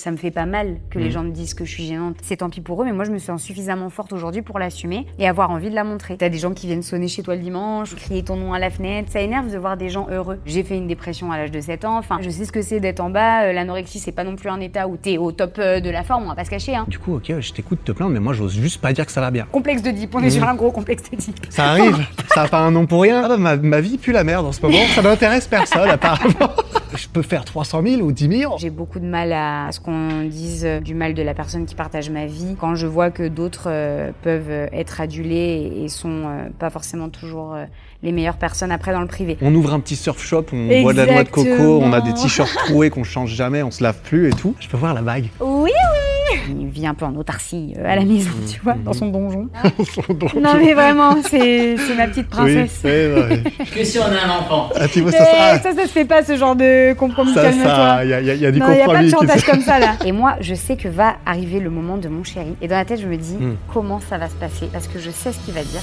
Ça 0.00 0.10
me 0.10 0.16
fait 0.16 0.30
pas 0.30 0.46
mal 0.46 0.78
que 0.88 0.98
les 0.98 1.06
Mhm. 1.06 1.10
gens 1.10 1.22
me 1.24 1.30
disent 1.30 1.52
que 1.52 1.66
je 1.66 1.70
suis 1.72 1.84
gênante. 1.84 2.16
C'est 2.22 2.36
tant 2.36 2.48
pis 2.48 2.62
pour 2.62 2.80
eux, 2.80 2.86
mais 2.86 2.92
moi 2.94 3.04
je 3.04 3.10
me 3.10 3.18
sens 3.18 3.42
suffisamment 3.42 3.90
forte 3.90 4.14
aujourd'hui 4.14 4.40
pour 4.40 4.58
l'assumer 4.58 5.06
et 5.18 5.28
avoir 5.28 5.50
envie 5.50 5.68
de 5.68 5.74
la 5.74 5.84
montrer. 5.84 6.16
T'as 6.16 6.30
des 6.30 6.38
gens 6.38 6.52
qui 6.54 6.66
viennent 6.68 6.82
sonner 6.82 7.06
chez 7.06 7.22
toi 7.22 7.34
le 7.36 7.42
dimanche, 7.42 7.94
crier 7.96 8.22
ton 8.22 8.36
nom 8.36 8.54
à 8.54 8.58
la 8.58 8.70
fenêtre. 8.70 9.10
Ça 9.12 9.20
énerve 9.20 9.52
de 9.52 9.58
voir 9.58 9.76
des 9.76 9.90
gens 9.90 10.06
heureux. 10.10 10.38
J'ai 10.46 10.62
fait 10.64 10.78
une 10.78 10.86
dépression 10.86 11.30
à 11.32 11.36
l'âge 11.36 11.50
de 11.50 11.60
7 11.60 11.84
ans. 11.84 11.98
Enfin, 11.98 12.16
je 12.22 12.30
sais 12.30 12.46
ce 12.46 12.50
que 12.52 12.62
c'est 12.62 12.80
d'être 12.80 13.00
en 13.00 13.10
bas. 13.10 13.42
Euh, 13.42 13.52
L'anorexie, 13.52 13.98
c'est 13.98 14.10
pas 14.12 14.24
non 14.24 14.36
plus 14.36 14.48
un 14.48 14.60
état 14.60 14.88
où 14.88 14.96
t'es 14.96 15.18
au 15.18 15.32
top 15.32 15.56
euh, 15.58 15.80
de 15.80 15.90
la 15.90 16.02
forme, 16.02 16.24
on 16.24 16.28
va 16.28 16.34
pas 16.34 16.46
se 16.46 16.50
cacher. 16.50 16.74
Hein. 16.74 16.86
Du 16.88 16.98
coup, 16.98 17.16
ok, 17.16 17.34
je 17.38 17.52
t'écoute 17.52 17.80
te 17.84 17.92
plaindre, 17.92 18.12
mais 18.12 18.20
moi, 18.20 18.32
j'ose 18.32 18.54
juste 18.54 18.80
pas 18.80 18.94
dire 18.94 19.04
que 19.04 19.12
ça 19.12 19.20
va 19.20 19.30
bien. 19.30 19.44
Complexe 19.52 19.82
de 19.82 19.90
Deep, 19.90 20.14
on 20.14 20.20
est 20.20 20.24
Mhm. 20.24 20.30
sur 20.30 20.48
un 20.48 20.54
gros 20.54 20.70
complexe 20.70 21.10
de 21.10 21.16
Deep. 21.18 21.46
Ça 21.50 21.66
arrive, 21.72 21.98
ça 22.34 22.44
a 22.44 22.48
pas 22.48 22.60
un 22.60 22.70
nom 22.70 22.86
pour 22.86 23.02
rien. 23.02 23.20
Ah 23.24 23.28
bah, 23.28 23.36
ma, 23.36 23.56
ma 23.58 23.80
vie 23.82 23.98
pue 23.98 24.12
la 24.12 24.24
merde 24.24 24.46
en 24.46 24.52
ce 24.52 24.62
moment, 24.62 24.78
ça 24.94 25.02
n'intéresse 25.02 25.46
personne 25.46 25.90
apparemment. 25.90 26.54
Je 26.96 27.08
peux 27.08 27.22
faire 27.22 27.44
300 27.44 27.82
000 27.84 28.02
ou 28.02 28.12
10 28.12 28.38
000. 28.40 28.58
J'ai 28.58 28.70
beaucoup 28.70 28.98
de 28.98 29.06
mal 29.06 29.32
à, 29.32 29.66
à 29.66 29.72
ce 29.72 29.80
qu'on 29.80 30.24
dise 30.24 30.64
euh, 30.64 30.80
du 30.80 30.94
mal 30.94 31.14
de 31.14 31.22
la 31.22 31.34
personne 31.34 31.66
qui 31.66 31.74
partage 31.74 32.10
ma 32.10 32.26
vie. 32.26 32.56
Quand 32.60 32.74
je 32.74 32.86
vois 32.86 33.10
que 33.10 33.28
d'autres 33.28 33.68
euh, 33.68 34.10
peuvent 34.22 34.50
euh, 34.50 34.66
être 34.72 35.00
adulés 35.00 35.70
et, 35.76 35.84
et 35.84 35.88
sont 35.88 36.24
euh, 36.26 36.48
pas 36.58 36.70
forcément 36.70 37.08
toujours 37.08 37.54
euh, 37.54 37.64
les 38.02 38.12
meilleures 38.12 38.38
personnes 38.38 38.72
après 38.72 38.92
dans 38.92 39.00
le 39.02 39.06
privé. 39.06 39.36
On 39.42 39.54
ouvre 39.54 39.72
un 39.74 39.80
petit 39.80 39.96
surf 39.96 40.20
shop, 40.22 40.46
on 40.52 40.82
boit 40.82 40.92
de 40.92 40.98
la 40.98 41.06
noix 41.12 41.24
de 41.24 41.28
coco, 41.28 41.80
on 41.82 41.92
a 41.92 42.00
des 42.00 42.14
t-shirts 42.14 42.54
troués 42.66 42.90
qu'on 42.90 43.04
change 43.04 43.30
jamais, 43.34 43.62
on 43.62 43.70
se 43.70 43.82
lave 43.82 44.00
plus 44.02 44.28
et 44.28 44.32
tout. 44.32 44.54
Je 44.58 44.68
peux 44.68 44.76
voir 44.76 44.94
la 44.94 45.02
bague. 45.02 45.28
Oui, 45.40 45.70
oui 45.70 46.09
Il 46.48 46.66
vit 46.68 46.86
un 46.86 46.94
peu 46.94 47.04
en 47.04 47.14
autarcie 47.16 47.74
euh, 47.78 47.84
à 47.86 47.96
la 47.96 48.04
maison, 48.04 48.30
tu 48.52 48.60
vois, 48.60 48.74
dans 48.74 48.92
son 48.92 49.08
donjon. 49.08 49.48
Son 49.94 50.12
don- 50.14 50.26
Non 50.40 50.54
mais 50.58 50.74
vraiment, 50.74 51.16
c'est 51.22 51.76
ma 51.96 52.06
petite 52.08 52.28
princesse. 52.28 52.80
vrai. 52.82 53.42
Que 53.74 53.84
si 53.84 53.98
on 53.98 54.02
a 54.04 54.26
un 54.26 54.38
enfant 54.38 54.70
Ah, 54.74 54.86
vois, 54.86 55.12
ça, 55.12 55.24
ça, 55.24 55.58
ça, 55.60 55.74
ça 55.74 55.82
se 55.82 55.88
fait 55.92 56.04
pas 56.04 56.22
ce 56.24 56.36
genre 56.36 56.56
de 56.56 56.92
compromis, 56.94 57.32
ça, 57.34 57.42
calme-toi. 57.42 57.64
ça, 57.74 58.04
il 58.04 58.10
y 58.10 58.14
a, 58.14 58.20
y 58.20 58.30
a- 58.30 58.34
y 58.34 58.46
a 58.46 58.52
du 58.52 58.58
Non, 58.60 58.66
il 58.70 58.74
n'y 58.76 58.80
a 58.82 58.86
pas 58.86 59.02
de 59.02 59.10
compromis. 59.10 59.28
chantage 59.28 59.44
comme 59.44 59.60
ça 59.60 59.78
là. 59.78 59.96
Et 60.04 60.12
moi, 60.12 60.36
je 60.40 60.54
sais 60.54 60.76
que 60.76 60.88
va 60.88 61.16
arriver 61.26 61.60
le 61.60 61.70
moment 61.70 61.96
de 61.96 62.08
mon 62.08 62.24
chéri. 62.24 62.54
Et 62.62 62.68
dans 62.68 62.76
la 62.76 62.84
tête, 62.84 63.00
je 63.00 63.06
me 63.06 63.16
dis 63.16 63.34
Hmm. 63.34 63.54
comment 63.72 64.00
ça 64.00 64.18
va 64.18 64.28
se 64.28 64.34
passer? 64.34 64.68
Parce 64.72 64.86
que 64.88 64.98
je 64.98 65.10
sais 65.10 65.32
ce 65.32 65.38
qu'il 65.44 65.54
va 65.54 65.62
dire. 65.62 65.80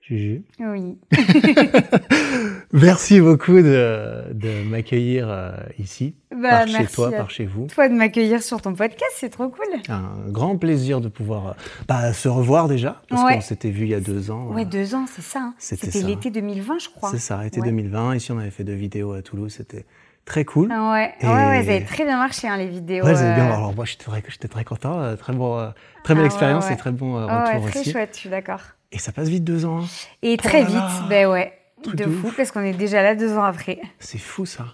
Juju. 0.00 0.42
Oui. 0.58 0.98
Merci 2.72 3.20
beaucoup 3.20 3.60
de, 3.62 4.32
de 4.32 4.64
m'accueillir 4.68 5.28
euh, 5.30 5.52
ici, 5.78 6.14
Bah, 6.40 6.48
par 6.50 6.66
chez 6.68 6.86
toi, 6.86 7.10
par 7.10 7.30
chez 7.30 7.44
vous. 7.44 7.66
toi 7.66 7.88
de 7.88 7.94
m'accueillir 7.94 8.42
sur 8.42 8.60
ton 8.62 8.74
podcast, 8.74 9.12
c'est 9.16 9.28
trop 9.30 9.48
cool. 9.48 9.66
Un 9.88 10.10
grand 10.28 10.56
plaisir 10.56 11.00
de 11.00 11.08
pouvoir 11.08 11.46
euh, 11.48 11.52
bah, 11.88 12.12
se 12.12 12.28
revoir 12.28 12.68
déjà, 12.68 13.02
parce 13.08 13.22
Ouais. 13.24 13.34
qu'on 13.34 13.40
s'était 13.40 13.70
vu 13.70 13.82
il 13.84 13.90
y 13.90 13.94
a 13.94 14.00
deux 14.00 14.30
ans. 14.30 14.46
Ouais, 14.48 14.62
euh, 14.62 14.64
deux 14.64 14.94
ans, 14.94 15.04
c'est 15.12 15.22
ça. 15.22 15.40
hein. 15.40 15.54
C'était 15.58 15.90
ça. 15.90 16.06
l'été 16.06 16.30
2020, 16.30 16.78
je 16.78 16.88
crois. 16.88 17.10
C'est 17.10 17.18
ça, 17.18 17.44
été 17.46 17.60
Ouais. 17.60 17.66
2020. 17.66 18.14
Ici, 18.16 18.32
on 18.32 18.38
avait 18.38 18.50
fait 18.50 18.64
deux 18.64 18.72
vidéos 18.74 19.12
à 19.12 19.22
Toulouse, 19.22 19.52
c'était 19.56 19.84
très 20.24 20.44
cool. 20.44 20.68
Ah 20.72 20.92
ouais, 20.92 21.12
Et- 21.20 21.26
ouais, 21.26 21.32
ouais, 21.32 21.64
ça 21.64 21.70
avait 21.72 21.84
très 21.84 22.04
bien 22.04 22.16
marché, 22.16 22.48
hein, 22.48 22.56
les 22.56 22.68
vidéos. 22.68 23.04
Ouais, 23.04 23.14
c'était 23.14 23.34
bien. 23.34 23.50
euh. 23.50 23.54
Alors 23.54 23.74
moi, 23.74 23.84
j'étais 23.84 24.04
très, 24.04 24.20
très 24.48 24.64
content, 24.64 25.16
très 25.16 25.32
bon, 25.32 25.72
très 26.04 26.14
belle 26.14 26.22
Ah 26.24 26.26
expérience 26.26 26.66
ouais. 26.66 26.74
et 26.74 26.76
très 26.76 26.92
bon 26.92 27.16
ouais, 27.16 27.24
retour 27.24 27.68
très 27.70 27.80
aussi. 27.80 27.90
chouette, 27.92 28.10
je 28.14 28.18
suis 28.20 28.30
d'accord. 28.30 28.60
Et 28.92 28.98
ça 28.98 29.10
passe 29.12 29.28
vite 29.28 29.44
deux 29.44 29.64
ans. 29.64 29.80
hein. 29.82 29.86
Et 30.22 30.34
Oh 30.38 30.42
très 30.42 30.60
là 30.60 30.66
vite, 30.66 30.74
là. 30.76 31.06
ben 31.08 31.26
ouais, 31.30 31.52
Truc 31.82 31.96
de 31.96 32.04
de 32.04 32.10
fou, 32.10 32.30
parce 32.36 32.52
qu'on 32.52 32.60
est 32.60 32.74
déjà 32.74 33.02
là 33.02 33.16
deux 33.16 33.36
ans 33.36 33.42
après. 33.42 33.80
C'est 33.98 34.18
fou 34.18 34.46
ça. 34.46 34.66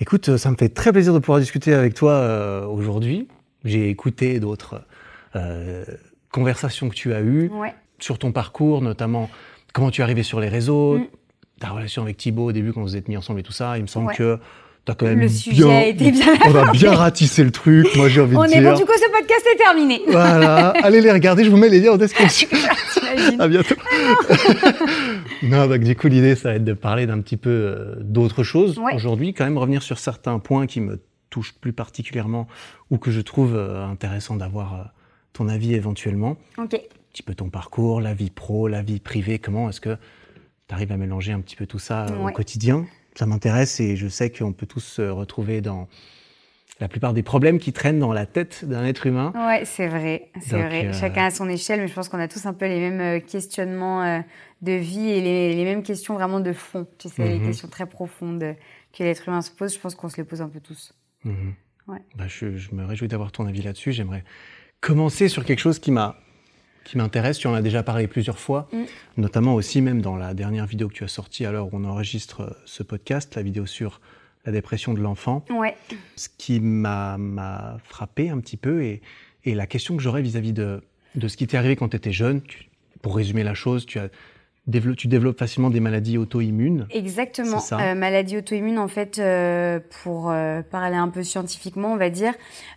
Écoute, 0.00 0.28
euh, 0.30 0.36
ça 0.38 0.50
me 0.50 0.56
fait 0.56 0.68
très 0.68 0.92
plaisir 0.92 1.12
de 1.14 1.18
pouvoir 1.18 1.38
discuter 1.40 1.74
avec 1.74 1.94
toi 1.94 2.12
euh, 2.12 2.66
aujourd'hui. 2.66 3.28
J'ai 3.64 3.88
écouté 3.88 4.40
d'autres 4.40 4.82
euh, 5.36 5.84
conversations 6.30 6.88
que 6.88 6.94
tu 6.94 7.12
as 7.12 7.20
eues 7.20 7.48
Ouais. 7.52 7.74
sur 7.98 8.18
ton 8.18 8.32
parcours, 8.32 8.82
notamment 8.82 9.30
comment 9.72 9.90
tu 9.90 10.00
es 10.00 10.04
arrivé 10.04 10.22
sur 10.22 10.40
les 10.40 10.48
réseaux, 10.48 10.98
Mm. 10.98 11.06
ta 11.60 11.68
relation 11.70 12.02
avec 12.02 12.16
Thibaut 12.16 12.46
au 12.46 12.52
début 12.52 12.72
quand 12.72 12.82
vous 12.82 12.96
êtes 12.96 13.08
mis 13.08 13.16
ensemble 13.16 13.40
et 13.40 13.42
tout 13.44 13.52
ça. 13.52 13.78
Il 13.78 13.82
me 13.82 13.86
semble 13.86 14.08
Ouais. 14.08 14.14
que 14.16 14.38
tu 14.84 14.92
as 14.92 14.94
quand 14.94 15.06
même 15.06 15.20
Le 15.20 15.26
bien... 15.26 15.34
sujet 15.36 15.70
a 15.72 15.86
été 15.86 16.10
bien 16.10 16.26
On 16.46 16.54
a 16.56 16.72
bien 16.72 16.92
ratissé 16.94 17.44
le 17.44 17.50
truc, 17.50 17.86
moi 17.96 18.08
j'ai 18.08 18.20
envie 18.20 18.36
On 18.36 18.42
de 18.42 18.46
est 18.48 18.60
dire. 18.60 18.72
bon, 18.72 18.76
du 18.78 18.84
coup, 18.84 18.92
ce 18.96 19.10
podcast 19.12 19.46
est 19.52 19.56
terminé. 19.56 20.02
Voilà, 20.08 20.68
allez 20.82 21.00
les 21.00 21.12
regarder, 21.12 21.44
je 21.44 21.50
vous 21.50 21.56
mets 21.56 21.68
les 21.68 21.80
liens 21.80 21.92
en 21.92 21.96
description. 21.96 22.48
À 23.38 23.46
bientôt. 23.46 23.74
non, 25.42 25.66
donc 25.66 25.80
du 25.80 25.94
coup, 25.96 26.08
l'idée, 26.08 26.34
ça 26.34 26.50
va 26.50 26.54
être 26.56 26.64
de 26.64 26.72
parler 26.72 27.06
d'un 27.06 27.20
petit 27.20 27.36
peu 27.36 27.50
euh, 27.50 27.94
d'autres 28.00 28.42
choses 28.42 28.78
Ouais. 28.78 28.94
aujourd'hui, 28.94 29.34
quand 29.34 29.44
même 29.44 29.58
revenir 29.58 29.82
sur 29.82 29.98
certains 29.98 30.38
points 30.38 30.66
qui 30.66 30.80
me 30.80 31.00
touchent 31.30 31.54
plus 31.60 31.72
particulièrement 31.72 32.46
ou 32.90 32.98
que 32.98 33.10
je 33.10 33.20
trouve 33.20 33.54
euh, 33.54 33.84
intéressant 33.86 34.36
d'avoir 34.36 34.74
euh, 34.74 34.84
ton 35.32 35.48
avis 35.48 35.74
éventuellement. 35.74 36.36
Ok. 36.58 36.74
Un 36.74 36.78
petit 37.12 37.22
peu 37.22 37.34
ton 37.34 37.50
parcours, 37.50 38.00
la 38.00 38.14
vie 38.14 38.30
pro, 38.30 38.68
la 38.68 38.82
vie 38.82 38.98
privée, 39.00 39.38
comment 39.38 39.68
est-ce 39.68 39.80
que 39.82 39.96
tu 40.68 40.74
arrives 40.74 40.92
à 40.92 40.96
mélanger 40.96 41.32
un 41.32 41.40
petit 41.40 41.56
peu 41.56 41.66
tout 41.66 41.78
ça 41.78 42.06
euh, 42.06 42.28
au 42.28 42.30
quotidien? 42.30 42.86
Ça 43.14 43.26
m'intéresse 43.26 43.78
et 43.80 43.96
je 43.96 44.08
sais 44.08 44.30
qu'on 44.30 44.52
peut 44.52 44.66
tous 44.66 44.80
se 44.80 45.02
retrouver 45.02 45.60
dans 45.60 45.88
la 46.80 46.88
plupart 46.88 47.12
des 47.12 47.22
problèmes 47.22 47.58
qui 47.58 47.72
traînent 47.72 47.98
dans 48.00 48.12
la 48.12 48.26
tête 48.26 48.64
d'un 48.64 48.84
être 48.84 49.06
humain. 49.06 49.32
Ouais, 49.36 49.64
c'est 49.64 49.86
vrai, 49.86 50.30
c'est 50.40 50.60
vrai. 50.60 50.86
euh, 50.86 50.92
Chacun 50.92 51.26
à 51.26 51.30
son 51.30 51.48
échelle, 51.48 51.80
mais 51.80 51.88
je 51.88 51.94
pense 51.94 52.08
qu'on 52.08 52.18
a 52.18 52.26
tous 52.28 52.44
un 52.46 52.54
peu 52.54 52.66
les 52.66 52.80
mêmes 52.80 53.00
euh, 53.00 53.20
questionnements 53.20 54.02
euh, 54.02 54.20
de 54.62 54.72
vie 54.72 55.08
et 55.10 55.20
les, 55.20 55.54
les 55.54 55.64
mêmes 55.64 55.82
questions 55.82 56.14
vraiment 56.14 56.40
de 56.40 56.52
fond. 56.52 56.86
Tu 56.98 57.08
sais, 57.08 57.28
les 57.28 57.38
Mhm. 57.38 57.46
questions 57.46 57.68
très 57.68 57.86
profondes 57.86 58.56
que 58.96 59.02
l'être 59.04 59.28
humain 59.28 59.42
se 59.42 59.50
pose, 59.50 59.74
je 59.74 59.78
pense 59.78 59.94
qu'on 59.94 60.08
se 60.08 60.16
les 60.16 60.24
pose 60.24 60.40
un 60.42 60.48
peu 60.48 60.60
tous. 60.60 60.92
Ouais. 61.24 61.98
Bah, 62.16 62.24
je, 62.26 62.56
je 62.56 62.74
me 62.74 62.84
réjouis 62.84 63.08
d'avoir 63.08 63.30
ton 63.30 63.46
avis 63.46 63.62
là-dessus. 63.62 63.92
J'aimerais 63.92 64.24
commencer 64.80 65.28
sur 65.28 65.44
quelque 65.44 65.60
chose 65.60 65.78
qui 65.78 65.90
m'a 65.92 66.16
qui 66.84 66.98
m'intéresse. 66.98 67.38
Tu 67.38 67.46
en 67.46 67.54
as 67.54 67.62
déjà 67.62 67.82
parlé 67.82 68.06
plusieurs 68.08 68.38
fois, 68.38 68.68
Mm. 68.72 68.82
notamment 69.16 69.54
aussi 69.54 69.80
même 69.80 70.02
dans 70.02 70.16
la 70.16 70.34
dernière 70.34 70.66
vidéo 70.66 70.88
que 70.88 70.94
tu 70.94 71.04
as 71.04 71.08
sortie 71.08 71.44
à 71.46 71.52
l'heure 71.52 71.66
où 71.66 71.70
on 71.74 71.84
enregistre 71.84 72.40
euh, 72.42 72.50
ce 72.64 72.82
podcast, 72.82 73.34
la 73.36 73.42
vidéo 73.42 73.66
sur 73.66 74.00
la 74.44 74.52
dépression 74.52 74.92
de 74.94 75.00
l'enfant. 75.00 75.44
Ouais. 75.50 75.76
Ce 76.16 76.28
qui 76.36 76.58
m'a 76.60 77.16
m'a 77.18 77.78
frappé 77.84 78.28
un 78.30 78.38
petit 78.40 78.56
peu 78.56 78.82
et, 78.82 79.00
et 79.44 79.54
la 79.54 79.66
question 79.66 79.96
que 79.96 80.02
j'aurais 80.02 80.22
vis-à-vis 80.22 80.52
de, 80.52 80.82
de 81.14 81.28
ce 81.28 81.36
qui 81.36 81.46
t'est 81.46 81.56
arrivé 81.56 81.76
quand 81.76 81.88
tu 81.90 81.96
étais 81.96 82.12
jeune. 82.12 82.42
Tu- 82.42 82.68
pour 83.02 83.16
résumer 83.16 83.42
la 83.42 83.54
chose, 83.54 83.84
tu 83.84 83.98
as 83.98 84.08
tu 84.96 85.08
développes 85.08 85.38
facilement 85.38 85.70
des 85.70 85.80
maladies 85.80 86.18
auto-immunes. 86.18 86.86
Exactement. 86.90 87.60
Euh, 87.72 87.94
maladie 87.94 88.36
auto-immune, 88.36 88.78
en 88.78 88.88
fait, 88.88 89.18
euh, 89.18 89.80
pour 90.02 90.30
euh, 90.30 90.62
parler 90.62 90.96
un 90.96 91.08
peu 91.08 91.24
scientifiquement, 91.24 91.92
on 91.92 91.96
va 91.96 92.10
dire, 92.10 92.34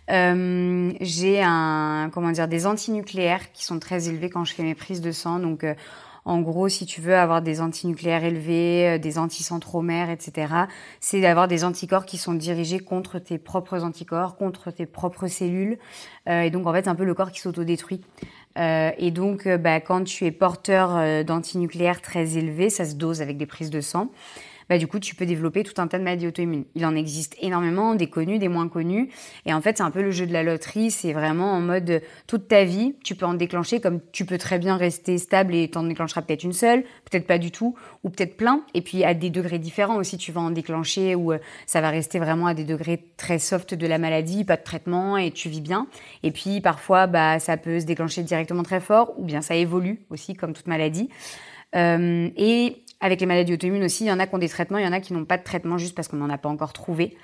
j'ai 0.08 1.42
un, 1.42 2.10
comment 2.12 2.32
dire, 2.32 2.48
des 2.48 2.66
antinucléaires 2.66 3.52
qui 3.52 3.64
sont 3.64 3.78
très 3.78 4.08
élevés 4.08 4.30
quand 4.30 4.44
je 4.44 4.54
fais 4.54 4.64
mes 4.64 4.74
prises 4.74 5.00
de 5.00 5.12
sang. 5.12 5.38
Donc, 5.38 5.64
en 6.24 6.40
gros, 6.40 6.68
si 6.68 6.86
tu 6.86 7.00
veux 7.00 7.14
avoir 7.14 7.40
des 7.40 7.60
antinucléaires 7.60 8.24
élevés, 8.24 8.98
des 8.98 9.16
anticentromères, 9.16 10.10
etc., 10.10 10.52
c'est 10.98 11.20
d'avoir 11.20 11.46
des 11.46 11.62
anticorps 11.62 12.04
qui 12.04 12.18
sont 12.18 12.34
dirigés 12.34 12.80
contre 12.80 13.20
tes 13.20 13.38
propres 13.38 13.84
anticorps, 13.84 14.36
contre 14.36 14.72
tes 14.72 14.86
propres 14.86 15.28
cellules. 15.28 15.78
Et 16.28 16.50
donc, 16.50 16.66
en 16.66 16.72
fait, 16.72 16.82
c'est 16.82 16.90
un 16.90 16.96
peu 16.96 17.04
le 17.04 17.14
corps 17.14 17.30
qui 17.30 17.40
s'autodétruit. 17.40 18.00
Euh, 18.56 18.90
et 18.98 19.10
donc, 19.10 19.46
euh, 19.46 19.58
bah, 19.58 19.80
quand 19.80 20.04
tu 20.04 20.24
es 20.24 20.30
porteur 20.30 20.96
euh, 20.96 21.22
d'antinucléaires 21.22 22.00
très 22.00 22.36
élevés, 22.36 22.70
ça 22.70 22.84
se 22.84 22.94
dose 22.94 23.20
avec 23.22 23.36
des 23.36 23.46
prises 23.46 23.70
de 23.70 23.80
sang. 23.80 24.10
Bah, 24.68 24.78
du 24.78 24.86
coup, 24.86 24.98
tu 24.98 25.14
peux 25.14 25.26
développer 25.26 25.62
tout 25.62 25.80
un 25.80 25.86
tas 25.86 25.98
de 25.98 26.02
maladies 26.02 26.26
auto-immunes. 26.26 26.64
Il 26.74 26.84
en 26.84 26.96
existe 26.96 27.36
énormément, 27.40 27.94
des 27.94 28.08
connus, 28.08 28.38
des 28.38 28.48
moins 28.48 28.68
connus. 28.68 29.10
Et 29.44 29.54
en 29.54 29.60
fait, 29.60 29.76
c'est 29.76 29.82
un 29.82 29.90
peu 29.90 30.02
le 30.02 30.10
jeu 30.10 30.26
de 30.26 30.32
la 30.32 30.42
loterie. 30.42 30.90
C'est 30.90 31.12
vraiment 31.12 31.52
en 31.52 31.60
mode 31.60 32.02
toute 32.26 32.48
ta 32.48 32.64
vie, 32.64 32.96
tu 33.04 33.14
peux 33.14 33.26
en 33.26 33.34
déclencher 33.34 33.80
comme 33.80 34.00
tu 34.12 34.24
peux 34.24 34.38
très 34.38 34.58
bien 34.58 34.76
rester 34.76 35.18
stable 35.18 35.54
et 35.54 35.68
t'en 35.68 35.84
déclencheras 35.84 36.22
peut-être 36.22 36.42
une 36.42 36.52
seule, 36.52 36.82
peut-être 37.08 37.26
pas 37.26 37.38
du 37.38 37.50
tout, 37.50 37.76
ou 38.02 38.10
peut-être 38.10 38.36
plein. 38.36 38.62
Et 38.74 38.82
puis, 38.82 39.04
à 39.04 39.14
des 39.14 39.30
degrés 39.30 39.58
différents 39.58 39.96
aussi, 39.96 40.18
tu 40.18 40.32
vas 40.32 40.40
en 40.40 40.50
déclencher 40.50 41.14
ou 41.14 41.32
euh, 41.32 41.38
ça 41.66 41.80
va 41.80 41.90
rester 41.90 42.18
vraiment 42.18 42.46
à 42.46 42.54
des 42.54 42.64
degrés 42.64 43.04
très 43.16 43.38
soft 43.38 43.74
de 43.74 43.86
la 43.86 43.98
maladie, 43.98 44.44
pas 44.44 44.56
de 44.56 44.62
traitement 44.64 45.16
et 45.16 45.30
tu 45.30 45.48
vis 45.48 45.60
bien. 45.60 45.86
Et 46.22 46.32
puis, 46.32 46.60
parfois, 46.60 47.06
bah, 47.06 47.38
ça 47.38 47.56
peut 47.56 47.78
se 47.78 47.86
déclencher 47.86 48.22
directement 48.22 48.62
très 48.62 48.80
fort 48.80 49.14
ou 49.16 49.24
bien 49.24 49.42
ça 49.42 49.54
évolue 49.54 50.00
aussi 50.10 50.34
comme 50.34 50.52
toute 50.52 50.66
maladie. 50.66 51.08
Euh, 51.74 52.30
et 52.36 52.84
avec 53.00 53.20
les 53.20 53.26
maladies 53.26 53.52
auto-immunes 53.52 53.84
aussi, 53.84 54.04
il 54.04 54.08
y 54.08 54.12
en 54.12 54.18
a 54.18 54.26
qui 54.26 54.34
ont 54.34 54.38
des 54.38 54.48
traitements, 54.48 54.78
il 54.78 54.84
y 54.84 54.88
en 54.88 54.92
a 54.92 55.00
qui 55.00 55.12
n'ont 55.12 55.24
pas 55.24 55.36
de 55.36 55.42
traitement 55.42 55.76
juste 55.76 55.94
parce 55.94 56.08
qu'on 56.08 56.16
n'en 56.16 56.30
a 56.30 56.38
pas 56.38 56.48
encore 56.48 56.72
trouvé. 56.72 57.16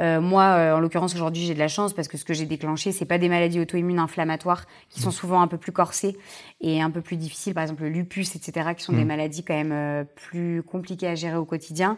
Euh, 0.00 0.20
moi, 0.20 0.42
euh, 0.42 0.74
en 0.76 0.80
l'occurrence, 0.80 1.14
aujourd'hui, 1.14 1.44
j'ai 1.44 1.54
de 1.54 1.58
la 1.58 1.68
chance 1.68 1.92
parce 1.92 2.08
que 2.08 2.16
ce 2.16 2.24
que 2.24 2.34
j'ai 2.34 2.46
déclenché, 2.46 2.90
c'est 2.90 3.04
pas 3.04 3.18
des 3.18 3.28
maladies 3.28 3.60
auto-immunes 3.60 4.00
inflammatoires 4.00 4.66
qui 4.88 5.00
sont 5.00 5.10
souvent 5.12 5.40
un 5.40 5.46
peu 5.46 5.56
plus 5.58 5.72
corsées 5.72 6.16
et 6.60 6.82
un 6.82 6.90
peu 6.90 7.00
plus 7.00 7.16
difficiles, 7.16 7.54
par 7.54 7.62
exemple 7.62 7.82
le 7.84 7.90
lupus, 7.90 8.34
etc., 8.34 8.70
qui 8.76 8.82
sont 8.82 8.92
des 8.92 9.04
Mm. 9.04 9.08
maladies 9.08 9.44
quand 9.44 9.54
même 9.54 9.72
euh, 9.72 10.04
plus 10.16 10.62
compliquées 10.64 11.06
à 11.08 11.14
gérer 11.14 11.36
au 11.36 11.44
quotidien. 11.44 11.96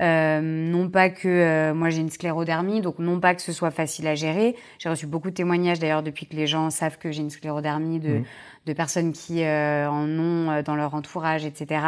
Euh, 0.00 0.40
non 0.40 0.88
pas 0.88 1.10
que 1.10 1.28
euh, 1.28 1.74
moi 1.74 1.90
j'ai 1.90 2.00
une 2.00 2.08
sclérodermie, 2.08 2.80
donc 2.80 2.98
non 2.98 3.20
pas 3.20 3.34
que 3.34 3.42
ce 3.42 3.52
soit 3.52 3.70
facile 3.70 4.06
à 4.06 4.14
gérer. 4.14 4.56
J'ai 4.78 4.88
reçu 4.88 5.06
beaucoup 5.06 5.28
de 5.28 5.34
témoignages 5.34 5.78
d'ailleurs 5.78 6.02
depuis 6.02 6.24
que 6.26 6.34
les 6.36 6.46
gens 6.46 6.70
savent 6.70 6.96
que 6.96 7.10
j'ai 7.10 7.20
une 7.20 7.28
sclérodermie 7.28 7.98
de, 8.00 8.08
Mhm. 8.14 8.24
de 8.66 8.72
personnes 8.72 9.12
qui 9.12 9.42
euh, 9.42 9.90
en 9.90 10.08
ont 10.08 10.50
euh, 10.50 10.62
dans 10.62 10.74
leur 10.74 10.94
entourage, 10.94 11.44
etc. 11.44 11.82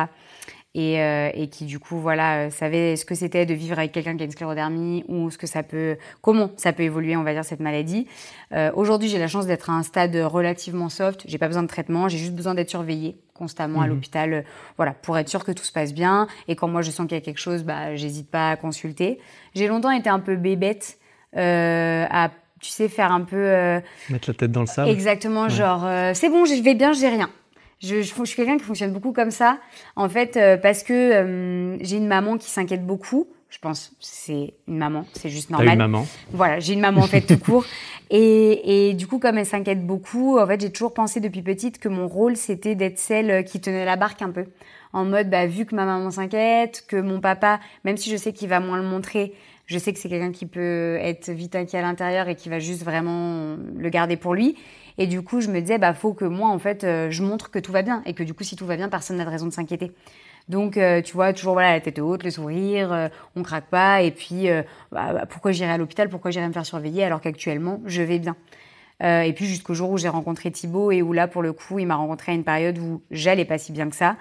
et, 0.75 1.01
euh, 1.03 1.29
et 1.35 1.49
qui 1.49 1.67
du 1.67 1.79
coup 1.79 1.99
voilà 1.99 2.47
euh, 2.47 2.51
savait 2.51 2.97
ce 2.97 3.05
que 3.05 3.15
c'était 3.15 3.45
de 3.45 3.53
vivre 3.55 3.79
avec 3.79 3.93
quelqu'un 3.93 4.17
qui 4.17 4.23
a 4.23 4.25
une 4.25 4.31
sclérodermie 4.33 5.05
ou 5.09 5.31
ce 5.31 5.37
que 5.37 5.47
ça 5.47 5.63
peut 5.63 5.99
comment 6.23 6.51
ça 6.57 6.73
peut 6.73 6.83
évoluer 6.83 7.15
on 7.17 7.23
va 7.25 7.35
dire 7.35 7.45
cette 7.45 7.61
maladie. 7.61 8.07
Euh, 8.55 8.71
Aujourd'hui 8.75 9.09
j'ai 9.09 9.19
la 9.19 9.29
chance 9.29 9.47
d'être 9.47 9.69
à 9.69 9.75
un 9.75 9.83
stade 9.83 10.17
relativement 10.17 10.89
soft, 10.89 11.25
j'ai 11.27 11.37
pas 11.39 11.47
besoin 11.49 11.63
de 11.63 11.69
traitement, 11.69 12.09
j'ai 12.09 12.19
juste 12.19 12.33
besoin 12.35 12.55
d'être 12.55 12.71
surveillée 12.71 13.17
constamment 13.35 13.81
à 13.81 13.85
Mhm. 13.85 13.91
l'hôpital, 13.91 14.33
euh, 14.33 14.43
voilà 14.77 14.93
pour 14.93 15.19
être 15.19 15.29
sûr 15.29 15.45
que 15.45 15.53
tout 15.53 15.65
se 15.65 15.73
passe 15.73 15.93
bien 15.93 16.27
et 16.49 16.57
quand 16.57 16.69
moi 16.69 16.81
je 16.83 16.91
sens 16.91 17.07
qu'il 17.07 17.17
y 17.17 17.21
a 17.21 17.25
quelque 17.25 17.41
chose, 17.41 17.65
bah 17.65 17.95
j'hésite 17.97 18.31
pas 18.31 18.51
à 18.53 18.57
consulter. 18.57 19.19
J'ai 19.55 19.69
longtemps 19.69 19.91
été 19.91 20.09
un 20.09 20.21
peu 20.21 20.37
bébête 20.37 20.99
euh, 21.37 22.07
à 22.11 22.31
tu 22.61 22.71
sais 22.71 22.89
faire 22.89 23.11
un 23.11 23.23
peu 23.23 23.37
euh, 23.37 23.81
Mettre 24.09 24.31
la 24.31 24.35
tête 24.35 24.53
dans 24.53 24.61
le 24.61 24.67
sable. 24.67 24.89
Exactement, 24.89 25.45
Ouais. 25.45 25.51
genre, 25.51 25.85
euh, 25.85 26.13
c'est 26.15 26.29
bon, 26.29 26.45
je 26.45 26.63
vais 26.63 26.75
bien, 26.75 26.93
j'ai 26.93 27.09
rien. 27.09 27.29
Je, 27.83 28.03
je, 28.03 28.15
je 28.15 28.25
suis 28.25 28.37
quelqu'un 28.37 28.59
qui 28.59 28.65
fonctionne 28.65 28.93
beaucoup 28.93 29.13
comme 29.13 29.31
ça, 29.31 29.59
en 29.97 30.09
fait, 30.09 30.37
euh, 30.37 30.57
parce 30.57 30.83
que 30.83 30.93
euh, 30.93 31.77
j'ai 31.81 31.97
une 31.97 32.07
maman 32.07 32.39
qui 32.39 32.49
s'inquiète 32.51 32.87
beaucoup. 32.87 33.29
Je 33.51 33.59
pense, 33.59 33.93
c'est 34.01 34.55
une 34.67 34.79
maman, 34.79 35.05
c'est 35.13 35.29
juste 35.29 35.49
T'as 35.51 35.57
normal. 35.57 35.75
une 35.75 35.79
maman. 35.79 36.07
Voilà, 36.33 36.59
j'ai 36.59 36.73
une 36.73 36.81
maman 36.81 37.03
en 37.03 37.07
fait 37.07 37.21
tout 37.21 37.39
court. 37.39 37.65
Et, 38.15 38.89
et 38.91 38.93
du 38.93 39.07
coup, 39.07 39.19
comme 39.19 39.39
elle 39.39 39.47
s'inquiète 39.47 39.87
beaucoup, 39.87 40.39
en 40.39 40.47
fait, 40.47 40.61
j'ai 40.61 40.71
toujours 40.71 40.93
pensé 40.93 41.19
depuis 41.19 41.41
petite 41.41 41.79
que 41.79 41.89
mon 41.89 42.07
rôle, 42.07 42.37
c'était 42.37 42.75
d'être 42.75 42.99
celle 42.99 43.43
qui 43.45 43.59
tenait 43.59 43.87
la 43.87 43.97
barque 43.97 44.21
un 44.21 44.29
peu. 44.29 44.45
En 44.93 45.07
mode, 45.07 45.31
bah, 45.31 45.47
vu 45.47 45.65
que 45.65 45.75
ma 45.75 45.87
maman 45.87 46.11
s'inquiète, 46.11 46.85
que 46.87 46.97
mon 47.01 47.23
papa, 47.23 47.59
même 47.85 47.97
si 47.97 48.11
je 48.11 48.19
sais 48.19 48.35
qu'il 48.35 48.51
va 48.51 48.61
moins 48.61 48.77
le 48.77 48.83
montrer, 48.83 49.33
je 49.65 49.79
sais 49.79 49.95
que 49.95 49.99
c'est 49.99 50.11
quelqu'un 50.11 50.33
qui 50.33 50.45
peut 50.45 50.99
être 51.01 51.31
vite 51.31 51.57
inquiet 51.57 51.79
à 51.79 51.83
l'intérieur 51.83 52.29
et 52.29 52.35
qui 52.35 52.51
va 52.51 52.59
juste 52.59 52.83
vraiment 52.85 53.57
le 53.79 53.89
garder 53.89 54.19
pour 54.19 54.35
lui. 54.35 54.57
Et 54.99 55.07
du 55.07 55.23
coup, 55.23 55.41
je 55.41 55.49
me 55.49 55.61
disais, 55.61 55.79
bah, 55.79 55.95
faut 55.95 56.13
que 56.15 56.25
moi, 56.25 56.49
en 56.51 56.59
fait, 56.59 56.85
euh, 56.85 57.11
je 57.11 57.23
montre 57.23 57.51
que 57.51 57.59
tout 57.59 57.73
va 57.73 57.83
bien. 57.83 58.03
Et 58.07 58.15
que 58.15 58.23
du 58.23 58.35
coup, 58.35 58.45
si 58.45 58.57
tout 58.57 58.67
va 58.67 58.77
bien, 58.77 58.89
personne 58.89 59.17
n'a 59.17 59.25
de 59.25 59.31
raison 59.31 59.47
de 59.47 59.53
s'inquiéter. 59.53 59.93
Donc, 60.49 60.77
euh, 60.77 61.03
tu 61.03 61.15
vois, 61.15 61.33
toujours 61.33 61.53
voilà, 61.55 61.73
la 61.73 61.81
tête 61.81 61.99
haute, 61.99 62.25
le 62.25 62.31
sourire, 62.31 62.93
euh, 62.93 63.09
on 63.37 63.43
craque 63.43 63.69
pas. 63.71 64.03
Et 64.03 64.11
puis, 64.11 64.49
euh, 64.49 64.63
bah, 64.91 65.13
bah, 65.13 65.27
pourquoi 65.29 65.53
j'irai 65.53 65.71
à 65.71 65.79
l'hôpital? 65.79 66.09
Pourquoi 66.09 66.31
j'irai 66.31 66.47
me 66.49 66.53
faire 66.53 66.67
surveiller 66.67 67.05
alors 67.05 67.21
qu'actuellement, 67.21 67.81
je 67.87 68.03
vais 68.03 68.19
bien? 68.19 68.37
Euh, 69.03 69.23
Et 69.23 69.33
puis, 69.33 69.47
jusqu'au 69.47 69.75
jour 69.75 69.91
où 69.91 69.99
j'ai 69.99 70.09
rencontré 70.09 70.51
Thibaut 70.51 70.91
et 70.93 71.03
où 71.03 71.13
là, 71.13 71.27
pour 71.29 71.43
le 71.43 71.53
coup, 71.53 71.79
il 71.79 71.87
m'a 71.87 71.97
rencontré 71.97 72.33
à 72.33 72.35
une 72.35 72.45
période 72.45 72.79
où 72.79 73.03
j'allais 73.11 73.45
pas 73.45 73.59
si 73.59 73.73
bien 73.73 73.89
que 73.89 73.97
ça. 73.97 74.17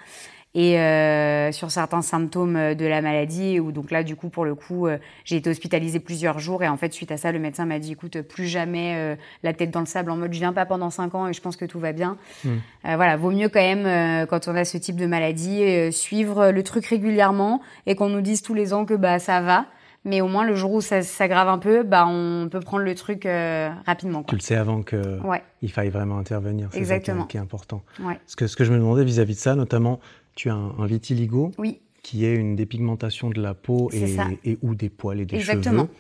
Et 0.54 0.78
euh, 0.80 1.54
sur 1.54 1.72
certains 1.72 2.02
symptômes 2.02 2.58
euh, 2.58 2.76
de 2.76 2.86
la 2.86 3.02
maladie, 3.02 3.62
où 3.62 3.72
donc 3.72 3.90
là, 3.90 4.04
du 4.04 4.18
coup, 4.18 4.28
pour 4.28 4.44
le 4.44 4.54
coup, 4.54 4.86
euh, 4.86 4.98
j'ai 5.24 5.38
été 5.38 5.50
hospitalisée 5.50 6.02
plusieurs 6.02 6.40
jours. 6.40 6.62
Et 6.62 6.68
en 6.68 6.76
fait, 6.76 6.92
suite 6.92 7.10
à 7.12 7.16
ça, 7.18 7.32
le 7.32 7.40
médecin 7.40 7.66
m'a 7.66 7.80
dit, 7.80 7.94
écoute, 7.94 8.22
plus 8.22 8.48
jamais 8.48 8.96
euh, 8.98 9.16
la 9.44 9.54
tête 9.54 9.72
dans 9.72 9.80
le 9.80 9.86
sable 9.86 10.12
en 10.12 10.18
mode, 10.18 10.34
je 10.34 10.40
viens 10.40 10.52
pas 10.52 10.66
pendant 10.66 10.90
cinq 10.90 11.16
ans 11.16 11.30
et 11.30 11.34
je 11.34 11.40
pense 11.42 11.56
que 11.56 11.64
tout 11.64 11.80
va 11.80 11.94
bien. 11.94 12.18
Mm. 12.44 12.50
Euh, 12.50 12.96
voilà, 12.98 13.16
vaut 13.16 13.32
mieux 13.32 13.48
quand 13.48 13.62
même, 13.62 13.86
euh, 13.86 14.26
quand 14.26 14.50
on 14.50 14.56
a 14.56 14.66
ce 14.66 14.78
type 14.78 14.98
de 14.98 15.06
maladie, 15.06 15.92
suivre 15.94 16.50
le 16.52 16.64
truc 16.64 16.86
régulièrement 16.86 17.62
et 17.86 17.96
qu'on 17.96 18.10
nous 18.10 18.22
dise 18.22 18.42
tous 18.42 18.54
les 18.54 18.74
ans 18.74 18.84
que 18.86 18.94
bah 18.94 19.20
ça 19.20 19.40
va. 19.40 19.66
Mais 20.04 20.20
au 20.20 20.28
moins, 20.28 20.44
le 20.44 20.56
jour 20.56 20.74
où 20.74 20.82
ça 20.82 21.04
s'aggrave 21.04 21.48
un 21.48 21.60
peu, 21.60 21.84
bah 21.84 22.08
on 22.08 22.50
peut 22.52 22.60
prendre 22.60 22.84
le 22.84 22.96
truc 22.96 23.26
euh, 23.28 23.70
rapidement. 23.86 24.22
Tu 24.24 24.30
Quoi. 24.32 24.36
le 24.40 24.42
sais 24.42 24.56
avant 24.56 24.82
que 24.82 25.20
Ouais, 25.24 25.44
il 25.62 25.72
faille 25.72 25.90
vraiment 25.90 26.18
intervenir. 26.18 26.70
C'est 26.72 26.80
ça 26.80 26.80
qui 26.80 26.80
est- 26.80 26.82
Exactement. 26.96 27.26
qui 27.26 27.38
est 27.38 27.40
important. 27.40 27.84
ouais. 28.04 28.20
Ce 28.26 28.36
que, 28.36 28.48
ce 28.48 28.56
que 28.56 28.64
je 28.64 28.72
me 28.74 28.78
demandais 28.80 29.04
vis-à-vis 29.04 29.36
de 29.36 29.40
ça, 29.40 29.54
notamment, 29.54 30.00
tu 30.36 30.50
as 30.50 30.54
un, 30.56 30.76
un 30.80 30.86
vitiligo 30.86 31.52
Oui, 31.58 31.80
qui 32.04 32.26
est 32.26 32.36
une 32.36 32.56
dépigmentation 32.56 33.30
de 33.30 33.42
la 33.42 33.54
peau 33.54 33.90
et, 33.94 34.58
ou 34.62 34.76
des 34.76 34.90
poils 34.90 35.20
et 35.22 35.26
des 35.26 35.36
Exactement. 35.38 35.84
cheveux. 35.84 35.96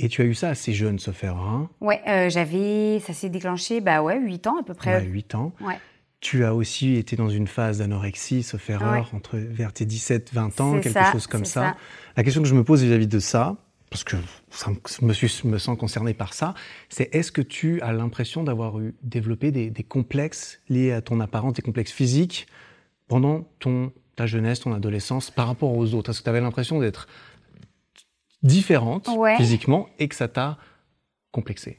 Et 0.00 0.08
tu 0.08 0.22
as 0.22 0.24
eu 0.24 0.34
ça 0.34 0.48
assez 0.48 0.72
jeune, 0.72 0.98
sauf 0.98 1.22
erreur. 1.22 1.40
Hein? 1.40 1.70
Ouais, 1.80 2.00
euh, 2.08 2.28
j'avais, 2.28 2.98
ça 3.00 3.12
s'est 3.12 3.28
déclenché, 3.28 3.80
bah 3.80 4.02
ouais, 4.02 4.18
8 4.18 4.46
ans 4.48 4.58
à 4.58 4.64
peu 4.64 4.74
près. 4.74 4.96
Ouais, 4.96 5.04
8 5.06 5.34
ans. 5.36 5.52
Ouais. 5.60 5.78
Tu 6.20 6.44
as 6.44 6.54
aussi 6.54 6.94
été 6.96 7.14
dans 7.16 7.28
une 7.28 7.46
phase 7.46 7.78
d'anorexie, 7.78 8.42
sauf 8.42 8.68
erreur, 8.70 9.10
entre, 9.14 9.36
vers 9.36 9.72
tes 9.72 9.84
17-20 9.84 10.60
ans, 10.62 10.72
quelque 10.80 10.88
ça, 10.90 11.12
chose 11.12 11.26
comme 11.26 11.44
ça. 11.44 11.60
ça. 11.60 11.76
La 12.16 12.24
question 12.24 12.42
que 12.42 12.48
je 12.48 12.54
me 12.54 12.64
pose 12.64 12.82
vis-à-vis 12.82 13.06
de 13.06 13.18
ça, 13.18 13.56
parce 13.90 14.02
que 14.04 14.16
ça 14.50 14.70
me, 14.70 15.06
me 15.06 15.12
suis- 15.12 15.46
me 15.46 15.58
sens 15.58 15.78
concerné 15.78 16.14
par 16.14 16.32
ça, 16.34 16.54
c'est 16.88 17.14
est-ce 17.14 17.30
que 17.30 17.42
tu 17.42 17.80
as 17.82 17.92
l'impression 17.92 18.42
d'avoir 18.42 18.74
développé 19.02 19.52
des, 19.52 19.70
des 19.70 19.82
complexes 19.84 20.60
liés 20.68 20.90
à 20.92 21.02
ton 21.02 21.20
apparence, 21.20 21.52
des 21.52 21.62
complexes 21.62 21.92
physiques 21.92 22.46
pendant 23.14 23.44
ton, 23.60 23.92
ta 24.16 24.26
jeunesse, 24.26 24.58
ton 24.58 24.72
adolescence, 24.72 25.30
par 25.30 25.46
rapport 25.46 25.72
aux 25.76 25.94
autres? 25.94 26.10
Est-ce 26.10 26.18
que 26.18 26.24
tu 26.24 26.30
avais 26.30 26.40
l'impression 26.40 26.80
d'être 26.80 27.06
différente 28.42 29.08
Ouais. 29.16 29.36
physiquement 29.36 29.86
et 30.00 30.08
que 30.08 30.16
ça 30.16 30.26
t'a 30.26 30.58
complexé 31.30 31.78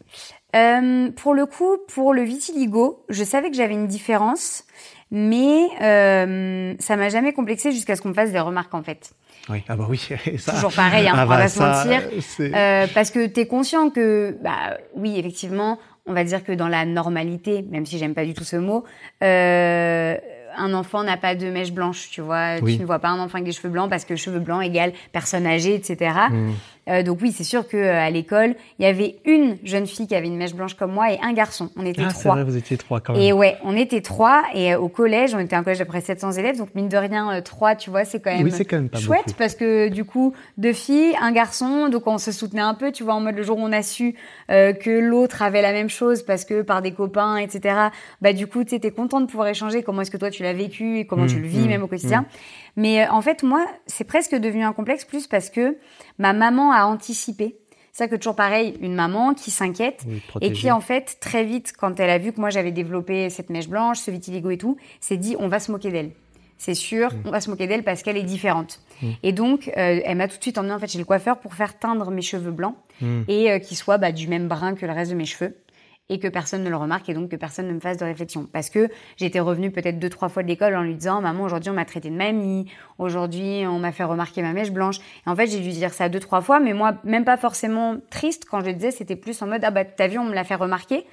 Euh, 0.55 1.11
pour 1.11 1.33
le 1.33 1.45
coup, 1.45 1.77
pour 1.89 2.13
le 2.13 2.21
vitiligo, 2.23 3.05
je 3.09 3.25
savais 3.25 3.49
que 3.51 3.57
j'avais 3.57 3.73
une 3.73 3.87
différence, 3.87 4.63
mais 5.11 5.67
euh, 5.81 6.73
ça 6.79 6.95
m'a 6.95 7.09
jamais 7.09 7.33
complexé 7.33 7.73
jusqu'à 7.73 7.97
ce 7.97 8.01
qu'on 8.01 8.09
me 8.09 8.13
fasse 8.13 8.31
des 8.31 8.39
remarques 8.39 8.73
en 8.73 8.81
fait. 8.83 9.11
Oui, 9.49 9.61
ah 9.67 9.75
bah 9.75 9.87
oui, 9.89 9.97
ça. 10.37 10.53
Toujours 10.53 10.71
pareil, 10.73 11.05
hein, 11.09 11.13
ah 11.17 11.23
on 11.25 11.27
va 11.27 11.37
bah 11.37 11.47
se 11.49 11.57
ça, 11.57 11.83
mentir. 11.83 12.01
c'est- 12.21 12.55
Euh, 12.55 12.87
parce 12.93 13.11
que 13.11 13.27
tu 13.27 13.41
es 13.41 13.45
conscient 13.47 13.89
que, 13.89 14.37
bah 14.41 14.77
oui, 14.95 15.19
effectivement, 15.19 15.79
on 16.05 16.13
va 16.13 16.23
dire 16.23 16.43
que 16.45 16.53
dans 16.53 16.69
la 16.69 16.85
normalité, 16.85 17.61
même 17.63 17.85
si 17.85 17.97
j'aime 17.97 18.13
pas 18.13 18.23
du 18.25 18.33
tout 18.33 18.45
ce 18.45 18.55
mot, 18.55 18.85
euh, 19.23 20.17
un 20.57 20.73
enfant 20.73 21.03
n'a 21.03 21.17
pas 21.17 21.35
de 21.35 21.49
mèche 21.49 21.71
blanche, 21.71 22.09
tu 22.09 22.21
vois. 22.21 22.55
Oui. 22.61 22.75
Tu 22.75 22.81
ne 22.81 22.85
vois 22.85 22.99
pas 22.99 23.09
un 23.09 23.19
enfant 23.19 23.35
avec 23.35 23.45
des 23.45 23.51
cheveux 23.51 23.69
blancs 23.69 23.89
parce 23.89 24.05
que 24.05 24.15
cheveux 24.15 24.39
blancs 24.39 24.63
égale 24.63 24.93
personne 25.11 25.45
âgée, 25.45 25.75
etc. 25.75 26.11
Euh, 26.87 27.01
donc 27.03 27.19
oui, 27.21 27.31
c'est 27.31 27.43
sûr 27.43 27.67
que 27.67 27.77
euh, 27.77 27.99
à 27.99 28.09
l'école, 28.09 28.55
il 28.79 28.83
y 28.85 28.87
avait 28.87 29.15
une 29.25 29.57
jeune 29.63 29.87
fille 29.87 30.07
qui 30.07 30.15
avait 30.15 30.27
une 30.27 30.37
mèche 30.37 30.53
blanche 30.53 30.75
comme 30.75 30.91
moi 30.91 31.11
et 31.11 31.19
un 31.23 31.33
garçon. 31.33 31.69
On 31.75 31.85
était 31.85 32.01
Ah, 32.05 32.09
c'est 32.11 32.19
trois. 32.21 32.35
vrai, 32.35 32.43
vous 32.43 32.57
étiez 32.57 32.77
trois 32.77 32.99
quand 32.99 33.13
même. 33.13 33.21
Et 33.21 33.33
ouais, 33.33 33.57
on 33.63 33.75
était 33.75 34.01
trois 34.01 34.43
et 34.53 34.73
euh, 34.73 34.79
au 34.79 34.87
collège, 34.87 35.33
on 35.33 35.39
était 35.39 35.55
un 35.55 35.63
collège 35.63 35.79
d'à 35.79 35.85
peu 35.85 35.89
près 35.89 36.01
700 36.01 36.33
élèves, 36.33 36.57
donc 36.57 36.69
mine 36.75 36.87
de 36.89 36.97
rien, 36.97 37.31
euh, 37.33 37.41
trois, 37.41 37.75
tu 37.75 37.89
vois, 37.89 38.05
c'est 38.05 38.19
quand 38.19 38.31
même, 38.31 38.43
oui, 38.43 38.51
c'est 38.51 38.65
quand 38.65 38.75
même 38.77 38.89
pas 38.89 38.99
chouette 38.99 39.21
beaucoup. 39.25 39.37
parce 39.37 39.55
que 39.55 39.89
du 39.89 40.05
coup, 40.05 40.33
deux 40.57 40.73
filles, 40.73 41.15
un 41.21 41.31
garçon, 41.31 41.89
donc 41.89 42.05
on 42.07 42.17
se 42.19 42.31
soutenait 42.31 42.61
un 42.61 42.75
peu, 42.75 42.91
tu 42.91 43.03
vois, 43.03 43.15
en 43.15 43.19
mode 43.21 43.35
le 43.35 43.43
jour 43.43 43.57
où 43.57 43.61
on 43.61 43.71
a 43.71 43.81
su 43.81 44.15
euh, 44.51 44.73
que 44.73 44.91
l'autre 44.91 45.41
avait 45.41 45.61
la 45.63 45.71
même 45.71 45.89
chose 45.89 46.21
parce 46.23 46.45
que 46.45 46.61
par 46.61 46.81
des 46.83 46.91
copains, 46.91 47.37
etc. 47.37 47.75
Bah 48.21 48.31
du 48.33 48.45
coup, 48.47 48.63
tu 48.63 48.75
étais 48.75 48.91
content 48.91 49.21
de 49.21 49.25
pouvoir 49.25 49.47
échanger 49.47 49.81
comment 49.81 50.01
est-ce 50.01 50.11
que 50.11 50.17
toi 50.17 50.29
tu 50.29 50.43
l'as 50.43 50.53
vécu 50.53 50.99
et 50.99 51.05
comment 51.05 51.23
Mmh, 51.23 51.27
tu 51.27 51.39
le 51.39 51.47
vis 51.47 51.59
mmh, 51.65 51.67
même 51.67 51.83
au 51.83 51.87
quotidien. 51.87 52.25
Mais 52.75 53.05
euh, 53.05 53.11
en 53.11 53.21
fait, 53.21 53.43
moi, 53.43 53.65
c'est 53.87 54.03
presque 54.03 54.35
devenu 54.35 54.63
un 54.63 54.73
complexe 54.73 55.05
plus 55.05 55.27
parce 55.27 55.49
que 55.49 55.77
ma 56.17 56.33
maman 56.33 56.71
a 56.71 56.85
anticipé. 56.85 57.57
C'est 57.91 58.03
ça 58.03 58.07
que 58.09 58.15
toujours 58.17 58.35
pareil, 58.35 58.77
une 58.81 58.93
maman 58.95 59.33
qui 59.33 59.51
s'inquiète 59.51 60.03
Oui, 60.05 60.21
et 60.41 60.51
qui, 60.51 60.69
en 60.69 60.81
fait, 60.81 61.17
très 61.21 61.45
vite, 61.45 61.73
quand 61.77 61.97
elle 61.99 62.09
a 62.09 62.17
vu 62.17 62.33
que 62.33 62.41
moi 62.41 62.49
j'avais 62.49 62.71
développé 62.73 63.29
cette 63.29 63.49
mèche 63.49 63.69
blanche, 63.69 63.99
ce 63.99 64.11
vitiligo 64.11 64.49
et 64.49 64.57
tout, 64.57 64.75
s'est 64.99 65.15
dit 65.15 65.37
on 65.39 65.47
va 65.47 65.59
se 65.59 65.71
moquer 65.71 65.91
d'elle. 65.91 66.11
C'est 66.57 66.73
sûr, 66.73 67.13
Mm. 67.13 67.17
on 67.25 67.31
va 67.31 67.39
se 67.41 67.49
moquer 67.49 67.67
d'elle 67.67 67.83
parce 67.83 68.01
qu'elle 68.03 68.17
est 68.17 68.23
différente. 68.23 68.81
Et 69.23 69.31
donc, 69.33 69.69
euh, 69.77 69.99
elle 70.05 70.17
m'a 70.17 70.27
tout 70.29 70.37
de 70.37 70.41
suite 70.41 70.57
emmenée 70.57 70.73
en 70.73 70.79
fait 70.79 70.87
chez 70.87 70.97
le 70.97 71.03
coiffeur 71.05 71.37
pour 71.39 71.53
faire 71.53 71.77
teindre 71.77 72.11
mes 72.11 72.21
cheveux 72.21 72.51
blancs 72.51 72.75
Mm. 73.01 73.21
et 73.27 73.51
euh, 73.51 73.59
qu'ils 73.59 73.75
soient 73.77 73.97
bah, 73.97 74.11
du 74.13 74.27
même 74.29 74.47
brun 74.47 74.73
que 74.75 74.85
le 74.85 74.91
reste 74.93 75.11
de 75.11 75.17
mes 75.17 75.25
cheveux 75.25 75.55
et 76.09 76.19
que 76.19 76.27
personne 76.27 76.63
ne 76.63 76.69
le 76.69 76.75
remarque 76.75 77.09
et 77.09 77.13
donc 77.13 77.29
que 77.29 77.35
personne 77.35 77.67
ne 77.67 77.73
me 77.73 77.79
fasse 77.79 77.97
de 77.97 78.05
réflexion. 78.05 78.47
Parce 78.51 78.69
que 78.69 78.89
j'étais 79.17 79.39
revenue 79.39 79.71
peut-être 79.71 79.99
deux, 79.99 80.09
trois 80.09 80.29
fois 80.29 80.43
de 80.43 80.47
l'école 80.47 80.75
en 80.75 80.83
lui 80.83 80.95
disant 80.95 81.21
Maman, 81.21 81.43
aujourd'hui 81.43 81.71
on 81.71 81.73
m'a 81.73 81.85
traité 81.85 82.09
de 82.09 82.15
mamie, 82.15 82.71
aujourd'hui 82.97 83.63
on 83.67 83.79
m'a 83.79 83.91
fait 83.91 84.03
remarquer 84.03 84.41
ma 84.41 84.53
mèche 84.53 84.71
blanche. 84.71 84.97
Et 85.25 85.29
en 85.29 85.35
fait, 85.35 85.47
j'ai 85.47 85.59
dû 85.59 85.69
dire 85.69 85.93
ça 85.93 86.09
deux, 86.09 86.19
trois 86.19 86.41
fois, 86.41 86.59
mais 86.59 86.73
moi, 86.73 86.95
même 87.03 87.25
pas 87.25 87.37
forcément 87.37 87.97
triste 88.09 88.45
quand 88.49 88.63
je 88.63 88.71
disais, 88.71 88.91
c'était 88.91 89.15
plus 89.15 89.41
en 89.41 89.47
mode 89.47 89.63
Ah 89.63 89.71
bah 89.71 89.85
t'as 89.85 90.07
vu, 90.07 90.19
on 90.19 90.25
me 90.25 90.33
l'a 90.33 90.43
fait 90.43 90.55
remarquer. 90.55 91.05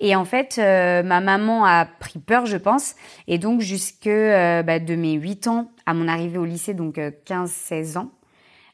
Et 0.00 0.16
en 0.16 0.24
fait, 0.24 0.56
euh, 0.58 1.02
ma 1.02 1.20
maman 1.20 1.64
a 1.64 1.86
pris 1.86 2.18
peur, 2.18 2.46
je 2.46 2.56
pense. 2.56 2.94
Et 3.28 3.38
donc, 3.38 3.60
jusque 3.60 4.06
euh, 4.06 4.62
bah, 4.62 4.78
de 4.78 4.94
mes 4.94 5.14
8 5.14 5.48
ans 5.48 5.70
à 5.86 5.94
mon 5.94 6.08
arrivée 6.08 6.38
au 6.38 6.44
lycée, 6.44 6.74
donc 6.74 6.98
euh, 6.98 7.10
15-16 7.26 7.98
ans, 7.98 8.10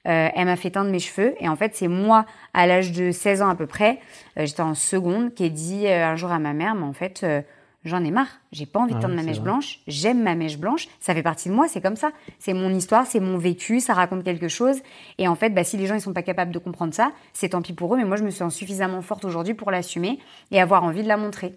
euh, 0.07 0.29
elle 0.35 0.47
m'a 0.47 0.57
fait 0.57 0.71
teindre 0.71 0.91
mes 0.91 0.99
cheveux. 0.99 1.35
Et 1.41 1.49
en 1.49 1.57
fait, 1.57 1.75
c'est 1.75 1.89
moi, 1.89 2.25
à 2.55 2.67
l'âge 2.67 2.93
de 2.93 3.11
16 3.11 3.43
ans 3.43 3.49
à 3.49 3.55
peu 3.55 3.67
près, 3.67 4.01
euh, 4.39 4.47
j'étais 4.47 4.63
en 4.63 4.75
seconde, 4.75 5.35
qui 5.35 5.45
ai 5.45 5.51
dit 5.51 5.87
euh, 5.87 6.07
un 6.07 6.17
jour 6.17 6.31
à 6.33 6.39
ma 6.39 6.53
mère, 6.53 6.75
mais 6.75 6.85
en 6.85 6.93
fait, 6.93 7.21
euh, 7.23 7.43
j'en 7.85 8.03
ai 8.05 8.11
marre. 8.11 8.29
J'ai 8.53 8.67
pas 8.67 8.81
envie 8.81 8.93
de 8.95 8.99
Ah 8.99 9.03
teindre 9.03 9.15
ma 9.15 9.23
mèche 9.23 9.37
vrai. 9.37 9.45
blanche. 9.45 9.81
J'aime 9.87 10.23
ma 10.23 10.35
mèche 10.35 10.59
blanche. 10.59 10.89
Ça 11.01 11.15
fait 11.15 11.23
partie 11.23 11.49
de 11.51 11.55
moi, 11.55 11.69
c'est 11.69 11.81
comme 11.81 11.97
ça. 11.97 12.11
C'est 12.39 12.55
mon 12.55 12.71
histoire, 12.75 13.07
c'est 13.07 13.21
mon 13.21 13.39
vécu, 13.39 13.81
ça 13.81 13.95
raconte 13.95 14.25
quelque 14.25 14.49
chose. 14.49 14.81
Et 15.19 15.29
en 15.29 15.35
fait, 15.35 15.51
bah, 15.51 15.65
si 15.65 15.77
les 15.77 15.87
gens 15.87 15.95
ils 15.95 16.01
sont 16.01 16.13
pas 16.13 16.23
capables 16.23 16.53
de 16.53 16.59
comprendre 16.59 16.95
ça, 16.95 17.13
c'est 17.33 17.51
tant 17.51 17.63
pis 17.63 17.73
pour 17.75 17.95
eux. 17.95 17.99
Mais 17.99 18.05
moi, 18.05 18.17
je 18.17 18.25
me 18.25 18.31
sens 18.31 18.55
suffisamment 18.55 19.03
forte 19.03 19.25
aujourd'hui 19.25 19.55
pour 19.55 19.71
l'assumer 19.71 20.19
et 20.51 20.61
avoir 20.61 20.83
envie 20.85 21.03
de 21.03 21.09
la 21.09 21.17
montrer. 21.17 21.55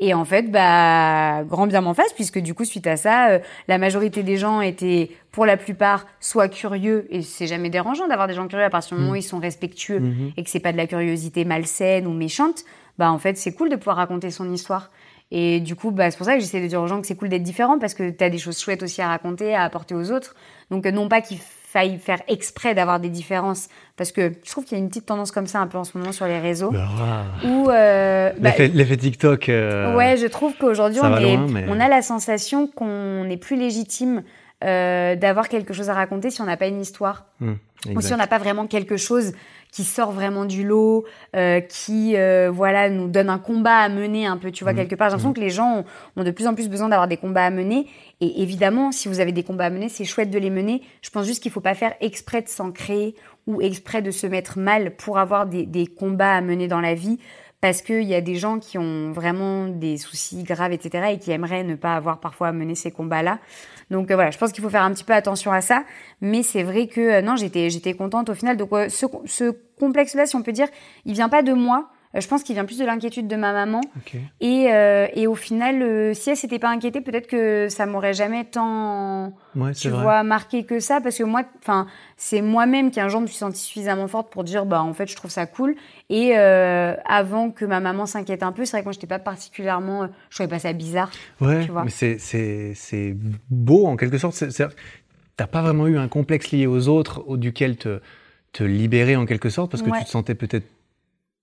Et 0.00 0.14
en 0.14 0.24
fait, 0.24 0.50
bah, 0.50 1.42
grand 1.44 1.66
bien 1.66 1.80
m'en 1.80 1.92
face, 1.92 2.12
puisque 2.12 2.38
du 2.38 2.54
coup, 2.54 2.64
suite 2.64 2.86
à 2.86 2.96
ça, 2.96 3.30
euh, 3.30 3.38
la 3.66 3.78
majorité 3.78 4.22
des 4.22 4.36
gens 4.36 4.60
étaient, 4.60 5.10
pour 5.32 5.44
la 5.44 5.56
plupart, 5.56 6.06
soit 6.20 6.48
curieux, 6.48 7.06
et 7.10 7.22
c'est 7.22 7.48
jamais 7.48 7.68
dérangeant 7.68 8.06
d'avoir 8.06 8.28
des 8.28 8.34
gens 8.34 8.46
curieux 8.46 8.64
à 8.64 8.70
partir 8.70 8.96
du 8.96 9.00
moment 9.02 9.14
où 9.14 9.16
ils 9.16 9.22
sont 9.24 9.40
respectueux 9.40 9.98
Mhm. 10.00 10.32
et 10.36 10.44
que 10.44 10.50
c'est 10.50 10.60
pas 10.60 10.70
de 10.70 10.76
la 10.76 10.86
curiosité 10.86 11.44
malsaine 11.44 12.06
ou 12.06 12.12
méchante, 12.12 12.64
bah 12.96 13.10
en 13.10 13.18
fait, 13.18 13.36
c'est 13.36 13.52
cool 13.54 13.70
de 13.70 13.76
pouvoir 13.76 13.96
raconter 13.96 14.30
son 14.30 14.52
histoire. 14.52 14.90
Et 15.32 15.58
du 15.60 15.74
coup, 15.74 15.90
bah, 15.90 16.10
c'est 16.10 16.16
pour 16.16 16.26
ça 16.26 16.34
que 16.34 16.40
j'essaie 16.40 16.60
de 16.62 16.66
dire 16.68 16.80
aux 16.80 16.86
gens 16.86 17.00
que 17.00 17.06
c'est 17.06 17.16
cool 17.16 17.28
d'être 17.28 17.42
différent, 17.42 17.78
parce 17.80 17.94
que 17.94 18.08
tu 18.10 18.22
as 18.22 18.30
des 18.30 18.38
choses 18.38 18.58
chouettes 18.60 18.84
aussi 18.84 19.02
à 19.02 19.08
raconter, 19.08 19.54
à 19.54 19.62
apporter 19.64 19.94
aux 19.96 20.12
autres. 20.12 20.36
Donc, 20.70 20.86
non 20.86 21.08
pas 21.08 21.20
qu'il 21.20 21.38
faille 21.70 21.98
faire 21.98 22.20
exprès 22.28 22.74
d'avoir 22.74 22.98
des 22.98 23.10
différences, 23.10 23.68
parce 23.96 24.10
que 24.10 24.32
je 24.42 24.50
trouve 24.50 24.64
qu'il 24.64 24.78
y 24.78 24.80
a 24.80 24.82
une 24.82 24.88
petite 24.88 25.04
tendance 25.04 25.30
comme 25.32 25.46
ça 25.46 25.58
un 25.60 25.66
peu 25.66 25.76
en 25.76 25.84
ce 25.84 25.98
moment 25.98 26.12
sur 26.12 26.26
les 26.26 26.38
réseaux, 26.38 26.70
Bah, 26.70 26.86
voilà. 26.96 27.24
où... 27.44 27.68
euh, 27.70 28.32
bah, 28.38 28.50
L'effet 28.58 28.96
TikTok. 28.96 29.50
euh, 29.50 29.94
Ouais, 29.94 30.16
je 30.16 30.26
trouve 30.26 30.54
qu'aujourd'hui, 30.58 31.00
on, 31.02 31.10
va 31.10 31.20
est- 31.20 31.36
loin, 31.36 31.46
mais- 31.52 31.66
on 31.68 31.78
a 31.78 31.88
la 31.88 32.00
sensation 32.00 32.68
qu'on 32.68 33.28
est 33.28 33.36
plus 33.36 33.56
légitime 33.56 34.22
euh, 34.64 35.14
d'avoir 35.14 35.48
quelque 35.48 35.72
chose 35.74 35.88
à 35.90 35.94
raconter 35.94 36.30
si 36.30 36.40
on 36.40 36.44
n'a 36.46 36.56
pas 36.56 36.66
une 36.66 36.80
histoire. 36.80 37.26
Mmh, 37.40 37.52
ou 37.94 38.00
si 38.00 38.12
on 38.12 38.16
n'a 38.16 38.26
pas 38.26 38.38
vraiment 38.38 38.66
quelque 38.66 38.96
chose 38.96 39.32
qui 39.70 39.84
sort 39.84 40.10
vraiment 40.10 40.46
du 40.46 40.64
lot, 40.66 41.04
euh, 41.36 41.60
qui 41.60 42.16
euh, 42.16 42.50
voilà 42.52 42.88
nous 42.90 43.06
donne 43.06 43.28
un 43.28 43.38
combat 43.38 43.76
à 43.76 43.88
mener 43.88 44.26
un 44.26 44.36
peu, 44.36 44.50
tu 44.50 44.64
vois, 44.64 44.72
Mmh, 44.72 44.76
quelque 44.76 44.94
part. 44.96 45.10
J'ai 45.10 45.12
l'impression 45.12 45.32
que 45.34 45.40
les 45.40 45.50
gens 45.50 45.76
ont, 45.80 45.84
ont 46.16 46.24
de 46.24 46.30
plus 46.32 46.46
en 46.48 46.54
plus 46.54 46.68
besoin 46.68 46.88
d'avoir 46.88 47.06
des 47.06 47.18
combats 47.18 47.44
à 47.44 47.50
mener. 47.50 47.86
Et 48.20 48.42
évidemment, 48.42 48.90
si 48.90 49.08
vous 49.08 49.20
avez 49.20 49.32
des 49.32 49.44
combats 49.44 49.66
à 49.66 49.70
mener, 49.70 49.88
c'est 49.88 50.04
chouette 50.04 50.30
de 50.30 50.38
les 50.38 50.50
mener. 50.50 50.82
Je 51.02 51.10
pense 51.10 51.26
juste 51.26 51.42
qu'il 51.42 51.52
faut 51.52 51.60
pas 51.60 51.74
faire 51.74 51.94
exprès 52.00 52.42
de 52.42 52.48
s'en 52.48 52.72
créer 52.72 53.14
ou 53.46 53.60
exprès 53.60 54.02
de 54.02 54.10
se 54.10 54.26
mettre 54.26 54.58
mal 54.58 54.96
pour 54.96 55.18
avoir 55.18 55.46
des, 55.46 55.66
des 55.66 55.86
combats 55.86 56.34
à 56.34 56.40
mener 56.40 56.66
dans 56.66 56.80
la 56.80 56.94
vie. 56.94 57.18
Parce 57.60 57.82
qu'il 57.82 58.04
y 58.04 58.14
a 58.14 58.20
des 58.20 58.36
gens 58.36 58.60
qui 58.60 58.78
ont 58.78 59.10
vraiment 59.10 59.66
des 59.66 59.96
soucis 59.96 60.44
graves, 60.44 60.72
etc., 60.72 61.08
et 61.14 61.18
qui 61.18 61.32
aimeraient 61.32 61.64
ne 61.64 61.74
pas 61.74 61.96
avoir 61.96 62.20
parfois 62.20 62.48
à 62.48 62.52
mener 62.52 62.76
ces 62.76 62.92
combats-là. 62.92 63.40
Donc 63.90 64.10
euh, 64.10 64.14
voilà, 64.14 64.30
je 64.30 64.38
pense 64.38 64.52
qu'il 64.52 64.62
faut 64.62 64.70
faire 64.70 64.84
un 64.84 64.92
petit 64.92 65.02
peu 65.02 65.12
attention 65.12 65.50
à 65.50 65.60
ça. 65.60 65.82
Mais 66.20 66.44
c'est 66.44 66.62
vrai 66.62 66.86
que 66.86 67.00
euh, 67.00 67.20
non, 67.20 67.34
j'étais 67.34 67.68
j'étais 67.68 67.94
contente 67.94 68.28
au 68.28 68.34
final. 68.34 68.56
Donc 68.56 68.72
euh, 68.72 68.88
ce, 68.88 69.06
ce 69.24 69.56
complexe-là, 69.80 70.26
si 70.26 70.36
on 70.36 70.42
peut 70.42 70.52
dire, 70.52 70.68
il 71.04 71.14
vient 71.14 71.28
pas 71.28 71.42
de 71.42 71.52
moi. 71.52 71.90
Euh, 72.14 72.20
je 72.20 72.26
pense 72.28 72.42
qu'il 72.42 72.54
vient 72.54 72.64
plus 72.64 72.78
de 72.78 72.84
l'inquiétude 72.86 73.28
de 73.28 73.36
ma 73.36 73.52
maman. 73.52 73.80
Et, 74.40 74.72
euh, 74.72 75.06
et 75.14 75.26
au 75.26 75.34
final, 75.34 75.82
euh, 75.82 76.14
si 76.14 76.30
elle 76.30 76.36
s'était 76.36 76.58
pas 76.58 76.70
inquiétée, 76.70 77.00
peut-être 77.02 77.26
que 77.26 77.68
ça 77.68 77.84
m'aurait 77.84 78.14
jamais 78.14 78.44
tant, 78.44 79.34
Ouais, 79.54 79.72
tu 79.72 79.88
vrai. 79.90 80.02
vois, 80.02 80.22
marqué 80.22 80.64
que 80.64 80.80
ça. 80.80 81.00
Parce 81.02 81.18
que 81.18 81.24
moi, 81.24 81.42
enfin, 81.62 81.86
c'est 82.16 82.40
moi-même 82.40 82.90
qui 82.90 83.00
un 83.00 83.08
jour 83.08 83.20
me 83.20 83.26
suis 83.26 83.36
sentie 83.36 83.60
suffisamment 83.60 84.08
forte 84.08 84.30
pour 84.32 84.42
dire, 84.44 84.64
bah 84.64 84.82
en 84.82 84.94
fait, 84.94 85.06
je 85.06 85.16
trouve 85.16 85.30
ça 85.30 85.44
cool. 85.46 85.74
Et 86.08 86.32
euh, 86.38 86.94
avant 87.04 87.50
que 87.50 87.64
ma 87.66 87.80
maman 87.80 88.06
s'inquiète 88.06 88.42
un 88.42 88.52
peu, 88.52 88.64
c'est 88.64 88.72
vrai 88.72 88.80
que 88.80 88.86
moi, 88.86 88.92
j'étais 88.92 89.06
pas 89.06 89.18
particulièrement, 89.18 90.08
je 90.30 90.34
trouvais 90.36 90.48
pas 90.48 90.58
ça 90.58 90.72
bizarre. 90.72 91.10
Ouais, 91.42 91.64
tu 91.64 91.70
vois. 91.72 91.84
mais 91.84 91.90
c'est, 91.90 92.18
c'est, 92.18 92.72
c'est 92.74 93.14
beau 93.50 93.86
en 93.86 93.96
quelque 93.96 94.16
sorte. 94.18 94.42
T'as 95.36 95.46
pas 95.46 95.62
vraiment 95.62 95.86
eu 95.86 95.98
un 95.98 96.08
complexe 96.08 96.50
lié 96.52 96.66
aux 96.66 96.88
autres 96.88 97.22
au- 97.26 97.36
duquel 97.36 97.76
te, 97.76 98.00
te 98.52 98.64
libérer 98.64 99.14
en 99.14 99.24
quelque 99.26 99.50
sorte 99.50 99.70
parce 99.70 99.82
que 99.82 99.90
Ouais. 99.90 99.98
tu 99.98 100.04
te 100.04 100.10
sentais 100.10 100.34
peut-être. 100.34 100.66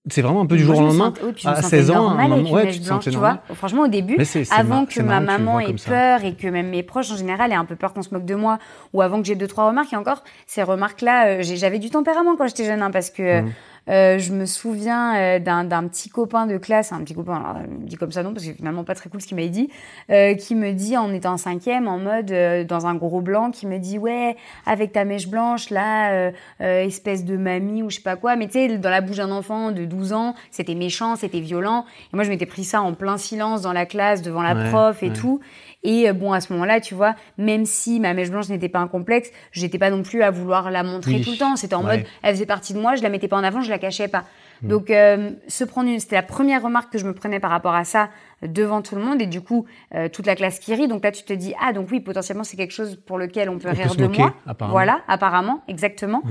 C'est 0.07 0.21
vraiment 0.21 0.41
un 0.41 0.45
peu 0.45 0.55
du 0.55 0.63
Moi, 0.63 0.75
jour 0.75 0.83
au 0.83 0.87
lendemain. 0.87 1.13
oui, 1.23 1.33
à 1.45 1.55
sentais 1.55 1.77
16 1.77 1.91
ans, 1.91 2.15
ouais, 2.51 2.71
tu 2.71 2.79
te 2.79 2.87
blanche, 2.87 3.03
tu 3.05 3.09
vois. 3.17 3.39
Franchement, 3.55 3.83
au 3.83 3.87
début, 3.87 4.17
avant 4.51 4.85
que 4.85 5.01
ma 5.01 5.19
maman 5.19 5.59
ait 5.59 5.73
peur 5.89 6.23
et 6.23 6.35
que 6.35 6.47
même 6.47 6.69
mes 6.69 6.83
proches 6.83 7.11
en 7.11 7.17
général 7.17 7.51
aient 7.51 7.55
un 7.55 7.65
peu 7.65 7.75
peur 7.75 7.91
qu'on 7.93 8.03
se 8.03 8.13
moque 8.13 8.25
de 8.25 8.35
moi, 8.35 8.59
ou 8.93 9.01
avant 9.01 9.19
que 9.19 9.25
j'ai 9.25 9.33
deux 9.35 9.47
trois 9.47 9.67
remarques, 9.67 9.93
et 9.93 9.95
encore 9.95 10.23
ces 10.45 10.61
remarques-là, 10.61 11.27
euh, 11.27 11.39
j'avais 11.41 11.79
du 11.79 11.89
tempérament 11.89 12.35
quand 12.35 12.45
j'étais 12.47 12.65
jeune, 12.65 12.83
hein, 12.83 12.91
parce 12.91 13.09
que 13.09 13.41
Mhm. 13.41 13.51
Euh, 13.89 14.17
je 14.17 14.33
me 14.33 14.45
souviens 14.45 15.15
euh, 15.15 15.39
d'un 15.39 15.87
petit 15.87 16.09
copain 16.09 16.47
de 16.47 16.57
classe, 16.57 16.91
un 16.91 16.99
petit 17.03 17.13
copain, 17.13 17.35
alors, 17.35 17.61
dit 17.79 17.95
comme 17.95 18.11
ça 18.11 18.23
non, 18.23 18.33
parce 18.33 18.45
que 18.45 18.53
finalement 18.53 18.83
pas 18.83 18.95
très 18.95 19.09
cool 19.09 19.21
ce 19.21 19.27
qu'il 19.27 19.37
m'a 19.37 19.45
dit, 19.47 19.69
euh, 20.09 20.33
qui 20.35 20.55
me 20.55 20.71
dit 20.71 20.97
en 20.97 21.13
étant 21.13 21.33
en 21.33 21.37
cinquième, 21.37 21.87
en 21.87 21.99
mode 21.99 22.31
euh, 22.31 22.63
dans 22.63 22.87
un 22.87 22.95
gros 22.95 23.21
blanc, 23.21 23.51
qui 23.51 23.67
me 23.67 23.77
dit 23.77 23.97
ouais, 23.97 24.35
avec 24.65 24.91
ta 24.91 25.05
mèche 25.05 25.27
blanche 25.27 25.69
là, 25.69 26.11
euh, 26.11 26.31
espèce 26.59 27.25
de 27.25 27.37
mamie 27.37 27.83
ou 27.83 27.89
je 27.89 27.97
sais 27.97 28.01
pas 28.01 28.15
quoi, 28.15 28.35
mais 28.35 28.47
tu 28.47 28.53
sais 28.53 28.77
dans 28.77 28.89
la 28.89 29.01
bouche 29.01 29.17
d'un 29.17 29.31
enfant 29.31 29.71
de 29.71 29.85
12 29.85 30.13
ans, 30.13 30.35
c'était 30.51 30.75
méchant, 30.75 31.15
c'était 31.15 31.39
violent. 31.39 31.85
Et 32.11 32.15
moi 32.15 32.23
je 32.23 32.29
m'étais 32.29 32.45
pris 32.45 32.63
ça 32.63 32.81
en 32.81 32.93
plein 32.93 33.17
silence 33.17 33.61
dans 33.61 33.73
la 33.73 33.85
classe 33.85 34.21
devant 34.21 34.41
la 34.41 34.55
Ouais, 34.55 34.69
prof 34.69 35.03
et 35.03 35.07
ouais. 35.09 35.13
tout. 35.13 35.39
Et 35.85 36.09
euh, 36.09 36.13
bon 36.13 36.33
à 36.33 36.41
ce 36.41 36.51
moment-là, 36.53 36.81
tu 36.81 36.95
vois, 36.95 37.15
même 37.37 37.65
si 37.65 37.99
ma 37.99 38.13
mèche 38.13 38.31
blanche 38.31 38.49
n'était 38.49 38.69
pas 38.69 38.79
un 38.79 38.87
complexe, 38.87 39.29
j'étais 39.51 39.77
pas 39.77 39.91
non 39.91 40.01
plus 40.01 40.23
à 40.23 40.31
vouloir 40.31 40.71
la 40.71 40.81
montrer 40.83 41.13
Oui. 41.13 41.21
tout 41.21 41.31
le 41.31 41.37
temps. 41.37 41.55
C'était 41.55 41.75
en 41.75 41.85
Ouais. 41.85 41.97
mode 41.97 42.05
elle 42.23 42.33
faisait 42.35 42.45
partie 42.47 42.73
de 42.73 42.79
moi, 42.79 42.95
je 42.95 43.03
la 43.03 43.09
mettais 43.09 43.27
pas 43.27 43.37
en 43.37 43.43
avant, 43.43 43.61
je 43.61 43.69
la 43.69 43.77
cachais 43.77 44.07
pas. 44.07 44.23
Mm. 44.63 44.67
Donc, 44.67 44.89
euh, 44.89 45.29
se 45.47 45.63
prendre 45.63 45.89
une, 45.89 45.99
c'était 45.99 46.15
la 46.15 46.23
première 46.23 46.63
remarque 46.63 46.91
que 46.91 46.97
je 46.97 47.05
me 47.05 47.13
prenais 47.13 47.39
par 47.39 47.51
rapport 47.51 47.75
à 47.75 47.83
ça 47.83 48.09
devant 48.41 48.81
tout 48.81 48.95
le 48.95 49.01
monde 49.01 49.21
et 49.21 49.25
du 49.27 49.41
coup 49.41 49.65
euh, 49.93 50.09
toute 50.09 50.25
la 50.25 50.35
classe 50.35 50.59
qui 50.59 50.73
rit. 50.75 50.87
Donc 50.87 51.03
là, 51.03 51.11
tu 51.11 51.23
te 51.23 51.33
dis 51.33 51.53
ah 51.61 51.73
donc 51.73 51.87
oui 51.91 51.99
potentiellement 51.99 52.43
c'est 52.43 52.57
quelque 52.57 52.73
chose 52.73 52.97
pour 53.05 53.17
lequel 53.17 53.49
on 53.49 53.57
peut 53.57 53.69
On 53.69 53.73
rire 53.73 53.95
de 53.95 54.03
moquer, 54.05 54.21
moi. 54.21 54.33
apparemment. 54.47 54.73
Voilà, 54.73 55.01
apparemment, 55.07 55.61
exactement. 55.67 56.21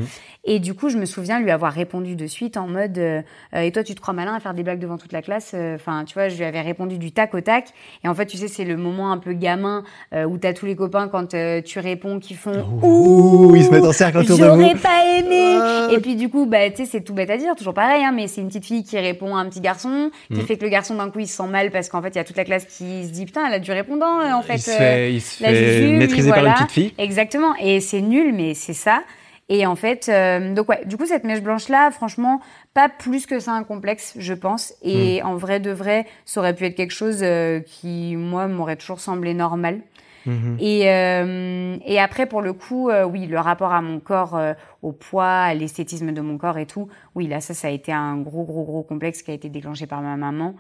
Et 0.45 0.59
du 0.61 0.75
coup, 0.75 0.89
je 0.91 0.99
me 0.99 1.07
souviens 1.07 1.41
lui 1.41 1.51
avoir 1.51 1.73
répondu 1.73 2.17
de 2.17 2.27
suite 2.27 2.57
en 2.57 2.67
mode 2.69 2.99
euh, 2.99 3.23
Euh, 3.55 3.61
et 3.61 3.73
toi 3.73 3.83
tu 3.85 3.95
te 3.95 4.01
crois 4.01 4.15
malin 4.15 4.35
à 4.35 4.41
faire 4.41 4.55
des 4.55 4.63
blagues 4.63 4.79
devant 4.81 4.99
toute 4.99 5.13
la 5.13 5.23
classe? 5.23 5.53
euh, 5.55 5.75
Enfin, 5.77 6.05
tu 6.05 6.15
vois, 6.15 6.29
je 6.29 6.37
lui 6.37 6.45
avais 6.45 6.61
répondu 6.61 6.99
du 6.99 7.13
tac 7.13 7.35
au 7.35 7.41
tac. 7.41 7.69
Et 8.05 8.09
en 8.09 8.15
fait, 8.15 8.27
tu 8.27 8.37
sais, 8.37 8.49
c'est 8.49 8.65
le 8.65 8.77
moment 8.77 9.11
un 9.13 9.19
peu 9.19 9.33
gamin 9.33 9.83
euh, 10.15 10.25
où 10.25 10.37
t'as 10.39 10.53
tous 10.53 10.67
les 10.67 10.77
copains 10.77 11.09
quand 11.09 11.35
euh, 11.35 11.61
tu 11.63 11.79
réponds 11.79 12.19
qui 12.21 12.35
font 12.35 12.65
Ouh, 12.83 13.55
ils 13.57 13.65
se 13.65 13.71
mettent 13.71 13.85
en 13.85 13.93
cercle 13.93 14.19
autour 14.19 14.39
de 14.39 14.45
vous. 14.45 14.61
J'aurais 14.61 14.75
pas 14.75 15.19
aimé. 15.19 15.59
Ah. 15.61 15.89
Et 15.93 16.01
puis 16.01 16.17
du 16.17 16.29
coup, 16.29 16.47
bah, 16.47 16.69
tu 16.71 16.77
sais, 16.77 16.85
c'est 16.87 17.01
tout 17.03 17.15
bête 17.15 17.31
à 17.31 17.37
dire, 17.37 17.55
toujours 17.57 17.75
pareil, 17.75 18.05
hein, 18.05 18.13
mais 18.15 18.27
c'est 18.29 18.41
une 18.41 18.49
petite 18.49 18.67
fille 18.67 18.85
qui 18.85 18.99
répond 18.99 19.37
à 19.37 19.41
un 19.41 19.49
petit 19.49 19.61
garçon, 19.61 20.11
qui 20.33 20.41
Mm. 20.41 20.47
fait 20.47 20.57
que 20.59 20.65
le 20.65 20.71
garçon 20.71 20.95
d'un 20.97 21.11
coup 21.11 21.21
il 21.21 21.27
se 21.29 21.37
sent 21.37 21.47
mal 21.49 21.71
parce 21.71 21.89
qu'en 21.95 22.03
fait 22.03 22.11
il 22.11 22.17
y 22.17 22.21
a 22.21 22.25
toute 22.25 22.37
la 22.37 22.45
classe 22.45 22.65
qui 22.67 23.05
se 23.07 23.11
dit 23.11 23.25
putain, 23.25 23.47
elle 23.47 23.55
a 23.55 23.59
du 23.59 23.73
répondant 23.73 24.21
euh, 24.21 24.33
en 24.33 24.43
fait. 24.43 24.57
il 24.57 24.61
se 24.61 24.71
euh, 24.71 24.77
fait, 24.77 25.13
il 25.15 25.21
se 25.21 25.43
fait 25.43 25.97
maîtriser 25.97 26.31
par 26.31 26.45
une 26.45 26.53
petite 26.53 26.71
fille. 26.73 26.95
Exactement. 26.99 27.55
Et 27.61 27.81
c'est 27.81 28.01
nul, 28.01 28.35
mais 28.35 28.55
c'est 28.55 28.75
ça. 28.75 29.03
Et 29.49 29.67
en 29.67 29.77
fait, 29.77 30.09
euh, 30.09 30.55
donc 30.55 30.69
ouais, 30.71 30.85
du 30.87 30.97
coup, 30.97 31.05
cette 31.07 31.25
mèche 31.25 31.43
blanche-là, 31.43 31.91
franchement, 31.91 32.41
pas 32.73 32.89
plus 32.89 33.27
que 33.27 33.39
ça 33.39 33.53
un 33.53 33.63
complexe, 33.63 34.15
je 34.19 34.33
pense. 34.33 34.73
Et 34.83 35.21
Hmm. 35.23 35.27
en 35.27 35.37
vrai 35.37 35.61
de 35.61 35.71
vrai, 35.71 36.07
ça 36.25 36.41
aurait 36.41 36.55
pu 36.55 36.65
être 36.65 36.75
quelque 36.75 36.95
chose 36.95 37.21
euh, 37.23 37.61
qui, 37.61 38.17
moi, 38.17 38.47
m'aurait 38.49 38.77
toujours 38.77 39.01
semblé 39.01 39.35
normal. 39.35 39.81
Mhm. 40.25 40.57
Et, 40.59 40.91
euh, 40.91 41.77
et 41.85 42.01
après, 42.01 42.25
pour 42.25 42.41
le 42.41 42.55
coup, 42.55 42.91
oui, 43.11 43.27
le 43.27 43.39
rapport 43.39 43.75
à 43.75 43.83
mon 43.83 44.01
corps, 44.01 44.41
au 44.81 44.93
poids, 44.93 45.29
à 45.29 45.53
l'esthétisme 45.53 46.13
de 46.13 46.21
mon 46.23 46.39
corps 46.39 46.57
et 46.57 46.65
tout, 46.65 46.89
oui, 47.15 47.27
là, 47.27 47.43
ça, 47.43 47.53
ça 47.53 47.69
a 47.69 47.71
été 47.71 47.93
un 47.93 48.17
gros, 48.17 48.45
gros, 48.45 48.65
gros 48.65 48.83
complexe 48.83 49.21
qui 49.21 49.31
a 49.31 49.35
été 49.35 49.51
déclenché 49.51 49.87
par 49.87 50.01
ma 50.01 50.17
maman. 50.17 50.55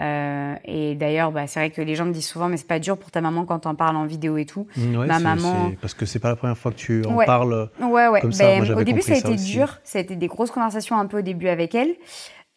Euh, 0.00 0.54
et 0.64 0.94
d'ailleurs, 0.94 1.32
bah, 1.32 1.46
c'est 1.46 1.58
vrai 1.60 1.70
que 1.70 1.82
les 1.82 1.94
gens 1.96 2.04
me 2.04 2.12
disent 2.12 2.28
souvent, 2.28 2.48
mais 2.48 2.56
c'est 2.56 2.66
pas 2.68 2.78
dur 2.78 2.96
pour 2.98 3.10
ta 3.10 3.20
maman 3.20 3.44
quand 3.44 3.58
t'en 3.60 3.74
parles 3.74 3.96
en 3.96 4.04
vidéo 4.06 4.36
et 4.36 4.46
tout. 4.46 4.66
Mm, 4.76 4.96
ouais, 4.96 5.06
ma 5.06 5.18
maman- 5.18 5.72
Parce 5.80 5.94
que 5.94 6.06
c'est 6.06 6.20
pas 6.20 6.28
la 6.28 6.36
première 6.36 6.56
fois 6.56 6.70
que 6.70 6.76
tu 6.76 7.04
en 7.04 7.14
Ouais. 7.16 7.26
parles. 7.26 7.68
Ouais, 7.80 8.06
ouais. 8.08 8.20
Comme 8.20 8.32
ça, 8.32 8.44
Ben, 8.44 8.64
moi, 8.64 8.76
au 8.76 8.84
début, 8.84 9.02
ça 9.02 9.14
a 9.14 9.16
été 9.16 9.36
ça 9.36 9.44
dur. 9.44 9.78
Ça 9.82 9.98
a 9.98 10.02
été 10.02 10.14
des 10.14 10.28
grosses 10.28 10.50
conversations 10.52 10.96
un 10.98 11.06
peu 11.06 11.18
au 11.18 11.22
début 11.22 11.48
avec 11.48 11.74
elle. 11.74 11.96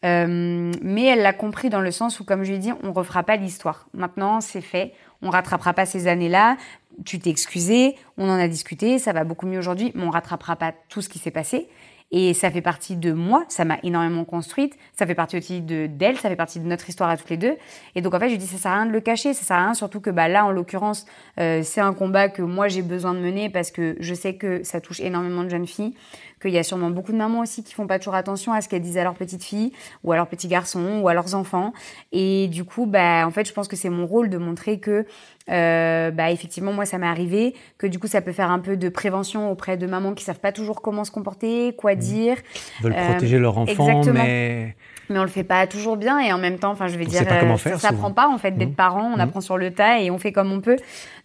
Euh, 0.03 0.71
mais 0.81 1.05
elle 1.05 1.21
l'a 1.21 1.33
compris 1.33 1.69
dans 1.69 1.81
le 1.81 1.91
sens 1.91 2.19
où, 2.19 2.23
comme 2.23 2.43
je 2.43 2.49
lui 2.49 2.55
ai 2.55 2.59
dit, 2.59 2.71
on 2.83 2.91
refera 2.91 3.23
pas 3.23 3.35
l'histoire. 3.35 3.87
Maintenant, 3.93 4.41
c'est 4.41 4.61
fait. 4.61 4.93
On 5.21 5.29
rattrapera 5.29 5.73
pas 5.73 5.85
ces 5.85 6.07
années-là. 6.07 6.57
Tu 7.05 7.19
t'es 7.19 7.29
excusé. 7.29 7.95
On 8.17 8.27
en 8.29 8.39
a 8.39 8.47
discuté. 8.47 8.97
Ça 8.99 9.13
va 9.13 9.23
beaucoup 9.23 9.45
mieux 9.47 9.59
aujourd'hui. 9.59 9.91
Mais 9.95 10.03
on 10.03 10.09
rattrapera 10.09 10.55
pas 10.55 10.73
tout 10.89 11.01
ce 11.01 11.09
qui 11.09 11.19
s'est 11.19 11.31
passé. 11.31 11.69
Et 12.13 12.33
ça 12.33 12.51
fait 12.51 12.61
partie 12.61 12.97
de 12.97 13.13
moi, 13.13 13.45
ça 13.47 13.63
m'a 13.63 13.77
énormément 13.83 14.25
construite, 14.25 14.77
ça 14.93 15.07
fait 15.07 15.15
partie 15.15 15.37
aussi 15.37 15.61
de 15.61 15.87
d'elle, 15.87 16.17
ça 16.17 16.27
fait 16.27 16.35
partie 16.35 16.59
de 16.59 16.65
notre 16.65 16.89
histoire 16.89 17.09
à 17.09 17.15
toutes 17.15 17.29
les 17.29 17.37
deux. 17.37 17.55
Et 17.95 18.01
donc 18.01 18.13
en 18.13 18.19
fait, 18.19 18.29
je 18.29 18.35
dis 18.35 18.47
ça 18.47 18.57
sert 18.57 18.71
à 18.71 18.75
rien 18.75 18.85
de 18.85 18.91
le 18.91 18.99
cacher, 18.99 19.33
ça 19.33 19.43
sert 19.43 19.55
à 19.55 19.63
rien 19.63 19.73
surtout 19.73 20.01
que 20.01 20.09
bah 20.09 20.27
là 20.27 20.45
en 20.45 20.51
l'occurrence, 20.51 21.05
euh, 21.39 21.61
c'est 21.63 21.79
un 21.79 21.93
combat 21.93 22.27
que 22.27 22.41
moi 22.41 22.67
j'ai 22.67 22.81
besoin 22.81 23.13
de 23.13 23.19
mener 23.19 23.49
parce 23.49 23.71
que 23.71 23.95
je 23.99 24.13
sais 24.13 24.35
que 24.35 24.61
ça 24.63 24.81
touche 24.81 24.99
énormément 24.99 25.43
de 25.43 25.49
jeunes 25.49 25.67
filles, 25.67 25.93
qu'il 26.41 26.51
y 26.51 26.57
a 26.57 26.63
sûrement 26.63 26.89
beaucoup 26.89 27.11
de 27.13 27.17
mamans 27.17 27.39
aussi 27.39 27.63
qui 27.63 27.73
font 27.73 27.87
pas 27.87 27.99
toujours 27.99 28.15
attention 28.15 28.51
à 28.51 28.59
ce 28.61 28.67
qu'elles 28.67 28.81
disent 28.81 28.97
à 28.97 29.03
leurs 29.03 29.13
petites 29.15 29.43
filles 29.43 29.71
ou 30.03 30.11
à 30.11 30.15
leurs 30.17 30.27
petits 30.27 30.47
garçons 30.49 30.99
ou 31.01 31.07
à 31.07 31.13
leurs 31.13 31.35
enfants. 31.35 31.71
Et 32.11 32.47
du 32.49 32.65
coup, 32.65 32.85
bah 32.85 33.25
en 33.25 33.31
fait, 33.31 33.47
je 33.47 33.53
pense 33.53 33.67
que 33.67 33.75
c'est 33.75 33.89
mon 33.89 34.05
rôle 34.05 34.29
de 34.29 34.37
montrer 34.37 34.79
que 34.79 35.05
euh, 35.49 36.11
bah 36.11 36.29
effectivement 36.31 36.71
moi 36.71 36.85
ça 36.85 36.97
m'est 36.99 37.07
arrivé 37.07 37.55
que 37.79 37.87
du 37.87 37.97
coup 37.97 38.05
ça 38.07 38.21
peut 38.21 38.31
faire 38.31 38.51
un 38.51 38.59
peu 38.59 38.77
de 38.77 38.89
prévention 38.89 39.51
auprès 39.51 39.75
de 39.75 39.87
mamans 39.87 40.13
qui 40.13 40.23
savent 40.23 40.39
pas 40.39 40.51
toujours 40.51 40.81
comment 40.81 41.03
se 41.03 41.11
comporter, 41.11 41.73
quoi 41.75 41.95
dire, 41.95 42.37
Ils 42.79 42.83
veulent 42.83 42.93
Euh, 42.95 43.09
protéger 43.11 43.39
leur 43.39 43.57
enfant, 43.57 43.71
exactement. 43.71 44.23
mais 44.23 44.75
mais 45.09 45.19
on 45.19 45.23
le 45.23 45.27
fait 45.29 45.43
pas 45.43 45.67
toujours 45.67 45.97
bien 45.97 46.19
et 46.19 46.31
en 46.31 46.37
même 46.37 46.57
temps 46.59 46.71
enfin 46.71 46.87
je 46.87 46.97
vais 46.97 47.05
On 47.05 47.09
dire 47.09 47.23
euh, 47.29 47.57
faire, 47.57 47.79
ça 47.79 47.89
s'apprend 47.89 48.11
pas 48.11 48.27
en 48.29 48.37
fait 48.37 48.51
d'être 48.51 48.69
Mhm. 48.69 48.75
parent 48.75 49.05
on 49.11 49.15
Mhm. 49.15 49.19
apprend 49.21 49.41
sur 49.41 49.57
le 49.57 49.71
tas 49.73 49.99
et 49.99 50.09
on 50.11 50.17
fait 50.17 50.31
comme 50.31 50.51
on 50.51 50.61
peut 50.61 50.77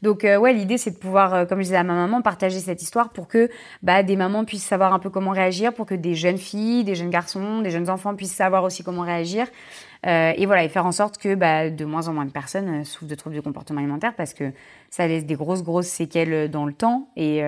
donc 0.02 0.24
euh, 0.24 0.36
ouais 0.38 0.52
l'idée 0.52 0.78
c'est 0.78 0.90
de 0.90 0.96
pouvoir 0.98 1.34
euh, 1.34 1.44
comme 1.44 1.58
je 1.58 1.64
disais 1.64 1.76
à 1.76 1.84
ma 1.84 1.94
maman 1.94 2.20
partager 2.22 2.58
cette 2.58 2.82
histoire 2.82 3.10
pour 3.10 3.28
que 3.28 3.48
bah 3.82 4.02
des 4.02 4.16
mamans 4.16 4.44
puissent 4.44 4.64
savoir 4.66 4.92
un 4.92 4.98
peu 4.98 5.10
comment 5.10 5.30
réagir 5.30 5.72
pour 5.72 5.86
que 5.86 5.94
des 5.94 6.14
jeunes 6.14 6.38
filles 6.38 6.82
des 6.84 6.94
jeunes 6.94 7.10
garçons 7.10 7.60
des 7.62 7.70
jeunes 7.70 7.88
enfants 7.90 8.14
puissent 8.16 8.34
savoir 8.34 8.64
aussi 8.64 8.82
comment 8.82 9.02
réagir 9.02 9.46
Euh, 10.06 10.32
et 10.36 10.46
voilà 10.46 10.62
et 10.62 10.68
faire 10.68 10.86
en 10.86 10.92
sorte 10.92 11.16
que 11.18 11.34
bah, 11.34 11.68
de 11.70 11.84
moins 11.84 12.06
en 12.06 12.12
moins 12.12 12.26
de 12.26 12.30
personnes 12.30 12.84
souffrent 12.84 13.08
de 13.10 13.14
troubles 13.16 13.34
du 13.34 13.42
comportement 13.42 13.80
alimentaire 13.80 14.12
parce 14.14 14.34
que 14.34 14.52
ça 14.90 15.06
laisse 15.08 15.24
des 15.24 15.34
grosses 15.34 15.64
grosses 15.64 15.88
séquelles 15.88 16.48
dans 16.50 16.64
le 16.66 16.72
temps 16.74 17.08
et 17.16 17.42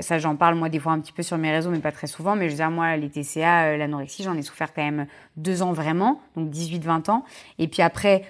ça, 0.00 0.18
j'en 0.18 0.36
parle 0.36 0.54
moi 0.54 0.68
des 0.68 0.78
fois 0.78 0.92
un 0.92 1.00
petit 1.00 1.12
peu 1.12 1.22
sur 1.22 1.38
mes 1.38 1.50
réseaux, 1.50 1.70
mais 1.70 1.78
pas 1.78 1.92
très 1.92 2.06
souvent. 2.06 2.36
Mais 2.36 2.46
je 2.46 2.50
veux 2.50 2.56
dire, 2.56 2.70
moi, 2.70 2.96
les 2.96 3.08
TCA, 3.08 3.64
euh, 3.64 3.76
l'anorexie, 3.76 4.22
j'en 4.22 4.34
ai 4.34 4.42
souffert 4.42 4.74
quand 4.74 4.82
même 4.82 5.06
deux 5.36 5.62
ans 5.62 5.72
vraiment, 5.72 6.20
donc 6.36 6.50
18-20 6.50 7.10
ans. 7.10 7.24
Et 7.58 7.68
puis 7.68 7.82
après, 7.82 8.24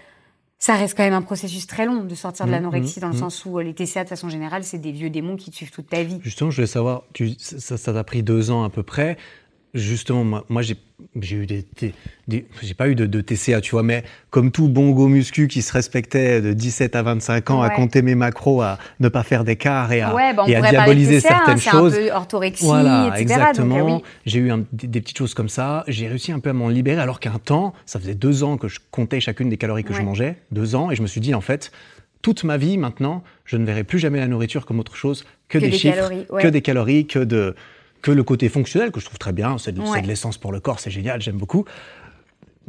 ça 0.59 0.75
reste 0.75 0.97
quand 0.97 1.03
même 1.03 1.15
un 1.15 1.23
processus 1.23 1.67
très 1.67 1.85
long 1.85 2.05
de 2.05 2.15
sortir 2.15 2.47
de 2.47 2.51
Mhm, 2.51 2.57
l'anorexie, 2.57 3.01
dans 3.01 3.09
le 3.09 3.15
mhm. 3.15 3.21
sens 3.21 3.45
où 3.45 3.59
euh, 3.59 3.63
les 3.63 3.75
TCA, 3.75 4.05
de 4.05 4.09
façon 4.09 4.29
générale, 4.29 4.63
c'est 4.65 4.79
des 4.79 4.93
vieux 4.93 5.11
démons 5.11 5.37
qui 5.37 5.51
te 5.51 5.57
suivent 5.57 5.71
toute 5.71 5.89
ta 5.89 6.03
vie. 6.03 6.19
Justement, 6.23 6.51
je 6.51 6.57
voulais 6.57 6.67
savoir, 6.67 7.03
tu, 7.13 7.33
ça 7.39 7.93
t'a 7.93 8.05
pris 8.05 8.23
deux 8.23 8.51
ans 8.51 8.63
à 8.63 8.71
peu 8.71 8.83
près. 8.83 9.17
Justement, 9.75 10.25
moi, 10.25 10.45
moi 10.49 10.63
j'ai 10.63 10.77
j'ai 11.21 11.37
eu 11.37 11.47
des, 11.47 11.65
des- 11.81 11.95
des- 12.27 12.47
j'ai 12.63 12.75
pas 12.75 12.89
eu 12.89 12.95
de, 12.97 13.07
de 13.07 13.21
TCA, 13.21 13.61
tu 13.61 13.71
vois, 13.73 13.83
mais 13.85 14.03
comme 14.31 14.51
tout 14.51 14.69
bon 14.69 14.91
go 14.91 15.07
muscu 15.07 15.47
qui 15.47 15.63
se 15.63 15.73
respectait 15.73 16.41
de 16.41 16.53
17 16.55 16.97
à 16.97 17.03
25 17.03 17.51
ans, 17.51 17.61
à 17.63 17.71
compter 17.71 18.03
mes 18.03 18.15
macros, 18.17 18.63
à 18.63 18.79
ne 18.99 19.09
pas 19.09 19.23
faire 19.23 19.45
d'écart 19.45 19.93
et 19.93 20.01
à, 20.01 20.13
ouais, 20.15 20.35
bah, 20.35 20.45
et 20.49 20.57
à 20.57 20.63
diaboliser 20.63 21.19
TCA, 21.21 21.29
hein, 21.29 21.43
certaines 21.45 21.61
choses. 21.71 21.95
un 21.95 21.99
peu 21.99 22.11
orthorexie, 22.13 22.65
Voilà, 22.65 23.09
etc. 23.11 23.23
exactement. 23.23 23.79
Donc, 23.79 23.89
euh, 23.89 23.95
oui. 23.97 24.03
J'ai 24.27 24.39
eu 24.41 24.51
un- 24.51 24.65
des, 24.73 24.87
des 24.89 25.01
petites 25.01 25.19
choses 25.19 25.35
comme 25.35 25.49
ça. 25.49 25.85
J'ai 25.87 26.09
réussi 26.09 26.33
un 26.33 26.41
peu 26.41 26.51
à 26.51 26.55
m'en 26.55 26.69
libérer, 26.69 27.01
alors 27.01 27.21
qu'un 27.21 27.39
temps, 27.39 27.75
ça 27.87 28.01
faisait 28.01 28.15
deux 28.17 28.43
ans 28.43 28.57
que 28.57 28.67
je 28.69 28.81
comptais 28.91 29.21
chacune 29.21 29.49
des 29.51 29.57
calories 29.59 29.85
que 29.85 29.95
je 29.95 30.03
mangeais, 30.03 30.37
deux 30.51 30.75
ans, 30.75 30.91
et 30.91 30.97
je 30.97 31.03
me 31.03 31.07
suis 31.07 31.21
dit, 31.21 31.35
en 31.35 31.41
fait, 31.43 31.71
toute 32.23 32.43
ma 32.43 32.57
vie 32.57 32.77
maintenant, 32.79 33.23
je 33.45 33.57
ne 33.57 33.65
verrai 33.65 33.85
plus 33.85 33.99
jamais 34.01 34.19
la 34.19 34.27
nourriture 34.27 34.67
comme 34.67 34.81
autre 34.81 34.97
chose 34.97 35.25
que, 35.49 35.59
des, 35.59 35.71
chiffres, 35.71 36.11
que 36.41 36.49
des 36.49 36.63
calories, 36.63 37.07
que 37.07 37.21
de 37.21 37.55
que 38.03 38.11
le 38.11 38.23
côté 38.23 38.49
fonctionnel 38.49 38.91
que 38.91 39.01
je 39.01 39.07
trouve 39.07 39.19
très 39.19 39.33
bien. 39.33 39.59
C'est 39.59 39.73
de, 39.73 39.81
de 39.81 40.07
l'essence 40.07 40.39
pour 40.39 40.53
le 40.53 40.61
corps, 40.61 40.81
c'est 40.81 40.91
génial, 40.91 41.21
j'aime 41.21 41.37
beaucoup. 41.37 41.65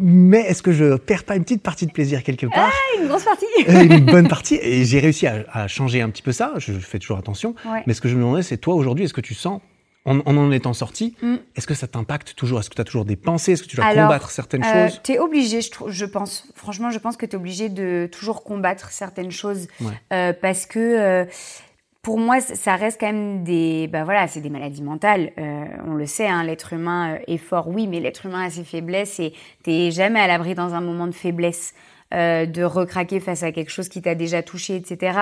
Mais 0.01 0.39
est-ce 0.41 0.63
que 0.63 0.71
je 0.71 0.95
perds 0.95 1.25
pas 1.25 1.35
une 1.35 1.43
petite 1.43 1.61
partie 1.61 1.85
de 1.85 1.91
plaisir 1.91 2.23
quelque 2.23 2.45
part 2.45 2.71
ah, 2.71 3.01
Une 3.01 3.07
grosse 3.09 3.25
partie 3.25 3.45
euh, 3.67 3.83
Une 3.83 4.05
bonne 4.11 4.29
partie. 4.29 4.57
Et 4.61 4.85
j'ai 4.85 4.99
réussi 4.99 5.27
à, 5.27 5.67
changer 5.67 6.01
un 6.01 6.09
petit 6.09 6.21
peu 6.21 6.31
ça. 6.31 6.53
Je 6.57 6.71
fais 6.73 6.99
toujours 6.99 7.17
attention. 7.17 7.53
Mais 7.85 7.93
ce 7.93 8.01
que 8.01 8.07
je 8.07 8.15
me 8.15 8.21
demandais, 8.21 8.43
c'est 8.43 8.57
toi 8.57 8.75
aujourd'hui, 8.75 9.05
est-ce 9.05 9.13
que 9.13 9.21
tu 9.21 9.33
sens, 9.33 9.61
en 10.05 10.19
en, 10.25 10.51
étant 10.51 10.73
sorti, 10.73 11.15
mm. 11.21 11.35
est-ce 11.55 11.67
que 11.67 11.73
ça 11.73 11.87
t'impacte 11.87 12.33
toujours? 12.35 12.59
Est-ce 12.59 12.69
que 12.69 12.75
tu 12.75 12.81
as 12.81 12.85
toujours 12.85 13.03
des 13.03 13.17
pensées? 13.17 13.51
Est-ce 13.53 13.63
que 13.63 13.67
tu 13.67 13.75
dois 13.75 13.93
combattre 13.93 14.31
certaines 14.31 14.63
euh, 14.63 14.87
choses? 14.87 15.01
Tu 15.03 15.11
es 15.11 15.19
obligé, 15.19 15.61
je, 15.61 15.69
je, 15.87 16.05
pense. 16.05 16.47
Franchement, 16.55 16.91
je 16.91 16.99
pense 16.99 17.17
que 17.17 17.25
tu 17.25 17.33
es 17.33 17.35
obligé 17.35 17.67
de 17.67 18.07
toujours 18.09 18.43
combattre 18.43 18.91
certaines 18.91 19.31
choses. 19.31 19.67
Euh, 20.13 20.31
parce 20.33 20.65
que 20.65 21.27
pour 22.09 22.17
moi, 22.17 22.41
ça 22.41 22.75
reste 22.75 22.99
quand 22.99 23.05
même 23.05 23.43
des, 23.43 23.87
bah 23.87 24.03
voilà, 24.03 24.27
c'est 24.27 24.41
des 24.41 24.49
maladies 24.49 24.81
mentales. 24.81 25.31
Euh, 25.37 25.65
on 25.85 25.93
le 25.93 26.07
sait, 26.07 26.25
hein, 26.25 26.43
l'être 26.43 26.73
humain 26.73 27.13
euh, 27.13 27.19
est 27.27 27.37
fort, 27.37 27.67
oui, 27.67 27.85
mais 27.85 27.99
l'être 27.99 28.25
humain 28.25 28.45
a 28.45 28.49
ses 28.49 28.63
faiblesses 28.63 29.19
et 29.19 29.31
t'es 29.61 29.91
jamais 29.91 30.19
à 30.19 30.25
l'abri 30.25 30.55
dans 30.55 30.73
un 30.73 30.81
moment 30.81 31.05
de 31.05 31.11
faiblesse. 31.11 31.75
Euh, 32.11 32.47
de 32.47 32.63
recraquer 32.63 33.19
face 33.19 33.43
à 33.43 33.51
quelque 33.51 33.69
chose 33.69 33.87
qui 33.87 34.01
t'a 34.01 34.15
déjà 34.15 34.41
touché, 34.41 34.75
etc. 34.75 35.19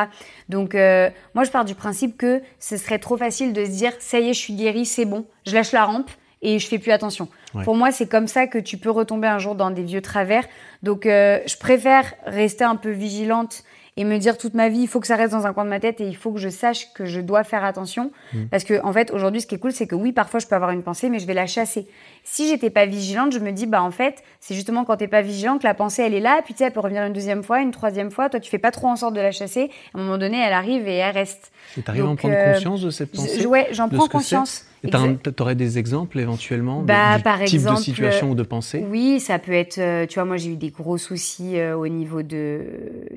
Donc 0.47 0.73
euh, 0.73 1.09
moi 1.35 1.43
je 1.43 1.51
pars 1.51 1.65
du 1.65 1.75
principe 1.75 2.15
que 2.15 2.41
ce 2.59 2.77
serait 2.77 2.99
trop 2.99 3.17
facile 3.17 3.51
de 3.51 3.65
se 3.65 3.71
dire 3.71 3.91
ça 3.99 4.21
y 4.21 4.29
est 4.29 4.33
je 4.33 4.39
suis 4.39 4.53
guérie, 4.53 4.85
c'est 4.85 5.03
bon, 5.03 5.25
je 5.45 5.53
lâche 5.53 5.73
la 5.73 5.83
rampe 5.83 6.09
et 6.41 6.59
je 6.59 6.65
fais 6.65 6.79
plus 6.79 6.93
attention. 6.93 7.27
Pour 7.65 7.75
moi 7.75 7.91
c'est 7.91 8.07
comme 8.07 8.27
ça 8.27 8.47
que 8.47 8.57
tu 8.57 8.77
peux 8.77 8.89
retomber 8.89 9.27
un 9.27 9.37
jour 9.37 9.55
dans 9.55 9.69
des 9.69 9.83
vieux 9.83 10.01
travers. 10.01 10.45
Donc 10.81 11.05
euh, 11.05 11.41
je 11.45 11.57
préfère 11.57 12.13
rester 12.25 12.63
un 12.63 12.77
peu 12.77 12.91
vigilante 12.91 13.65
et 13.97 14.03
me 14.03 14.17
dire 14.19 14.37
toute 14.37 14.53
ma 14.53 14.69
vie, 14.69 14.81
il 14.81 14.87
faut 14.87 14.99
que 14.99 15.07
ça 15.07 15.15
reste 15.15 15.33
dans 15.33 15.47
un 15.47 15.53
coin 15.53 15.65
de 15.65 15.69
ma 15.69 15.79
tête 15.79 15.99
et 15.99 16.07
il 16.07 16.15
faut 16.15 16.31
que 16.31 16.39
je 16.39 16.49
sache 16.49 16.93
que 16.93 17.05
je 17.05 17.19
dois 17.19 17.43
faire 17.43 17.65
attention. 17.65 18.11
Mm. 18.31 18.45
Parce 18.51 18.63
que, 18.63 18.79
en 18.83 18.93
fait, 18.93 19.11
aujourd'hui, 19.11 19.41
ce 19.41 19.47
qui 19.47 19.55
est 19.55 19.59
cool, 19.59 19.71
c'est 19.71 19.87
que 19.87 19.95
oui, 19.95 20.11
parfois, 20.11 20.39
je 20.39 20.45
peux 20.45 20.55
avoir 20.55 20.69
une 20.69 20.83
pensée, 20.83 21.09
mais 21.09 21.17
je 21.17 21.25
vais 21.25 21.33
la 21.33 21.47
chasser. 21.47 21.87
Si 22.29 22.49
j'étais 22.49 22.69
pas 22.69 22.85
vigilante, 22.85 23.31
je 23.31 23.39
me 23.39 23.51
dis, 23.51 23.65
bah, 23.65 23.81
en 23.81 23.89
fait, 23.89 24.21
c'est 24.41 24.53
justement 24.53 24.83
quand 24.83 24.97
t'es 24.97 25.07
pas 25.07 25.21
vigilante 25.21 25.61
que 25.61 25.67
la 25.67 25.73
pensée, 25.73 26.01
elle 26.01 26.13
est 26.13 26.19
là, 26.19 26.41
puis 26.43 26.53
tu 26.53 26.57
sais, 26.57 26.65
elle 26.65 26.73
peut 26.73 26.81
revenir 26.81 27.03
une 27.03 27.13
deuxième 27.13 27.41
fois, 27.41 27.61
une 27.61 27.71
troisième 27.71 28.11
fois. 28.11 28.27
Toi, 28.27 28.41
tu 28.41 28.51
fais 28.51 28.57
pas 28.57 28.71
trop 28.71 28.87
en 28.87 28.97
sorte 28.97 29.13
de 29.13 29.21
la 29.21 29.31
chasser. 29.31 29.71
À 29.93 29.97
un 29.97 30.03
moment 30.03 30.17
donné, 30.17 30.37
elle 30.37 30.51
arrive 30.51 30.89
et 30.89 30.95
elle 30.95 31.13
reste. 31.13 31.53
Et 31.77 31.81
t'arrives 31.81 32.03
à 32.03 32.09
en 32.09 32.17
prendre 32.17 32.35
euh, 32.37 32.53
conscience 32.53 32.81
de 32.81 32.89
cette 32.89 33.13
pensée? 33.13 33.45
Ouais, 33.45 33.69
j'en 33.71 33.87
prends 33.87 34.09
conscience. 34.09 34.65
Tu 34.83 35.41
aurais 35.41 35.55
des 35.55 35.77
exemples 35.77 36.19
éventuellement 36.19 36.81
bah, 36.81 37.17
de, 37.17 37.23
par 37.23 37.43
type 37.43 37.63
de 37.63 37.75
situation 37.75 38.31
ou 38.31 38.35
de 38.35 38.43
pensée? 38.43 38.83
Oui, 38.87 39.19
ça 39.19 39.39
peut 39.39 39.53
être. 39.53 39.79
Euh, 39.79 40.05
tu 40.05 40.15
vois, 40.15 40.25
moi 40.25 40.37
j'ai 40.37 40.51
eu 40.51 40.55
des 40.55 40.69
gros 40.69 40.97
soucis 40.97 41.57
euh, 41.57 41.75
au 41.75 41.87
niveau 41.87 42.21
de 42.21 42.61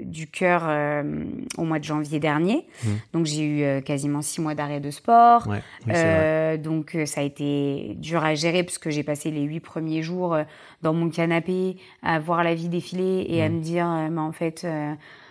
du 0.03 0.27
cœur 0.27 0.63
euh, 0.67 1.03
au 1.59 1.65
mois 1.65 1.79
de 1.79 1.85
janvier 1.85 2.19
dernier. 2.19 2.67
Mmh. 2.83 2.89
Donc 3.13 3.27
j'ai 3.27 3.45
eu 3.45 3.83
quasiment 3.83 4.23
six 4.23 4.41
mois 4.41 4.55
d'arrêt 4.55 4.81
de 4.81 4.91
sport. 4.91 5.47
donc 6.59 6.97
ça 7.05 7.21
a 7.21 7.25
été 7.25 7.95
dur 7.99 8.25
à 8.25 8.35
gérer 8.35 8.63
puisque 8.63 8.91
j'ai 8.91 9.00
passé 9.03 9.31
les 9.31 9.43
huit 9.43 9.61
premiers 9.61 10.03
jours 10.03 10.37
dans 10.83 10.93
mon 10.93 11.11
canapé 11.11 11.77
à 12.03 12.19
voir 12.19 12.45
la 12.45 12.55
vie 12.55 12.69
défiler 12.69 13.27
et 13.29 13.43
à 13.43 13.49
mmh. 13.49 13.53
me 13.53 13.61
dire, 13.61 13.87
mais 14.11 14.21
en 14.21 14.33
fait 14.33 14.67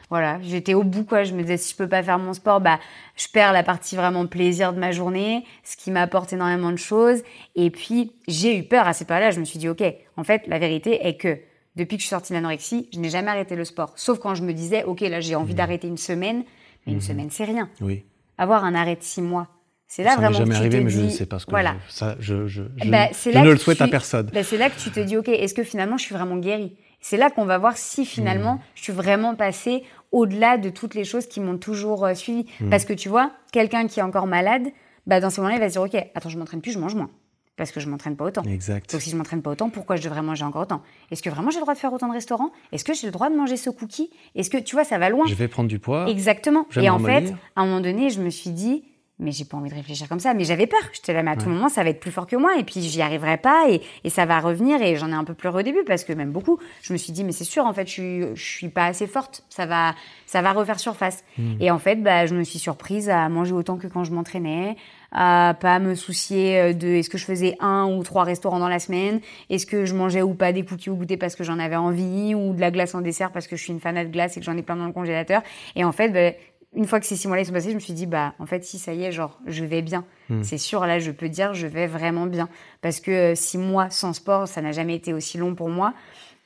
voilà, 0.10 0.40
j'étais 0.42 0.74
au 0.74 0.84
bout 0.84 1.04
quoi. 1.06 1.24
Je 1.24 1.34
me 1.34 1.42
disais 1.42 1.58
si 1.58 1.72
je 1.72 1.78
peux 1.78 1.88
pas 1.88 2.02
faire 2.02 2.18
mon 2.18 2.34
sport, 2.34 2.62
bah 2.62 2.80
je 3.16 3.28
perds 3.28 3.54
la 3.54 3.64
partie 3.64 3.96
vraiment 3.96 4.26
plaisir 4.26 4.74
de 4.74 4.80
ma 4.80 4.92
journée, 4.92 5.46
ce 5.64 5.78
qui 5.78 5.92
m'apporte 5.92 6.34
énormément 6.34 6.72
de 6.72 6.78
choses. 6.78 7.22
Et 7.56 7.70
puis 7.70 8.12
j'ai 8.28 8.58
eu 8.58 8.64
peur 8.64 8.88
à 8.88 8.94
ces 8.94 9.06
périodes-là. 9.06 9.32
Je 9.32 9.40
me 9.40 9.46
suis 9.46 9.60
dit 9.60 9.70
ok, 9.70 9.84
en 10.18 10.24
fait 10.24 10.48
la 10.48 10.58
vérité 10.58 11.08
est 11.08 11.16
que 11.16 11.38
depuis 11.76 11.98
que 11.98 12.02
je 12.02 12.08
suis 12.08 12.16
sortie 12.16 12.34
de 12.34 12.38
l'anorexie, 12.38 12.90
je 12.92 13.00
n'ai 13.00 13.10
jamais 13.10 13.30
arrêté 13.30 13.56
le 13.56 13.66
sport. 13.66 13.94
Sauf 13.96 14.20
quand 14.20 14.34
je 14.34 14.44
me 14.44 14.54
disais 14.54 14.84
ok 14.84 15.02
là 15.02 15.20
j'ai 15.20 15.36
envie 15.36 15.54
mmh. 15.54 15.58
d'arrêter 15.58 15.88
une 15.88 15.98
semaine, 15.98 16.44
mais 16.86 16.94
une 16.94 17.00
mmh. 17.00 17.02
semaine 17.02 17.30
c'est 17.30 17.46
rien. 17.46 17.70
Oui. 17.80 18.04
Avoir 18.40 18.64
un 18.64 18.74
arrêt 18.74 18.96
de 18.96 19.04
six 19.04 19.22
mois, 19.22 19.48
c'est 19.90 20.04
là 20.04 20.12
ça 20.12 20.16
vraiment. 20.18 20.38
jamais 20.38 20.56
arrivé, 20.56 20.80
mais 20.80 20.90
je 20.90 21.02
ne 21.02 21.10
sais 21.10 21.26
pas 21.26 21.40
ce 21.40 21.46
que 21.46 21.52
voilà. 21.52 21.76
je, 21.90 21.94
ça, 21.94 22.16
je, 22.20 22.48
je, 22.48 22.64
bah, 22.86 23.10
ne 23.26 23.50
le 23.52 23.58
souhaite 23.58 23.82
à 23.82 23.88
personne. 23.90 24.30
Bah, 24.34 24.44
c'est 24.44 24.58
là 24.58 24.70
que 24.70 24.80
tu 24.80 24.92
te 24.92 25.00
dis 25.02 25.18
ok, 25.18 25.28
est-ce 25.28 25.54
que 25.54 25.64
finalement 25.64 25.98
je 25.98 26.04
suis 26.04 26.16
vraiment 26.16 26.38
guérie? 26.38 26.78
C'est 27.02 27.18
là 27.18 27.30
qu'on 27.30 27.46
va 27.46 27.58
voir 27.58 27.78
si 27.78 28.06
finalement 28.06 28.56
mmh. 28.56 28.62
je 28.76 28.84
suis 28.84 28.94
vraiment 28.94 29.36
passée 29.36 29.84
au-delà 30.12 30.58
de 30.58 30.70
toutes 30.70 30.96
les 30.96 31.04
choses 31.04 31.28
qui 31.28 31.40
m'ont 31.40 31.58
toujours 31.58 32.06
euh, 32.06 32.14
suivi. 32.14 32.46
Hmm. 32.60 32.70
Parce 32.70 32.86
que 32.86 32.94
tu 32.94 33.10
vois, 33.10 33.32
quelqu'un 33.52 33.88
qui 33.88 34.00
est 34.00 34.04
encore 34.04 34.28
malade, 34.28 34.68
bah, 35.08 35.20
dans 35.20 35.30
ces 35.30 35.42
moments-là, 35.42 35.58
il 35.58 35.62
va 35.62 35.70
se 35.70 35.74
dire, 35.74 35.82
OK, 35.82 36.12
attends, 36.16 36.30
je 36.30 36.38
m'entraîne 36.38 36.62
plus, 36.62 36.72
je 36.72 36.80
mange 36.80 36.96
moins. 36.96 37.10
Parce 37.58 37.72
que 37.72 37.82
je 37.82 37.90
m'entraîne 37.90 38.16
pas 38.16 38.24
autant. 38.24 38.44
Exact. 38.44 38.90
Donc 38.92 39.02
si 39.02 39.10
je 39.10 39.18
m'entraîne 39.18 39.42
pas 39.42 39.52
autant, 39.52 39.70
pourquoi 39.70 39.98
je 39.98 40.04
devrais 40.04 40.22
manger 40.22 40.46
encore 40.46 40.62
autant? 40.62 40.82
Est-ce 41.12 41.22
que 41.22 41.30
vraiment 41.30 41.50
j'ai 41.50 41.58
le 41.58 41.64
droit 41.64 41.74
de 41.74 41.80
faire 41.80 41.92
autant 41.92 42.08
de 42.08 42.14
restaurants? 42.14 42.52
Est-ce 42.72 42.86
que 42.86 42.94
j'ai 42.94 43.06
le 43.06 43.12
droit 43.12 43.30
de 43.30 43.36
manger 43.36 43.58
ce 43.58 43.70
cookie? 43.70 44.10
Est-ce 44.36 44.50
que 44.50 44.58
tu 44.58 44.78
vois, 44.78 44.86
ça 44.86 44.98
va 44.98 45.10
loin? 45.10 45.26
Je 45.28 45.36
vais 45.36 45.50
prendre 45.50 45.68
du 45.68 45.78
poids. 45.78 46.08
Exactement. 46.08 46.66
Et 46.78 46.90
en 46.90 47.00
fait, 47.00 47.34
à 47.58 47.62
un 47.62 47.66
moment 47.66 47.82
donné, 47.82 48.12
je 48.12 48.22
me 48.22 48.30
suis 48.30 48.52
dit, 48.52 48.86
mais 49.20 49.32
j'ai 49.32 49.46
pas 49.46 49.58
envie 49.58 49.70
de 49.70 49.76
réfléchir 49.76 50.08
comme 50.08 50.20
ça. 50.20 50.34
Mais 50.34 50.46
j'avais 50.46 50.66
peur. 50.66 50.80
J'étais 50.94 51.14
là, 51.14 51.24
mais 51.24 51.32
à 51.32 51.36
tout 51.36 51.50
moment, 51.50 51.70
ça 51.70 51.84
va 51.84 51.90
être 51.90 52.00
plus 52.00 52.12
fort 52.12 52.26
que 52.26 52.36
moi. 52.36 52.58
Et 52.58 52.64
puis, 52.64 52.82
j'y 52.82 53.02
arriverai 53.02 53.38
pas. 53.38 53.66
Et, 53.70 53.82
et, 54.04 54.10
ça 54.10 54.26
va 54.26 54.40
revenir. 54.40 54.82
Et 54.82 54.96
j'en 54.96 55.10
ai 55.10 55.16
un 55.16 55.26
peu 55.26 55.34
pleuré 55.34 55.60
au 55.60 55.62
début 55.62 55.84
parce 55.86 56.04
que 56.04 56.14
même 56.14 56.32
beaucoup, 56.32 56.58
je 56.82 56.94
me 56.94 56.98
suis 56.98 57.12
dit, 57.12 57.24
mais 57.24 57.34
c'est 57.34 57.44
sûr, 57.44 57.66
en 57.66 57.74
fait, 57.74 57.88
je 57.88 57.92
suis, 57.92 58.22
je 58.34 58.44
suis 58.44 58.70
pas 58.70 58.86
assez 58.86 59.08
forte. 59.08 59.44
Ça 59.50 59.66
va, 59.66 59.94
ça 60.26 60.42
va 60.42 60.54
refaire 60.54 60.80
surface. 60.80 61.24
Hmm. 61.38 61.56
Et 61.60 61.70
en 61.70 61.80
fait, 61.80 61.98
bah, 61.98 62.26
je 62.26 62.36
me 62.36 62.44
suis 62.44 62.60
surprise 62.60 63.10
à 63.10 63.28
manger 63.30 63.54
autant 63.54 63.78
que 63.78 63.88
quand 63.88 64.04
je 64.04 64.12
m'entraînais, 64.12 64.78
à 65.12 65.56
pas 65.60 65.80
me 65.80 65.96
soucier 65.96 66.60
euh, 66.60 66.74
de 66.74 66.88
est-ce 66.88 67.10
que 67.10 67.18
je 67.18 67.26
faisais 67.26 67.56
un 67.60 67.86
ou 67.86 68.04
trois 68.04 68.24
restaurants 68.24 68.60
dans 68.60 68.70
la 68.70 68.80
semaine, 68.80 69.22
est-ce 69.50 69.66
que 69.66 69.86
je 69.86 69.96
mangeais 69.96 70.22
ou 70.22 70.34
pas 70.34 70.54
des 70.54 70.64
cookies 70.64 70.90
ou 70.90 70.96
goûter 70.96 71.18
parce 71.18 71.36
que 71.36 71.44
j'en 71.44 71.60
avais 71.60 71.76
envie, 71.76 72.36
ou 72.36 72.54
de 72.54 72.62
la 72.62 72.72
glace 72.72 72.94
en 72.96 73.02
dessert 73.02 73.32
parce 73.32 73.48
que 73.48 73.56
je 73.56 73.64
suis 73.64 73.74
une 73.74 73.80
fanat 73.80 74.06
de 74.06 74.12
glace 74.12 74.38
et 74.38 74.40
que 74.40 74.46
j'en 74.46 74.58
ai 74.58 74.62
plein 74.62 74.76
dans 74.76 74.86
le 74.86 74.94
congélateur? 74.94 75.42
Et 75.76 75.84
en 75.84 75.92
fait, 75.92 76.10
bah, 76.10 76.38
une 76.76 76.86
fois 76.86 77.00
que 77.00 77.06
ces 77.06 77.16
six 77.16 77.28
mois-là 77.28 77.44
sont 77.44 77.52
passés, 77.52 77.72
je 77.72 77.76
me 77.76 77.80
suis 77.80 77.94
dit, 77.94 78.06
bah, 78.06 78.34
en 78.40 78.46
fait, 78.46 78.64
si 78.64 78.78
ça 78.78 78.94
y 78.94 79.04
est, 79.04 79.12
genre, 79.12 79.40
je 79.48 79.66
vais 79.66 79.82
bien. 79.82 80.06
Hmm. 80.30 80.44
C'est 80.44 80.60
sûr, 80.60 80.86
là, 80.86 81.00
je 81.00 81.12
peux 81.12 81.30
dire, 81.30 81.54
je 81.54 81.68
vais 81.68 81.88
vraiment 81.88 82.28
bien. 82.28 82.48
Parce 82.82 83.00
que 83.00 83.12
euh, 83.12 83.36
six 83.36 83.58
mois 83.58 83.90
sans 83.90 84.14
sport, 84.14 84.48
ça 84.48 84.62
n'a 84.62 84.72
jamais 84.72 84.96
été 84.96 85.14
aussi 85.14 85.38
long 85.38 85.56
pour 85.56 85.70
moi. 85.70 85.94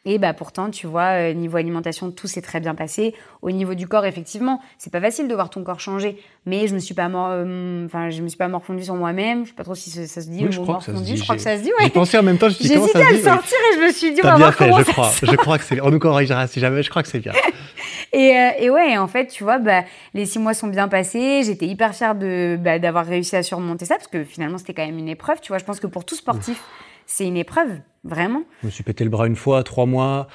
Et 0.05 0.17
bah 0.17 0.33
pourtant, 0.33 0.69
tu 0.69 0.85
vois, 0.85 1.29
euh, 1.29 1.33
niveau 1.33 1.55
alimentation, 1.55 2.11
tout 2.11 2.27
s'est 2.27 2.41
très 2.41 2.59
bien 2.59 2.75
passé. 2.75 3.15
Au 3.41 3.51
niveau 3.51 3.73
du 3.73 3.87
corps, 3.87 4.05
effectivement, 4.05 4.59
c'est 4.77 4.91
pas 4.91 4.99
facile 4.99 5.29
de 5.29 5.33
voir 5.33 5.49
ton 5.49 5.63
corps 5.63 5.79
changer. 5.79 6.17
Mais 6.45 6.67
je 6.67 6.73
me 6.73 6.79
suis 6.79 6.93
pas 6.93 7.07
mort, 7.07 7.29
euh, 7.31 7.85
enfin, 7.85 8.09
je 8.09 8.21
me 8.21 8.27
suis 8.27 8.37
pas 8.37 8.49
morfondu 8.49 8.83
sur 8.83 8.95
moi-même. 8.95 9.45
Je 9.45 9.49
sais 9.49 9.55
pas 9.55 9.63
trop 9.63 9.75
si 9.75 9.89
ça, 9.89 10.21
se 10.21 10.27
dit. 10.27 10.43
Oui, 10.43 10.51
je, 10.51 10.59
crois 10.59 10.73
morfondu. 10.73 11.15
je 11.15 11.23
crois 11.23 11.37
que 11.37 11.41
ça 11.41 11.57
se 11.57 11.63
dit. 11.63 11.69
Ouais. 11.79 11.85
J'ai 11.85 11.89
pensé 11.89 12.17
en 12.17 12.23
même 12.23 12.37
temps. 12.37 12.49
J'ai 12.49 12.73
hésité 12.73 13.01
à 13.01 13.11
le 13.11 13.19
sortir 13.19 13.57
et 13.71 13.77
je 13.77 13.87
me 13.87 13.91
suis 13.93 14.13
dit, 14.13 14.19
on 14.23 14.27
va 14.27 14.35
bien 14.35 14.39
voir 14.39 14.55
fait, 14.55 14.69
comment 14.69 14.79
je 14.79 14.91
crois. 14.91 15.11
Je 15.21 15.35
crois 15.37 15.57
que 15.57 15.63
c'est. 15.63 15.79
On 15.79 15.89
nous 15.89 15.99
corrigera 15.99 16.47
si 16.47 16.59
jamais. 16.59 16.83
Je 16.83 16.89
crois 16.89 17.01
que 17.01 17.09
c'est 17.09 17.19
bien. 17.19 17.31
et, 18.11 18.37
euh, 18.37 18.49
et 18.59 18.69
ouais, 18.69 18.97
en 18.97 19.07
fait, 19.07 19.27
tu 19.27 19.43
vois, 19.43 19.59
bah, 19.59 19.83
les 20.13 20.25
six 20.25 20.39
mois 20.39 20.53
sont 20.53 20.67
bien 20.67 20.87
passés. 20.87 21.43
J'étais 21.43 21.67
hyper 21.67 21.95
fière 21.95 22.15
de 22.15 22.57
bah, 22.59 22.79
d'avoir 22.79 23.05
réussi 23.05 23.35
à 23.35 23.43
surmonter 23.43 23.85
ça 23.85 23.95
parce 23.95 24.07
que 24.07 24.23
finalement, 24.23 24.57
c'était 24.57 24.73
quand 24.73 24.85
même 24.85 24.97
une 24.97 25.09
épreuve. 25.09 25.39
Tu 25.41 25.49
vois, 25.49 25.57
je 25.57 25.65
pense 25.65 25.79
que 25.79 25.87
pour 25.87 26.05
tout 26.05 26.15
sportif, 26.15 26.61
c'est 27.05 27.25
une 27.25 27.37
épreuve, 27.37 27.79
vraiment. 28.03 28.43
Je 28.61 28.67
me 28.67 28.71
suis 28.71 28.83
pété 28.83 29.03
le 29.03 29.09
bras 29.09 29.27
une 29.27 29.35
fois, 29.35 29.63
trois 29.63 29.85
mois 29.85 30.27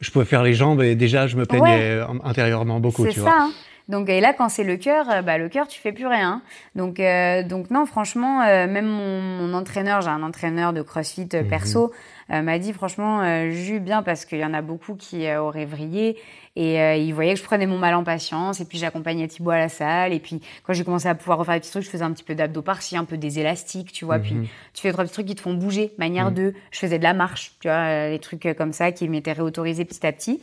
je 0.00 0.10
pouvais 0.10 0.24
faire 0.24 0.42
les 0.42 0.54
jambes 0.54 0.82
et 0.82 0.94
déjà 0.94 1.26
je 1.26 1.36
me 1.36 1.46
plaignais 1.46 2.00
intérieurement 2.24 2.80
beaucoup. 2.80 3.04
C'est 3.04 3.20
ça. 3.20 3.34
Hein. 3.38 3.50
Donc 3.88 4.08
et 4.08 4.20
là 4.20 4.32
quand 4.36 4.48
c'est 4.48 4.64
le 4.64 4.76
cœur, 4.76 5.08
euh, 5.10 5.22
bah 5.22 5.38
le 5.38 5.48
cœur 5.48 5.68
tu 5.68 5.80
fais 5.80 5.92
plus 5.92 6.06
rien. 6.06 6.42
Donc 6.74 6.98
euh, 6.98 7.42
donc 7.44 7.70
non 7.70 7.86
franchement 7.86 8.42
euh, 8.42 8.66
même 8.66 8.86
mon, 8.86 9.54
entraîneur, 9.54 10.00
j'ai 10.00 10.08
un 10.08 10.22
entraîneur 10.22 10.72
de 10.72 10.82
CrossFit 10.82 11.28
mhm. 11.32 11.48
perso, 11.48 11.92
m'a 12.28 12.58
dit 12.58 12.72
franchement 12.72 13.50
Jus 13.50 13.80
bien 13.80 14.02
parce 14.02 14.24
qu'il 14.24 14.38
y 14.38 14.44
en 14.44 14.54
a 14.54 14.62
beaucoup 14.62 14.94
qui 14.94 15.30
auraient 15.34 15.64
vrillé 15.64 16.16
et 16.56 16.80
euh, 16.80 16.96
il 16.96 17.12
voyait 17.12 17.34
que 17.34 17.38
je 17.38 17.44
prenais 17.44 17.66
mon 17.66 17.76
mal 17.76 17.94
en 17.94 18.02
patience. 18.02 18.60
Et 18.60 18.64
puis 18.64 18.78
j'accompagnais 18.78 19.28
Thibaut 19.28 19.50
à 19.50 19.58
la 19.58 19.68
salle. 19.68 20.14
Et 20.14 20.18
puis 20.18 20.40
quand 20.64 20.72
j'ai 20.72 20.84
commencé 20.84 21.06
à 21.06 21.14
pouvoir 21.14 21.38
refaire 21.38 21.54
des 21.54 21.60
petits 21.60 21.70
trucs, 21.70 21.84
je 21.84 21.90
faisais 21.90 22.02
un 22.02 22.12
petit 22.12 22.24
peu 22.24 22.34
d'abdos 22.34 22.62
par-ci, 22.62 22.96
un 22.96 23.04
peu 23.04 23.18
des 23.18 23.38
élastiques, 23.38 23.92
tu 23.92 24.06
vois. 24.06 24.18
Puis 24.18 24.34
mhm. 24.34 24.46
tu 24.72 24.80
fais 24.80 24.90
trois 24.90 25.04
petits 25.04 25.12
trucs 25.12 25.26
qui 25.26 25.34
te 25.34 25.42
font 25.42 25.54
bouger, 25.54 25.92
manière 25.98 26.30
mhm. 26.30 26.34
de. 26.34 26.54
Je 26.70 26.78
faisais 26.78 26.98
de 26.98 27.04
la 27.04 27.12
marche, 27.12 27.52
tu 27.60 27.68
vois, 27.68 27.76
euh, 27.76 28.10
des 28.10 28.18
trucs 28.18 28.48
comme 28.56 28.72
ça 28.72 28.90
qui 28.90 29.06
m'étaient 29.08 29.32
réautorisés 29.32 29.84
petit 29.84 30.06
à 30.06 30.12
petit. 30.12 30.40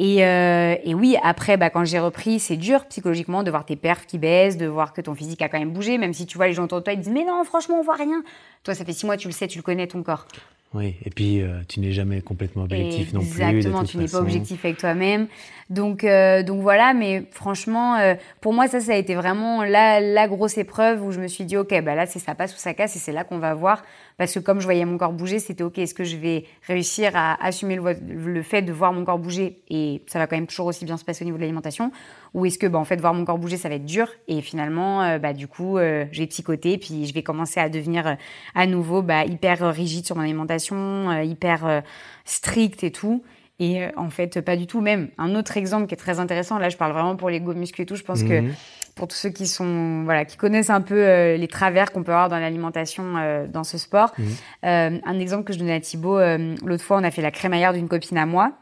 Et, 0.00 0.24
euh, 0.24 0.76
et, 0.84 0.94
oui, 0.94 1.16
après, 1.24 1.56
bah, 1.56 1.70
quand 1.70 1.84
j'ai 1.84 1.98
repris, 1.98 2.38
c'est 2.38 2.56
dur 2.56 2.84
psychologiquement 2.86 3.42
de 3.42 3.50
voir 3.50 3.64
tes 3.64 3.74
perfs 3.74 4.06
qui 4.06 4.16
baissent, 4.18 4.56
de 4.56 4.66
voir 4.66 4.92
que 4.92 5.00
ton 5.00 5.12
physique 5.16 5.42
a 5.42 5.48
quand 5.48 5.58
même 5.58 5.72
bougé, 5.72 5.98
même 5.98 6.12
si 6.12 6.24
tu 6.24 6.36
vois 6.36 6.46
les 6.46 6.52
gens 6.52 6.64
autour 6.64 6.78
de 6.78 6.84
toi, 6.84 6.92
ils 6.92 7.00
disent 7.00 7.12
mais 7.12 7.24
non, 7.24 7.42
franchement, 7.42 7.80
on 7.80 7.82
voit 7.82 7.96
rien. 7.96 8.22
Toi, 8.62 8.74
ça 8.74 8.84
fait 8.84 8.92
six 8.92 9.06
mois, 9.06 9.16
tu 9.16 9.26
le 9.26 9.32
sais, 9.32 9.48
tu 9.48 9.58
le 9.58 9.62
connais 9.64 9.88
ton 9.88 10.04
corps. 10.04 10.26
Oui, 10.74 10.96
et 11.02 11.08
puis 11.08 11.40
euh, 11.40 11.60
tu 11.66 11.80
n'es 11.80 11.92
jamais 11.92 12.20
complètement 12.20 12.64
objectif 12.64 13.14
non 13.14 13.20
plus. 13.20 13.40
Exactement, 13.42 13.84
tu 13.84 13.96
n'es 13.96 14.06
pas 14.06 14.20
objectif 14.20 14.62
avec 14.64 14.76
toi-même. 14.76 15.26
Donc, 15.70 16.04
euh, 16.04 16.42
donc 16.42 16.60
voilà, 16.60 16.92
mais 16.92 17.24
franchement, 17.30 17.96
euh, 17.96 18.14
pour 18.42 18.52
moi, 18.52 18.68
ça, 18.68 18.80
ça 18.80 18.92
a 18.92 18.96
été 18.96 19.14
vraiment 19.14 19.64
la, 19.64 20.00
la 20.00 20.28
grosse 20.28 20.58
épreuve 20.58 21.02
où 21.02 21.10
je 21.10 21.20
me 21.20 21.26
suis 21.26 21.44
dit, 21.44 21.56
ok, 21.56 21.82
bah 21.82 21.94
là, 21.94 22.04
c'est 22.04 22.18
ça 22.18 22.34
passe 22.34 22.54
ou 22.54 22.58
ça 22.58 22.74
casse, 22.74 22.96
et 22.96 22.98
c'est 22.98 23.12
là 23.12 23.24
qu'on 23.24 23.38
va 23.38 23.54
voir. 23.54 23.82
Parce 24.18 24.34
que 24.34 24.40
comme 24.40 24.60
je 24.60 24.64
voyais 24.64 24.84
mon 24.84 24.98
corps 24.98 25.12
bouger, 25.12 25.38
c'était 25.38 25.62
ok, 25.64 25.78
est-ce 25.78 25.94
que 25.94 26.04
je 26.04 26.16
vais 26.16 26.44
réussir 26.66 27.12
à 27.14 27.42
assumer 27.42 27.76
le, 27.76 27.96
le, 28.06 28.42
fait 28.42 28.60
de 28.60 28.72
voir 28.72 28.92
mon 28.92 29.04
corps 29.04 29.18
bouger, 29.18 29.62
et 29.70 30.02
ça 30.06 30.18
va 30.18 30.26
quand 30.26 30.36
même 30.36 30.46
toujours 30.46 30.66
aussi 30.66 30.84
bien 30.84 30.98
se 30.98 31.04
passer 31.04 31.24
au 31.24 31.26
niveau 31.26 31.38
de 31.38 31.42
l'alimentation, 31.42 31.92
ou 32.34 32.46
est-ce 32.46 32.58
que, 32.58 32.66
bah, 32.66 32.78
en 32.78 32.84
fait, 32.84 33.00
voir 33.00 33.14
mon 33.14 33.24
corps 33.24 33.38
bouger, 33.38 33.56
ça 33.56 33.68
va 33.68 33.76
être 33.76 33.84
dur, 33.86 34.08
et 34.28 34.40
finalement, 34.42 35.18
bah, 35.18 35.32
du 35.32 35.48
coup, 35.48 35.78
j'ai 36.12 36.26
psychoté, 36.26 36.78
puis 36.78 37.06
je 37.06 37.14
vais 37.14 37.22
commencer 37.22 37.60
à 37.60 37.68
devenir 37.68 38.16
à 38.54 38.66
nouveau 38.66 39.02
bah, 39.02 39.24
hyper 39.24 39.72
rigide 39.74 40.04
sur 40.06 40.16
mon 40.16 40.22
alimentation 40.22 41.10
euh, 41.10 41.22
hyper 41.22 41.66
euh, 41.66 41.80
stricte 42.24 42.84
et 42.84 42.90
tout. 42.90 43.22
Et 43.60 43.82
euh, 43.82 43.88
en 43.96 44.08
fait, 44.10 44.40
pas 44.40 44.56
du 44.56 44.66
tout. 44.66 44.80
Même 44.80 45.08
un 45.18 45.34
autre 45.34 45.56
exemple 45.56 45.86
qui 45.86 45.94
est 45.94 45.98
très 45.98 46.20
intéressant. 46.20 46.58
Là, 46.58 46.68
je 46.68 46.76
parle 46.76 46.92
vraiment 46.92 47.16
pour 47.16 47.28
les 47.30 47.40
go 47.40 47.54
muscu 47.54 47.82
et 47.82 47.86
tout. 47.86 47.96
Je 47.96 48.04
pense 48.04 48.22
que 48.22 48.40
Mhm. 48.40 48.54
pour 48.94 49.08
tous 49.08 49.16
ceux 49.16 49.30
qui 49.30 49.46
sont 49.48 50.02
voilà, 50.04 50.24
qui 50.24 50.36
connaissent 50.36 50.70
un 50.70 50.80
peu 50.80 50.94
euh, 50.96 51.36
les 51.36 51.48
travers 51.48 51.90
qu'on 51.92 52.02
peut 52.04 52.12
avoir 52.12 52.28
dans 52.28 52.38
l'alimentation 52.38 53.16
euh, 53.16 53.46
dans 53.48 53.64
ce 53.64 53.76
sport. 53.78 54.12
Mhm. 54.18 54.26
Euh, 54.64 54.98
un 55.04 55.18
exemple 55.18 55.44
que 55.44 55.52
je 55.52 55.58
donnais 55.58 55.74
à 55.74 55.80
Thibaut, 55.80 56.18
euh, 56.18 56.54
l'autre 56.64 56.84
fois, 56.84 56.98
on 56.98 57.04
a 57.04 57.10
fait 57.10 57.22
la 57.22 57.30
crémaillère 57.32 57.72
d'une 57.72 57.88
copine 57.88 58.18
à 58.18 58.26
moi. 58.26 58.52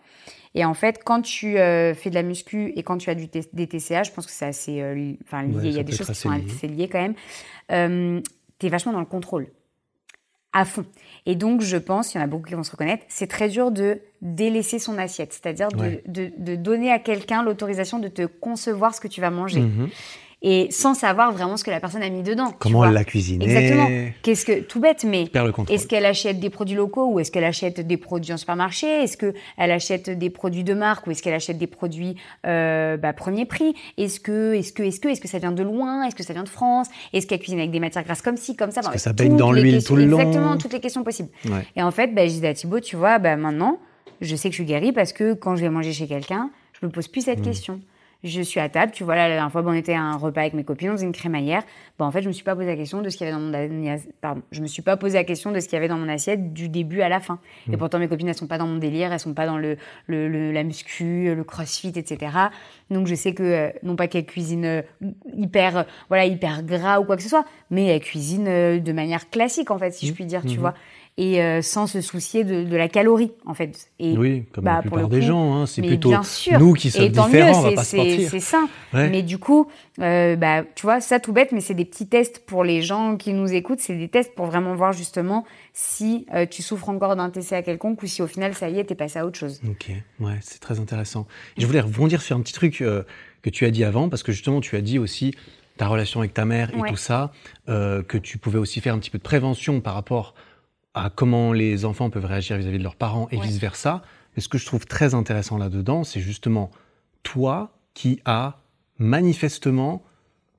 Et 0.59 0.64
en 0.64 0.73
fait, 0.75 1.03
quand 1.05 1.21
tu 1.21 1.59
euh, 1.59 1.95
fais 1.95 2.09
de 2.11 2.14
la 2.14 2.23
muscu 2.23 2.73
et 2.77 2.83
quand 2.83 2.97
tu 2.97 3.11
as 3.11 3.14
du 3.14 3.27
des 3.29 3.66
TCA, 3.69 4.03
je 4.03 4.11
pense 4.11 4.25
que 4.27 4.33
c'est 4.33 4.47
assez 4.47 4.81
euh, 4.81 5.12
enfin, 5.25 5.42
lié. 5.42 5.55
Ouais, 5.55 5.62
Il 5.66 5.73
y 5.75 5.79
a 5.79 5.83
des 5.83 5.92
choses 5.92 6.07
qui 6.09 6.14
sont 6.14 6.31
assez 6.31 6.40
lié. 6.45 6.51
assez 6.57 6.66
liées 6.69 6.88
quand 6.88 7.01
même. 7.01 7.14
Euh, 7.73 8.21
tu 8.59 8.66
es 8.66 8.69
vachement 8.71 8.92
dans 8.92 9.01
le 9.01 9.05
contrôle. 9.07 9.49
À 10.55 10.64
fond. 10.64 10.87
Et 11.27 11.35
donc, 11.35 11.61
je 11.61 11.77
pense, 11.77 12.14
il 12.14 12.16
y 12.16 12.21
en 12.21 12.25
a 12.25 12.27
beaucoup 12.27 12.47
qui 12.47 12.55
vont 12.55 12.62
se 12.62 12.71
reconnaître, 12.71 13.05
c'est 13.09 13.27
très 13.27 13.51
dur 13.51 13.71
de 13.71 14.01
délaisser 14.23 14.79
son 14.79 14.97
assiette. 14.97 15.35
C'est-à-dire 15.35 15.69
de, 15.69 15.77
Ouais. 15.79 16.03
de, 16.07 16.33
de 16.38 16.57
donner 16.57 16.90
à 16.90 16.99
quelqu'un 16.99 17.42
l'autorisation 17.42 17.99
de 17.99 18.09
te 18.09 18.25
concevoir 18.25 18.95
ce 18.95 19.01
que 19.03 19.09
tu 19.09 19.21
vas 19.21 19.29
manger. 19.31 19.61
Mhm. 19.61 19.90
Et 20.49 20.69
sans 20.71 20.95
savoir 20.95 21.33
vraiment 21.33 21.57
ce 21.57 21.65
que 21.65 21.73
la 21.73 21.81
personne 21.81 22.05
a 22.05 22.09
mis 22.09 22.23
dedans. 22.23 22.53
Comment 22.61 22.85
elle 22.85 22.93
l'a 22.93 23.03
cuisiné 23.03 23.45
Exactement. 23.45 23.89
Qu'est-ce 24.23 24.45
que 24.47 24.61
tout 24.61 24.79
bête, 24.79 25.03
mais 25.03 25.25
est-ce 25.69 25.89
qu'elle 25.89 26.07
achète 26.07 26.39
des 26.39 26.51
produits 26.51 26.77
locaux 26.77 27.11
ou 27.11 27.19
est-ce 27.19 27.33
qu'elle 27.33 27.43
achète 27.43 27.81
des 27.85 27.97
produits 27.97 28.33
en 28.33 28.37
supermarché? 28.37 28.87
Est-ce 28.87 29.17
qu'elle 29.17 29.35
achète 29.73 30.09
des 30.09 30.31
produits 30.31 30.63
de 30.63 30.73
marque 30.73 31.05
ou 31.09 31.11
est-ce 31.11 31.21
qu'elle 31.21 31.35
achète 31.35 31.59
des 31.59 31.67
produits 31.67 32.15
euh, 32.47 32.97
bah, 32.97 33.13
premier 33.13 33.45
prix? 33.45 33.75
Est-ce 33.99 34.21
que, 34.21 34.55
est-ce 34.55 34.73
que, 34.73 34.85
est-ce 34.85 35.01
que, 35.01 35.09
est-ce 35.09 35.21
que 35.21 35.27
ça 35.27 35.41
vient 35.41 35.51
de 35.51 35.65
loin? 35.65 36.05
Est-ce 36.07 36.15
que 36.15 36.23
ça 36.23 36.33
vient 36.33 36.45
de 36.45 36.49
France? 36.49 36.87
Est-ce 37.13 37.27
qu'elle 37.27 37.41
cuisine 37.41 37.59
avec 37.59 37.73
des 37.73 37.81
matières 37.81 38.05
grasses 38.05 38.23
comme 38.23 38.37
ci, 38.37 38.55
comme 38.55 38.71
ça? 38.71 38.83
Est-ce 38.83 38.89
Enfin, 38.89 38.95
que 38.95 39.01
ça 39.03 39.13
baigne 39.13 39.37
dans 39.37 39.51
l'huile 39.51 39.83
tout 39.83 39.97
le 39.97 40.05
long? 40.05 40.21
Exactement, 40.21 40.57
toutes 40.59 40.73
les 40.75 40.81
questions 40.81 41.03
possibles. 41.03 41.31
Ouais. 41.47 41.67
Et 41.75 41.83
en 41.83 41.91
fait, 41.91 42.15
bah, 42.15 42.23
je 42.25 42.31
disais 42.33 42.47
à 42.49 42.55
Thibaut, 42.55 42.79
tu 42.79 42.95
vois, 42.95 43.19
bah, 43.19 43.35
maintenant, 43.35 43.79
je 44.21 44.37
sais 44.37 44.49
que 44.49 44.53
je 44.55 44.59
suis 44.63 44.65
guérie 44.65 44.93
parce 44.93 45.13
que 45.13 45.35
quand 45.35 45.57
je 45.57 45.63
vais 45.63 45.71
manger 45.71 45.93
chez 45.93 46.07
quelqu'un, 46.07 46.51
je 46.81 46.87
me 46.87 46.93
pose 46.93 47.09
plus 47.09 47.23
Mmh. 47.23 47.25
cette 47.25 47.43
question. 47.43 47.81
Je 48.25 48.41
suis 48.43 48.59
à 48.59 48.69
table, 48.69 48.93
tu 48.93 49.05
vois, 49.05 49.15
là, 49.15 49.29
la 49.29 49.35
dernière 49.35 49.53
fois, 49.53 49.63
on 49.65 49.73
était 49.73 49.93
à 49.95 50.01
un 50.01 50.17
repas 50.17 50.41
avec 50.41 50.55
mes 50.55 50.65
copines, 50.65 50.89
on 50.91 50.93
faisait 50.93 51.07
une 51.07 51.13
crémaillère. 51.13 51.63
Bah, 51.99 52.07
en 52.07 52.11
fait, 52.11 52.23
je 52.23 52.29
me 52.29 52.33
suis 52.33 52.43
pas 52.43 52.57
posé 52.57 52.67
la 52.67 52.75
question 52.77 53.01
de 53.03 53.09
ce 53.11 53.17
qu'il 53.17 53.27
y 53.27 53.31
avait 53.31 53.39
dans 53.39 53.45
mon 53.45 53.55
a- 53.55 53.99
pardon, 54.21 54.43
je 54.51 54.63
me 54.63 54.67
suis 54.67 54.83
pas 54.83 54.97
posé 54.97 55.17
la 55.19 55.25
question 55.25 55.53
de 55.53 55.61
ce 55.61 55.67
qu'il 55.67 55.75
y 55.75 55.77
avait 55.77 55.87
dans 55.89 55.99
mon 55.99 56.09
assiette 56.09 56.53
du 56.53 56.69
début 56.69 57.03
à 57.03 57.09
la 57.09 57.21
fin. 57.21 57.39
Mmh. 57.69 57.75
Et 57.75 57.77
pourtant, 57.77 57.99
mes 57.99 58.09
copines, 58.09 58.27
elles 58.29 58.35
sont 58.35 58.47
pas 58.49 58.59
dans 58.59 58.67
mon 58.67 58.79
délire, 58.79 59.13
elles 59.13 59.21
sont 59.21 59.35
pas 59.35 59.47
dans 59.47 59.59
le, 59.59 59.77
le, 60.07 60.29
le- 60.29 60.51
la 60.51 60.65
muscu, 60.65 61.33
le 61.35 61.45
crossfit, 61.45 61.93
etc. 61.95 62.33
Donc, 62.91 63.07
je 63.07 63.15
sais 63.15 63.33
que, 63.35 63.43
euh, 63.43 63.69
non 63.83 63.95
pas 63.97 64.09
qu'elles 64.09 64.27
cuisinent 64.27 64.65
euh, 64.65 64.83
hyper, 65.37 65.77
euh, 65.79 65.83
voilà, 66.09 66.25
hyper 66.25 66.63
gras 66.63 66.99
ou 67.01 67.05
quoi 67.05 67.17
que 67.17 67.23
ce 67.23 67.29
soit, 67.29 67.45
mais 67.71 67.85
elles 67.87 68.01
cuisinent 68.01 68.81
de 68.81 68.93
manière 68.93 69.31
classique, 69.31 69.71
en 69.71 69.79
fait, 69.79 69.91
si 69.93 70.07
je 70.07 70.13
puis 70.13 70.25
dire, 70.25 70.41
tu 70.43 70.55
Mhm. 70.55 70.61
vois. 70.61 70.75
Et 71.19 71.43
euh, 71.43 71.63
sans 71.63 71.87
se 71.87 72.03
soucier 72.03 72.45
de, 72.45 72.63
de 72.65 72.77
la 72.77 72.89
calorie, 72.91 73.33
en 73.47 73.55
fait. 73.55 73.89
Et 73.99 74.19
Oui, 74.19 74.45
comme 74.53 74.65
bah, 74.65 74.83
la 74.85 74.89
pour 74.89 74.99
le 74.99 75.07
des 75.07 75.21
coup, 75.21 75.25
gens. 75.27 75.55
hein. 75.55 75.65
C'est 75.67 75.81
plutôt 75.81 76.11
bien 76.11 76.23
sûr. 76.23 76.59
nous 76.59 76.75
qui 76.75 76.91
sommes 76.91 77.05
et 77.07 77.13
tant 77.13 77.25
différents, 77.27 77.63
mieux, 77.63 77.67
on 77.69 77.71
va 77.71 77.73
pas 77.77 77.85
se 77.85 77.91
c'est 77.93 77.97
mentir. 77.97 78.29
c'est 78.31 78.41
sain. 78.41 78.69
Ouais. 78.93 79.09
Mais 79.09 79.23
du 79.23 79.39
coup, 79.39 79.67
euh, 80.01 80.37
bah, 80.37 80.63
tu 80.75 80.83
vois, 80.85 81.01
ça 81.01 81.19
tout 81.19 81.33
bête, 81.33 81.53
mais 81.53 81.63
c'est 81.63 81.73
des 81.73 81.87
petits 81.87 82.07
tests 82.07 82.41
pour 82.45 82.65
les 82.65 82.83
gens 82.83 83.17
qui 83.17 83.33
nous 83.33 83.51
écoutent. 83.51 83.81
C'est 83.81 83.97
des 83.97 84.09
tests 84.09 84.35
pour 84.35 84.45
vraiment 84.45 84.75
voir 84.75 84.93
justement 84.93 85.47
si 85.73 86.27
euh, 86.35 86.45
tu 86.45 86.61
souffres 86.61 86.91
encore 86.91 87.17
d'un 87.17 87.31
TCA 87.31 87.63
quelconque 87.63 88.03
ou 88.03 88.07
si 88.07 88.21
au 88.21 88.27
final, 88.27 88.53
ça 88.55 88.69
y 88.69 88.79
est, 88.79 88.85
t'es 88.85 88.95
passé 88.95 89.19
à 89.19 89.25
autre 89.25 89.39
chose. 89.39 89.63
Ok, 89.67 89.91
ouais, 90.21 90.35
c'est 90.43 90.61
très 90.61 90.81
intéressant. 90.81 91.27
Et 91.57 91.63
je 91.63 91.67
voulais 91.67 91.81
rebondir 91.81 92.21
sur 92.21 92.37
un 92.37 92.41
petit 92.43 92.53
truc 92.53 92.83
euh, 92.83 93.05
que 93.41 93.49
tu 93.49 93.65
as 93.65 93.71
dit 93.71 93.85
avant, 93.85 94.11
parce 94.11 94.23
que 94.23 94.33
justement, 94.33 94.61
tu 94.61 94.77
as 94.77 94.83
dit 94.83 94.99
aussi 94.99 95.33
ta 95.79 95.87
relation 95.89 96.21
avec 96.21 96.35
ta 96.35 96.45
mère 96.45 96.75
et 96.75 96.77
Ouais. 96.81 96.91
tout 96.91 96.97
ça, 96.97 97.33
euh, 97.71 98.03
que 98.03 98.19
tu 98.19 98.37
pouvais 98.37 98.59
aussi 98.59 98.83
faire 98.83 98.93
un 98.95 98.99
petit 98.99 99.11
peu 99.11 99.17
de 99.17 99.23
prévention 99.23 99.81
par 99.81 99.95
rapport 99.95 100.35
à 100.97 101.11
comment 101.15 101.53
les 101.53 101.85
enfants 101.85 102.11
peuvent 102.11 102.25
réagir 102.25 102.57
vis-à-vis 102.57 102.79
de 102.79 102.83
leurs 102.83 102.97
parents 102.97 103.29
et 103.31 103.37
Ouais. 103.37 103.47
vice-versa. 103.47 104.03
Mais 104.35 104.43
ce 104.43 104.49
que 104.49 104.59
je 104.59 104.67
trouve 104.67 104.87
très 104.87 105.15
intéressant 105.15 105.59
là-dedans, 105.59 106.03
c'est 106.05 106.21
justement 106.21 106.71
toi 107.23 107.71
qui 107.95 108.21
as 108.25 108.57
manifestement 108.99 110.03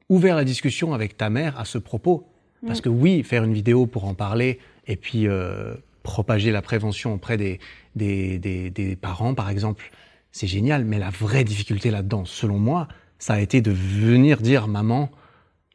ouvert 0.10 0.36
la 0.36 0.46
discussion 0.46 0.94
avec 0.94 1.18
ta 1.18 1.30
mère 1.30 1.60
à 1.60 1.66
ce 1.66 1.78
propos. 1.78 2.28
Parce 2.66 2.80
Mm. 2.80 2.84
que 2.84 2.90
oui, 2.90 3.24
faire 3.24 3.44
une 3.44 3.54
vidéo 3.54 3.86
pour 3.88 4.06
en 4.06 4.14
parler 4.14 4.60
et 4.88 4.96
puis 4.96 5.28
euh, 5.28 5.74
propager 6.04 6.52
la 6.52 6.62
prévention 6.62 7.14
auprès 7.14 7.38
des, 7.38 7.60
des, 7.96 8.40
des, 8.40 8.70
des 8.70 8.96
parents, 8.96 9.34
par 9.34 9.50
exemple, 9.50 9.92
c'est 10.32 10.48
génial. 10.48 10.86
Mais 10.86 10.98
la 11.00 11.10
vraie 11.10 11.44
difficulté 11.44 11.92
là-dedans, 11.92 12.26
selon 12.26 12.58
moi, 12.58 12.88
ça 13.20 13.34
a 13.34 13.40
été 13.40 13.62
de 13.62 13.72
venir 13.72 14.38
dire, 14.42 14.68
maman, 14.68 15.10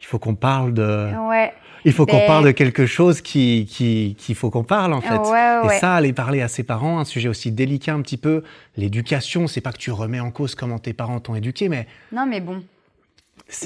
il 0.03 0.07
faut 0.07 0.19
qu'on 0.19 0.35
parle 0.35 0.75
de, 0.75 1.11
Ouais, 1.29 1.53
il 1.85 1.93
faut 1.93 2.05
qu'on 2.07 2.17
Ben- 2.19 2.27
parle 2.27 2.45
de 2.45 2.51
quelque 2.51 2.85
chose 2.87 3.21
qui, 3.23 3.67
qui, 3.71 4.15
qu'il 4.19 4.35
faut 4.35 4.51
qu'on 4.51 4.65
parle 4.65 4.93
en 4.93 5.01
fait. 5.01 5.17
Ouais, 5.17 5.75
Et 5.77 5.79
ça, 5.79 5.95
aller 5.95 6.13
parler 6.13 6.43
à 6.43 6.49
ses 6.49 6.63
parents, 6.65 6.99
un 6.99 7.05
sujet 7.05 7.29
aussi 7.29 7.51
délicat 7.53 7.95
un 7.95 8.03
petit 8.03 8.17
peu, 8.19 8.43
l'éducation, 8.77 9.47
c'est 9.47 9.61
pas 9.61 9.73
que 9.73 9.79
tu 9.79 9.91
remets 9.91 10.21
en 10.21 10.31
cause 10.31 10.55
comment 10.55 10.79
tes 10.79 10.93
parents 10.93 11.19
t'ont 11.21 11.35
éduqué, 11.35 11.69
mais 11.69 11.87
non, 12.13 12.27
mais 12.27 12.41
bon. 12.41 12.63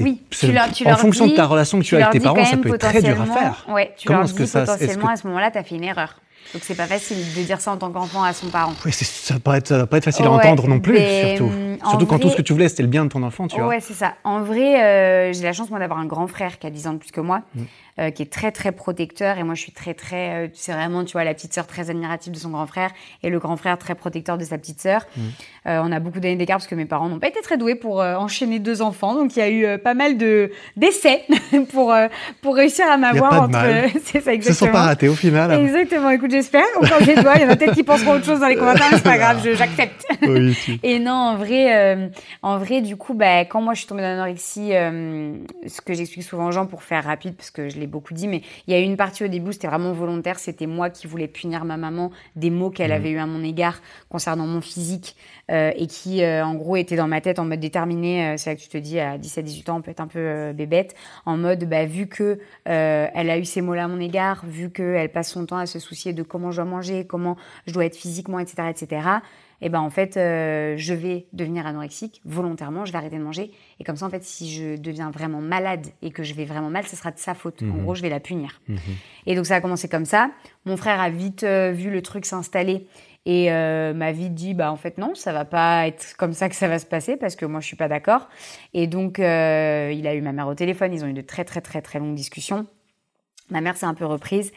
Oui, 0.01 0.22
tu 0.31 0.51
leur, 0.53 0.70
tu 0.72 0.85
en 0.85 0.90
leur 0.90 0.99
fonction 1.01 1.27
dis- 1.27 1.33
de 1.33 1.37
ta 1.37 1.46
relation 1.46 1.79
que 1.79 1.85
tu, 1.85 1.90
tu 1.90 1.96
as 1.96 1.99
avec 2.09 2.12
tes 2.12 2.18
dis 2.18 2.25
parents, 2.25 2.44
ça 2.44 2.57
peut 2.57 2.75
être 2.75 2.79
très 2.88 3.03
dur 3.03 3.20
à 3.20 3.27
faire. 3.27 3.66
Ouais, 3.68 3.94
tu 3.96 4.07
Comment 4.07 4.20
leur 4.20 4.25
est-ce 4.29 4.35
que 4.35 4.42
dis 4.42 4.49
ça- 4.49 4.61
que- 4.62 4.66
potentiellement 4.72 5.09
à 5.09 5.16
ce 5.16 5.27
moment-là, 5.29 5.51
t'as 5.51 5.62
fait 5.62 5.75
une 5.77 5.85
erreur. 5.85 6.20
Donc 6.55 6.63
c'est 6.65 6.75
pas 6.75 6.87
facile 6.87 7.19
de 7.35 7.43
dire 7.43 7.61
ça 7.61 7.73
en 7.73 7.77
tant 7.77 7.91
qu'enfant 7.91 8.23
à 8.23 8.33
son 8.33 8.47
parent. 8.49 8.73
Oui, 8.85 8.93
ça 8.93 9.35
va 9.45 9.57
être, 9.59 9.67
ça 9.69 9.79
va 9.79 9.87
pas 9.87 9.99
être 9.99 10.05
facile 10.05 10.25
à 10.27 10.31
Ouais, 10.31 10.37
entendre 10.37 10.69
non 10.69 10.81
plus, 10.81 10.95
mais, 10.95 11.37
surtout. 11.37 11.53
hum, 11.53 11.79
Surtout 11.91 12.07
quand 12.07 12.19
tout 12.19 12.31
ce 12.31 12.37
que 12.37 12.43
tu 12.43 12.53
voulais, 12.53 12.69
c'était 12.69 12.83
le 12.83 12.89
bien 12.89 13.05
de 13.05 13.11
ton 13.11 13.23
enfant, 13.23 13.47
tu 13.49 13.57
vois. 13.57 13.69
Ouais, 13.69 13.81
c'est 13.81 13.93
ça. 13.95 14.15
En 14.25 14.41
vrai, 14.43 14.83
euh, 14.83 15.33
j'ai 15.33 15.43
la 15.43 15.53
chance 15.53 15.69
moi 15.71 15.79
d'avoir 15.79 15.99
un 15.99 16.07
grand 16.07 16.27
frère 16.27 16.59
qui 16.59 16.67
a 16.67 16.71
10 16.71 16.87
ans 16.87 16.93
de 16.95 16.99
plus 16.99 17.11
que 17.11 17.21
moi, 17.21 17.43
Mm. 17.55 17.61
euh, 18.01 18.11
qui 18.11 18.23
est 18.23 18.33
très 18.33 18.51
très 18.53 18.73
protecteur 18.73 19.39
et 19.39 19.43
moi 19.45 19.55
je 19.55 19.61
suis 19.63 19.73
très 19.73 19.93
très, 19.95 20.47
euh, 20.47 20.49
c'est 20.55 20.73
vraiment 20.73 21.05
tu 21.05 21.13
vois 21.13 21.25
la 21.25 21.35
petite 21.35 21.53
sœur 21.53 21.67
très 21.67 21.91
admirative 21.91 22.33
de 22.33 22.39
son 22.39 22.51
grand 22.51 22.67
frère 22.67 22.91
et 23.23 23.29
le 23.31 23.39
grand 23.39 23.57
frère 23.57 23.77
très 23.79 23.95
protecteur 23.95 24.39
de 24.39 24.45
sa 24.45 24.57
petite 24.59 24.81
sœur. 24.81 25.03
Mm. 25.17 25.21
Euh, 25.67 25.81
on 25.83 25.91
a 25.91 25.99
beaucoup 26.01 26.21
d'années 26.21 26.37
d'écart 26.37 26.59
parce 26.59 26.67
que 26.69 26.75
mes 26.75 26.85
parents 26.85 27.09
n'ont 27.09 27.19
pas 27.19 27.29
été 27.29 27.41
très 27.41 27.57
doués 27.59 27.75
pour 27.75 28.01
euh, 28.01 28.15
enchaîner 28.15 28.59
deux 28.59 28.83
enfants, 28.83 29.15
donc 29.15 29.35
il 29.37 29.41
y 29.41 29.43
a 29.43 29.49
eu 29.49 29.65
euh, 29.65 29.79
pas 29.79 29.95
mal 29.95 30.17
de 30.17 30.51
d'essais 30.77 31.23
pour 31.73 31.95
pour 32.43 32.55
réussir 32.55 32.85
à 32.91 32.97
m'avoir 32.97 33.43
entre. 33.43 33.59
c'est 34.05 34.21
ça 34.21 34.33
Ils 34.33 34.43
se 34.43 34.53
sont 34.53 34.67
exactement. 34.67 34.73
pas 34.73 34.83
ratés 34.83 35.09
au 35.09 35.15
final. 35.15 35.53
Exactement. 35.53 36.11
Écoute, 36.11 36.31
j'espère. 36.31 36.65
On 36.81 36.85
croise 36.85 37.07
les 37.07 37.17
doigts. 37.17 37.33
Il 37.37 37.43
y 37.43 37.45
en 37.45 37.49
a 37.49 37.57
peut-être 37.57 37.75
qui 37.75 37.83
penseront 37.83 38.13
autre 38.13 38.25
chose 38.25 38.41
dans 38.41 38.47
les 38.49 38.57
commentaires, 38.57 38.87
mais 38.91 38.97
c'est 38.99 39.03
pas 39.05 39.19
grave. 39.19 39.41
J'accepte. 39.55 40.07
oui, 40.23 40.55
tu- 40.65 40.79
Et 40.83 40.99
non, 40.99 41.13
en 41.13 41.37
vrai, 41.37 42.11
en 42.43 42.59
vrai, 42.59 42.81
du 42.81 42.97
coup, 42.97 43.15
bah, 43.15 43.41
quand 43.41 43.61
moi 43.61 43.75
je 43.75 43.81
suis 43.81 43.89
tombée 43.89 44.03
dans 44.03 44.09
l'anorexie, 44.09 44.71
ce 44.71 45.81
que 45.81 45.95
j'explique 45.95 46.25
souvent 46.25 46.47
aux 46.47 46.53
gens 46.53 46.67
pour 46.67 46.83
faire 46.83 47.05
rapide, 47.05 47.35
parce 47.35 47.51
que 47.51 47.69
je 47.69 47.79
l'ai 47.79 47.87
beaucoup 47.87 48.15
dit, 48.15 48.29
mais 48.29 48.43
il 48.67 48.75
y 48.75 48.77
a 48.77 48.81
eu 48.81 48.85
une 48.85 48.97
partie 48.97 49.25
au 49.25 49.29
début, 49.29 49.53
c'était 49.53 49.69
vraiment 49.69 49.93
volontaire, 49.93 50.39
c'était 50.39 50.67
moi 50.67 50.91
qui 50.91 51.07
voulais 51.07 51.29
punir 51.29 51.65
ma 51.65 51.77
maman 51.77 52.11
des 52.37 52.51
mots 52.51 52.71
qu'elle 52.71 52.93
avait 52.93 53.11
eu 53.11 53.19
à 53.19 53.27
mon 53.27 53.43
égard 53.43 53.81
concernant 54.09 54.47
mon 54.47 54.61
physique 54.61 55.17
et 55.77 55.87
qui, 55.87 56.23
euh, 56.23 56.45
en 56.45 56.55
gros, 56.55 56.77
était 56.77 56.97
dans 56.97 57.07
ma 57.07 57.21
tête 57.21 57.39
en 57.39 57.45
mode 57.45 57.61
déterminé. 57.61 58.31
euh, 58.31 58.35
c'est 58.37 58.51
là 58.51 58.57
que 58.57 58.61
tu 58.61 58.69
te 58.69 58.79
dis, 58.79 58.99
à 58.99 59.17
17-18 59.19 59.71
ans, 59.71 59.77
on 59.77 59.83
peut 59.83 59.91
être 59.93 60.01
un 60.01 60.09
peu 60.09 60.19
euh, 60.19 60.53
bébête, 60.53 60.95
en 61.25 61.37
mode, 61.37 61.65
bah, 61.69 61.85
vu 61.87 62.07
que 62.09 62.39
euh, 62.69 63.07
elle 63.15 63.31
a 63.31 63.39
eu 63.39 63.45
ces 63.45 63.61
mots-là 63.61 63.85
à 63.85 63.89
mon 63.89 64.01
égard, 64.01 64.45
vu 64.47 64.71
qu'elle 64.71 65.11
passe 65.13 65.31
son 65.31 65.47
temps 65.47 65.59
à 65.59 65.67
se 65.67 65.79
soucier 65.79 66.13
de 66.13 66.23
comment 66.23 66.51
je 66.51 66.57
dois 66.57 66.65
manger, 66.65 67.07
comment 67.07 67.37
je 67.67 67.73
dois 67.73 67.85
être 67.85 67.97
physiquement, 67.97 68.39
etc., 68.41 68.69
etc., 68.71 69.09
et 69.63 69.71
ben 69.71 69.81
en 69.81 69.89
fait, 69.89 70.19
euh, 70.19 70.75
je 70.77 70.93
vais 70.93 71.25
devenir 71.33 71.67
anorexique 71.67 72.21
volontairement, 72.27 72.85
je 72.85 72.93
vais 72.93 72.99
arrêter 72.99 73.17
de 73.17 73.23
manger. 73.23 73.53
Et 73.81 73.85
comme 73.85 73.97
ça, 73.97 74.05
en 74.05 74.11
fait, 74.11 74.23
si 74.23 74.53
je 74.53 74.77
deviens 74.77 75.11
vraiment 75.11 75.41
malade 75.41 75.87
et 76.03 76.11
que 76.11 76.23
je 76.23 76.35
vais 76.35 76.45
vraiment 76.45 76.69
mal, 76.69 76.87
ce 76.87 76.95
sera 76.95 77.11
de 77.11 77.19
sa 77.19 77.33
faute. 77.33 77.63
En 77.63 77.67
Mhm. 77.67 77.83
gros, 77.85 77.95
je 77.95 78.03
vais 78.03 78.11
la 78.11 78.21
punir. 78.21 78.61
Mhm. 78.69 78.77
Et 79.25 79.35
donc, 79.35 79.47
ça 79.47 79.55
a 79.55 79.61
commencé 79.63 79.89
comme 79.89 80.05
ça. 80.05 80.31
Mon 80.67 80.77
frère 80.77 81.01
a 81.01 81.09
vite 81.09 81.43
euh, 81.43 81.73
vu 81.73 81.91
le 81.91 82.03
truc 82.03 82.27
s'installer 82.27 82.87
et 83.27 83.51
euh, 83.51 83.93
m'a 83.93 84.12
vite 84.12 84.35
dit, 84.35 84.55
bah 84.55 84.71
en 84.71 84.77
fait 84.77 84.99
non, 84.99 85.17
ça 85.17 85.33
va 85.33 85.45
pas 85.45 85.89
être 85.89 86.17
comme 86.17 86.33
ça 86.33 86.49
que 86.49 86.55
ça 86.55 86.69
va 86.69 86.79
se 86.79 86.87
passer 86.87 87.17
parce 87.17 87.35
que 87.35 87.45
moi, 87.45 87.61
je 87.61 87.67
suis 87.67 87.77
pas 87.77 87.89
d'accord. 87.89 88.29
Et 88.73 88.87
donc, 88.87 89.19
euh, 89.19 89.93
il 89.93 90.07
a 90.07 90.15
eu 90.15 90.23
ma 90.23 90.33
mère 90.33 90.47
au 90.47 90.55
téléphone. 90.55 90.95
Ils 90.95 91.05
ont 91.05 91.09
eu 91.09 91.12
de 91.12 91.23
très 91.23 91.45
très 91.45 91.61
très 91.61 91.83
très 91.83 91.99
longues 91.99 92.15
discussions. 92.15 92.67
Ma 93.51 93.61
mère 93.61 93.77
s'est 93.77 93.87
un 93.87 93.95
peu 93.95 94.07
reprise, 94.07 94.53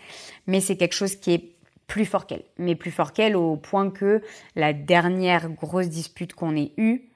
mais 0.46 0.62
c'est 0.62 0.78
quelque 0.78 0.94
chose 0.94 1.16
qui 1.16 1.34
est 1.34 1.56
plus 1.88 2.06
fort 2.06 2.28
qu'elle. 2.28 2.44
Mais 2.60 2.76
plus 2.76 2.92
fort 2.92 3.12
qu'elle 3.12 3.36
au 3.36 3.56
point 3.56 3.90
que 3.90 4.22
la 4.56 4.74
dernière 4.74 5.50
grosse 5.50 5.90
dispute 5.90 6.34
qu'on 6.34 6.56
ait 6.56 6.72
eue 6.78 7.10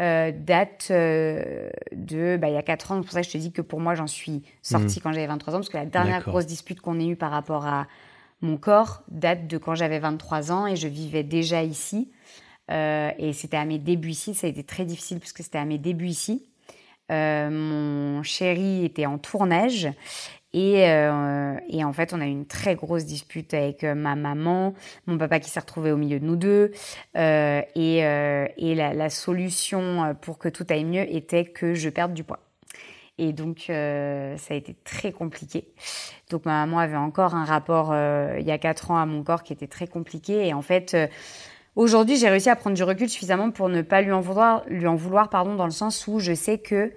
euh, 0.00 0.30
date 0.34 0.88
euh, 0.90 1.70
de 1.92 2.38
bah, 2.38 2.48
il 2.48 2.54
y 2.54 2.58
a 2.58 2.62
4 2.62 2.92
ans. 2.92 2.96
C'est 2.96 3.02
pour 3.02 3.12
ça 3.12 3.20
que 3.20 3.26
je 3.26 3.32
te 3.32 3.38
dis 3.38 3.52
que 3.52 3.62
pour 3.62 3.80
moi, 3.80 3.94
j'en 3.94 4.06
suis 4.06 4.42
sortie 4.62 5.00
quand 5.00 5.12
j'avais 5.12 5.26
23 5.26 5.54
ans, 5.54 5.58
parce 5.58 5.68
que 5.68 5.76
la 5.76 5.86
dernière 5.86 6.22
grosse 6.22 6.46
dispute 6.46 6.80
qu'on 6.80 6.98
ait 7.00 7.06
eue 7.06 7.16
par 7.16 7.30
rapport 7.30 7.66
à 7.66 7.86
mon 8.40 8.56
corps 8.56 9.02
date 9.08 9.46
de 9.46 9.58
quand 9.58 9.74
j'avais 9.74 9.98
23 9.98 10.52
ans 10.52 10.66
et 10.66 10.76
je 10.76 10.88
vivais 10.88 11.22
déjà 11.22 11.62
ici. 11.62 12.10
Euh, 12.70 13.10
et 13.18 13.32
c'était 13.32 13.56
à 13.56 13.64
mes 13.64 13.78
débuts 13.78 14.10
ici. 14.10 14.34
Ça 14.34 14.46
a 14.46 14.50
été 14.50 14.64
très 14.64 14.84
difficile 14.84 15.20
puisque 15.20 15.42
c'était 15.42 15.58
à 15.58 15.64
mes 15.64 15.78
débuts 15.78 16.08
ici. 16.08 16.48
Euh, 17.12 17.50
mon 17.50 18.22
chéri 18.24 18.84
était 18.84 19.06
en 19.06 19.18
tournage 19.18 19.88
et, 20.52 20.88
euh, 20.88 21.54
et 21.68 21.84
en 21.84 21.92
fait, 21.92 22.12
on 22.12 22.20
a 22.20 22.26
eu 22.26 22.30
une 22.30 22.46
très 22.46 22.74
grosse 22.74 23.04
dispute 23.04 23.54
avec 23.54 23.84
ma 23.84 24.16
maman, 24.16 24.74
mon 25.06 25.18
papa 25.18 25.38
qui 25.38 25.50
s'est 25.50 25.60
retrouvé 25.60 25.92
au 25.92 25.96
milieu 25.96 26.18
de 26.18 26.24
nous 26.24 26.36
deux. 26.36 26.72
Et 27.14 27.98
et 27.98 28.74
la, 28.74 29.10
solution 29.10 30.16
pour 30.20 30.38
que 30.38 30.48
tout 30.48 30.66
aille 30.70 30.84
mieux 30.84 31.14
était 31.14 31.44
que 31.44 31.74
je 31.74 31.88
perde 31.88 32.14
du 32.14 32.24
poids. 32.24 32.45
Et 33.18 33.32
donc, 33.32 33.66
euh, 33.70 34.36
ça 34.36 34.54
a 34.54 34.56
été 34.56 34.76
très 34.84 35.10
compliqué. 35.12 35.68
Donc, 36.30 36.44
ma 36.44 36.66
maman 36.66 36.78
avait 36.78 36.96
encore 36.96 37.34
un 37.34 37.44
rapport 37.44 37.90
euh, 37.92 38.36
il 38.38 38.46
y 38.46 38.50
a 38.50 38.58
quatre 38.58 38.90
ans 38.90 38.98
à 38.98 39.06
mon 39.06 39.22
corps 39.22 39.42
qui 39.42 39.52
était 39.52 39.66
très 39.66 39.86
compliqué. 39.86 40.46
Et 40.46 40.54
en 40.54 40.62
fait, 40.62 40.94
euh, 40.94 41.06
Aujourd'hui, 41.76 42.16
j'ai 42.16 42.30
réussi 42.30 42.48
à 42.48 42.56
prendre 42.56 42.74
du 42.74 42.82
recul 42.82 43.06
suffisamment 43.06 43.50
pour 43.50 43.68
ne 43.68 43.82
pas 43.82 44.00
lui 44.00 44.10
en 44.10 44.22
vouloir, 44.22 44.62
lui 44.66 44.86
en 44.86 44.94
vouloir 44.94 45.28
pardon, 45.28 45.54
dans 45.56 45.66
le 45.66 45.70
sens 45.70 46.06
où 46.06 46.20
je 46.20 46.32
sais 46.32 46.56
que 46.56 46.90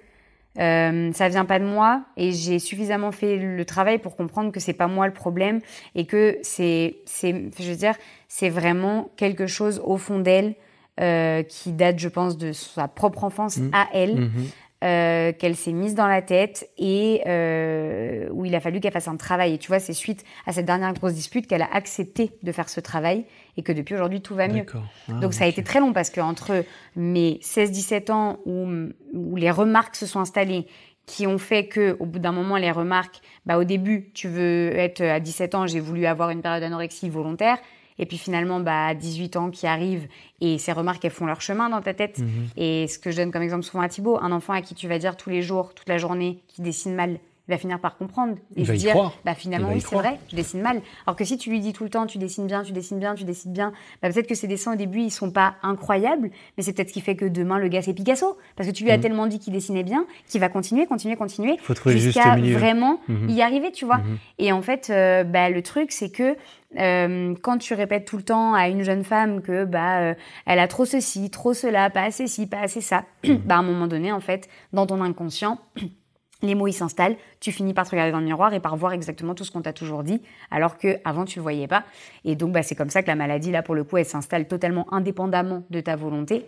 euh, 0.58 1.12
ça 1.12 1.28
vient 1.28 1.44
pas 1.44 1.58
de 1.58 1.66
moi 1.66 2.02
et 2.16 2.32
j'ai 2.32 2.58
suffisamment 2.58 3.12
fait 3.12 3.36
le 3.36 3.64
travail 3.66 3.98
pour 3.98 4.16
comprendre 4.16 4.50
que 4.50 4.58
c'est 4.58 4.72
pas 4.72 4.86
moi 4.86 5.06
le 5.06 5.12
problème 5.12 5.60
et 5.94 6.06
que 6.06 6.38
c'est, 6.42 6.96
c'est, 7.04 7.50
je 7.58 7.70
veux 7.70 7.76
dire, 7.76 7.94
c'est 8.26 8.48
vraiment 8.48 9.10
quelque 9.16 9.46
chose 9.46 9.82
au 9.84 9.98
fond 9.98 10.18
d'elle 10.18 10.54
euh, 10.98 11.42
qui 11.42 11.72
date, 11.72 11.98
je 11.98 12.08
pense, 12.08 12.38
de 12.38 12.52
sa 12.52 12.88
propre 12.88 13.24
enfance 13.24 13.58
Mmh. 13.58 13.70
à 13.74 13.86
elle. 13.92 14.16
Mhm. 14.16 14.48
Euh, 14.82 15.32
qu'elle 15.32 15.56
s'est 15.56 15.72
mise 15.72 15.94
dans 15.94 16.06
la 16.06 16.22
tête 16.22 16.70
et 16.78 17.22
euh, 17.26 18.28
où 18.30 18.46
il 18.46 18.54
a 18.54 18.60
fallu 18.60 18.80
qu'elle 18.80 18.92
fasse 18.92 19.08
un 19.08 19.16
travail. 19.16 19.54
Et 19.54 19.58
tu 19.58 19.68
vois, 19.68 19.78
c'est 19.78 19.92
suite 19.92 20.24
à 20.46 20.52
cette 20.52 20.64
dernière 20.64 20.94
grosse 20.94 21.12
dispute 21.12 21.46
qu'elle 21.46 21.60
a 21.60 21.68
accepté 21.70 22.32
de 22.42 22.50
faire 22.50 22.70
ce 22.70 22.80
travail 22.80 23.26
et 23.58 23.62
que 23.62 23.72
depuis 23.72 23.94
aujourd'hui, 23.94 24.22
tout 24.22 24.34
va 24.34 24.48
mieux. 24.48 24.64
Ah, 24.74 25.12
Donc 25.20 25.34
ça 25.34 25.44
a 25.44 25.48
été 25.48 25.62
très 25.62 25.80
long 25.80 25.92
parce 25.92 26.08
que 26.08 26.20
entre 26.22 26.64
mes 26.96 27.38
16-17 27.42 28.10
ans 28.10 28.38
où, 28.46 28.66
où 29.12 29.36
les 29.36 29.50
remarques 29.50 29.96
se 29.96 30.06
sont 30.06 30.20
installées, 30.20 30.66
qui 31.04 31.26
ont 31.26 31.38
fait 31.38 31.66
que 31.66 31.96
au 31.98 32.06
bout 32.06 32.20
d'un 32.20 32.32
moment 32.32 32.56
les 32.56 32.70
remarques, 32.70 33.20
bah 33.44 33.58
au 33.58 33.64
début 33.64 34.10
tu 34.14 34.28
veux 34.28 34.70
être 34.76 35.02
à 35.02 35.18
17 35.20 35.54
ans, 35.56 35.66
j'ai 35.66 35.80
voulu 35.80 36.06
avoir 36.06 36.30
une 36.30 36.40
période 36.40 36.62
d'anorexie 36.62 37.08
volontaire. 37.08 37.58
Et 38.00 38.06
puis 38.06 38.18
finalement, 38.18 38.58
bah, 38.60 38.86
à 38.86 38.94
18 38.94 39.36
ans 39.36 39.50
qui 39.50 39.66
arrivent 39.66 40.08
et 40.40 40.58
ces 40.58 40.72
remarques, 40.72 41.04
elles 41.04 41.10
font 41.10 41.26
leur 41.26 41.42
chemin 41.42 41.68
dans 41.68 41.82
ta 41.82 41.92
tête. 41.94 42.18
Mhm. 42.18 42.46
Et 42.56 42.88
ce 42.88 42.98
que 42.98 43.10
je 43.10 43.16
donne 43.18 43.30
comme 43.30 43.42
exemple 43.42 43.62
souvent 43.62 43.82
à 43.82 43.88
Thibaut, 43.88 44.18
un 44.20 44.32
enfant 44.32 44.54
à 44.54 44.62
qui 44.62 44.74
tu 44.74 44.88
vas 44.88 44.98
dire 44.98 45.16
tous 45.18 45.28
les 45.30 45.42
jours, 45.42 45.74
toute 45.74 45.88
la 45.88 45.98
journée, 45.98 46.38
qui 46.48 46.62
dessine 46.62 46.94
mal, 46.94 47.18
il 47.48 47.52
va 47.52 47.58
finir 47.58 47.80
par 47.80 47.96
comprendre 47.96 48.34
et 48.54 48.60
Il 48.60 48.64
se 48.64 48.70
va 48.70 48.74
y 48.76 48.78
dire, 48.78 48.92
croire. 48.92 49.12
bah 49.24 49.34
finalement 49.34 49.70
oui 49.72 49.80
c'est 49.80 49.96
vrai, 49.96 50.20
je 50.30 50.36
dessine 50.36 50.62
mal. 50.62 50.80
Alors 51.04 51.16
que 51.16 51.24
si 51.24 51.36
tu 51.36 51.50
lui 51.50 51.58
dis 51.58 51.72
tout 51.72 51.82
le 51.82 51.90
temps, 51.90 52.06
tu 52.06 52.16
dessines 52.16 52.46
bien, 52.46 52.62
tu 52.62 52.70
dessines 52.70 53.00
bien, 53.00 53.16
tu 53.16 53.24
dessines 53.24 53.52
bien, 53.52 53.72
bah 54.00 54.08
peut-être 54.08 54.28
que 54.28 54.36
ces 54.36 54.46
dessins 54.46 54.74
au 54.74 54.76
début 54.76 55.00
ils 55.00 55.10
sont 55.10 55.32
pas 55.32 55.56
incroyables, 55.64 56.30
mais 56.56 56.62
c'est 56.62 56.72
peut-être 56.72 56.90
ce 56.90 56.94
qui 56.94 57.00
fait 57.00 57.16
que 57.16 57.24
demain 57.24 57.58
le 57.58 57.66
gars 57.66 57.82
c'est 57.82 57.92
Picasso, 57.92 58.38
parce 58.54 58.68
que 58.68 58.72
tu 58.74 58.84
lui 58.84 58.92
as 58.92 58.96
Mhm. 58.98 59.02
tellement 59.02 59.26
dit 59.26 59.40
qu'il 59.40 59.52
dessinait 59.52 59.82
bien, 59.82 60.06
qu'il 60.28 60.40
va 60.40 60.48
continuer, 60.48 60.86
continuer, 60.86 61.16
continuer, 61.16 61.56
jusqu'à 61.86 62.36
vraiment 62.36 63.00
Mhm. 63.08 63.28
y 63.30 63.42
arriver, 63.42 63.72
tu 63.72 63.84
vois. 63.84 64.00
Et 64.38 64.52
en 64.52 64.62
fait, 64.62 64.88
euh, 64.90 65.24
bah, 65.24 65.50
le 65.50 65.60
truc, 65.62 65.90
c'est 65.90 66.10
que 66.10 66.36
euh, 66.78 67.34
quand 67.42 67.58
tu 67.58 67.74
répètes 67.74 68.04
tout 68.04 68.16
le 68.16 68.22
temps 68.22 68.54
à 68.54 68.68
une 68.68 68.82
jeune 68.82 69.02
femme 69.02 69.42
que 69.42 69.64
bah 69.64 70.00
euh, 70.00 70.14
elle 70.46 70.58
a 70.58 70.68
trop 70.68 70.84
ceci, 70.84 71.30
trop 71.30 71.52
cela, 71.52 71.90
pas 71.90 72.02
assez 72.02 72.26
ci, 72.26 72.46
pas 72.46 72.60
assez 72.60 72.80
ça, 72.80 73.04
bah 73.44 73.56
à 73.56 73.58
un 73.58 73.62
moment 73.62 73.86
donné, 73.86 74.12
en 74.12 74.20
fait, 74.20 74.48
dans 74.72 74.86
ton 74.86 75.00
inconscient, 75.00 75.58
les 76.42 76.54
mots 76.54 76.68
ils 76.68 76.72
s'installent, 76.72 77.16
tu 77.40 77.50
finis 77.52 77.74
par 77.74 77.86
te 77.86 77.90
regarder 77.90 78.12
dans 78.12 78.20
le 78.20 78.24
miroir 78.24 78.54
et 78.54 78.60
par 78.60 78.76
voir 78.76 78.92
exactement 78.92 79.34
tout 79.34 79.44
ce 79.44 79.50
qu'on 79.50 79.62
t'a 79.62 79.72
toujours 79.72 80.04
dit, 80.04 80.22
alors 80.50 80.78
que 80.78 80.98
avant 81.04 81.24
tu 81.24 81.38
le 81.38 81.42
voyais 81.42 81.66
pas. 81.66 81.84
Et 82.24 82.36
donc 82.36 82.52
bah 82.52 82.62
c'est 82.62 82.76
comme 82.76 82.90
ça 82.90 83.02
que 83.02 83.08
la 83.08 83.16
maladie 83.16 83.50
là 83.50 83.62
pour 83.62 83.74
le 83.74 83.84
coup 83.84 83.96
elle 83.96 84.06
s'installe 84.06 84.46
totalement 84.46 84.92
indépendamment 84.92 85.64
de 85.70 85.80
ta 85.80 85.96
volonté. 85.96 86.46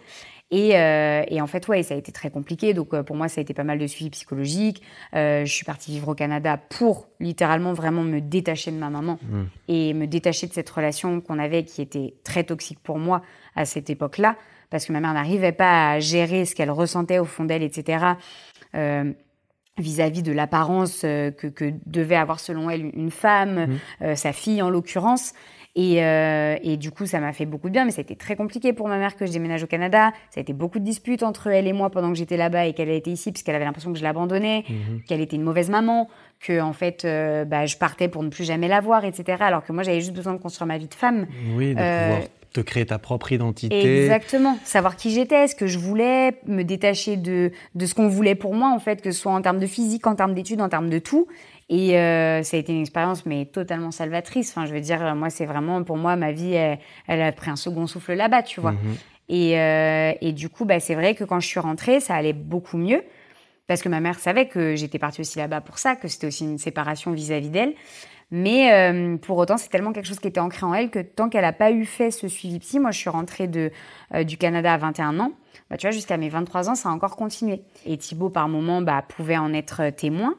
Et, 0.55 0.77
euh, 0.77 1.25
et 1.29 1.41
en 1.41 1.47
fait 1.47 1.67
ouais 1.69 1.83
ça 1.83 1.95
a 1.95 1.97
été 1.97 2.13
très 2.13 2.31
compliqué. 2.31 2.75
Donc 2.75 2.93
euh, 2.93 3.03
pour 3.03 3.17
moi 3.17 3.29
ça 3.29 3.41
a 3.41 3.43
été 3.43 3.55
pas 3.55 3.65
mal 3.65 3.79
de 3.79 3.87
suivi 3.87 4.11
psychologique. 4.11 4.83
Euh, 5.17 5.47
je 5.47 5.53
suis 5.53 5.65
partie 5.65 5.91
vivre 5.93 6.09
au 6.09 6.15
Canada 6.15 6.59
pour 6.59 7.09
littéralement 7.21 7.73
vraiment 7.73 8.03
me 8.03 8.21
détacher 8.21 8.71
de 8.71 8.77
ma 8.77 8.91
maman 8.91 9.19
Mhm. 9.23 9.49
et 9.69 9.95
me 9.95 10.07
détacher 10.07 10.47
de 10.47 10.53
cette 10.53 10.69
relation 10.69 11.23
qu'on 11.23 11.39
avait 11.39 11.65
qui 11.65 11.81
était 11.81 12.15
très 12.23 12.45
toxique 12.45 12.81
pour 12.83 12.99
moi 12.99 13.23
à 13.57 13.65
cette 13.65 13.89
époque-là 13.89 14.37
parce 14.69 14.85
que 14.85 14.93
ma 14.93 15.01
mère 15.01 15.15
n'arrivait 15.15 15.53
pas 15.53 15.93
à 15.93 16.01
gérer 16.01 16.45
ce 16.45 16.55
qu'elle 16.55 16.71
ressentait 16.71 17.19
au 17.19 17.25
fond 17.25 17.45
d'elle, 17.45 17.63
etc. 17.63 18.05
Vis-à-vis 19.79 20.23
de 20.23 20.33
l'apparence 20.33 21.01
que, 21.01 21.31
que 21.49 21.73
devait 21.87 22.17
avoir 22.17 22.41
selon 22.41 22.69
elle 22.69 22.91
une 22.95 23.11
femme, 23.11 23.79
euh, 24.03 24.15
sa 24.17 24.35
fille 24.35 24.61
en 24.61 24.69
l'occurrence. 24.69 25.33
Et, 25.75 26.05
euh, 26.05 26.57
et 26.63 26.77
du 26.77 26.91
coup, 26.91 27.07
ça 27.07 27.19
m'a 27.19 27.33
fait 27.33 27.47
beaucoup 27.47 27.69
de 27.69 27.73
bien, 27.73 27.87
mais 27.87 27.93
ça 27.93 28.01
a 28.01 28.03
été 28.03 28.15
très 28.15 28.37
compliqué 28.37 28.75
pour 28.75 28.89
ma 28.89 28.99
mère 28.99 29.17
que 29.17 29.25
je 29.25 29.33
déménage 29.33 29.63
au 29.63 29.67
Canada. 29.67 30.13
Ça 30.31 30.39
a 30.39 30.43
été 30.43 30.53
beaucoup 30.53 30.79
de 30.79 30.85
disputes 30.85 31.23
entre 31.23 31.47
elle 31.47 31.67
et 31.67 31.73
moi 31.73 31.89
pendant 31.89 32.11
que 32.11 32.15
j'étais 32.19 32.37
là-bas 32.37 32.67
et 32.67 32.75
qu'elle 32.75 32.91
était 32.91 33.11
ici, 33.11 33.33
parce 33.33 33.43
qu'elle 33.43 33.55
avait 33.55 33.65
l'impression 33.65 33.91
que 33.93 33.99
je 33.99 34.05
l'abandonnais, 34.05 34.65
Mhm. 34.69 35.03
qu'elle 35.09 35.21
était 35.23 35.37
une 35.37 35.43
mauvaise 35.45 35.71
maman, 35.71 36.11
que 36.41 36.61
en 36.61 36.75
fait, 36.75 37.05
euh, 37.07 37.45
bah, 37.47 37.65
je 37.65 37.77
partais 37.79 38.09
pour 38.09 38.23
ne 38.23 38.29
plus 38.29 38.45
jamais 38.45 38.69
la 38.69 38.81
voir, 38.81 39.05
etc. 39.07 39.39
Alors 39.41 39.65
que 39.65 39.73
moi, 39.73 39.83
j'avais 39.83 40.01
juste 40.01 40.13
besoin 40.13 40.35
de 40.35 40.39
construire 40.39 40.67
ma 40.67 40.77
vie 40.77 40.89
de 40.89 40.95
femme. 40.95 41.27
Oui, 41.57 41.75
de 41.75 41.81
Euh, 41.81 42.03
pouvoir 42.11 42.29
te 42.53 42.61
créer 42.61 42.87
ta 42.87 42.99
propre 42.99 43.33
identité. 43.33 44.03
Exactement. 44.05 44.59
Savoir 44.65 44.97
qui 44.97 45.11
j'étais, 45.11 45.49
ce 45.49 45.55
que 45.55 45.67
je 45.67 45.79
voulais, 45.79 46.39
me 46.47 46.63
détacher 46.63 47.17
de, 47.17 47.51
de 47.75 47.87
ce 47.87 47.95
qu'on 47.95 48.09
voulait 48.09 48.35
pour 48.35 48.55
moi, 48.55 48.71
en 48.71 48.79
fait, 48.79 49.03
que 49.03 49.11
ce 49.11 49.21
soit 49.21 49.33
en 49.33 49.43
termes 49.43 49.59
de 49.59 49.67
physique, 49.67 50.07
en 50.07 50.15
termes 50.15 50.35
d'études, 50.35 50.61
en 50.61 50.69
termes 50.69 50.91
de 50.91 50.99
tout. 50.99 51.27
Et 51.69 51.99
euh, 51.99 52.43
ça 52.43 52.57
a 52.57 52.61
été 52.61 52.73
une 52.73 52.83
expérience, 52.83 53.25
mais 53.25 53.47
totalement 53.47 53.91
salvatrice. 53.91 54.51
Enfin, 54.51 54.67
je 54.67 54.75
veux 54.75 54.81
dire, 54.81 55.05
euh, 55.05 55.15
moi, 55.15 55.31
c'est 55.31 55.47
vraiment, 55.47 55.83
pour 55.83 55.97
moi, 55.97 56.17
ma 56.17 56.33
vie, 56.33 56.53
elle, 56.53 56.79
elle 57.07 57.23
a 57.23 57.33
pris 57.33 57.51
un 57.51 57.57
second 57.57 57.87
souffle 57.87 58.13
là-bas, 58.13 58.43
tu 58.43 58.61
vois. 58.61 58.73
Mhm. 58.73 58.97
Et, 59.29 59.59
euh, 59.59 60.13
et 60.21 60.33
du 60.33 60.49
coup, 60.51 60.67
bah, 60.67 60.81
c'est 60.81 60.95
vrai 60.95 61.15
que 61.15 61.25
quand 61.25 61.41
je 61.41 61.47
suis 61.47 61.61
rentrée, 61.61 62.01
ça 62.01 62.15
allait 62.15 62.35
beaucoup 62.35 62.77
mieux. 62.77 63.03
Parce 63.67 63.81
que 63.81 63.89
ma 63.89 64.01
mère 64.01 64.19
savait 64.19 64.49
que 64.49 64.77
j'étais 64.77 64.99
partie 64.99 65.21
aussi 65.21 65.39
là-bas 65.39 65.61
pour 65.63 65.79
ça, 65.79 65.97
que 65.97 66.09
c'était 66.09 66.27
aussi 66.27 66.45
une 66.45 66.59
séparation 66.59 67.13
vis-à-vis 67.13 67.49
d'elle. 67.49 67.75
Mais 68.35 68.73
euh, 68.73 69.19
pour 69.19 69.37
autant, 69.37 69.59
c'est 69.59 69.69
tellement 69.69 69.93
quelque 69.93 70.07
chose 70.07 70.19
qui 70.19 70.27
était 70.27 70.41
ancré 70.41 70.65
en 70.65 70.73
elle 70.73 70.91
que 70.91 71.01
tant 71.01 71.29
qu'elle 71.29 71.43
n'a 71.43 71.53
pas 71.53 71.71
eu 71.71 71.85
fait 71.85 72.11
ce 72.11 72.29
suivi 72.29 72.59
psy, 72.61 72.81
moi 72.81 72.91
je 72.91 72.99
suis 72.99 73.11
rentrée 73.11 73.47
de, 73.47 73.71
euh, 74.15 74.25
du 74.25 74.39
Canada 74.39 74.73
à 74.73 74.79
21 74.79 75.21
ans, 75.21 75.33
bah, 75.69 75.77
tu 75.77 75.87
vois, 75.87 75.91
jusqu'à 75.91 76.17
mes 76.17 76.31
23 76.31 76.71
ans, 76.71 76.75
ça 76.75 76.89
a 76.89 76.93
encore 76.93 77.17
continué. 77.17 77.61
Et 77.85 77.99
Thibaut, 77.99 78.31
par 78.31 78.49
moment, 78.49 78.81
bah, 78.81 79.05
pouvait 79.07 79.37
en 79.37 79.53
être 79.53 79.91
témoin. 79.91 80.35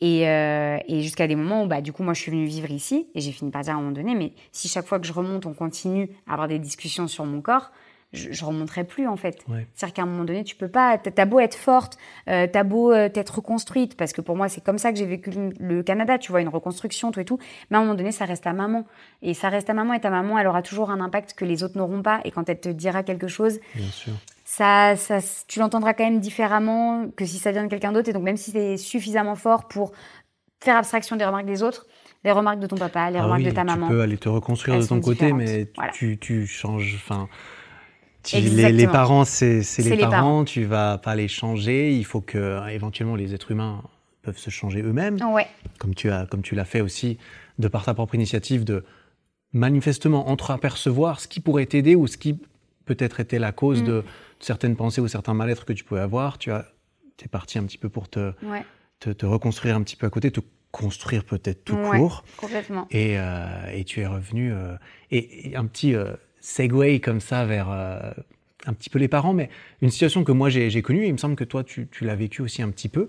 Et, 0.00 0.28
euh, 0.28 0.78
et 0.86 1.00
jusqu'à 1.02 1.26
des 1.26 1.34
moments 1.34 1.64
où, 1.64 1.66
bah, 1.66 1.80
du 1.80 1.92
coup, 1.92 2.04
moi, 2.04 2.14
je 2.14 2.20
suis 2.20 2.30
venue 2.30 2.44
vivre 2.44 2.70
ici 2.70 3.08
et 3.16 3.20
j'ai 3.20 3.32
fini 3.32 3.50
par 3.50 3.62
dire 3.62 3.72
à 3.72 3.76
un 3.76 3.80
moment 3.80 3.92
donné, 3.92 4.14
mais 4.14 4.34
si 4.52 4.68
chaque 4.68 4.86
fois 4.86 5.00
que 5.00 5.06
je 5.06 5.12
remonte, 5.12 5.44
on 5.44 5.52
continue 5.52 6.10
à 6.28 6.34
avoir 6.34 6.46
des 6.46 6.60
discussions 6.60 7.08
sur 7.08 7.24
mon 7.24 7.40
corps, 7.40 7.72
je, 8.12 8.30
je 8.30 8.44
remonterai 8.44 8.84
plus, 8.84 9.06
en 9.08 9.16
fait. 9.16 9.38
Ouais. 9.48 9.66
C'est-à-dire 9.74 9.94
qu'à 9.94 10.02
un 10.02 10.06
moment 10.06 10.24
donné, 10.24 10.44
tu 10.44 10.54
peux 10.54 10.68
pas, 10.68 10.98
t'as 10.98 11.24
beau 11.24 11.40
être 11.40 11.54
forte, 11.54 11.96
euh, 12.28 12.46
t'as 12.50 12.62
beau 12.62 12.92
euh, 12.92 13.08
t'être 13.08 13.36
reconstruite, 13.36 13.96
parce 13.96 14.12
que 14.12 14.20
pour 14.20 14.36
moi, 14.36 14.48
c'est 14.48 14.62
comme 14.62 14.78
ça 14.78 14.92
que 14.92 14.98
j'ai 14.98 15.06
vécu 15.06 15.30
le- 15.58 15.82
Canada, 15.82 16.18
tu 16.18 16.30
vois, 16.30 16.40
une 16.42 16.48
reconstruction, 16.48 17.10
tout 17.10 17.20
et 17.20 17.24
tout. 17.24 17.38
Mais 17.70 17.76
à 17.76 17.80
un 17.80 17.84
moment 17.84 17.94
donné, 17.94 18.12
ça 18.12 18.24
reste 18.26 18.44
ta 18.44 18.52
maman. 18.52 18.84
Et 19.22 19.34
ça 19.34 19.48
reste 19.48 19.66
ta 19.68 19.74
maman, 19.74 19.94
et 19.94 20.00
ta 20.00 20.10
maman, 20.10 20.38
elle 20.38 20.46
aura 20.46 20.62
toujours 20.62 20.90
un 20.90 21.00
impact 21.00 21.34
que 21.34 21.44
les 21.44 21.62
autres 21.62 21.78
n'auront 21.78 22.02
pas. 22.02 22.20
Et 22.24 22.30
quand 22.30 22.48
elle 22.48 22.60
te 22.60 22.68
dira 22.68 23.02
quelque 23.02 23.28
chose, 23.28 23.58
Bien 23.74 23.86
sûr. 23.88 24.12
ça, 24.44 24.94
ça, 24.96 25.18
tu 25.48 25.58
l'entendras 25.60 25.94
quand 25.94 26.04
même 26.04 26.20
différemment 26.20 27.08
que 27.16 27.24
si 27.24 27.38
ça 27.38 27.50
vient 27.52 27.64
de 27.64 27.68
quelqu'un 27.68 27.92
d'autre. 27.92 28.08
Et 28.10 28.12
donc, 28.12 28.22
même 28.24 28.36
si 28.36 28.50
c'est 28.50 28.76
suffisamment 28.76 29.34
fort 29.36 29.68
pour 29.68 29.92
faire 30.62 30.76
abstraction 30.76 31.16
des 31.16 31.24
remarques 31.24 31.46
des 31.46 31.62
autres, 31.62 31.86
les 32.24 32.30
remarques 32.30 32.60
de 32.60 32.68
ton 32.68 32.76
papa, 32.76 33.10
les 33.10 33.18
Ah 33.18 33.24
remarques 33.24 33.40
oui, 33.40 33.46
de 33.46 33.50
ta 33.50 33.64
maman. 33.64 33.86
Tu 33.88 33.92
peux 33.94 34.00
aller 34.02 34.16
te 34.18 34.28
reconstruire 34.28 34.78
de 34.78 34.86
ton 34.86 35.00
côté, 35.00 35.32
différentes. 35.32 35.38
mais 35.38 35.66
Voilà. 35.76 35.90
tu, 35.92 36.18
tu 36.18 36.46
changes. 36.46 36.94
Enfin, 36.94 37.28
les, 38.32 38.86
parents, 38.86 39.24
c'est 39.24 39.60
les, 39.78 39.90
les 39.90 39.96
parents, 39.98 40.10
parents. 40.10 40.44
Tu 40.44 40.64
vas 40.64 40.98
pas 40.98 41.14
les 41.14 41.28
changer. 41.28 41.92
Il 41.96 42.04
faut 42.04 42.20
que 42.20 42.68
éventuellement 42.70 43.16
les 43.16 43.34
êtres 43.34 43.50
humains 43.50 43.82
peuvent 44.22 44.38
se 44.38 44.50
changer 44.50 44.82
eux-mêmes, 44.82 45.18
Ouais, 45.32 45.46
comme 45.78 45.94
tu 45.94 46.10
as 46.10 46.26
comme 46.26 46.42
tu 46.42 46.54
l'as 46.54 46.64
fait 46.64 46.80
aussi 46.80 47.18
de 47.58 47.68
par 47.68 47.84
ta 47.84 47.92
propre 47.94 48.14
initiative 48.14 48.64
de 48.64 48.84
manifestement 49.52 50.28
entreapercevoir 50.30 51.20
ce 51.20 51.28
qui 51.28 51.40
pourrait 51.40 51.66
t'aider 51.66 51.94
ou 51.94 52.06
ce 52.06 52.16
qui 52.16 52.38
peut-être 52.84 53.20
était 53.20 53.38
la 53.38 53.52
cause 53.52 53.82
Mm. 53.82 53.86
de 53.86 54.04
certaines 54.40 54.76
pensées 54.76 55.00
ou 55.00 55.08
certains 55.08 55.34
mal-être 55.34 55.64
que 55.64 55.72
tu 55.72 55.84
pouvais 55.84 56.00
avoir. 56.00 56.38
Tu 56.38 56.50
as 56.50 56.66
es 57.24 57.28
parti 57.28 57.56
un 57.58 57.62
petit 57.64 57.78
peu 57.78 57.88
pour 57.88 58.08
te, 58.08 58.32
ouais, 58.44 58.64
te, 58.98 59.10
te 59.10 59.24
reconstruire 59.26 59.76
un 59.76 59.82
petit 59.82 59.94
peu 59.94 60.06
à 60.08 60.10
côté, 60.10 60.32
te 60.32 60.40
construire 60.72 61.24
peut-être 61.24 61.64
tout 61.64 61.76
Ouais. 61.76 61.98
court. 61.98 62.24
complètement. 62.36 62.88
Et, 62.90 63.16
euh, 63.16 63.46
et 63.72 63.84
tu 63.84 64.00
es 64.00 64.06
revenu. 64.06 64.52
euh, 64.52 64.74
et, 65.12 65.50
et 65.50 65.56
un 65.56 65.66
petit 65.66 65.94
euh, 65.94 66.14
segue 66.42 67.00
comme 67.00 67.20
ça 67.20 67.46
vers 67.46 67.70
euh, 67.70 68.10
un 68.66 68.74
petit 68.74 68.90
peu 68.90 68.98
les 68.98 69.08
parents, 69.08 69.32
mais 69.32 69.48
une 69.80 69.90
situation 69.90 70.22
que 70.24 70.32
moi 70.32 70.50
j'ai 70.50 70.82
connue, 70.82 71.04
et 71.04 71.08
il 71.08 71.12
me 71.12 71.18
semble 71.18 71.36
que 71.36 71.44
toi 71.44 71.64
tu, 71.64 71.88
tu 71.90 72.04
l'as 72.04 72.14
vécu 72.16 72.42
aussi 72.42 72.60
un 72.62 72.68
petit 72.70 72.88
peu. 72.88 73.08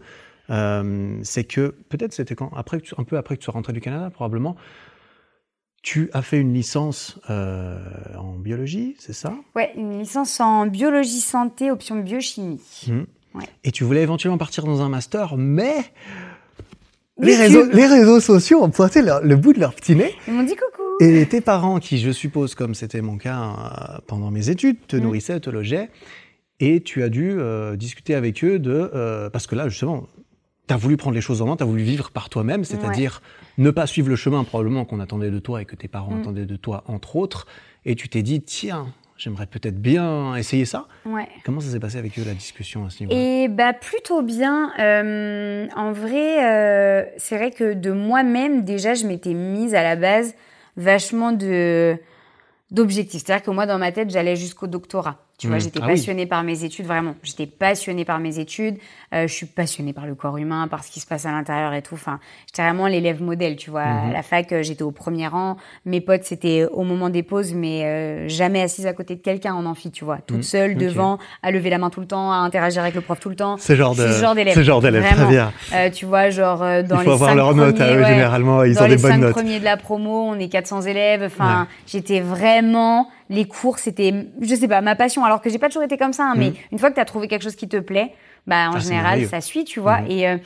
euh, 0.50 1.18
c'est 1.24 1.44
que 1.44 1.76
peut-être 1.90 2.14
c'était 2.14 2.36
quand 2.36 2.52
après 2.56 2.80
un 2.98 3.04
peu 3.04 3.18
après 3.18 3.36
que 3.36 3.42
tu 3.42 3.46
sois 3.46 3.54
rentré 3.54 3.74
du 3.74 3.82
Canada 3.82 4.10
probablement 4.10 4.56
tu 5.82 6.10
as 6.14 6.22
fait 6.22 6.40
une 6.40 6.54
licence 6.54 7.20
euh, 7.30 7.78
en 8.18 8.34
biologie 8.34 8.96
c'est 9.00 9.14
ça? 9.14 9.34
Ouais, 9.56 9.72
une 9.76 10.00
licence 10.00 10.40
en 10.40 10.66
biologie 10.68 11.20
santé, 11.22 11.72
option 11.72 11.98
biochimie. 11.98 12.62
Ouais. 13.36 13.46
et 13.64 13.72
tu 13.72 13.84
voulais 13.84 14.02
éventuellement 14.02 14.38
partir 14.38 14.64
dans 14.66 14.82
un 14.82 14.90
master 14.90 15.36
mais 15.38 15.76
les 17.20 17.36
réseaux, 17.36 17.66
les 17.72 17.86
réseaux 17.86 18.20
sociaux 18.20 18.64
ont 18.64 18.70
pointé 18.72 19.02
leur- 19.02 19.22
le 19.24 19.36
bout 19.36 19.54
de 19.54 19.60
leur 19.60 19.76
petit 19.76 19.96
nez 19.96 20.16
Ils 20.28 20.34
m'ont 20.34 20.44
dit 20.44 20.56
coucou. 20.56 20.73
Et 21.00 21.26
tes 21.26 21.42
parents, 21.42 21.80
qui 21.80 21.98
je 21.98 22.12
suppose, 22.12 22.56
comme 22.56 22.76
c'était 22.76 23.02
mon 23.02 23.18
cas 23.18 23.40
euh, 23.42 23.98
pendant 24.08 24.32
mes 24.32 24.50
études, 24.50 24.78
te 24.88 24.96
Mm. 24.96 25.00
nourrissaient, 25.02 25.40
te 25.40 25.50
logeaient, 25.50 25.90
et 26.60 26.82
tu 26.82 27.04
as 27.04 27.10
dû 27.10 27.32
euh, 27.38 27.76
discuter 27.76 28.16
avec 28.16 28.44
eux 28.44 28.60
de... 28.60 28.92
euh, 28.94 29.30
parce 29.30 29.48
que 29.48 29.56
là, 29.56 29.68
justement, 29.70 30.04
tu 30.68 30.74
as 30.74 30.78
voulu 30.78 30.96
prendre 30.98 31.16
les 31.16 31.22
choses 31.22 31.42
en 31.42 31.48
main, 31.48 31.56
tu 31.58 31.64
as 31.64 31.66
voulu 31.66 31.84
vivre 31.84 32.12
par 32.12 32.30
toi-même, 32.30 32.64
c'est-à-dire 32.64 33.22
ne 33.58 33.70
pas 33.72 33.86
suivre 33.88 34.08
le 34.10 34.16
chemin 34.16 34.44
probablement 34.44 34.86
qu'on 34.86 35.00
attendait 35.00 35.32
de 35.32 35.40
toi 35.40 35.62
et 35.62 35.66
que 35.66 35.76
tes 35.76 35.88
parents 35.88 36.16
Mm. 36.16 36.22
attendaient 36.22 36.46
de 36.46 36.56
toi, 36.56 36.84
entre 36.88 37.16
autres, 37.18 37.48
et 37.86 37.96
tu 37.96 38.08
t'es 38.08 38.22
dit, 38.22 38.42
tiens, 38.42 38.88
j'aimerais 39.18 39.48
peut-être 39.48 39.82
bien 39.82 40.36
essayer 40.36 40.64
ça. 40.66 40.88
Ouais. 41.06 41.28
Comment 41.44 41.60
ça 41.60 41.70
s'est 41.70 41.80
passé 41.80 41.98
avec 41.98 42.18
eux, 42.18 42.24
la 42.26 42.34
discussion 42.34 42.86
à 42.86 42.90
ce 42.90 43.02
niveau-là? 43.04 43.20
Et 43.20 43.48
bah 43.50 43.74
plutôt 43.74 44.22
bien. 44.22 44.72
Euh, 44.80 45.68
en 45.76 45.92
vrai, 45.92 46.46
euh, 46.46 47.04
c'est 47.18 47.36
vrai 47.38 47.52
que 47.52 47.74
de 47.74 47.92
moi-même 47.92 48.64
déjà, 48.64 48.94
je 48.94 49.06
m'étais 49.06 49.34
mise 49.34 49.76
à 49.76 49.84
la 49.84 49.96
base 49.98 50.34
vachement 50.78 51.32
de 51.32 51.98
d'objectifs. 52.72 53.24
C'est-à-dire 53.24 53.46
que 53.46 53.52
moi, 53.52 53.66
dans 53.68 53.78
ma 53.78 53.92
tête, 53.92 54.10
j'allais 54.10 54.36
jusqu'au 54.36 54.66
doctorat. 54.68 55.20
Tu 55.40 55.48
vois, 55.48 55.58
Mmh. 55.58 55.60
j'étais 55.62 55.80
Ah 55.82 55.86
oui. 55.88 55.94
passionnée 55.94 56.26
par 56.28 56.44
mes 56.44 56.64
études, 56.64 56.86
vraiment. 56.86 57.16
J'étais 57.24 57.48
passionnée 57.48 58.06
par 58.06 58.20
mes 58.20 58.38
études. 58.40 58.78
Euh, 59.16 59.28
je 59.28 59.34
suis 59.34 59.48
passionnée 59.48 59.92
par 59.92 60.06
le 60.06 60.14
corps 60.16 60.38
humain, 60.38 60.68
par 60.68 60.84
ce 60.84 60.92
qui 60.92 61.00
se 61.00 61.08
passe 61.08 61.26
à 61.26 61.32
l'intérieur 61.32 61.74
et 61.74 61.82
tout. 61.82 61.96
Enfin, 61.96 62.20
j'étais 62.48 62.62
vraiment 62.62 62.86
l'élève 62.88 63.22
modèle, 63.22 63.56
tu 63.56 63.72
vois. 63.72 63.82
À 63.82 63.94
Mmh. 64.06 64.14
la 64.14 64.22
fac, 64.22 64.52
euh, 64.54 64.62
j'étais 64.62 64.84
au 64.84 64.92
premier 64.92 65.28
rang. 65.28 65.58
Mes 65.86 66.02
potes, 66.02 66.24
c'était 66.24 66.66
au 66.72 66.84
moment 66.84 67.10
des 67.10 67.24
pauses, 67.24 67.54
mais 67.54 67.84
euh, 67.84 68.28
jamais 68.30 68.62
assise 68.62 68.86
à 68.86 68.94
côté 68.94 69.16
de 69.16 69.22
quelqu'un 69.22 69.56
en 69.56 69.66
amphi, 69.66 69.90
tu 69.92 70.06
vois. 70.06 70.20
Toute 70.26 70.38
Mmh. 70.38 70.44
seule, 70.44 70.76
devant, 70.76 71.18
à 71.42 71.50
lever 71.52 71.72
la 71.72 71.80
main 71.80 71.90
tout 71.90 72.00
le 72.00 72.08
temps, 72.08 72.32
à 72.32 72.36
interagir 72.36 72.84
avec 72.84 72.94
le 72.94 73.02
prof 73.02 73.20
tout 73.20 73.30
le 73.30 73.36
temps. 73.36 73.58
Ce 73.58 73.76
genre 73.76 73.96
de, 73.96 74.08
Ce 74.08 74.22
genre 74.22 74.36
d'élève. 74.36 74.54
ce 74.54 74.64
genre 74.64 74.82
d'élève, 74.82 75.04
très 75.04 75.26
bien. 75.26 75.52
Euh, 75.74 75.90
tu 75.90 76.06
vois, 76.06 76.30
genre 76.30 76.62
euh, 76.62 76.84
dans 76.84 76.98
Il 77.00 77.04
faut 77.06 77.10
les 77.10 77.14
avoir 77.16 77.30
cinq 77.32 77.36
leurs 77.36 77.56
notes 77.56 77.82
à 77.82 77.86
premiers, 77.88 77.98
eux, 77.98 78.02
ouais, 78.04 78.08
généralement, 78.08 78.64
ils 78.64 78.76
dans 78.76 78.84
ont 78.84 78.88
les 78.88 78.96
des 78.98 79.02
bonnes 79.02 79.20
notes. 79.20 79.32
premiers 79.34 79.60
de 79.60 79.66
la 79.66 79.78
promo, 79.78 80.26
on 80.30 80.36
est 80.40 80.48
400 80.48 80.82
élèves. 80.84 81.24
Enfin, 81.26 81.68
j'étais 81.88 82.20
vraiment 82.22 83.10
les 83.30 83.46
cours, 83.46 83.80
c'était, 83.80 84.14
je 84.42 84.56
sais 84.56 84.68
pas, 84.68 84.82
ma 84.82 84.96
passion. 84.96 85.24
Alors 85.26 85.42
que 85.42 85.50
j'ai 85.50 85.58
pas 85.60 85.68
toujours 85.68 85.84
été 85.84 85.98
comme 85.98 86.14
ça, 86.14 86.26
hein, 86.26 86.36
mais 86.36 86.50
Mhm. 86.50 86.56
une 86.74 86.80
fois 86.80 86.90
que 86.90 86.96
tu 86.96 87.02
as 87.02 87.06
trouvé 87.06 87.28
quelque 87.28 87.44
chose 87.44 87.56
qui 87.56 87.68
te 87.70 87.78
plaît, 87.78 88.14
bah 88.48 88.70
en 88.70 88.76
Ah, 88.76 88.80
général 88.80 89.26
ça 89.28 89.42
suit, 89.42 89.64
tu 89.64 89.80
vois. 89.80 90.02
Mhm. 90.02 90.12
Et 90.12 90.28
euh, 90.30 90.38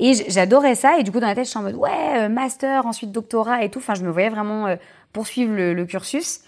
et 0.00 0.12
j'adorais 0.28 0.74
ça. 0.76 0.98
Et 0.98 1.02
du 1.02 1.10
coup 1.12 1.20
dans 1.20 1.26
la 1.26 1.34
tête, 1.34 1.44
je 1.44 1.50
suis 1.50 1.58
en 1.58 1.62
mode 1.62 1.74
ouais, 1.74 1.90
euh, 2.16 2.28
master, 2.28 2.86
ensuite 2.86 3.10
doctorat 3.12 3.64
et 3.64 3.68
tout. 3.70 3.78
Enfin, 3.80 3.94
je 3.94 4.02
me 4.04 4.10
voyais 4.10 4.28
vraiment 4.28 4.66
euh, 4.66 4.76
poursuivre 5.12 5.52
le, 5.54 5.74
le 5.74 5.86
cursus. 5.86 6.40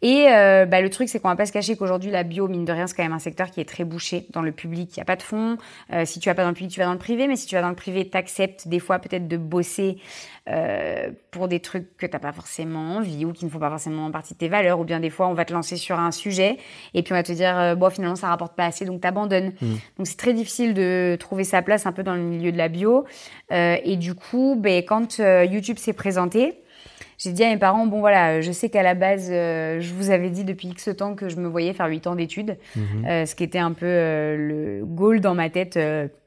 Et 0.00 0.26
euh, 0.28 0.64
bah, 0.64 0.80
le 0.80 0.90
truc, 0.90 1.08
c'est 1.08 1.18
qu'on 1.18 1.28
va 1.28 1.36
pas 1.36 1.46
se 1.46 1.52
cacher 1.52 1.76
qu'aujourd'hui, 1.76 2.10
la 2.10 2.22
bio, 2.22 2.46
mine 2.46 2.64
de 2.64 2.72
rien, 2.72 2.86
c'est 2.86 2.94
quand 2.94 3.02
même 3.02 3.12
un 3.12 3.18
secteur 3.18 3.50
qui 3.50 3.60
est 3.60 3.68
très 3.68 3.84
bouché. 3.84 4.26
Dans 4.30 4.42
le 4.42 4.52
public, 4.52 4.90
il 4.96 5.00
n'y 5.00 5.02
a 5.02 5.04
pas 5.04 5.16
de 5.16 5.22
fonds. 5.22 5.58
Euh, 5.92 6.04
si 6.04 6.20
tu 6.20 6.28
vas 6.28 6.34
pas 6.34 6.42
dans 6.42 6.50
le 6.50 6.54
public, 6.54 6.70
tu 6.70 6.78
vas 6.78 6.86
dans 6.86 6.92
le 6.92 6.98
privé. 6.98 7.26
Mais 7.26 7.36
si 7.36 7.46
tu 7.46 7.56
vas 7.56 7.62
dans 7.62 7.68
le 7.68 7.74
privé, 7.74 8.08
t'acceptes 8.08 8.68
des 8.68 8.78
fois 8.78 9.00
peut-être 9.00 9.26
de 9.26 9.36
bosser 9.36 9.98
euh, 10.48 11.10
pour 11.30 11.46
des 11.46 11.60
trucs 11.60 11.96
que 11.96 12.06
t'as 12.06 12.18
pas 12.18 12.32
forcément 12.32 12.96
envie 12.96 13.26
ou 13.26 13.32
qui 13.32 13.44
ne 13.44 13.50
font 13.50 13.58
pas 13.58 13.68
forcément 13.68 14.10
partie 14.10 14.34
de 14.34 14.38
tes 14.38 14.48
valeurs. 14.48 14.80
Ou 14.80 14.84
bien 14.84 15.00
des 15.00 15.10
fois, 15.10 15.28
on 15.28 15.34
va 15.34 15.44
te 15.44 15.52
lancer 15.52 15.76
sur 15.76 15.98
un 15.98 16.10
sujet 16.10 16.56
et 16.94 17.02
puis 17.02 17.12
on 17.12 17.16
va 17.16 17.22
te 17.22 17.32
dire, 17.32 17.58
euh, 17.58 17.74
bon, 17.74 17.90
finalement, 17.90 18.16
ça 18.16 18.28
rapporte 18.28 18.56
pas 18.56 18.66
assez, 18.66 18.84
donc 18.84 19.00
t'abandonnes. 19.00 19.52
Mm. 19.60 19.74
Donc 19.98 20.06
c'est 20.06 20.16
très 20.16 20.32
difficile 20.32 20.74
de 20.74 21.16
trouver 21.18 21.44
sa 21.44 21.60
place 21.60 21.86
un 21.86 21.92
peu 21.92 22.02
dans 22.02 22.14
le 22.14 22.22
milieu 22.22 22.52
de 22.52 22.56
la 22.56 22.68
bio. 22.68 23.04
Euh, 23.52 23.76
et 23.84 23.96
du 23.96 24.14
coup, 24.14 24.56
ben, 24.58 24.82
quand 24.84 25.20
euh, 25.20 25.44
YouTube 25.44 25.78
s'est 25.78 25.92
présenté, 25.92 26.62
j'ai 27.18 27.32
dit 27.32 27.44
à 27.44 27.48
mes 27.50 27.58
parents, 27.58 27.86
bon 27.86 28.00
voilà, 28.00 28.40
je 28.40 28.50
sais 28.52 28.68
qu'à 28.70 28.82
la 28.82 28.94
base, 28.94 29.28
euh, 29.30 29.80
je 29.80 29.92
vous 29.92 30.10
avais 30.10 30.30
dit 30.30 30.44
depuis 30.44 30.68
X 30.68 30.88
temps 30.96 31.14
que 31.14 31.28
je 31.28 31.36
me 31.36 31.48
voyais 31.48 31.72
faire 31.72 31.86
8 31.88 32.06
ans 32.06 32.14
d'études, 32.14 32.56
Mhm. 32.76 33.04
euh, 33.06 33.26
ce 33.26 33.34
qui 33.34 33.44
était 33.44 33.58
un 33.58 33.72
peu 33.72 33.86
euh, 33.86 34.36
le 34.36 34.84
goal 34.86 35.20
dans 35.20 35.34
ma 35.34 35.50
tête 35.50 35.78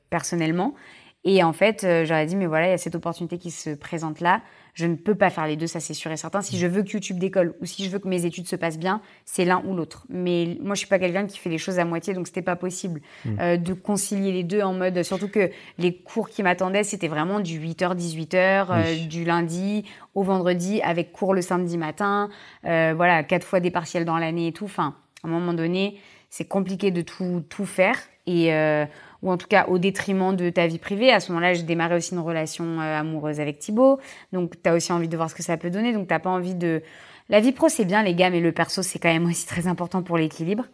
personnellement. 0.10 0.76
Et 1.24 1.44
en 1.44 1.54
fait, 1.54 1.86
j'aurais 2.06 2.26
dit, 2.26 2.36
mais 2.36 2.48
voilà, 2.48 2.68
il 2.68 2.72
y 2.72 2.74
a 2.74 2.78
cette 2.78 2.96
opportunité 2.96 3.38
qui 3.38 3.52
se 3.52 3.70
présente 3.70 4.20
là. 4.22 4.42
Je 4.74 4.86
ne 4.86 4.96
peux 4.96 5.16
pas 5.16 5.30
faire 5.30 5.48
les 5.48 5.56
deux, 5.58 5.68
ça 5.68 5.80
c'est 5.80 5.94
sûr 5.94 6.12
et 6.12 6.18
certain. 6.18 6.42
Si 6.42 6.58
je 6.58 6.66
veux 6.68 6.84
que 6.84 6.92
YouTube 6.92 7.20
décolle 7.20 7.54
ou 7.62 7.66
si 7.66 7.84
je 7.84 7.90
veux 7.90 8.00
que 8.00 8.08
mes 8.08 8.26
études 8.26 8.48
se 8.48 8.56
passent 8.56 8.80
bien, 8.80 9.02
c'est 9.26 9.46
l'un 9.46 9.62
ou 9.66 9.76
l'autre. 9.76 10.06
Mais 10.10 10.58
moi, 10.62 10.76
je 10.76 10.80
suis 10.80 10.88
pas 10.88 11.00
quelqu'un 11.00 11.26
qui 11.28 11.38
fait 11.38 11.50
les 11.50 11.58
choses 11.58 11.80
à 11.80 11.86
moitié, 11.86 12.14
donc 12.14 12.28
c'était 12.28 12.42
pas 12.42 12.56
possible 12.56 13.02
euh, 13.40 13.58
de 13.58 13.74
concilier 13.74 14.32
les 14.32 14.44
deux 14.44 14.62
en 14.62 14.74
mode. 14.74 15.04
Surtout 15.04 15.28
que 15.28 15.50
les 15.78 15.96
cours 15.96 16.30
qui 16.30 16.44
m'attendaient, 16.44 16.84
c'était 16.84 17.08
vraiment 17.10 17.40
du 17.40 17.60
8h, 17.60 17.96
18h, 17.96 18.36
euh, 18.36 18.84
Oui. 18.86 19.08
du 19.08 19.24
lundi 19.26 19.84
au 20.16 20.24
vendredi, 20.24 20.82
avec 20.82 21.12
cours 21.12 21.34
le 21.34 21.42
samedi 21.42 21.78
matin. 21.78 22.30
Euh, 22.66 22.94
voilà, 22.96 23.24
quatre 23.24 23.46
fois 23.46 23.60
des 23.60 23.72
partiels 23.72 24.06
dans 24.06 24.18
l'année 24.18 24.48
et 24.48 24.52
tout. 24.54 24.66
Enfin, 24.66 24.96
à 25.24 25.28
un 25.28 25.30
moment 25.32 25.54
donné, 25.54 26.00
c'est 26.30 26.46
compliqué 26.46 26.92
de 26.92 27.02
tout, 27.02 27.44
tout 27.50 27.66
faire. 27.66 27.98
Et, 28.28 28.54
euh, 28.54 28.86
ou 29.22 29.32
en 29.32 29.38
tout 29.38 29.48
cas 29.48 29.68
au 29.68 29.78
détriment 29.78 30.36
de 30.36 30.50
ta 30.50 30.68
vie 30.68 30.80
privée. 30.80 31.12
À 31.12 31.20
ce 31.20 31.32
moment-là, 31.32 31.54
j'ai 31.54 31.64
démarré 31.64 31.96
aussi 31.96 32.14
une 32.14 32.20
relation 32.20 32.80
euh, 32.80 33.00
amoureuse 33.00 33.40
avec 33.40 33.60
Thibaut. 33.60 34.00
Donc, 34.34 34.62
tu 34.62 34.70
as 34.70 34.74
aussi 34.74 34.92
envie 34.92 35.08
de 35.08 35.16
voir 35.16 35.30
ce 35.30 35.36
que 35.36 35.44
ça 35.44 35.58
peut 35.58 35.70
donner. 35.70 35.94
Donc, 35.94 36.08
t'as 36.08 36.20
pas 36.20 36.30
envie 36.30 36.56
de... 36.56 36.82
La 37.30 37.40
vie 37.40 37.52
pro, 37.52 37.70
c'est 37.70 37.86
bien, 37.86 38.04
les 38.04 38.16
gars, 38.16 38.30
mais 38.30 38.40
le 38.40 38.52
perso, 38.52 38.82
c'est 38.82 39.00
quand 39.00 39.12
même 39.12 39.26
aussi 39.30 39.46
très 39.46 39.68
important 39.68 40.02
pour 40.02 40.18
l'équilibre. 40.18 40.66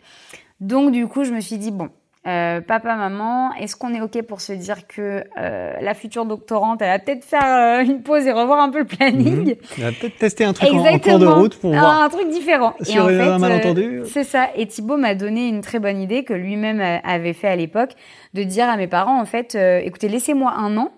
Donc, 0.60 0.92
du 0.92 1.08
coup, 1.08 1.24
je 1.24 1.32
me 1.32 1.42
suis 1.42 1.58
dit, 1.58 1.72
bon, 1.72 1.90
euh, 2.28 2.60
papa, 2.62 2.96
maman, 2.96 3.54
est-ce 3.54 3.76
qu'on 3.76 3.94
est 3.94 4.02
OK 4.02 4.22
pour 4.24 4.42
se 4.42 4.52
dire 4.54 4.86
que 4.88 5.24
euh, 5.40 5.74
la 5.80 5.94
future 5.94 6.26
doctorante, 6.26 6.82
elle 6.82 6.90
va 6.90 7.00
peut-être 7.00 7.24
faire 7.24 7.44
euh, 7.46 7.84
une 7.84 8.02
pause 8.04 8.26
et 8.28 8.32
revoir 8.34 8.60
un 8.60 8.70
peu 8.70 8.80
le 8.80 8.86
planning 8.86 9.46
Mhm. 9.52 9.56
On 9.80 9.82
va 9.84 9.92
peut-être 9.92 10.18
tester 10.18 10.44
un 10.44 10.54
truc 10.54 10.70
en, 10.74 10.78
en 10.86 11.00
cours 11.00 11.20
de 11.20 11.26
route 11.26 11.58
pour 11.58 11.74
Ah, 11.74 11.80
voir. 11.80 12.02
un 12.02 12.10
truc 12.10 12.30
différent. 12.30 12.74
Sur 12.82 13.04
en 13.06 13.08
un 13.08 13.18
fait, 13.18 13.38
malentendu. 13.40 14.00
euh, 14.02 14.04
c'est 14.06 14.24
ça. 14.26 14.48
Et 14.56 14.66
Thibaut 14.68 14.98
m'a 14.98 15.16
donné 15.16 15.48
une 15.48 15.62
très 15.62 15.80
bonne 15.80 16.02
idée 16.02 16.24
que 16.24 16.34
lui-même 16.34 16.82
avait 17.04 17.34
fait 17.34 17.48
à 17.48 17.56
l'époque, 17.56 17.92
de 18.34 18.44
dire 18.44 18.68
à 18.70 18.76
mes 18.78 18.88
parents, 18.88 19.20
en 19.22 19.26
fait, 19.26 19.56
écoutez, 19.56 20.10
laissez-moi 20.10 20.52
un 20.58 20.76
an. 20.78 20.92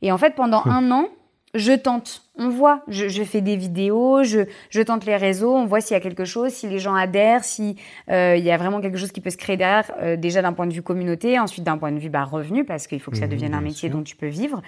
Et 0.00 0.12
en 0.12 0.18
fait, 0.18 0.34
pendant 0.34 0.62
un 0.66 0.90
an, 0.90 1.06
je 1.54 1.72
tente. 1.72 2.22
On 2.38 2.48
voit. 2.48 2.82
Je, 2.88 3.08
je 3.08 3.22
fais 3.24 3.42
des 3.42 3.56
vidéos, 3.56 4.22
je, 4.24 4.40
je 4.70 4.80
tente 4.82 5.04
les 5.04 5.16
réseaux, 5.16 5.54
on 5.54 5.66
voit 5.66 5.80
s'il 5.82 5.94
y 5.94 5.96
a 5.96 6.00
quelque 6.00 6.24
chose, 6.24 6.50
si 6.52 6.66
les 6.66 6.78
gens 6.78 6.94
adhèrent, 6.94 7.44
si 7.44 7.76
euh, 8.10 8.36
il 8.38 8.42
y 8.44 8.50
a 8.50 8.56
vraiment 8.56 8.80
quelque 8.80 8.96
chose 8.96 9.12
qui 9.12 9.20
peut 9.20 9.28
se 9.30 9.36
créer 9.36 9.56
derrière, 9.58 9.90
euh, 10.00 10.16
déjà 10.16 10.40
d'un 10.40 10.54
point 10.54 10.66
de 10.66 10.72
vue 10.72 10.82
communauté, 10.82 11.38
ensuite 11.38 11.64
d'un 11.64 11.76
point 11.76 11.92
de 11.92 11.98
vue 11.98 12.08
bah, 12.08 12.24
revenu, 12.24 12.64
parce 12.64 12.86
qu'il 12.86 13.00
faut 13.00 13.10
que 13.10 13.18
ça 13.18 13.26
Mhm, 13.26 13.30
devienne 13.32 13.54
un 13.54 13.60
métier 13.60 13.88
sûr. 13.90 13.98
dont 13.98 14.02
tu 14.02 14.16
peux 14.16 14.28
vivre. 14.28 14.62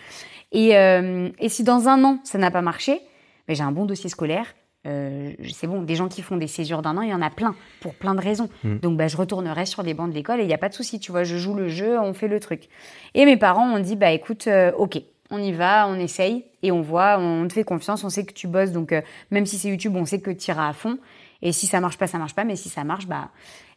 Et, 0.53 0.77
euh, 0.77 1.31
et 1.39 1.49
si 1.49 1.65
dans 1.65 1.89
un 1.89 2.05
an, 2.05 2.19
ça 2.23 2.37
n'a 2.39 2.51
pas 2.51 2.61
marché, 2.63 3.01
ben, 3.49 3.57
j'ai 3.57 3.63
un 3.63 3.73
bon 3.73 3.87
dossier 3.87 4.11
scolaire. 4.11 4.47
Euh, 4.87 5.33
c'est 5.55 5.67
bon, 5.67 5.81
des 5.81 5.95
gens 5.97 6.09
qui 6.09 6.21
font 6.21 6.37
des 6.37 6.47
césures 6.47 6.83
d'un 6.83 6.99
an, 6.99 7.01
il 7.01 7.09
y 7.09 7.15
en 7.15 7.23
a 7.23 7.31
plein, 7.31 7.55
pour 7.81 7.95
plein 7.95 8.15
de 8.15 8.21
raisons. 8.21 8.51
Mm. 8.63 8.77
Donc, 8.81 8.99
bah, 8.99 9.09
je 9.09 9.17
retournerai 9.17 9.65
sur 9.65 9.83
les 9.83 9.95
bancs 9.95 10.11
de 10.11 10.15
l'école 10.15 10.41
et 10.41 10.43
il 10.43 10.47
n'y 10.47 10.53
a 10.53 10.59
pas 10.59 10.69
de 10.69 10.75
souci, 10.75 11.01
tu 11.01 11.11
vois, 11.11 11.25
je 11.25 11.39
joue 11.39 11.55
le 11.55 11.69
jeu, 11.71 11.99
on 11.99 12.13
fait 12.13 12.29
le 12.29 12.39
truc. 12.41 12.69
Et 13.15 13.25
mes 13.25 13.39
parents 13.39 13.67
ont 13.75 13.79
dit, 13.79 13.97
bah 13.97 14.11
écoute, 14.11 14.47
euh, 14.49 14.73
ok, 14.77 15.01
on 15.31 15.39
y 15.39 15.53
va, 15.53 15.87
on 15.89 15.95
essaye 15.99 16.45
et 16.63 16.71
on 16.73 16.81
voit, 16.83 17.19
on 17.19 17.47
te 17.49 17.53
fait 17.55 17.65
confiance, 17.65 18.05
on 18.05 18.11
sait 18.11 18.25
que 18.25 18.33
tu 18.35 18.47
bosses, 18.47 18.73
donc 18.73 18.93
euh, 18.93 19.01
même 19.31 19.47
si 19.47 19.59
c'est 19.59 19.69
YouTube, 19.69 19.97
on 19.97 20.05
sait 20.05 20.21
que 20.21 20.31
tu 20.31 20.51
iras 20.51 20.69
à 20.69 20.73
fond. 20.73 20.99
Et 21.43 21.53
si 21.53 21.67
ça 21.67 21.79
marche 21.81 21.99
pas, 21.99 22.07
ça 22.07 22.17
marche 22.17 22.35
pas, 22.35 22.45
mais 22.45 22.57
si 22.57 22.71
ça 22.71 22.85
marche, 22.85 23.07
bah. 23.07 23.29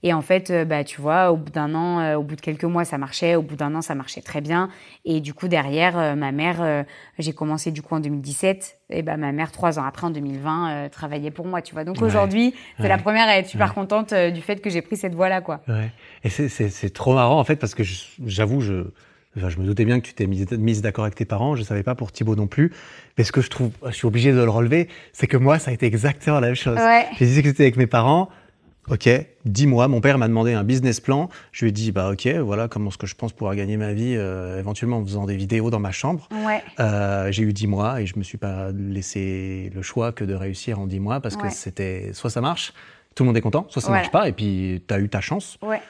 Et 0.01 0.13
en 0.13 0.21
fait, 0.21 0.51
euh, 0.51 0.63
bah, 0.63 0.85
tu 0.85 1.01
vois, 1.01 1.31
au 1.33 1.37
bout 1.37 1.51
d'un 1.51 1.73
an, 1.75 1.99
euh, 1.99 2.15
au 2.15 2.23
bout 2.23 2.37
de 2.37 2.41
quelques 2.41 2.63
mois, 2.63 2.85
ça 2.85 2.97
marchait, 2.97 3.35
au 3.35 3.41
bout 3.41 3.57
d'un 3.57 3.75
an, 3.75 3.81
ça 3.81 3.93
marchait 3.93 4.21
très 4.21 4.39
bien. 4.39 4.69
Et 5.03 5.19
du 5.19 5.33
coup, 5.33 5.49
derrière, 5.49 6.15
ma 6.15 6.31
mère, 6.31 6.85
j'ai 7.19 7.33
commencé 7.33 7.71
du 7.71 7.81
coup 7.81 7.95
en 7.95 7.99
2017, 7.99 8.77
et 8.91 9.01
bah, 9.01 9.17
ma 9.17 9.33
mère, 9.33 9.51
trois 9.51 9.79
ans 9.79 9.83
après, 9.83 10.07
en 10.07 10.11
2020, 10.11 10.69
euh, 10.69 10.89
travaillait 10.89 11.31
pour 11.31 11.45
moi, 11.45 11.61
tu 11.61 11.73
vois. 11.73 11.83
Donc 11.83 11.97
Ouais. 11.97 12.03
aujourd'hui, 12.03 12.53
c'est 12.77 12.83
Ouais. 12.83 12.89
la 12.89 12.99
première 12.99 13.27
à 13.27 13.37
être 13.37 13.47
super 13.47 13.69
Ouais. 13.69 13.73
contente 13.75 14.13
du 14.13 14.39
fait 14.41 14.61
que 14.61 14.69
j'ai 14.69 14.81
pris 14.81 14.95
cette 14.95 15.15
voie-là, 15.15 15.41
quoi. 15.41 15.59
Ouais. 15.67 15.91
Et 16.23 16.29
c'est- 16.29 16.93
trop 16.93 17.15
marrant 17.15 17.37
en 17.39 17.43
fait 17.43 17.57
parce 17.57 17.75
que 17.75 17.83
j'avoue, 18.25 18.61
je, 18.61 18.83
enfin, 19.37 19.49
je 19.49 19.57
me 19.57 19.65
doutais 19.65 19.85
bien 19.85 19.99
que 19.99 20.05
tu 20.05 20.13
t'es 20.13 20.27
mise, 20.27 20.49
mise 20.51 20.81
d'accord 20.81 21.05
avec 21.05 21.15
tes 21.15 21.25
parents. 21.25 21.55
Je 21.55 21.63
savais 21.63 21.83
pas 21.83 21.95
pour 21.95 22.11
Thibaut 22.11 22.35
non 22.35 22.47
plus. 22.47 22.71
Mais 23.17 23.23
ce 23.23 23.31
que 23.31 23.41
je 23.41 23.49
trouve, 23.49 23.71
je 23.85 23.91
suis 23.91 24.05
obligé 24.07 24.31
de 24.31 24.37
le 24.41 24.49
relever, 24.49 24.87
c'est 25.13 25.27
que 25.27 25.37
moi, 25.37 25.59
ça 25.59 25.71
a 25.71 25.73
été 25.73 25.85
exactement 25.85 26.39
la 26.39 26.47
même 26.47 26.55
chose. 26.55 26.77
Ouais. 26.77 27.05
J'ai 27.17 27.25
discuté 27.25 27.63
avec 27.63 27.77
mes 27.77 27.87
parents. 27.87 28.29
Ok, 28.89 29.09
dix 29.43 29.67
mois. 29.67 29.89
Mon 29.89 29.99
père 29.99 30.17
m'a 30.17 30.29
demandé 30.29 30.53
un 30.53 30.63
business 30.63 31.01
plan. 31.01 31.27
Je 31.51 31.65
lui 31.65 31.69
ai 31.69 31.71
dit, 31.73 31.91
bah 31.91 32.09
ok, 32.09 32.25
voilà 32.41 32.69
comment 32.69 32.89
ce 32.89 32.97
que 32.97 33.05
je 33.05 33.15
pense 33.15 33.33
pouvoir 33.33 33.53
gagner 33.53 33.75
ma 33.75 33.91
vie, 33.91 34.13
euh, 34.15 34.59
éventuellement 34.59 34.99
en 34.99 35.03
faisant 35.03 35.25
des 35.25 35.35
vidéos 35.35 35.69
dans 35.69 35.79
ma 35.81 35.91
chambre. 35.91 36.29
Ouais. 36.45 36.63
Euh, 36.79 37.29
j'ai 37.33 37.43
eu 37.43 37.51
dix 37.51 37.67
mois 37.67 38.01
et 38.01 38.05
je 38.05 38.17
me 38.17 38.23
suis 38.23 38.37
pas 38.37 38.71
laissé 38.71 39.71
le 39.75 39.81
choix 39.81 40.13
que 40.13 40.23
de 40.23 40.33
réussir 40.33 40.79
en 40.79 40.87
dix 40.87 41.01
mois 41.01 41.19
parce 41.19 41.35
que 41.35 41.49
c'était 41.49 42.11
soit 42.13 42.29
ça 42.29 42.39
marche, 42.39 42.71
tout 43.13 43.23
le 43.23 43.27
monde 43.27 43.35
est 43.35 43.41
content, 43.41 43.65
soit 43.69 43.81
ça 43.81 43.89
Voilà. 43.89 44.03
marche 44.03 44.11
pas 44.13 44.29
et 44.29 44.31
puis 44.31 44.81
tu 44.87 44.93
as 44.93 44.99
eu 44.99 45.09
ta 45.09 45.19
chance 45.19 45.57
Ouais. 45.61 45.81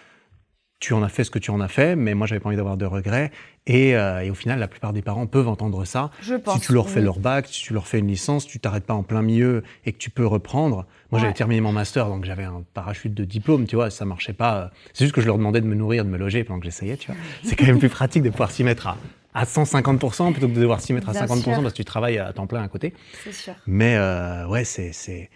Tu 0.80 0.94
en 0.94 1.02
as 1.02 1.10
fait 1.10 1.24
ce 1.24 1.32
que 1.32 1.40
tu 1.40 1.50
en 1.50 1.60
as 1.60 1.68
fait, 1.68 1.96
mais 1.96 2.14
moi 2.14 2.28
j'avais 2.28 2.40
pas 2.40 2.48
envie 2.50 2.56
d'avoir 2.58 2.78
de 2.78 2.86
regrets. 2.86 3.32
Et, 3.66 3.96
euh, 3.96 4.22
et 4.24 4.30
au 4.30 4.36
final, 4.36 4.60
la 4.60 4.68
plupart 4.68 4.94
des 4.94 5.02
parents 5.02 5.26
peuvent 5.26 5.48
entendre 5.48 5.84
ça. 5.86 6.12
Je 6.22 6.36
pense. 6.36 6.60
si 6.62 6.68
tu 6.68 6.74
leur 6.74 6.90
fais 6.90 7.00
oui. 7.00 7.06
leur 7.06 7.20
bac, 7.20 7.48
si 7.48 7.64
tu 7.64 7.74
leur 7.74 7.88
fais 7.88 8.00
une 8.00 8.08
licence, 8.08 8.46
tu 8.46 8.60
t'arrêtes 8.60 8.86
pas 8.86 8.94
en 8.94 9.04
plein 9.04 9.22
milieu 9.24 9.64
et 9.86 9.92
que 9.92 9.98
tu 9.98 10.10
peux 10.10 10.26
reprendre. 10.26 10.86
Moi 11.12 11.20
j'avais 11.20 11.34
terminé 11.34 11.62
mon 11.62 11.72
master, 11.72 12.08
donc 12.08 12.26
j'avais 12.26 12.44
un 12.44 12.64
parachute 12.74 13.14
de 13.14 13.24
diplôme, 13.26 13.66
tu 13.66 13.76
vois, 13.76 13.90
ça 13.90 14.06
marchait 14.06 14.34
pas. 14.34 14.72
C'est 14.94 15.06
juste 15.06 15.16
que 15.16 15.22
je 15.22 15.26
leur 15.28 15.38
demandais 15.38 15.62
de 15.62 15.66
me 15.68 15.76
nourrir, 15.76 16.06
de 16.06 16.10
me 16.10 16.18
loger 16.18 16.44
pendant 16.44 16.60
que 16.60 16.66
j'essayais, 16.66 16.96
tu 16.98 17.08
vois. 17.12 17.20
C'est 17.44 17.56
quand 17.56 17.66
même 17.66 17.80
plus 17.80 17.90
pratique 17.90 18.24
de 18.24 18.30
pouvoir 18.30 18.52
s'y 18.52 18.64
mettre 18.64 18.88
à, 18.88 18.98
à 19.34 19.44
150% 19.46 20.32
plutôt 20.32 20.48
que 20.48 20.54
de 20.54 20.62
devoir 20.62 20.80
s'y 20.80 20.94
mettre 20.94 21.10
à 21.10 21.14
Bien 21.14 21.26
50% 21.26 21.42
sûr. 21.44 21.62
parce 21.62 21.74
que 21.74 21.78
tu 21.78 21.86
travailles 21.86 22.20
à 22.20 22.32
temps 22.34 22.48
plein 22.48 22.62
à 22.64 22.68
côté. 22.68 22.94
C'est 23.24 23.34
sûr. 23.34 23.54
Mais 23.66 23.96
euh, 23.98 24.46
ouais, 24.48 24.64
c'est 24.64 24.92
c'est 24.94 25.30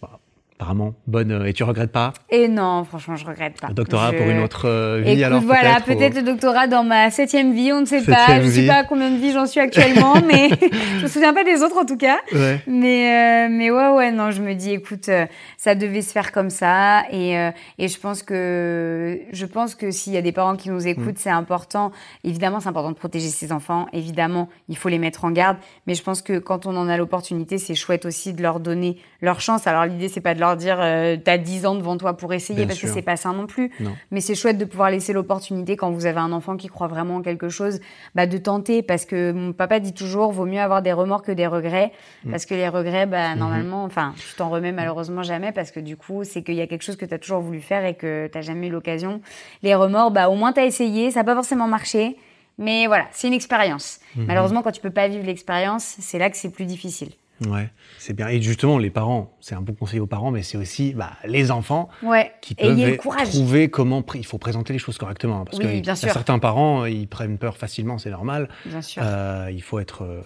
pas- 0.00 0.20
apparemment 0.58 0.94
bonne. 1.06 1.32
euh, 1.32 1.44
Et 1.46 1.52
tu 1.52 1.64
regrettes 1.64 1.92
pas? 1.92 2.12
Et 2.30 2.48
non, 2.48 2.84
franchement, 2.84 3.16
je 3.16 3.26
regrette 3.26 3.60
pas. 3.60 3.68
le 3.68 3.74
doctorat 3.74 4.12
Je- 4.12 4.18
pour 4.18 4.28
une 4.30 4.38
autre 4.40 4.68
euh, 4.68 5.00
vie 5.04 5.12
Écoute, 5.12 5.24
alors 5.24 5.40
voilà, 5.42 5.80
peut-être, 5.80 6.14
ou- 6.14 6.20
le 6.20 6.22
doctorat 6.22 6.66
dans 6.66 6.84
ma 6.84 7.10
septième 7.10 7.52
vie, 7.52 7.72
on 7.72 7.80
ne 7.80 7.86
sait 7.86 8.02
pas. 8.02 8.16
Septième 8.26 8.42
Je 8.44 8.48
sais 8.50 8.60
vie. 8.62 8.66
pas 8.66 8.74
à 8.76 8.84
combien 8.84 9.10
de 9.10 9.16
vies 9.16 9.32
j'en 9.32 9.46
suis 9.46 9.60
actuellement, 9.60 10.14
mais 10.26 10.48
je 10.98 11.02
me 11.02 11.08
souviens 11.08 11.34
pas 11.34 11.44
des 11.44 11.62
autres 11.62 11.78
en 11.78 11.84
tout 11.84 11.96
cas. 11.96 12.18
Ouais. 12.32 12.60
Mais 12.66 13.46
euh, 13.46 13.48
mais 13.50 13.70
ouais 13.70 13.88
ouais 13.90 14.12
non, 14.12 14.30
je 14.30 14.42
me 14.42 14.54
dis 14.54 14.72
écoute, 14.72 15.08
euh, 15.08 15.26
ça 15.58 15.74
devait 15.74 16.02
se 16.02 16.12
faire 16.12 16.32
comme 16.32 16.50
ça 16.50 17.02
et 17.10 17.32
et 17.78 17.88
je 17.88 17.98
pense 17.98 18.22
que 18.22 19.18
je 19.32 19.46
pense 19.46 19.74
que 19.74 19.90
s'il 19.90 20.12
y 20.12 20.16
a 20.16 20.22
des 20.22 20.32
parents 20.32 20.56
qui 20.56 20.70
nous 20.70 20.86
écoutent, 20.86 21.18
c'est 21.18 21.30
important. 21.30 21.92
Évidemment, 22.24 22.60
c'est 22.60 22.68
important 22.68 22.90
de 22.90 22.96
protéger 22.96 23.28
ses 23.28 23.52
enfants. 23.52 23.86
Évidemment, 23.92 24.48
il 24.68 24.76
faut 24.76 24.88
les 24.88 24.98
mettre 24.98 25.24
en 25.24 25.30
garde. 25.30 25.56
Mais 25.86 25.94
je 25.94 26.02
pense 26.02 26.22
que 26.22 26.38
quand 26.38 26.66
on 26.66 26.76
en 26.76 26.88
a 26.88 26.96
l'opportunité, 26.96 27.58
c'est 27.58 27.74
chouette 27.74 28.04
aussi 28.06 28.32
de 28.32 28.42
leur 28.42 28.60
donner 28.60 28.98
leur 29.20 29.40
chance. 29.40 29.66
Alors 29.66 29.84
l'idée 29.86 30.08
c'est 30.08 30.20
pas 30.20 30.34
de 30.34 30.40
leur 30.42 30.56
dire 30.56 30.76
euh, 30.80 31.16
t'as 31.16 31.38
10 31.38 31.64
ans 31.66 31.74
devant 31.74 31.96
toi 31.96 32.16
pour 32.16 32.32
essayer 32.34 32.58
Bien 32.58 32.66
parce 32.66 32.78
sûr. 32.78 32.88
que 32.88 32.94
c'est 32.94 33.00
pas 33.02 33.16
ça 33.16 33.30
non 33.32 33.46
plus. 33.46 33.70
Non. 33.80 33.92
Mais 34.10 34.20
c'est 34.20 34.34
chouette 34.34 34.58
de 34.58 34.64
pouvoir 34.66 34.90
laisser 34.90 35.12
l'opportunité 35.14 35.76
quand 35.76 35.90
vous 35.90 36.04
avez 36.06 36.18
un 36.20 36.32
enfant 36.32 36.56
qui 36.58 36.68
croit 36.68 36.88
vraiment 36.88 37.16
en 37.16 37.22
quelque 37.22 37.48
chose, 37.48 37.80
bah, 38.14 38.26
de 38.26 38.36
tenter 38.36 38.82
parce 38.82 39.06
que 39.06 39.32
mon 39.32 39.52
papa 39.54 39.80
dit 39.80 39.94
toujours 39.94 40.30
vaut 40.32 40.44
mieux 40.44 40.60
avoir 40.60 40.82
des 40.82 40.92
remords 40.92 41.22
que 41.22 41.32
des 41.32 41.46
regrets 41.46 41.92
Mm. 42.24 42.30
parce 42.30 42.44
que 42.46 42.54
les 42.54 42.68
regrets, 42.68 43.06
Mhm. 43.06 43.10
bah, 43.10 43.34
normalement, 43.34 43.84
enfin, 43.84 44.14
tu 44.18 44.36
t'en 44.36 44.50
remets 44.50 44.72
malheureusement 44.72 45.22
jamais 45.22 45.52
parce 45.52 45.70
que 45.70 45.80
du 45.80 45.96
coup, 45.96 46.24
c'est 46.24 46.42
qu'il 46.42 46.54
y 46.54 46.60
a 46.60 46.66
quelque 46.66 46.82
chose 46.84 46.96
que 46.96 47.06
tu 47.06 47.14
as 47.14 47.18
toujours 47.18 47.40
voulu 47.40 47.60
faire 47.60 47.84
et 47.84 47.94
que 47.94 48.28
t'as 48.32 48.42
jamais 48.42 48.66
eu 48.68 48.70
l'occasion. 48.70 49.20
Les 49.62 49.74
remords, 49.74 50.10
bah, 50.10 50.28
au 50.28 50.34
moins 50.34 50.52
t'as 50.52 50.64
essayé, 50.66 51.10
ça 51.10 51.20
n'a 51.20 51.24
pas 51.24 51.34
forcément 51.34 51.68
marché. 51.68 52.16
Mais 52.58 52.86
voilà, 52.86 53.06
c'est 53.12 53.28
une 53.28 53.32
expérience. 53.32 53.98
Mhm. 54.14 54.26
Malheureusement, 54.26 54.62
quand 54.62 54.72
tu 54.72 54.80
peux 54.82 54.90
pas 54.90 55.08
vivre 55.08 55.24
l'expérience, 55.24 55.96
c'est 56.00 56.18
là 56.18 56.28
que 56.28 56.36
c'est 56.36 56.50
plus 56.50 56.66
difficile. 56.66 57.08
Ouais, 57.46 57.70
c'est 57.98 58.14
bien. 58.14 58.28
Et 58.28 58.40
justement, 58.40 58.78
les 58.78 58.90
parents, 58.90 59.36
c'est 59.40 59.54
un 59.56 59.60
bon 59.60 59.72
conseil 59.74 59.98
aux 59.98 60.06
parents, 60.06 60.30
mais 60.30 60.42
c'est 60.42 60.56
aussi 60.56 60.94
bah, 60.94 61.12
les 61.24 61.50
enfants 61.50 61.88
Ouais. 62.02 62.32
qui 62.40 62.54
peuvent 62.54 62.98
trouver 63.24 63.68
comment 63.68 64.04
il 64.14 64.24
faut 64.24 64.38
présenter 64.38 64.72
les 64.72 64.78
choses 64.78 64.96
correctement. 64.98 65.40
hein, 65.40 65.44
Parce 65.44 65.58
Oui, 65.58 65.64
que 65.64 65.80
bien 65.80 65.94
sûr. 65.96 66.12
certains 66.12 66.38
parents, 66.38 66.84
ils 66.84 67.08
prennent 67.08 67.38
peur 67.38 67.56
facilement, 67.56 67.98
c'est 67.98 68.10
normal. 68.10 68.48
Bien 68.66 68.80
sûr. 68.82 69.02
Euh, 69.04 69.48
il 69.52 69.62
faut 69.62 69.80
être 69.80 70.02
euh, 70.04 70.20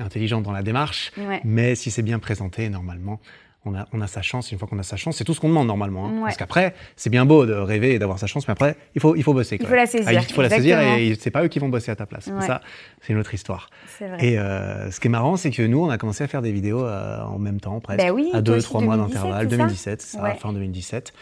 intelligent 0.00 0.40
dans 0.40 0.52
la 0.52 0.62
démarche. 0.62 1.12
Ouais. 1.18 1.40
Mais 1.44 1.74
si 1.74 1.90
c'est 1.90 2.02
bien 2.02 2.18
présenté, 2.18 2.70
normalement, 2.70 3.20
on 3.64 3.74
a, 3.74 3.86
on 3.92 4.00
a 4.00 4.06
sa 4.06 4.22
chance. 4.22 4.52
Une 4.52 4.58
fois 4.58 4.68
qu'on 4.68 4.78
a 4.78 4.82
sa 4.82 4.96
chance, 4.96 5.16
c'est 5.16 5.24
tout 5.24 5.34
ce 5.34 5.40
qu'on 5.40 5.48
demande 5.48 5.66
normalement. 5.66 6.06
hein. 6.06 6.12
Ouais. 6.16 6.20
Parce 6.24 6.36
qu'après, 6.36 6.74
c'est 6.96 7.10
bien 7.10 7.24
beau 7.24 7.46
de 7.46 7.52
rêver 7.52 7.94
et 7.94 7.98
d'avoir 7.98 8.18
sa 8.18 8.26
chance, 8.26 8.46
mais 8.48 8.52
après, 8.52 8.76
il 8.94 9.00
faut, 9.00 9.16
il 9.16 9.22
faut 9.22 9.32
bosser. 9.34 9.58
quand 9.58 9.64
faut 9.64 9.70
même. 9.70 9.80
la 9.80 9.86
saisir, 9.86 10.08
Ah, 10.08 10.12
il 10.12 10.32
faut 10.34 10.42
la 10.42 10.50
saisir 10.50 10.80
et 10.80 11.14
c'est 11.18 11.30
pas 11.30 11.44
eux 11.44 11.48
qui 11.48 11.58
vont 11.58 11.68
bosser 11.68 11.90
à 11.90 11.96
ta 11.96 12.06
place. 12.06 12.26
Ouais. 12.26 12.46
Ça, 12.46 12.60
c'est 13.00 13.12
une 13.12 13.18
autre 13.18 13.32
histoire. 13.34 13.70
Vrai. 14.00 14.16
Et 14.20 14.38
euh, 14.38 14.90
ce 14.90 15.00
qui 15.00 15.06
est 15.08 15.10
marrant, 15.10 15.36
c'est 15.36 15.50
que 15.50 15.62
nous, 15.62 15.82
on 15.84 15.90
a 15.90 15.98
commencé 15.98 16.24
à 16.24 16.28
faire 16.28 16.42
des 16.42 16.52
vidéos 16.52 16.84
euh, 16.84 17.20
en 17.22 17.38
même 17.38 17.60
temps, 17.60 17.80
presque, 17.80 18.00
Bah 18.04 18.12
oui, 18.12 18.30
à 18.34 18.42
deux, 18.42 18.60
trois 18.60 18.80
mois 18.80 18.96
2017, 18.96 19.14
d'intervalle, 19.22 19.44
c'est 19.48 19.50
ça? 19.50 19.56
2017, 19.56 20.02
c'est 20.02 20.16
ça, 20.18 20.34
fin 20.34 20.52
2017. 20.52 21.12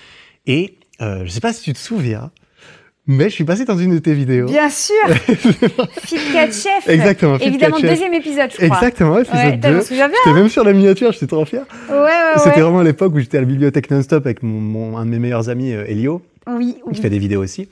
Et 0.47 0.79
euh, 1.01 1.23
je 1.25 1.31
sais 1.31 1.41
pas 1.41 1.53
si 1.53 1.63
tu 1.63 1.73
te 1.73 1.79
souviens, 1.79 2.31
mais 3.07 3.25
je 3.25 3.35
suis 3.35 3.45
passé 3.45 3.65
dans 3.65 3.77
une 3.77 3.95
de 3.95 3.99
tes 3.99 4.15
vidéos. 4.15 4.47
Bien 4.47 4.71
sûr 4.71 4.95
Phil 6.05 6.19
Chef 6.53 6.89
Exactement, 6.89 7.37
Évidemment, 7.39 7.79
deuxième 7.81 8.15
épisode, 8.15 8.51
je 8.51 8.57
crois. 8.57 8.67
Exactement, 8.77 9.19
épisode 9.19 9.37
Ouais, 9.37 9.59
t'as- 9.61 9.69
je 9.69 9.73
2. 9.75 9.79
me 9.79 9.85
souviens 9.85 10.09
bien. 10.09 10.17
J'étais 10.25 10.35
même 10.39 10.49
sur 10.49 10.65
la 10.65 10.73
miniature, 10.73 11.13
j'étais 11.13 11.27
trop 11.27 11.45
fier. 11.45 11.65
Ouais, 11.91 11.97
ouais, 11.97 12.09
C'était 12.37 12.57
ouais. 12.57 12.63
vraiment 12.63 12.83
l'époque 12.83 13.15
où 13.15 13.19
j'étais 13.19 13.39
à 13.39 13.41
la 13.41 13.47
bibliothèque 13.47 13.91
non-stop 13.91 14.25
avec 14.27 14.43
mon, 14.43 14.61
mon- 14.61 14.97
un 14.99 15.05
de 15.05 15.11
mes 15.11 15.19
meilleurs 15.19 15.49
amis, 15.49 15.73
euh, 15.73 15.85
Elio, 15.89 16.23
Oui, 16.49 16.77
oui. 16.87 16.95
qui 16.95 17.01
fait 17.03 17.11
des 17.11 17.19
vidéos 17.19 17.43
aussi. 17.43 17.69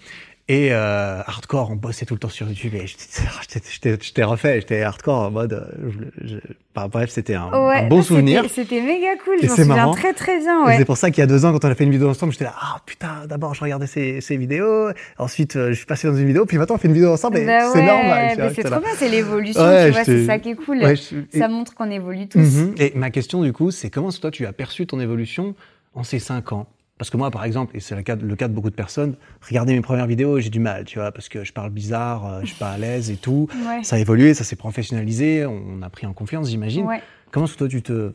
Et 0.52 0.70
euh, 0.72 1.20
hardcore, 1.28 1.70
on 1.70 1.76
bossait 1.76 2.06
tout 2.06 2.14
le 2.14 2.18
temps 2.18 2.28
sur 2.28 2.48
YouTube 2.48 2.74
et 2.74 2.84
j'étais- 2.84 4.24
refait, 4.24 4.60
j'étais 4.60 4.82
hardcore 4.82 5.14
en 5.26 5.30
mode. 5.30 5.52
euh, 5.52 5.90
je- 6.18 6.26
je- 6.26 6.36
enfin, 6.74 6.88
bref, 6.88 7.10
c'était 7.10 7.34
un, 7.36 7.46
Ouais, 7.50 7.76
un 7.76 7.86
bon 7.86 7.98
non, 7.98 8.02
souvenir. 8.02 8.42
c'était- 8.48 8.62
C'était 8.62 8.80
méga 8.82 9.10
cool, 9.24 9.36
je 9.40 9.46
m'en 9.46 9.54
c'est 9.54 9.62
souviens 9.62 9.76
marrant. 9.76 9.92
très 9.94 10.12
très 10.12 10.40
bien, 10.40 10.66
ouais. 10.66 10.76
C'est 10.76 10.84
pour 10.84 10.96
ça 10.96 11.12
qu'il 11.12 11.20
y 11.20 11.22
a 11.22 11.28
deux 11.28 11.44
ans, 11.44 11.52
quand 11.52 11.64
on 11.64 11.70
a 11.70 11.74
fait 11.76 11.84
une 11.84 11.92
vidéo 11.92 12.08
ensemble, 12.08 12.32
j'étais 12.32 12.46
là, 12.46 12.54
ah 12.60 12.78
putain, 12.84 13.26
d'abord 13.28 13.54
je 13.54 13.60
regardais 13.60 13.86
ces, 13.86 14.20
ces 14.20 14.36
vidéos, 14.36 14.88
ensuite 15.18 15.54
euh, 15.54 15.68
je 15.70 15.74
suis 15.74 15.86
passé 15.86 16.08
dans 16.08 16.16
une 16.16 16.26
vidéo, 16.26 16.44
puis 16.46 16.58
maintenant 16.58 16.74
on 16.74 16.78
fait 16.78 16.88
une 16.88 16.94
vidéo 16.94 17.12
ensemble, 17.12 17.38
et 17.38 17.46
Bah 17.46 17.70
c'est 17.72 17.78
ouais, 17.78 17.86
normal. 17.86 18.34
mais 18.36 18.42
vrai, 18.46 18.52
c'est 18.56 18.64
trop 18.64 18.80
bien, 18.80 18.90
c'est 18.96 19.08
l'évolution, 19.08 19.62
Ouais, 19.62 19.86
tu 19.86 19.92
vois, 19.92 20.04
c'est 20.04 20.26
ça 20.26 20.38
qui 20.40 20.50
est 20.50 20.54
cool. 20.56 20.78
Ouais, 20.78 20.96
je- 20.96 21.14
et- 21.32 21.38
Ça 21.38 21.46
montre 21.46 21.74
qu'on 21.76 21.88
évolue 21.92 22.26
tous. 22.26 22.40
Mhm. 22.40 22.74
Et 22.78 22.92
ma 22.96 23.10
question 23.10 23.42
du 23.42 23.52
coup, 23.52 23.70
c'est 23.70 23.88
comment 23.88 24.10
toi 24.10 24.32
tu 24.32 24.46
as 24.46 24.52
perçu 24.52 24.84
ton 24.84 24.98
évolution 24.98 25.54
en 25.94 26.02
ces 26.02 26.18
cinq 26.18 26.50
ans? 26.52 26.66
Parce 27.00 27.08
que 27.08 27.16
moi, 27.16 27.30
par 27.30 27.44
exemple, 27.44 27.74
et 27.74 27.80
c'est 27.80 27.96
le 27.96 28.02
cas, 28.02 28.14
de- 28.14 28.26
le 28.26 28.36
cas 28.36 28.46
de 28.46 28.52
beaucoup 28.52 28.68
de 28.68 28.74
personnes, 28.74 29.14
regarder 29.48 29.72
mes 29.72 29.80
premières 29.80 30.06
vidéos, 30.06 30.38
j'ai 30.38 30.50
du 30.50 30.60
mal, 30.60 30.84
tu 30.84 30.98
vois, 30.98 31.12
parce 31.12 31.30
que 31.30 31.44
je 31.44 31.52
parle 31.54 31.70
bizarre, 31.70 32.26
euh, 32.26 32.40
je 32.42 32.48
suis 32.48 32.56
pas 32.58 32.72
à 32.72 32.76
l'aise 32.76 33.10
et 33.10 33.16
tout. 33.16 33.48
Ouais. 33.66 33.82
Ça 33.82 33.96
a 33.96 33.98
évolué, 34.00 34.34
ça 34.34 34.44
s'est 34.44 34.54
professionnalisé, 34.54 35.46
on 35.46 35.80
a 35.80 35.88
pris 35.88 36.06
en 36.06 36.12
confiance, 36.12 36.50
j'imagine. 36.50 36.84
Ouais. 36.84 37.00
Comment 37.30 37.46
est-ce 37.46 37.54
que 37.54 37.58
toi 37.60 37.68
tu 37.68 37.80
te, 37.80 38.12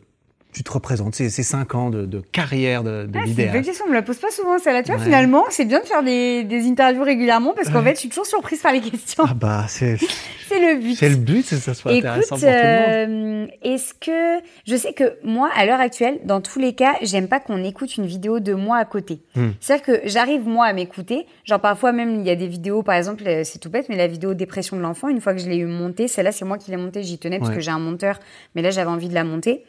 tu 0.55 0.63
te 0.63 0.71
représentes 0.71 1.15
ces, 1.15 1.29
ces 1.29 1.43
cinq 1.43 1.75
ans 1.75 1.89
de, 1.89 2.05
de 2.05 2.21
carrière 2.21 2.81
de, 2.81 3.05
de 3.05 3.11
Ah, 3.19 3.23
c'est 3.25 3.43
une 3.53 3.61
question, 3.61 3.83
on 3.87 3.89
me 3.89 3.93
la 3.95 4.01
pose 4.01 4.17
pas 4.17 4.31
souvent 4.31 4.57
celle-là. 4.57 4.83
Tu 4.83 4.87
vois, 4.91 4.99
Ouais. 4.99 5.05
finalement, 5.05 5.43
c'est 5.49 5.65
bien 5.65 5.81
de 5.81 5.85
faire 5.85 6.01
des, 6.01 6.43
des 6.45 6.65
interviews 6.67 7.03
régulièrement 7.03 7.53
parce 7.53 7.69
qu'en 7.69 7.79
Ouais. 7.79 7.89
fait, 7.89 7.95
je 7.95 7.99
suis 7.99 8.09
toujours 8.09 8.25
surprise 8.25 8.61
par 8.61 8.71
les 8.71 8.79
questions. 8.79 9.25
Ah 9.27 9.33
bah 9.33 9.65
c'est 9.67 9.97
C'est 10.47 10.59
le 10.59 10.79
but. 10.79 10.95
c'est 10.95 11.09
le 11.09 11.15
but, 11.15 11.43
c'est 11.43 11.55
que 11.55 11.61
ça 11.63 11.73
soit 11.73 11.91
intéressant 11.91 12.35
Écoute, 12.37 12.47
pour 12.47 12.49
tout 12.49 12.55
le 12.55 13.07
monde. 13.07 13.47
euh, 13.47 13.47
est-ce 13.63 13.95
que 13.95 14.39
je 14.67 14.75
sais 14.75 14.93
que 14.93 15.17
moi, 15.23 15.49
à 15.55 15.65
l'heure 15.65 15.79
actuelle, 15.79 16.19
dans 16.23 16.39
tous 16.39 16.59
les 16.59 16.73
cas, 16.73 16.93
j'aime 17.01 17.27
pas 17.27 17.39
qu'on 17.39 17.63
écoute 17.63 17.97
une 17.97 18.05
vidéo 18.05 18.39
de 18.39 18.53
moi 18.53 18.77
à 18.77 18.85
côté. 18.85 19.21
Hmm. 19.35 19.49
C'est-à-dire 19.59 19.85
que 19.85 20.01
j'arrive 20.07 20.47
moi 20.47 20.67
à 20.67 20.73
m'écouter. 20.73 21.25
Genre 21.45 21.59
parfois 21.59 21.91
même 21.93 22.19
il 22.21 22.27
y 22.27 22.29
a 22.29 22.35
des 22.35 22.47
vidéos, 22.47 22.83
par 22.83 22.93
exemple, 22.95 23.23
euh, 23.27 23.41
c'est 23.43 23.57
tout 23.57 23.71
bête, 23.71 23.87
mais 23.89 23.97
la 23.97 24.05
vidéo 24.07 24.35
dépression 24.35 24.77
de 24.77 24.81
l'enfant, 24.83 25.09
une 25.09 25.19
fois 25.19 25.33
que 25.33 25.39
je 25.41 25.49
l'ai 25.49 25.57
eu 25.57 25.65
montée, 25.65 26.07
celle-là 26.07 26.31
c'est 26.31 26.45
moi 26.45 26.59
qui 26.59 26.69
l'ai 26.69 26.77
montée, 26.77 27.01
j'y 27.01 27.17
tenais 27.17 27.39
parce 27.39 27.49
Ouais. 27.49 27.55
que 27.55 27.61
j'ai 27.61 27.71
un 27.71 27.79
monteur, 27.79 28.19
mais 28.53 28.61
là 28.61 28.69
j'avais 28.69 28.89
envie 28.91 29.09
de 29.09 29.15
la 29.15 29.23
monter. 29.23 29.65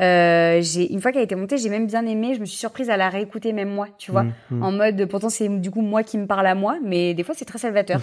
Euh, 0.00 0.60
j'ai 0.62 0.92
une 0.92 1.00
fois 1.00 1.10
qu'elle 1.10 1.22
a 1.22 1.24
été 1.24 1.34
montée, 1.36 1.56
j'ai 1.56 1.70
même 1.70 1.86
bien 1.86 2.04
aimé. 2.06 2.34
Je 2.34 2.40
me 2.40 2.44
suis 2.44 2.58
surprise 2.58 2.90
à 2.90 2.96
la 2.96 3.08
réécouter 3.08 3.52
même 3.52 3.70
moi, 3.70 3.88
tu 3.98 4.10
vois, 4.10 4.24
Hmm, 4.24 4.32
hmm. 4.50 4.62
en 4.62 4.72
mode 4.72 5.06
pourtant 5.06 5.28
c'est 5.30 5.48
du 5.48 5.70
coup 5.70 5.80
moi 5.80 6.02
qui 6.02 6.18
me 6.18 6.26
parle 6.26 6.46
à 6.46 6.54
moi, 6.54 6.78
mais 6.84 7.14
des 7.14 7.22
fois 7.24 7.34
c'est 7.36 7.44
très 7.46 7.58
salvateur. 7.58 8.00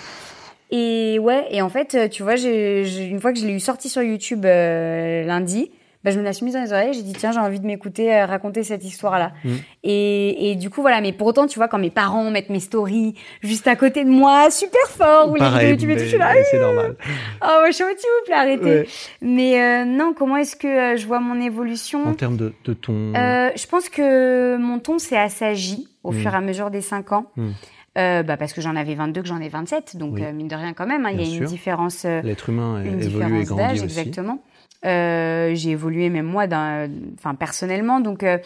Et 0.72 1.20
ouais, 1.20 1.46
et 1.52 1.62
en 1.62 1.70
fait, 1.70 1.94
euh, 1.94 2.08
tu 2.08 2.24
vois, 2.24 2.36
j'ai, 2.36 2.84
j'ai- 2.86 3.06
une 3.06 3.20
fois 3.20 3.32
que 3.32 3.38
je 3.38 3.46
l'ai 3.46 3.54
eu 3.54 3.60
sorti 3.60 3.89
sur 3.89 4.02
YouTube 4.02 4.44
euh, 4.46 5.24
lundi, 5.24 5.70
bah, 6.04 6.12
je 6.12 6.20
me 6.20 6.24
la 6.24 6.34
suis 6.34 6.43
mise 6.45 6.54
dans 6.56 6.62
les 6.62 6.72
oreilles. 6.74 6.93
J'ai 6.93 7.01
dit 7.04 7.14
tiens, 7.14 7.32
j'ai 7.32 7.39
envie 7.39 7.60
de 7.60 7.66
m'écouter 7.66 8.14
euh, 8.14 8.26
raconter 8.26 8.64
cette 8.64 8.84
histoire-là. 8.84 9.32
Mm. 9.43 9.49
Et, 9.84 10.51
et 10.51 10.56
du 10.56 10.70
coup 10.70 10.82
voilà, 10.82 11.01
mais 11.01 11.12
pour 11.14 11.28
autant, 11.28 11.47
tu 11.47 11.60
vois, 11.60 11.68
quand 11.68 11.78
mes 11.80 11.89
parents 11.89 12.30
mettent 12.32 12.49
mes 12.49 12.60
stories 12.60 13.16
juste 13.41 13.68
à 13.68 13.76
côté 13.76 14.04
de 14.04 14.10
moi, 14.10 14.49
super 14.51 14.88
fort, 14.89 15.32
ou 15.32 15.36
les 15.36 15.45
vidéos 15.49 15.70
YouTube 15.70 15.89
et 15.91 15.95
tout, 15.95 16.04
je 16.04 16.10
suis 16.10 16.18
là, 16.18 16.34
c'est 16.51 16.60
normal. 16.60 16.95
oh, 17.43 17.64
je 17.68 17.72
suis 17.72 17.84
petit 17.84 18.06
vous 18.06 18.26
plaît, 18.26 18.36
arrêtez. 18.36 18.64
Ouais. 18.82 18.88
Mais 19.22 19.62
euh, 19.62 19.86
non, 19.86 20.14
comment 20.18 20.38
est-ce 20.38 20.56
que 20.56 20.68
euh, 20.68 20.97
je 20.97 21.06
vois 21.08 21.20
mon 21.20 21.39
évolution 21.41 22.06
En 22.06 22.14
termes 22.14 22.38
de, 22.38 22.54
de 22.66 22.74
ton. 22.74 23.14
euh, 23.16 23.49
je 23.56 23.68
pense 23.68 23.89
que 23.89 24.58
mon 24.58 24.80
ton 24.80 24.99
s'est 24.99 25.18
assagi 25.18 25.88
au 26.04 26.12
Mm. 26.12 26.16
fur 26.16 26.34
et 26.34 26.38
à 26.38 26.41
mesure 26.41 26.70
des 26.70 26.82
5 26.82 27.12
ans. 27.14 27.26
Mm. 27.38 27.49
Euh, 27.97 28.24
bah 28.24 28.38
parce 28.38 28.54
que 28.54 28.60
j'en 28.62 28.76
avais 28.76 28.95
22, 28.95 29.22
que 29.22 29.28
j'en 29.28 29.39
ai 29.39 29.49
27. 29.49 29.97
Donc, 29.97 30.16
Oui. 30.16 30.24
euh, 30.26 30.32
mine 30.34 30.47
de 30.47 30.56
rien, 30.56 30.74
quand 30.74 30.88
même, 30.88 31.06
hein, 31.06 31.12
il 31.14 31.22
y 31.22 31.24
a 31.24 31.28
une 31.28 31.38
sûr. 31.41 31.47
différence, 31.47 32.06
euh, 32.06 32.22
L'être 32.24 32.49
humain 32.49 32.82
une 32.84 32.99
évolue 32.99 33.04
et 33.04 33.08
différence 33.08 33.45
grandit 33.45 33.62
d'âge, 33.62 33.74
aussi. 33.84 33.84
exactement. 33.99 34.39
Euh, 34.86 35.51
j'ai 35.55 35.71
évolué 35.71 36.09
même 36.09 36.25
moi, 36.25 36.45
d'un- 36.47 36.89
enfin 37.17 37.36
personnellement. 37.36 37.99
Donc, 38.01 38.23
euh, 38.23 38.38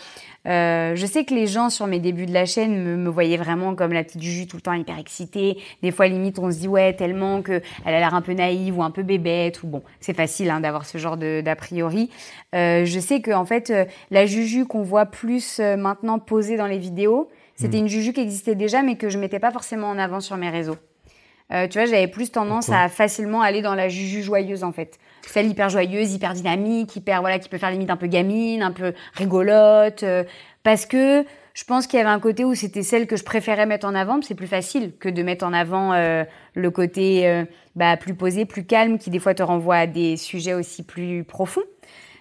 euh, 0.47 0.95
je 0.95 1.05
sais 1.05 1.25
que 1.25 1.33
les 1.33 1.47
gens 1.47 1.69
sur 1.69 1.87
mes 1.87 1.99
débuts 1.99 2.25
de 2.27 2.33
la 2.33 2.45
chaîne 2.45 2.81
me, 2.83 2.95
me 2.95 3.09
voyaient 3.09 3.37
vraiment 3.37 3.73
comme 3.75 3.91
la 3.91 4.03
petite 4.03 4.21
Juju 4.21 4.45
tout 4.47 4.55
le 4.57 4.61
temps 4.61 4.73
hyper 4.73 4.99
excitée. 4.99 5.57
Des 5.81 5.91
fois, 5.91 6.07
limite, 6.07 6.37
on 6.39 6.51
se 6.51 6.57
dit 6.59 6.67
ouais 6.67 6.93
tellement 6.93 7.41
que 7.41 7.61
elle 7.85 7.93
a 7.95 7.99
l'air 7.99 8.13
un 8.13 8.21
peu 8.21 8.33
naïve 8.33 8.77
ou 8.77 8.83
un 8.83 8.91
peu 8.91 9.03
bébête 9.03 9.63
ou 9.63 9.67
bon, 9.67 9.81
c'est 9.99 10.15
facile 10.15 10.49
hein, 10.51 10.59
d'avoir 10.59 10.85
ce 10.85 10.97
genre 10.99 11.17
d'a 11.17 11.55
priori. 11.55 12.09
Je 12.53 12.99
sais 13.01 13.21
que 13.21 13.31
en 13.31 13.45
fait, 13.45 13.73
la 14.11 14.25
Juju 14.25 14.65
qu'on 14.65 14.83
voit 14.83 15.05
plus 15.07 15.59
maintenant 15.59 16.19
posée 16.19 16.55
dans 16.57 16.67
les 16.67 16.77
vidéos, 16.79 17.29
c'était 17.55 17.79
une 17.79 17.87
Juju 17.87 18.13
qui 18.13 18.21
existait 18.21 18.55
déjà, 18.55 18.83
mais 18.83 18.95
que 18.95 19.09
je 19.09 19.17
mettais 19.17 19.39
pas 19.39 19.51
forcément 19.51 19.89
en 19.89 19.97
avant 19.97 20.19
sur 20.19 20.37
mes 20.37 20.49
réseaux. 20.49 20.77
Euh, 21.53 21.65
tu 21.67 21.77
vois, 21.79 21.87
j'avais 21.87 22.07
plus 22.07 22.29
tendance 22.29 22.65
Pourquoi? 22.65 22.83
à 22.83 22.89
facilement 22.89 23.41
aller 23.41 23.61
dans 23.61 23.73
la 23.73 23.87
juju 23.87 24.21
joyeuse 24.21 24.65
en 24.65 24.73
fait. 24.73 24.99
Celle 25.29 25.47
hyper 25.47 25.69
joyeuse, 25.69 26.13
hyper 26.13 26.33
dynamique, 26.33 26.95
hyper 26.95 27.21
voilà, 27.21 27.39
qui 27.39 27.49
peut 27.49 27.57
faire 27.57 27.71
limite 27.71 27.89
un 27.89 27.97
peu 27.97 28.07
gamine, 28.07 28.63
un 28.63 28.71
peu 28.71 28.93
rigolote, 29.13 30.03
euh, 30.03 30.23
parce 30.63 30.85
que 30.85 31.25
je 31.53 31.63
pense 31.63 31.87
qu'il 31.87 31.97
y 31.97 32.01
avait 32.01 32.11
un 32.11 32.19
côté 32.19 32.45
où 32.45 32.53
c'était 32.53 32.83
celle 32.83 33.07
que 33.07 33.15
je 33.17 33.23
préférais 33.23 33.65
mettre 33.65 33.87
en 33.87 33.95
avant, 33.95 34.21
c'est 34.21 34.35
plus 34.35 34.45
facile 34.45 34.91
que 34.99 35.09
de 35.09 35.23
mettre 35.23 35.43
en 35.43 35.53
avant 35.53 35.91
euh, 35.93 36.23
le 36.53 36.69
côté 36.69 37.27
euh, 37.27 37.45
bah, 37.75 37.97
plus 37.97 38.13
posé, 38.13 38.45
plus 38.45 38.63
calme, 38.63 38.99
qui 38.99 39.09
des 39.09 39.17
fois 39.17 39.33
te 39.33 39.41
renvoie 39.41 39.77
à 39.77 39.87
des 39.87 40.17
sujets 40.17 40.53
aussi 40.53 40.83
plus 40.83 41.23
profonds. 41.23 41.63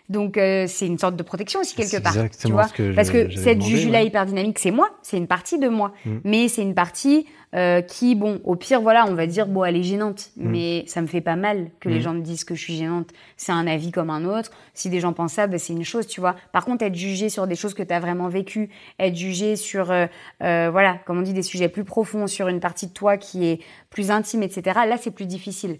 Donc 0.08 0.38
euh, 0.38 0.66
c'est 0.68 0.86
une 0.86 0.98
sorte 0.98 1.16
de 1.16 1.22
protection 1.22 1.60
aussi 1.60 1.74
quelque 1.74 2.00
part, 2.00 2.12
tu 2.12 2.20
exactement 2.20 2.54
vois, 2.54 2.68
ce 2.68 2.72
que 2.72 2.94
parce 2.94 3.10
que 3.10 3.30
cette 3.30 3.60
juju-là 3.60 3.98
ouais. 3.98 4.06
hyper 4.06 4.24
dynamique, 4.24 4.58
c'est 4.58 4.70
moi, 4.70 4.88
c'est 5.02 5.16
une 5.16 5.26
partie 5.26 5.58
de 5.58 5.68
moi, 5.68 5.92
Mm. 6.06 6.18
mais 6.24 6.48
c'est 6.48 6.62
une 6.62 6.74
partie 6.74 7.26
euh, 7.54 7.80
qui, 7.80 8.14
bon, 8.14 8.40
au 8.44 8.56
pire, 8.56 8.80
voilà, 8.82 9.06
on 9.08 9.14
va 9.14 9.26
dire, 9.26 9.46
bon, 9.46 9.64
elle 9.64 9.76
est 9.76 9.82
gênante, 9.82 10.30
mais 10.36 10.84
ça 10.88 11.00
me 11.00 11.06
fait 11.06 11.20
pas 11.20 11.36
mal 11.36 11.70
que 11.80 11.88
les 11.88 11.98
Mm. 11.98 12.02
gens 12.02 12.14
me 12.14 12.20
disent 12.20 12.44
que 12.44 12.54
je 12.54 12.60
suis 12.62 12.76
gênante. 12.76 13.10
C'est 13.36 13.52
un 13.52 13.66
avis 13.66 13.92
comme 13.92 14.10
un 14.10 14.24
autre. 14.24 14.50
Si 14.74 14.90
des 14.90 15.00
gens 15.00 15.12
pensent 15.12 15.34
ça, 15.34 15.46
ben, 15.46 15.58
c'est 15.58 15.72
une 15.72 15.84
chose, 15.84 16.06
tu 16.06 16.20
vois. 16.20 16.34
Par 16.52 16.64
contre, 16.64 16.84
être 16.84 16.94
jugé 16.94 17.28
sur 17.28 17.46
des 17.46 17.54
choses 17.56 17.72
que 17.74 17.82
tu 17.82 17.94
as 17.94 18.00
vraiment 18.00 18.28
vécues, 18.28 18.68
être 18.98 19.14
jugé 19.16 19.56
sur, 19.56 19.90
euh, 19.90 20.06
euh, 20.42 20.68
voilà, 20.70 20.98
comme 21.06 21.18
on 21.18 21.22
dit, 21.22 21.32
des 21.32 21.42
sujets 21.42 21.68
plus 21.68 21.84
profonds, 21.84 22.26
sur 22.26 22.48
une 22.48 22.60
partie 22.60 22.88
de 22.88 22.92
toi 22.92 23.16
qui 23.16 23.46
est 23.46 23.60
plus 23.90 24.10
intime, 24.10 24.42
etc., 24.42 24.62
là, 24.86 24.96
c'est 25.00 25.10
plus 25.10 25.24
difficile. 25.26 25.78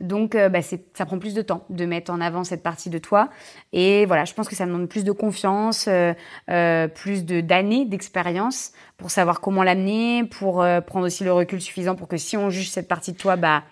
Donc, 0.00 0.34
euh, 0.34 0.48
c'est- 0.62 0.84
ça 0.96 1.04
prend 1.04 1.18
plus 1.18 1.34
de 1.34 1.42
temps 1.42 1.64
de 1.68 1.84
mettre 1.84 2.10
en 2.10 2.20
avant 2.20 2.42
cette 2.44 2.62
partie 2.62 2.88
de 2.90 2.98
toi. 2.98 3.28
Et 3.72 4.06
voilà, 4.06 4.24
je 4.24 4.32
pense 4.32 4.48
que 4.48 4.56
ça 4.56 4.64
demande 4.64 4.88
plus 4.88 5.04
de 5.04 5.12
confiance, 5.12 5.86
euh, 5.88 6.14
euh, 6.50 6.88
plus 6.88 7.24
de 7.26 7.40
d'années 7.42 7.84
d'expérience 7.84 8.72
pour 8.96 9.10
savoir 9.10 9.40
comment 9.40 9.62
l'amener, 9.62 10.24
pour 10.24 10.64
prendre 10.86 11.07
aussi 11.08 11.24
le 11.24 11.32
recul 11.32 11.60
suffisant 11.60 11.94
pour 11.96 12.06
que 12.08 12.16
si 12.16 12.36
on 12.36 12.48
juge 12.50 12.70
cette 12.70 12.88
partie 12.88 13.12
de 13.12 13.16
toi, 13.18 13.36
bah, 13.36 13.64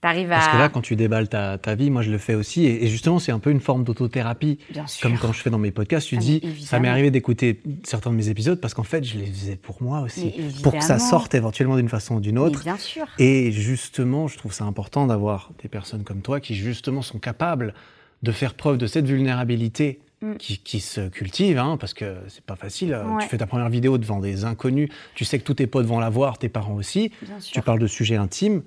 t'arrives 0.00 0.30
à... 0.32 0.36
Parce 0.36 0.48
que 0.48 0.56
là, 0.58 0.68
quand 0.68 0.80
tu 0.80 0.96
déballes 0.96 1.28
ta, 1.28 1.58
ta 1.58 1.74
vie, 1.74 1.90
moi 1.90 2.02
je 2.02 2.10
le 2.10 2.18
fais 2.18 2.34
aussi, 2.34 2.64
et, 2.66 2.84
et 2.84 2.88
justement 2.88 3.18
c'est 3.18 3.32
un 3.32 3.38
peu 3.38 3.50
une 3.50 3.60
forme 3.60 3.84
d'autothérapie. 3.84 4.58
Bien 4.70 4.86
sûr. 4.86 5.02
Comme 5.02 5.18
quand 5.18 5.32
je 5.32 5.40
fais 5.40 5.50
dans 5.50 5.58
mes 5.58 5.70
podcasts, 5.70 6.08
tu 6.08 6.16
Ah, 6.16 6.20
dis, 6.20 6.40
ça 6.64 6.78
m'est 6.80 6.88
arrivé 6.88 7.10
d'écouter 7.10 7.60
certains 7.84 8.10
de 8.10 8.16
mes 8.16 8.28
épisodes 8.28 8.60
parce 8.60 8.72
qu'en 8.74 8.82
fait, 8.82 9.04
je 9.04 9.18
les 9.18 9.26
faisais 9.26 9.56
pour 9.56 9.82
moi 9.82 10.00
aussi, 10.00 10.32
pour 10.62 10.72
que 10.76 10.84
ça 10.84 10.98
sorte 10.98 11.34
éventuellement 11.34 11.76
d'une 11.76 11.88
façon 11.88 12.14
ou 12.16 12.20
d'une 12.20 12.36
Mais 12.36 12.40
autre. 12.40 12.62
bien 12.62 12.76
sûr. 12.78 13.06
Et 13.18 13.52
justement, 13.52 14.28
je 14.28 14.38
trouve 14.38 14.52
ça 14.52 14.64
important 14.64 15.06
d'avoir 15.06 15.50
des 15.62 15.68
personnes 15.68 16.04
comme 16.04 16.22
toi 16.22 16.40
qui 16.40 16.54
justement 16.54 17.02
sont 17.02 17.18
capables 17.18 17.74
de 18.22 18.32
faire 18.32 18.54
preuve 18.54 18.76
de 18.78 18.86
cette 18.86 19.06
vulnérabilité 19.06 20.00
Mm. 20.22 20.34
qui, 20.36 20.58
qui 20.58 20.80
se 20.80 21.08
cultive, 21.08 21.56
hein, 21.58 21.78
parce 21.78 21.94
que 21.94 22.16
c'est 22.28 22.44
pas 22.44 22.56
facile. 22.56 22.92
Euh, 22.92 23.04
Ouais. 23.04 23.22
Tu 23.22 23.28
fais 23.28 23.38
ta 23.38 23.46
première 23.46 23.70
vidéo 23.70 23.96
devant 23.96 24.20
des 24.20 24.44
inconnus, 24.44 24.90
tu 25.14 25.24
sais 25.24 25.38
que 25.38 25.44
tous 25.44 25.54
tes 25.54 25.66
potes 25.66 25.86
vont 25.86 25.98
la 25.98 26.10
voir, 26.10 26.36
tes 26.38 26.48
parents 26.50 26.74
aussi. 26.74 27.10
Tu 27.50 27.62
parles 27.62 27.78
de 27.78 27.86
sujets 27.86 28.16
intimes, 28.16 28.62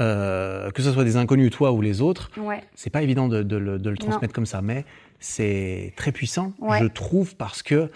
euh, 0.00 0.70
que 0.70 0.82
ce 0.82 0.92
soit 0.92 1.04
des 1.04 1.16
inconnus, 1.16 1.50
toi 1.50 1.72
ou 1.72 1.80
les 1.80 2.02
autres. 2.02 2.30
Ouais. 2.36 2.62
C'est 2.74 2.90
pas 2.90 3.02
évident 3.02 3.26
de, 3.26 3.42
de 3.42 3.56
le, 3.56 3.78
de 3.78 3.88
le 3.90 3.96
Non. 4.00 4.06
transmettre 4.10 4.34
comme 4.34 4.44
ça, 4.46 4.60
mais 4.60 4.84
c'est 5.18 5.94
très 5.96 6.12
puissant, 6.12 6.52
Ouais. 6.58 6.78
je 6.80 6.84
trouve, 6.86 7.36
parce 7.36 7.62
que 7.62 7.90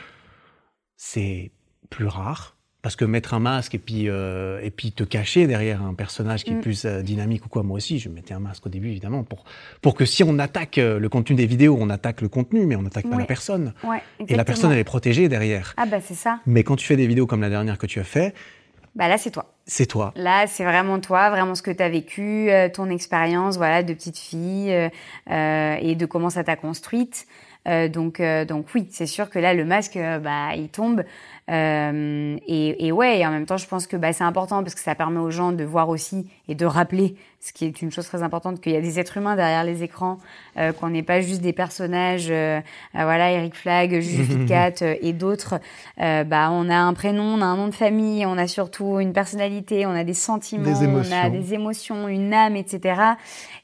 c'est 0.97 1.51
plus 1.91 2.07
rare. 2.07 2.52
Parce 2.83 2.97
que 2.97 3.05
mettre 3.05 3.33
un 3.33 3.39
masque 3.39 3.77
et 3.77 3.79
puis, 3.79 4.09
euh, 4.09 4.61
et 4.61 4.71
puis 4.73 4.91
te 4.91 5.05
cacher 5.05 5.47
derrière 5.47 5.83
un 5.83 5.95
personnage 5.95 6.43
qui 6.43 6.51
est 6.51 6.55
Mm. 6.55 6.61
plus 6.63 6.85
euh, 6.85 7.01
dynamique 7.01 7.47
ou 7.47 7.49
quoi, 7.49 7.63
moi 7.63 7.77
aussi, 7.77 8.01
je 8.01 8.09
mettais 8.09 8.35
un 8.35 8.41
masque 8.41 8.67
au 8.67 8.69
début, 8.71 8.89
évidemment, 8.89 9.23
pour, 9.23 9.45
pour 9.81 9.95
que 9.95 10.05
si 10.05 10.25
on 10.25 10.37
attaque 10.41 10.79
euh, 10.79 10.99
le 10.99 11.09
contenu 11.09 11.37
des 11.37 11.47
vidéos, 11.47 11.79
on 11.81 11.91
attaque 11.91 12.21
le 12.23 12.29
contenu, 12.29 12.67
mais 12.67 12.75
on 12.75 12.83
n'attaque 12.83 13.05
pas 13.05 13.11
Ouais. 13.15 13.23
la 13.23 13.27
personne. 13.27 13.73
Ouais, 13.85 14.03
Et 14.27 14.35
la 14.35 14.45
personne, 14.45 14.73
elle 14.73 14.79
est 14.79 14.85
protégée 14.85 15.29
derrière. 15.29 15.75
Ah 15.77 15.87
bah 15.87 16.01
c'est 16.01 16.15
ça. 16.15 16.41
Mais 16.45 16.65
quand 16.65 16.75
tu 16.75 16.85
fais 16.85 16.97
des 16.97 17.07
vidéos 17.07 17.29
comme 17.29 17.41
la 17.43 17.51
dernière 17.51 17.79
que 17.79 17.87
tu 17.87 18.01
as 18.01 18.05
fait, 18.05 18.35
Bah 18.97 19.07
là 19.07 19.17
c'est 19.17 19.31
toi. 19.31 19.55
c'est 19.65 19.87
toi. 19.87 20.13
Là, 20.17 20.49
c'est 20.49 20.65
vraiment 20.65 20.99
toi, 20.99 21.31
vraiment 21.31 21.55
ce 21.55 21.63
que 21.63 21.71
tu 21.71 21.83
as 21.85 21.89
vécu, 21.89 22.51
euh, 22.51 22.69
ton 22.69 22.91
expérience, 22.91 23.59
voilà, 23.59 23.85
de 23.85 23.95
petite 23.95 24.19
fille 24.19 24.73
euh, 25.31 25.77
et 25.81 25.95
de 25.95 26.05
comment 26.07 26.31
ça 26.31 26.43
t'a 26.43 26.57
construite. 26.57 27.27
Euh, 27.69 27.89
donc, 27.89 28.21
donc 28.49 28.67
oui, 28.75 28.89
c'est 28.91 29.07
sûr 29.07 29.31
que 29.31 29.39
là, 29.39 29.55
le 29.55 29.65
masque, 29.65 29.97
bah, 29.97 30.57
il 30.57 30.69
tombe. 30.69 31.05
Euh, 31.51 32.37
et, 32.47 32.87
et 32.87 32.93
ouais, 32.93 33.19
et 33.19 33.27
en 33.27 33.31
même 33.31 33.47
temps, 33.47 33.57
je 33.57 33.67
pense 33.67 33.87
que 33.87 33.97
bah, 33.97 34.13
c'est 34.13 34.25
important 34.25 34.63
parce 34.63 34.75
que 34.75 34.81
ça 34.81 34.95
permet 34.95 35.19
aux 35.19 35.31
gens 35.31 35.53
de 35.53 35.65
voir 35.65 35.89
aussi 35.89 36.29
et 36.49 36.55
de 36.55 36.65
rappeler, 36.65 37.17
ce 37.41 37.53
qui 37.53 37.65
est 37.65 37.83
une 37.83 37.91
chose 37.91 38.07
très 38.07 38.23
importante, 38.23 38.61
qu'il 38.61 38.73
y 38.73 38.77
a 38.77 38.81
des 38.81 39.01
êtres 39.01 39.17
humains 39.17 39.35
derrière 39.35 39.65
les 39.65 39.83
écrans, 39.83 40.19
euh, 40.57 40.73
qu'on 40.73 40.91
n'est 40.91 41.03
pas 41.03 41.21
juste 41.21 41.41
des 41.41 41.53
personnages, 41.53 42.29
euh, 42.31 42.61
euh, 42.95 43.03
voilà, 43.03 43.33
Eric 43.33 43.55
Flag, 43.57 44.01
Juju 44.01 44.47
Cat 44.47 44.83
et 44.83 45.13
d'autres. 45.13 45.61
Euh, 46.01 46.23
bah, 46.25 46.51
on 46.53 46.69
a 46.71 46.77
un 46.77 46.95
prénom, 46.95 47.25
on 47.25 47.41
a 47.41 47.47
un 47.47 47.57
nom 47.57 47.67
de 47.67 47.75
famille, 47.75 48.25
on 48.25 48.39
a 48.39 48.47
surtout 48.47 49.01
une 49.01 49.13
personnalité, 49.13 49.85
on 49.87 49.95
a 49.95 50.05
des 50.05 50.15
sentiments, 50.15 50.79
Des 50.79 50.87
on 50.87 51.13
a 51.13 51.29
des 51.29 51.55
émotions, 51.55 52.07
une 52.07 52.33
âme, 52.33 52.55
etc. 52.55 53.01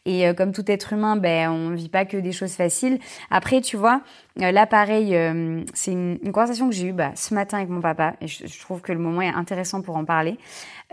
Et 0.04 0.26
euh, 0.26 0.32
comme 0.32 0.52
tout 0.52 0.68
être 0.70 0.94
humain, 0.94 1.16
ben 1.16 1.50
on 1.50 1.70
vit 1.70 1.90
pas 1.90 2.04
que 2.04 2.16
des 2.16 2.32
choses 2.32 2.52
faciles. 2.52 2.98
Après, 3.30 3.60
tu 3.60 3.76
vois, 3.76 4.00
euh, 4.40 4.52
là 4.52 4.66
pareil, 4.66 5.16
euh, 5.16 5.62
c'est 5.74 5.92
une, 5.92 6.18
une 6.22 6.32
conversation 6.32 6.68
que 6.68 6.74
j'ai 6.74 6.88
eue 6.88 6.92
bah, 6.92 7.12
ce 7.14 7.34
matin 7.34 7.58
avec 7.58 7.68
mon 7.68 7.80
papa, 7.80 8.14
et 8.20 8.28
je, 8.28 8.46
je 8.46 8.60
trouve 8.60 8.80
que 8.80 8.92
le 8.92 8.98
moment 8.98 9.22
est 9.22 9.28
intéressant 9.28 9.82
pour 9.82 9.96
en 9.96 10.04
parler. 10.04 10.38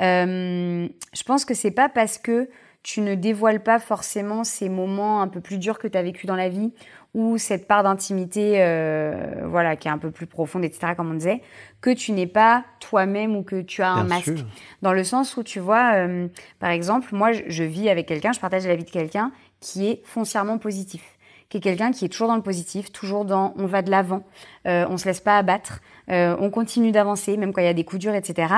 Euh, 0.02 0.88
je 1.14 1.24
pense 1.24 1.46
que 1.46 1.54
c'est 1.54 1.72
pas 1.72 1.90
parce 1.90 2.18
que 2.18 2.50
tu 2.84 3.02
ne 3.02 3.16
dévoiles 3.16 3.64
pas 3.64 3.80
forcément 3.80 4.44
ces 4.44 4.70
moments 4.70 5.22
un 5.22 5.28
peu 5.28 5.42
plus 5.42 5.58
durs 5.58 5.80
que 5.80 5.88
tu 5.88 5.98
as 5.98 6.04
vécu 6.04 6.28
dans 6.28 6.36
la 6.36 6.50
vie 6.50 6.72
ou 7.16 7.40
cette 7.40 7.68
part 7.68 7.82
d'intimité 7.82 8.62
euh, 8.62 9.42
voilà 9.46 9.76
qui 9.76 9.88
est 9.88 9.92
un 9.92 9.98
peu 9.98 10.12
plus 10.12 10.28
profonde 10.28 10.64
etc 10.64 10.94
comme 10.96 11.10
on 11.10 11.16
disait 11.16 11.42
que 11.82 11.90
tu 11.90 12.12
n'es 12.12 12.28
pas 12.28 12.64
toi-même 12.80 13.36
ou 13.36 13.42
que 13.42 13.62
tu 13.62 13.82
as 13.82 13.90
un 13.90 14.04
masque 14.04 14.38
sûr. 14.38 14.46
dans 14.84 14.94
le 14.94 15.04
sens 15.04 15.36
où 15.36 15.42
tu 15.42 15.60
vois 15.60 15.96
euh, 15.96 16.28
par 16.60 16.70
exemple 16.70 17.08
moi 17.16 17.32
je, 17.32 17.42
je 17.48 17.64
vis 17.64 17.90
avec 17.90 18.06
quelqu'un 18.06 18.34
je 18.34 18.40
partage 18.40 18.68
la 18.68 18.76
vie 18.76 18.84
de 18.84 18.92
quelqu'un 18.92 19.32
qui 19.62 19.88
est 19.88 20.02
foncièrement 20.04 20.60
positif 20.60 21.15
qui 21.50 21.58
est 21.58 21.62
quelqu'un 21.62 21.92
qui 21.92 22.06
est 22.06 22.10
toujours 22.10 22.28
dans 22.28 22.36
le 22.36 22.42
positif 22.42 22.92
toujours 22.92 23.26
dans 23.26 23.54
on 23.58 23.66
va 23.66 23.82
de 23.82 23.92
l'avant 23.92 24.24
euh, 24.68 24.86
on 24.90 24.98
se 24.98 25.06
laisse 25.06 25.20
pas 25.20 25.38
abattre 25.38 25.82
euh, 26.10 26.36
on 26.40 26.50
continue 26.50 26.92
d'avancer 26.92 27.38
même 27.38 27.54
quand 27.54 27.62
il 27.62 27.66
y 27.66 27.68
a 27.68 27.74
des 27.74 27.84
coups 27.84 28.02
durs 28.02 28.16
etc 28.16 28.54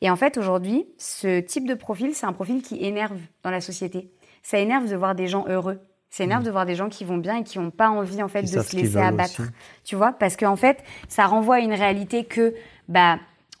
et 0.00 0.10
en 0.10 0.16
fait 0.16 0.38
aujourd'hui 0.38 0.86
ce 0.98 1.40
type 1.40 1.66
de 1.66 1.74
profil 1.74 2.14
c'est 2.14 2.26
un 2.26 2.32
profil 2.32 2.62
qui 2.62 2.84
énerve 2.84 3.18
dans 3.42 3.50
la 3.50 3.60
société. 3.60 4.10
Ça 4.42 4.58
énerve 4.58 4.88
de 4.88 4.96
voir 4.96 5.14
des 5.14 5.26
gens 5.26 5.44
heureux. 5.48 5.80
Ça 6.08 6.24
énerve 6.24 6.42
de 6.42 6.50
voir 6.50 6.66
des 6.66 6.74
gens 6.74 6.88
qui 6.88 7.04
vont 7.04 7.18
bien 7.18 7.36
et 7.36 7.44
qui 7.44 7.58
n'ont 7.58 7.70
pas 7.70 7.88
envie 7.88 8.22
en 8.22 8.28
fait 8.28 8.42
de 8.42 8.60
se 8.60 8.76
laisser 8.76 8.96
abattre. 8.96 9.42
aussi. 9.42 9.50
tu 9.84 9.94
vois 9.94 10.12
parce 10.12 10.36
qu'en 10.36 10.56
fait 10.56 10.82
ça 11.08 11.26
renvoie 11.26 11.56
à 11.56 11.60
une 11.60 11.74
réalité 11.74 12.24
que 12.24 12.54
bah 12.88 13.18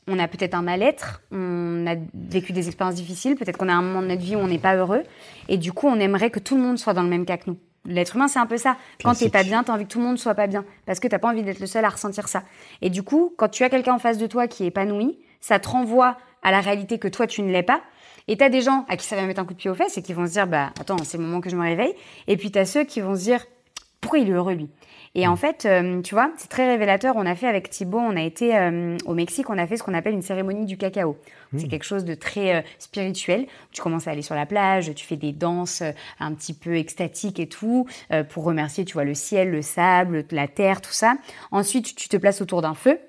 on 0.08 0.18
a 0.18 0.26
peut-être 0.26 0.54
un 0.54 0.62
mal-être, 0.62 1.22
on 1.30 1.86
a 1.86 1.94
vécu 2.14 2.52
des 2.52 2.66
expériences 2.66 2.96
difficiles, 2.96 3.36
peut-être 3.36 3.56
qu'on 3.56 3.68
a 3.68 3.74
un 3.74 3.82
moment 3.82 4.02
de 4.02 4.08
notre 4.08 4.22
vie 4.22 4.34
où 4.34 4.40
on 4.40 4.48
n'est 4.48 4.58
pas 4.58 4.74
heureux, 4.74 5.04
et 5.48 5.58
du 5.58 5.72
coup 5.72 5.86
on 5.86 6.00
aimerait 6.00 6.30
que 6.30 6.40
tout 6.40 6.56
le 6.56 6.62
monde 6.62 6.78
soit 6.78 6.94
dans 6.94 7.04
le 7.04 7.08
même 7.08 7.24
cas 7.24 7.36
que 7.36 7.50
nous. 7.50 7.58
L'être 7.86 8.16
humain, 8.16 8.28
c'est 8.28 8.38
un 8.38 8.46
peu 8.46 8.58
ça. 8.58 8.76
Quand 9.02 9.14
t'es 9.14 9.30
pas 9.30 9.42
bien, 9.42 9.62
t'as 9.64 9.72
envie 9.72 9.84
que 9.84 9.92
tout 9.92 10.00
le 10.00 10.04
monde 10.04 10.18
soit 10.18 10.34
pas 10.34 10.46
bien, 10.46 10.64
parce 10.84 11.00
que 11.00 11.08
t'as 11.08 11.18
pas 11.18 11.28
envie 11.28 11.42
d'être 11.42 11.60
le 11.60 11.66
seul 11.66 11.84
à 11.84 11.88
ressentir 11.88 12.28
ça. 12.28 12.42
Et 12.82 12.90
du 12.90 13.02
coup, 13.02 13.32
quand 13.38 13.48
tu 13.48 13.64
as 13.64 13.70
quelqu'un 13.70 13.94
en 13.94 13.98
face 13.98 14.18
de 14.18 14.26
toi 14.26 14.48
qui 14.48 14.64
est 14.64 14.66
épanoui, 14.66 15.18
ça 15.40 15.58
te 15.58 15.68
renvoie 15.68 16.18
à 16.42 16.50
la 16.50 16.60
réalité 16.60 16.98
que 16.98 17.08
toi 17.08 17.26
tu 17.26 17.42
ne 17.42 17.50
l'es 17.50 17.62
pas. 17.62 17.80
Et 18.28 18.36
t'as 18.36 18.50
des 18.50 18.60
gens 18.60 18.84
à 18.88 18.96
qui 18.96 19.06
ça 19.06 19.16
va 19.16 19.22
mettre 19.22 19.40
un 19.40 19.44
coup 19.44 19.54
de 19.54 19.58
pied 19.58 19.70
aux 19.70 19.74
fesses 19.74 19.96
et 19.96 20.02
qui 20.02 20.12
vont 20.12 20.26
se 20.26 20.32
dire, 20.32 20.46
bah 20.46 20.72
attends, 20.78 20.98
c'est 21.04 21.16
le 21.16 21.24
moment 21.24 21.40
que 21.40 21.50
je 21.50 21.56
me 21.56 21.62
réveille. 21.62 21.94
Et 22.28 22.36
puis 22.36 22.50
t'as 22.50 22.66
ceux 22.66 22.84
qui 22.84 23.00
vont 23.00 23.16
se 23.16 23.22
dire, 23.22 23.44
pourquoi 24.00 24.18
il 24.18 24.28
est 24.28 24.32
heureux 24.32 24.54
lui? 24.54 24.68
Et 25.14 25.26
en 25.26 25.36
fait, 25.36 25.66
euh, 25.66 26.00
tu 26.02 26.14
vois, 26.14 26.30
c'est 26.36 26.48
très 26.48 26.68
révélateur. 26.68 27.14
On 27.16 27.26
a 27.26 27.34
fait 27.34 27.48
avec 27.48 27.68
Thibaut, 27.70 27.98
on 27.98 28.16
a 28.16 28.22
été 28.22 28.56
euh, 28.56 28.96
au 29.06 29.14
Mexique, 29.14 29.50
on 29.50 29.58
a 29.58 29.66
fait 29.66 29.76
ce 29.76 29.82
qu'on 29.82 29.94
appelle 29.94 30.14
une 30.14 30.22
cérémonie 30.22 30.66
du 30.66 30.76
cacao. 30.76 31.16
C'est 31.56 31.66
quelque 31.66 31.84
chose 31.84 32.04
de 32.04 32.14
très 32.14 32.54
euh, 32.54 32.60
spirituel. 32.78 33.46
Tu 33.72 33.82
commences 33.82 34.06
à 34.06 34.12
aller 34.12 34.22
sur 34.22 34.36
la 34.36 34.46
plage, 34.46 34.94
tu 34.94 35.04
fais 35.04 35.16
des 35.16 35.32
danses 35.32 35.82
un 36.20 36.32
petit 36.34 36.54
peu 36.54 36.76
extatiques 36.76 37.40
et 37.40 37.48
tout, 37.48 37.86
pour 38.28 38.44
remercier, 38.44 38.84
tu 38.84 38.92
vois, 38.94 39.04
le 39.04 39.14
ciel, 39.14 39.50
le 39.50 39.62
sable, 39.62 40.24
la 40.30 40.46
terre, 40.46 40.80
tout 40.80 40.92
ça. 40.92 41.16
Ensuite, 41.50 41.96
tu 41.96 42.08
te 42.08 42.16
places 42.16 42.40
autour 42.40 42.62
d'un 42.62 42.74
feu. 42.74 43.00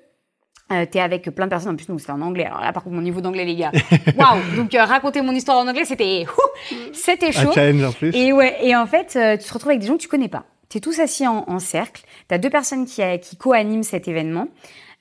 Euh, 0.72 0.86
t'es 0.90 1.00
avec 1.00 1.28
plein 1.30 1.46
de 1.46 1.50
personnes, 1.50 1.72
en 1.72 1.76
plus 1.76 1.88
nous 1.88 1.98
c'était 1.98 2.12
en 2.12 2.22
anglais. 2.22 2.46
Alors 2.46 2.60
là 2.60 2.72
par 2.72 2.82
contre 2.82 2.96
mon 2.96 3.02
niveau 3.02 3.20
d'anglais 3.20 3.44
les 3.44 3.56
gars, 3.56 3.72
waouh 4.16 4.56
Donc 4.56 4.74
euh, 4.74 4.84
raconter 4.84 5.20
mon 5.20 5.32
histoire 5.32 5.58
en 5.58 5.68
anglais 5.68 5.84
c'était, 5.84 6.24
c'était 6.92 7.26
Un 7.26 7.32
chaud. 7.32 7.52
challenge 7.52 7.84
en 7.84 7.92
plus. 7.92 8.14
Et 8.14 8.32
ouais, 8.32 8.56
et 8.62 8.74
en 8.74 8.86
fait, 8.86 9.14
euh, 9.16 9.36
tu 9.36 9.44
te 9.44 9.52
retrouves 9.52 9.70
avec 9.70 9.80
des 9.80 9.86
gens 9.86 9.94
que 9.96 10.02
tu 10.02 10.08
connais 10.08 10.28
pas. 10.28 10.44
Tu 10.72 10.78
es 10.78 10.80
tous 10.80 11.00
assis 11.00 11.26
en, 11.26 11.44
en 11.48 11.58
cercle. 11.58 12.02
Tu 12.30 12.34
as 12.34 12.38
deux 12.38 12.48
personnes 12.48 12.86
qui, 12.86 13.02
euh, 13.02 13.18
qui 13.18 13.36
co-animent 13.36 13.82
cet 13.82 14.08
événement. 14.08 14.48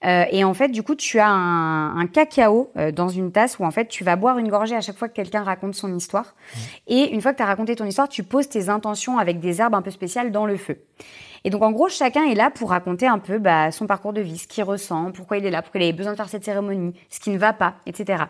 Euh, 0.03 0.25
et 0.29 0.43
en 0.43 0.53
fait, 0.53 0.67
du 0.67 0.83
coup, 0.83 0.95
tu 0.95 1.17
as 1.17 1.29
un, 1.29 1.97
un 1.97 2.07
cacao 2.07 2.73
euh, 2.75 2.91
dans 2.91 3.07
une 3.07 3.31
tasse 3.31 3.57
où 3.57 3.63
en 3.63 3.71
fait, 3.71 3.87
tu 3.87 4.03
vas 4.03 4.17
boire 4.17 4.37
une 4.37 4.49
gorgée 4.49 4.75
à 4.75 4.81
chaque 4.81 4.97
fois 4.97 5.07
que 5.07 5.13
quelqu'un 5.13 5.43
raconte 5.43 5.73
son 5.73 5.95
histoire. 5.95 6.35
Et 6.87 7.13
une 7.13 7.21
fois 7.21 7.31
que 7.31 7.37
tu 7.37 7.43
as 7.43 7.45
raconté 7.45 7.77
ton 7.77 7.85
histoire, 7.85 8.09
tu 8.09 8.23
poses 8.23 8.49
tes 8.49 8.67
intentions 8.67 9.17
avec 9.17 9.39
des 9.39 9.61
herbes 9.61 9.73
un 9.73 9.81
peu 9.81 9.91
spéciales 9.91 10.33
dans 10.33 10.45
le 10.45 10.57
feu. 10.57 10.77
Et 11.45 11.49
donc, 11.49 11.63
en 11.63 11.71
gros, 11.71 11.87
chacun 11.87 12.25
est 12.25 12.35
là 12.35 12.49
pour 12.49 12.71
raconter 12.71 13.07
un 13.07 13.19
peu 13.19 13.37
bah, 13.37 13.71
son 13.71 13.87
parcours 13.87 14.11
de 14.11 14.19
vie, 14.19 14.39
ce 14.39 14.47
qu'il 14.49 14.65
ressent, 14.65 15.13
pourquoi 15.13 15.37
il 15.37 15.45
est 15.45 15.51
là, 15.51 15.61
pourquoi 15.61 15.79
il 15.79 15.85
avait 15.85 15.93
besoin 15.93 16.11
de 16.11 16.17
faire 16.17 16.27
cette 16.27 16.43
cérémonie, 16.43 16.93
ce 17.09 17.21
qui 17.21 17.29
ne 17.29 17.37
va 17.37 17.53
pas, 17.53 17.75
etc. 17.85 18.25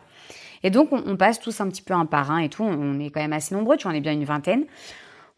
Et 0.61 0.69
donc, 0.69 0.93
on, 0.93 1.01
on 1.07 1.17
passe 1.17 1.39
tous 1.39 1.59
un 1.59 1.67
petit 1.69 1.81
peu 1.81 1.95
un 1.95 2.05
par 2.05 2.29
un 2.29 2.37
et 2.37 2.49
tout. 2.49 2.63
On 2.63 2.99
est 2.99 3.09
quand 3.09 3.19
même 3.19 3.33
assez 3.33 3.55
nombreux, 3.55 3.77
tu 3.77 3.87
vois, 3.87 3.93
on 3.93 3.95
est 3.95 4.01
bien 4.01 4.13
une 4.13 4.25
vingtaine. 4.25 4.65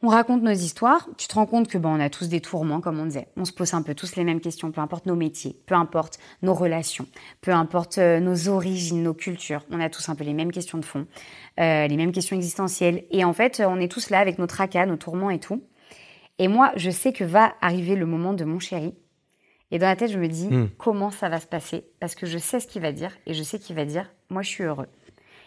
On 0.05 0.09
raconte 0.09 0.41
nos 0.43 0.51
histoires. 0.51 1.07
Tu 1.17 1.27
te 1.29 1.35
rends 1.35 1.45
compte 1.45 1.69
que 1.69 1.77
bon, 1.77 1.95
on 1.95 1.99
a 2.01 2.09
tous 2.09 2.27
des 2.27 2.41
tourments, 2.41 2.81
comme 2.81 2.99
on 2.99 3.05
disait. 3.05 3.29
On 3.37 3.45
se 3.45 3.53
pose 3.53 3.73
un 3.73 3.81
peu 3.81 3.95
tous 3.95 4.17
les 4.17 4.25
mêmes 4.25 4.41
questions, 4.41 4.69
peu 4.71 4.81
importe 4.81 5.05
nos 5.05 5.15
métiers, 5.15 5.55
peu 5.65 5.75
importe 5.75 6.19
nos 6.41 6.53
relations, 6.53 7.07
peu 7.39 7.51
importe 7.51 7.97
euh, 7.99 8.19
nos 8.19 8.49
origines, 8.49 9.01
nos 9.01 9.13
cultures. 9.13 9.63
On 9.71 9.79
a 9.79 9.89
tous 9.89 10.09
un 10.09 10.15
peu 10.15 10.25
les 10.25 10.33
mêmes 10.33 10.51
questions 10.51 10.77
de 10.77 10.83
fond, 10.83 11.07
euh, 11.61 11.87
les 11.87 11.95
mêmes 11.95 12.11
questions 12.11 12.35
existentielles. 12.35 13.05
Et 13.11 13.23
en 13.23 13.31
fait, 13.31 13.63
on 13.65 13.79
est 13.79 13.87
tous 13.89 14.09
là 14.09 14.19
avec 14.19 14.39
nos 14.39 14.47
tracas, 14.47 14.85
nos 14.85 14.97
tourments 14.97 15.29
et 15.29 15.39
tout. 15.39 15.63
Et 16.37 16.49
moi, 16.49 16.73
je 16.75 16.89
sais 16.89 17.13
que 17.13 17.23
va 17.23 17.53
arriver 17.61 17.95
le 17.95 18.05
moment 18.05 18.33
de 18.33 18.43
mon 18.43 18.59
chéri. 18.59 18.93
Et 19.71 19.79
dans 19.79 19.87
la 19.87 19.95
tête, 19.95 20.11
je 20.11 20.19
me 20.19 20.27
dis 20.27 20.47
Mm. 20.49 20.69
comment 20.77 21.11
ça 21.11 21.29
va 21.29 21.39
se 21.39 21.47
passer? 21.47 21.85
Parce 22.01 22.13
que 22.15 22.25
je 22.25 22.37
sais 22.37 22.59
ce 22.59 22.67
qu'il 22.67 22.81
va 22.81 22.91
dire 22.91 23.11
et 23.25 23.33
je 23.33 23.41
sais 23.41 23.57
qu'il 23.57 23.75
va 23.75 23.85
dire 23.85 24.11
moi 24.29 24.41
je 24.41 24.49
suis 24.49 24.63
heureux. 24.65 24.87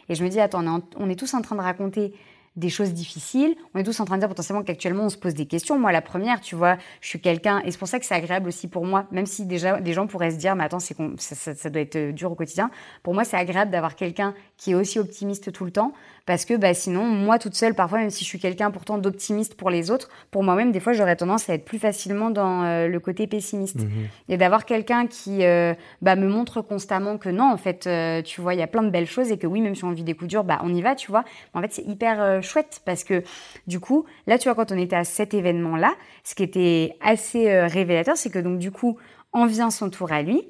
Et 0.09 0.15
je 0.15 0.25
me 0.25 0.29
dis 0.31 0.41
attends, 0.41 0.61
on 0.63 0.67
est, 0.67 0.69
en- 0.83 0.89
on 0.97 1.11
est 1.11 1.17
tous 1.19 1.35
en 1.35 1.43
train 1.43 1.57
de 1.57 1.61
raconter 1.61 2.15
des 2.57 2.71
choses 2.71 2.93
difficiles. 2.93 3.55
On 3.75 3.79
est 3.79 3.85
tous 3.85 4.01
en 4.01 4.05
train 4.05 4.17
de 4.17 4.21
dire 4.21 4.29
potentiellement 4.29 4.65
qu'actuellement 4.65 5.05
on 5.05 5.09
se 5.11 5.17
pose 5.17 5.35
des 5.35 5.47
questions. 5.47 5.79
Moi, 5.79 5.93
la 5.93 6.03
première, 6.03 6.41
tu 6.41 6.57
vois, 6.57 6.77
je 7.01 7.09
suis 7.09 7.21
quelqu'un, 7.21 7.61
et 7.65 7.71
c'est 7.71 7.79
pour 7.79 7.89
ça 7.89 7.99
que 7.99 8.07
c'est 8.07 8.15
agréable 8.15 8.49
aussi 8.49 8.67
pour 8.69 8.85
moi, 8.85 9.07
même 9.11 9.27
si 9.27 9.45
déjà 9.45 9.81
des 9.81 9.93
gens 9.93 10.07
pourraient 10.07 10.31
se 10.31 10.37
dire, 10.37 10.57
mais 10.57 10.65
attends, 10.65 10.81
ça 10.81 11.71
doit 11.71 11.83
être 11.83 11.97
euh, 11.97 12.13
dur 12.13 12.33
au 12.33 12.35
quotidien. 12.35 12.71
Pour 13.03 13.15
moi, 13.15 13.25
c'est 13.25 13.37
agréable 13.37 13.71
d'avoir 13.71 13.95
quelqu'un 13.95 14.35
qui 14.57 14.73
est 14.73 14.75
aussi 14.75 14.99
optimiste 14.99 15.53
tout 15.53 15.65
le 15.65 15.71
temps, 15.71 15.93
parce 16.27 16.45
que 16.45 16.55
bah, 16.55 16.75
sinon, 16.75 17.05
moi 17.05 17.39
toute 17.39 17.55
seule, 17.55 17.75
parfois, 17.75 17.99
même 17.99 18.11
si 18.11 18.25
je 18.25 18.29
suis 18.29 18.39
quelqu'un 18.39 18.71
pourtant 18.71 18.99
d'optimiste 18.99 19.55
pour 19.55 19.71
les 19.71 19.91
autres, 19.91 20.11
pour 20.31 20.43
moi-même, 20.43 20.73
des 20.73 20.81
fois, 20.81 20.93
j'aurais 20.93 21.17
tendance 21.17 21.49
à 21.49 21.55
être 21.55 21.65
plus 21.65 21.79
facilement 21.79 22.31
dans 22.31 22.65
euh, 22.65 22.89
le 22.89 23.01
côté 23.01 23.27
pessimiste. 23.27 23.81
Mhm. 23.81 24.09
Et 24.29 24.37
d'avoir 24.37 24.65
quelqu'un 24.65 25.07
qui 25.07 25.45
euh, 25.45 25.75
bah, 26.03 26.17
me 26.17 26.29
montre 26.29 26.61
constamment 26.61 27.17
que 27.17 27.29
non, 27.29 27.51
en 27.51 27.57
fait, 27.57 27.87
euh, 27.87 28.23
tu 28.23 28.41
vois, 28.41 28.55
il 28.55 28.61
y 28.61 28.63
a 28.63 28.67
plein 28.67 28.83
de 28.83 28.91
belles 28.91 29.07
choses 29.07 29.31
et 29.31 29.39
que 29.39 29.47
oui, 29.47 29.61
même 29.61 29.75
si 29.75 29.85
on 29.85 29.93
vit 29.93 30.05
des 30.05 30.15
coups 30.15 30.29
durs, 30.29 30.45
bah, 30.45 30.61
on 30.63 30.75
y 30.75 30.83
va, 30.83 30.95
tu 30.95 31.11
vois. 31.11 31.25
En 31.55 31.61
fait, 31.61 31.73
c'est 31.73 31.87
hyper 31.87 32.21
euh, 32.21 32.41
chouette 32.41 32.81
parce 32.85 33.05
que 33.05 33.23
du 33.67 33.81
coup, 33.81 34.05
là, 34.27 34.39
tu 34.39 34.49
vois, 34.49 34.55
quand 34.55 34.73
on 34.73 34.79
était 34.79 34.97
à 34.97 35.05
cet 35.05 35.35
événement-là, 35.35 35.95
ce 36.25 36.35
qui 36.35 36.43
était 36.43 36.97
assez 37.01 37.49
euh, 37.51 37.67
révélateur, 37.67 38.17
c'est 38.17 38.31
que 38.31 38.39
donc 38.39 38.59
du 38.59 38.71
coup, 38.71 38.99
en 39.33 39.47
vient 39.47 39.71
son 39.71 39.91
tour 39.91 40.13
à 40.13 40.23
lui. 40.23 40.49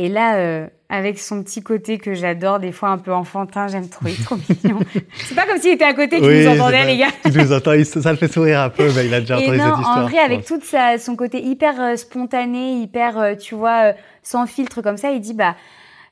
Et 0.00 0.08
là, 0.08 0.36
euh, 0.36 0.66
avec 0.88 1.18
son 1.18 1.42
petit 1.42 1.60
côté 1.60 1.98
que 1.98 2.14
j'adore, 2.14 2.60
des 2.60 2.70
fois 2.70 2.90
un 2.90 2.98
peu 2.98 3.12
enfantin, 3.12 3.66
j'aime 3.66 3.88
trop, 3.88 4.06
il 4.06 4.12
est 4.12 4.24
trop 4.24 4.36
mignon. 4.64 4.78
C'est 5.16 5.34
pas 5.34 5.44
comme 5.44 5.58
s'il 5.58 5.72
était 5.72 5.84
à 5.84 5.92
côté 5.92 6.20
qu'il 6.20 6.28
Oui, 6.28 6.44
nous 6.44 6.52
entendait, 6.52 6.86
les 6.86 6.98
gars. 6.98 7.08
Il 7.24 7.36
nous 7.36 7.52
entend, 7.52 7.72
ça 7.84 8.12
le 8.12 8.16
fait 8.16 8.32
sourire 8.32 8.60
un 8.60 8.70
peu, 8.70 8.88
mais 8.94 9.06
il 9.06 9.12
a 9.12 9.20
déjà 9.20 9.38
entendu 9.38 9.58
cette 9.58 9.66
histoire. 9.66 9.98
en 9.98 10.06
vrai, 10.06 10.18
avec 10.18 10.44
tout 10.44 10.60
son 10.98 11.16
côté 11.16 11.42
hyper 11.42 11.80
euh, 11.80 11.96
spontané, 11.96 12.80
hyper, 12.80 13.18
euh, 13.18 13.34
tu 13.34 13.56
vois, 13.56 13.92
sans 14.22 14.46
filtre 14.46 14.82
comme 14.82 14.96
ça, 14.96 15.10
il 15.10 15.20
dit, 15.20 15.34
bah, 15.34 15.56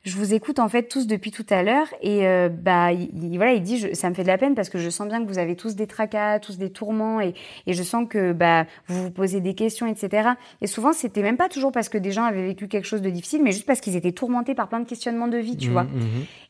je 0.07 0.17
vous 0.17 0.35
écoute 0.35 0.61
en 0.61 0.69
fait 0.69 0.85
tous 0.85 1.09
depuis 1.09 1.33
tout 1.33 1.45
à 1.51 1.65
l'heure 1.65 1.89
et 2.01 2.29
euh, 2.29 2.49
bah 2.49 2.93
il, 2.93 3.37
voilà 3.37 3.55
il 3.55 3.63
dit 3.63 3.77
je, 3.77 3.93
ça 3.93 4.09
me 4.09 4.15
fait 4.15 4.23
de 4.23 4.29
la 4.29 4.39
peine 4.39 4.55
parce 4.55 4.69
que 4.69 4.79
je 4.79 4.89
sens 4.89 5.09
bien 5.09 5.21
que 5.21 5.29
vous 5.29 5.39
avez 5.39 5.57
tous 5.57 5.75
des 5.75 5.89
tracas, 5.89 6.39
tous 6.39 6.59
des 6.59 6.71
tourments 6.71 7.21
et, 7.21 7.35
et 7.67 7.73
je 7.73 7.83
sens 7.83 8.07
que 8.09 8.33
bah 8.33 8.67
vous 8.87 9.03
vous 9.03 9.11
posez 9.11 9.41
des 9.41 9.55
questions 9.55 9.89
etc. 9.89 10.31
Et 10.61 10.69
souvent 10.69 10.93
c'était 10.93 11.23
même 11.23 11.37
pas 11.37 11.49
toujours 11.49 11.73
parce 11.73 11.89
que 11.89 11.99
des 11.99 12.13
gens 12.13 12.23
avaient 12.23 12.47
vécu 12.47 12.69
quelque 12.69 12.85
chose 12.85 13.03
de 13.03 13.11
difficile, 13.11 13.43
mais 13.43 13.51
juste 13.51 13.67
parce 13.67 13.81
qu'ils 13.81 13.97
étaient 13.97 14.13
tourmentés 14.13 14.55
par 14.55 14.69
plein 14.69 14.79
de 14.79 14.89
questionnements 14.89 15.27
de 15.27 15.39
vie, 15.39 15.57
tu 15.57 15.71
mmh, 15.71 15.73
vois. 15.73 15.85
Mmh. 15.85 16.01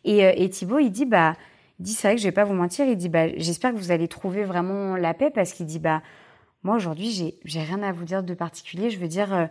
Et, 0.05 0.27
euh, 0.27 0.33
et 0.37 0.51
Thibaut 0.51 0.79
il 0.79 0.91
dit 0.91 1.07
bah 1.07 1.33
il 1.81 1.85
dit 1.85 1.93
c'est 1.93 2.09
vrai 2.09 2.17
que 2.17 2.21
je 2.21 2.27
vais 2.27 2.33
pas 2.33 2.45
vous 2.45 2.55
mentir, 2.55 2.87
il 2.87 2.97
dit 2.97 3.09
bah 3.09 3.29
j'espère 3.39 3.73
que 3.73 3.79
vous 3.79 3.91
allez 3.91 4.07
trouver 4.07 4.45
vraiment 4.45 4.97
la 4.97 5.15
paix 5.15 5.31
parce 5.35 5.55
qu'il 5.55 5.65
dit 5.65 5.79
bah 5.79 6.03
moi 6.63 6.77
aujourd'hui 6.77 7.11
j'ai 7.11 7.39
j'ai 7.47 7.63
rien 7.63 7.83
à 7.83 7.93
vous 7.93 8.05
dire 8.05 8.23
de 8.23 8.35
particulier, 8.35 8.91
je 8.91 8.99
veux 8.99 9.09
dire 9.09 9.33
euh, 9.33 9.47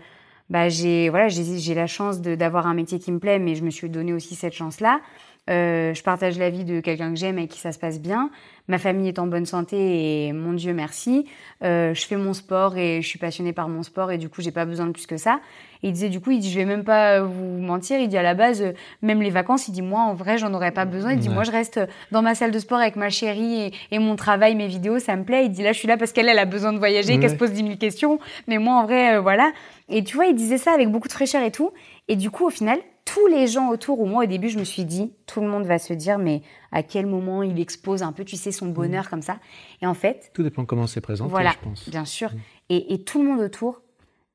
bah 0.50 0.70
j'ai 0.70 1.10
voilà 1.10 1.28
j'ai 1.28 1.74
la 1.74 1.88
chance 1.88 2.22
d'avoir 2.22 2.68
un 2.68 2.74
métier 2.74 3.00
qui 3.00 3.12
me 3.12 3.20
plaît, 3.20 3.40
mais 3.40 3.56
je 3.56 3.64
me 3.64 3.70
suis 3.72 3.90
donné 3.90 4.14
aussi 4.14 4.36
cette 4.36 4.54
chance 4.54 4.80
là. 4.80 5.02
Euh, 5.50 5.94
je 5.94 6.02
partage 6.02 6.40
la 6.40 6.50
vie 6.50 6.64
de 6.64 6.80
quelqu'un 6.80 7.12
que 7.12 7.20
j'aime 7.20 7.38
et 7.38 7.48
qui 7.48 7.60
ça 7.60 7.72
se 7.72 7.78
passe 7.78 8.00
bien. 8.00 8.32
Ma 8.68 8.80
famille 8.80 9.08
est 9.08 9.20
en 9.20 9.28
bonne 9.28 9.46
santé 9.46 10.28
et 10.28 10.34
mon 10.34 10.54
Dieu 10.54 10.74
merci. 10.74 11.28
Euh, 11.64 11.94
je 11.94 12.06
fais 12.06 12.16
mon 12.16 12.34
sport 12.34 12.78
et 12.78 13.04
je 13.04 13.08
suis 13.08 13.20
passionnée 13.20 13.54
par 13.54 13.70
mon 13.70 13.84
sport 13.84 14.12
et 14.12 14.18
du 14.18 14.28
coup 14.28 14.42
j'ai 14.42 14.52
pas 14.52 14.66
besoin 14.66 14.88
de 14.88 14.92
plus 14.92 15.06
que 15.06 15.18
ça. 15.18 15.40
Et 15.84 15.90
il 15.90 15.94
disait 15.94 16.10
du 16.10 16.20
coup 16.20 16.32
il 16.32 16.40
dit 16.40 16.50
je 16.50 16.58
vais 16.58 16.66
même 16.66 16.84
pas 16.84 17.22
vous 17.22 17.60
mentir. 17.60 18.00
Il 18.00 18.08
dit 18.08 18.18
à 18.18 18.24
la 18.24 18.34
base 18.34 18.64
euh, 18.64 18.72
même 19.04 19.22
les 19.22 19.30
vacances 19.30 19.68
il 19.68 19.72
dit 19.72 19.84
moi 19.84 20.02
en 20.02 20.16
vrai 20.16 20.40
j'en 20.40 20.52
aurais 20.56 20.72
pas 20.72 20.86
besoin. 20.86 21.14
Il 21.14 21.20
dit 21.20 21.30
moi 21.30 21.44
je 21.44 21.52
reste 21.52 21.80
dans 22.12 22.24
ma 22.24 22.34
salle 22.34 22.50
de 22.50 22.58
sport 22.58 22.80
avec 22.80 22.96
ma 22.96 23.12
chérie 23.12 23.72
et, 23.92 24.00
mon 24.00 24.16
travail 24.16 24.56
mes 24.56 24.68
vidéos 24.68 24.98
ça 24.98 25.16
me 25.16 25.24
plaît. 25.24 25.46
Il 25.46 25.52
dit 25.52 25.62
là 25.62 25.72
je 25.72 25.78
suis 25.78 25.88
là 25.88 25.96
parce 25.96 26.12
qu'elle 26.12 26.28
elle 26.28 26.40
a 26.40 26.46
besoin 26.46 26.74
de 26.74 26.80
voyager 26.80 27.20
qu'elle 27.20 27.30
se 27.30 27.36
pose 27.36 27.52
10 27.52 27.64
000 27.64 27.78
questions. 27.78 28.18
Mais 28.48 28.58
moi 28.58 28.78
en 28.78 28.86
vrai 28.86 29.18
euh, 29.18 29.22
voilà. 29.22 29.52
Et 29.90 30.04
tu 30.04 30.16
vois 30.16 30.26
il 30.26 30.34
disait 30.34 30.58
ça 30.58 30.72
avec 30.72 30.90
beaucoup 30.90 31.08
de 31.08 31.14
fraîcheur 31.14 31.44
et 31.44 31.52
tout. 31.52 31.72
Et 32.08 32.16
du 32.16 32.32
coup 32.32 32.48
au 32.48 32.50
final 32.50 32.80
tous 33.06 33.28
les 33.28 33.48
gens 33.48 33.70
autour, 33.70 34.00
ou 34.02 34.08
moi 34.08 34.24
au 34.24 34.28
début 34.28 34.50
je 34.50 34.58
me 34.58 34.64
suis 34.64 34.84
dit, 34.84 35.14
tout 35.28 35.40
le 35.40 35.48
monde 35.48 35.66
va 35.66 35.78
se 35.78 35.94
dire, 35.94 36.18
mais 36.18 36.42
à 36.72 36.84
quel 36.84 37.06
moment 37.06 37.44
il 37.44 37.60
expose 37.60 38.04
un 38.04 38.12
peu, 38.12 38.26
tu 38.26 38.36
sais, 38.36 38.52
son 38.52 38.68
bonheur 38.68 39.06
mmh. 39.06 39.10
comme 39.10 39.22
ça. 39.22 39.38
Et 39.82 39.88
en 39.88 39.94
fait... 39.94 40.32
Tout 40.34 40.44
dépend 40.44 40.66
comment 40.66 40.88
c'est 40.88 41.02
présenté, 41.02 41.30
voilà, 41.30 41.52
je 41.52 41.70
pense. 41.70 41.90
bien 41.90 42.06
sûr. 42.06 42.34
Mmh. 42.34 42.38
Et, 42.70 43.04
tout 43.04 43.22
le 43.22 43.30
monde 43.30 43.40
autour 43.40 43.82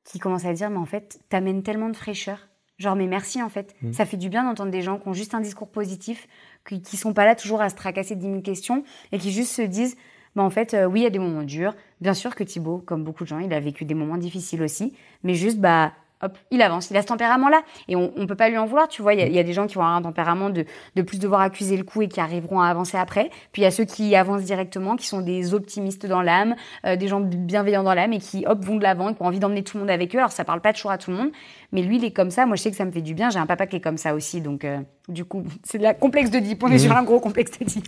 qui 0.05 0.19
commence 0.19 0.45
à 0.45 0.53
dire, 0.53 0.71
mais 0.71 0.79
en 0.79 0.87
fait, 0.87 1.21
t'amènes 1.29 1.63
tellement 1.63 1.89
de 1.89 1.97
fraîcheur. 1.97 2.49
Genre, 2.79 2.97
mais 2.97 3.09
merci 3.09 3.43
en 3.43 3.51
fait. 3.51 3.75
Mmh. 3.83 3.93
Ça 3.93 4.07
fait 4.07 4.17
du 4.17 4.31
bien 4.31 4.45
d'entendre 4.45 4.71
des 4.71 4.81
gens 4.81 4.99
qui 4.99 5.09
ont 5.09 5.13
juste 5.13 5.35
un 5.35 5.41
discours 5.41 5.69
positif, 5.69 6.29
qui, 6.67 6.81
qui 6.81 6.97
sont 6.97 7.13
pas 7.13 7.27
là 7.27 7.35
toujours 7.35 7.61
à 7.61 7.69
se 7.69 7.75
tracasser 7.75 8.15
de 8.15 8.21
10 8.21 8.27
000 8.27 8.41
questions, 8.41 8.85
et 9.13 9.19
qui 9.19 9.33
juste 9.33 9.53
se 9.53 9.63
disent, 9.63 9.97
bah 10.37 10.43
en 10.43 10.51
fait, 10.51 10.75
euh, 10.75 10.87
oui, 10.87 11.01
il 11.01 11.03
y 11.03 11.07
a 11.07 11.11
des 11.11 11.19
moments 11.19 11.43
durs. 11.43 11.75
Bien 12.01 12.15
sûr 12.15 12.35
que 12.35 12.45
Thibaut, 12.45 12.79
comme 12.79 13.03
beaucoup 13.03 13.25
de 13.25 13.29
gens, 13.29 13.41
il 13.41 13.53
a 13.53 13.61
vécu 13.61 13.85
des 13.85 13.95
moments 13.95 14.17
difficiles 14.17 14.63
aussi, 14.63 14.95
mais 15.25 15.35
juste, 15.35 15.59
bah, 15.59 15.93
hop, 16.23 16.37
il 16.51 16.63
avance. 16.63 16.91
Il 16.91 16.97
a 16.97 17.03
ce 17.03 17.07
tempérament-là. 17.07 17.63
Et 17.89 17.97
on 17.97 18.13
ne 18.17 18.27
peut 18.27 18.35
pas 18.35 18.49
lui 18.49 18.59
en 18.59 18.67
vouloir. 18.67 18.89
Tu 18.89 19.03
vois, 19.03 19.15
il 19.15 19.33
y, 19.33 19.39
a 19.39 19.43
des 19.43 19.53
gens 19.53 19.67
qui 19.67 19.77
avoir 19.77 19.95
un 19.95 20.03
tempérament 20.03 20.51
de, 20.51 20.65
de 20.97 21.03
plus 21.03 21.19
devoir 21.19 21.41
accuser 21.41 21.77
le 21.77 21.85
coup 21.85 22.03
et 22.03 22.09
qui 22.09 22.21
arriveront 22.21 22.61
à 22.61 22.69
avancer 22.69 22.97
après. 22.97 23.31
Puis 23.53 23.63
il 23.63 23.65
y 23.65 23.69
a 23.69 23.71
ceux 23.71 23.85
qui 23.85 24.15
avancent 24.15 24.45
directement, 24.45 24.97
qui 24.97 25.07
sont 25.07 25.21
des 25.21 25.55
optimistes 25.55 26.07
dans 26.07 26.23
l'âme, 26.23 26.55
euh, 26.87 26.97
des 26.97 27.09
gens 27.09 27.21
bienveillants 27.21 27.83
dans 27.83 27.95
l'âme 27.95 28.13
et 28.13 28.19
qui, 28.19 28.45
hop, 28.47 28.65
vont 28.65 28.77
de 28.77 28.83
l'avant, 28.83 29.15
qui 29.15 29.23
ont 29.23 29.27
envie 29.27 29.41
d'emmener 29.41 29.63
tout 29.63 29.77
le 29.77 29.83
monde 29.83 29.91
avec 29.91 30.15
eux. 30.15 30.19
Alors 30.19 30.33
ça 30.33 30.45
parle 30.45 30.61
pas 30.61 30.73
toujours 30.73 30.91
à 30.91 30.99
tout 30.99 31.11
le 31.11 31.17
monde. 31.17 31.31
Mais 31.73 31.83
lui, 31.83 31.97
il 31.97 32.05
est 32.05 32.11
comme 32.11 32.31
ça. 32.31 32.47
Moi, 32.47 32.57
je 32.57 32.63
sais 32.63 32.71
que 32.71 32.77
ça 32.77 32.85
me 32.85 32.91
fait 32.91 33.01
du 33.01 33.15
bien. 33.15 33.31
J'ai 33.31 33.39
un 33.39 33.47
papa 33.47 33.67
qui 33.67 33.77
est 33.77 33.81
comme 33.81 33.97
ça 33.97 34.15
aussi. 34.15 34.41
Donc, 34.41 34.65
euh, 34.65 34.79
du 35.09 35.25
coup, 35.25 35.45
c'est 35.65 35.79
de 35.79 35.83
la 35.85 35.95
complexe 35.95 36.31
de 36.31 36.39
On 36.39 36.71
est 36.71 36.75
mmh. 36.75 36.79
sur 36.79 36.97
un 36.97 37.03
gros 37.05 37.21
complexe 37.21 37.53
de 37.53 37.67
Il 37.67 37.83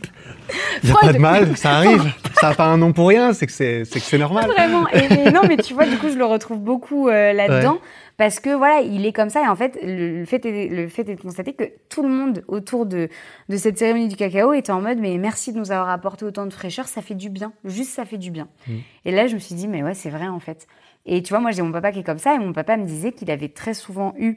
n'y 0.85 0.91
a 0.91 0.95
pas 0.95 1.13
de 1.13 1.19
mal, 1.19 1.57
ça 1.57 1.73
arrive. 1.73 2.13
ça 2.35 2.51
n'a 2.51 2.55
pas 2.55 2.67
un 2.67 2.79
nom 2.79 2.93
pour 2.93 3.09
rien. 3.09 3.33
C'est 3.33 3.47
que 3.47 3.53
c'est, 3.53 4.19
normal. 4.19 4.51
Vraiment. 4.51 4.87
Et, 4.91 5.31
non, 5.33 5.43
mais 5.49 5.57
tu 5.57 5.75
vois, 5.75 5.87
du 5.87 5.99
coup, 5.99 6.09
je 6.11 6.17
le 6.19 6.25
retrouve 6.25 6.61
beaucoup 6.61 7.09
euh, 7.09 7.33
là-dedans. 7.33 7.79
Parce 8.17 8.41
que 8.41 8.51
voilà, 8.55 8.81
il 8.81 9.07
est 9.07 9.13
comme 9.13 9.31
ça. 9.31 9.43
Et 9.43 9.49
en 9.49 9.57
fait, 9.57 9.79
le, 9.83 10.25
fait, 10.25 10.45
est, 10.45 10.69
le 10.69 10.89
fait 10.89 11.09
est 11.09 11.17
de 11.17 11.21
constater 11.21 11.55
que 11.55 11.65
tout 11.89 12.03
le 12.03 12.09
monde 12.09 12.45
autour 12.49 12.87
de, 12.87 13.09
de 13.49 13.57
cette 13.57 13.79
cérémonie 13.79 14.09
du 14.09 14.17
cacao 14.17 14.53
était 14.53 14.73
en 14.73 14.81
mode, 14.81 14.99
mais 14.99 15.19
merci 15.19 15.53
de 15.53 15.59
nous 15.59 15.73
avoir 15.73 15.91
apporté 15.91 16.25
autant 16.25 16.47
de 16.47 16.53
fraîcheur. 16.53 16.87
Ça 16.89 17.03
fait 17.03 17.15
du 17.15 17.31
bien. 17.31 17.53
Juste, 17.65 17.91
ça 17.91 18.05
fait 18.05 18.19
du 18.19 18.31
bien. 18.31 18.49
Mmh. 18.67 18.73
Et 19.07 19.13
là, 19.13 19.27
je 19.27 19.35
me 19.35 19.41
suis 19.41 19.55
dit, 19.55 19.69
mais 19.69 19.83
ouais, 19.83 19.95
c'est 19.95 20.11
vrai, 20.11 20.29
en 20.29 20.41
fait. 20.41 20.67
Et 21.07 21.23
tu 21.23 21.31
vois, 21.31 21.41
moi, 21.41 21.51
j'ai 21.51 21.63
mon 21.63 21.73
papa 21.73 21.93
qui 21.93 22.01
est 22.01 22.05
comme 22.05 22.19
ça, 22.19 22.35
et 22.35 22.39
mon 22.39 22.53
papa 22.53 22.77
me 22.77 22.85
disait 22.85 23.13
qu'il 23.13 23.31
avait 23.31 23.49
très 23.49 23.75
souvent 23.75 24.15
eu 24.19 24.37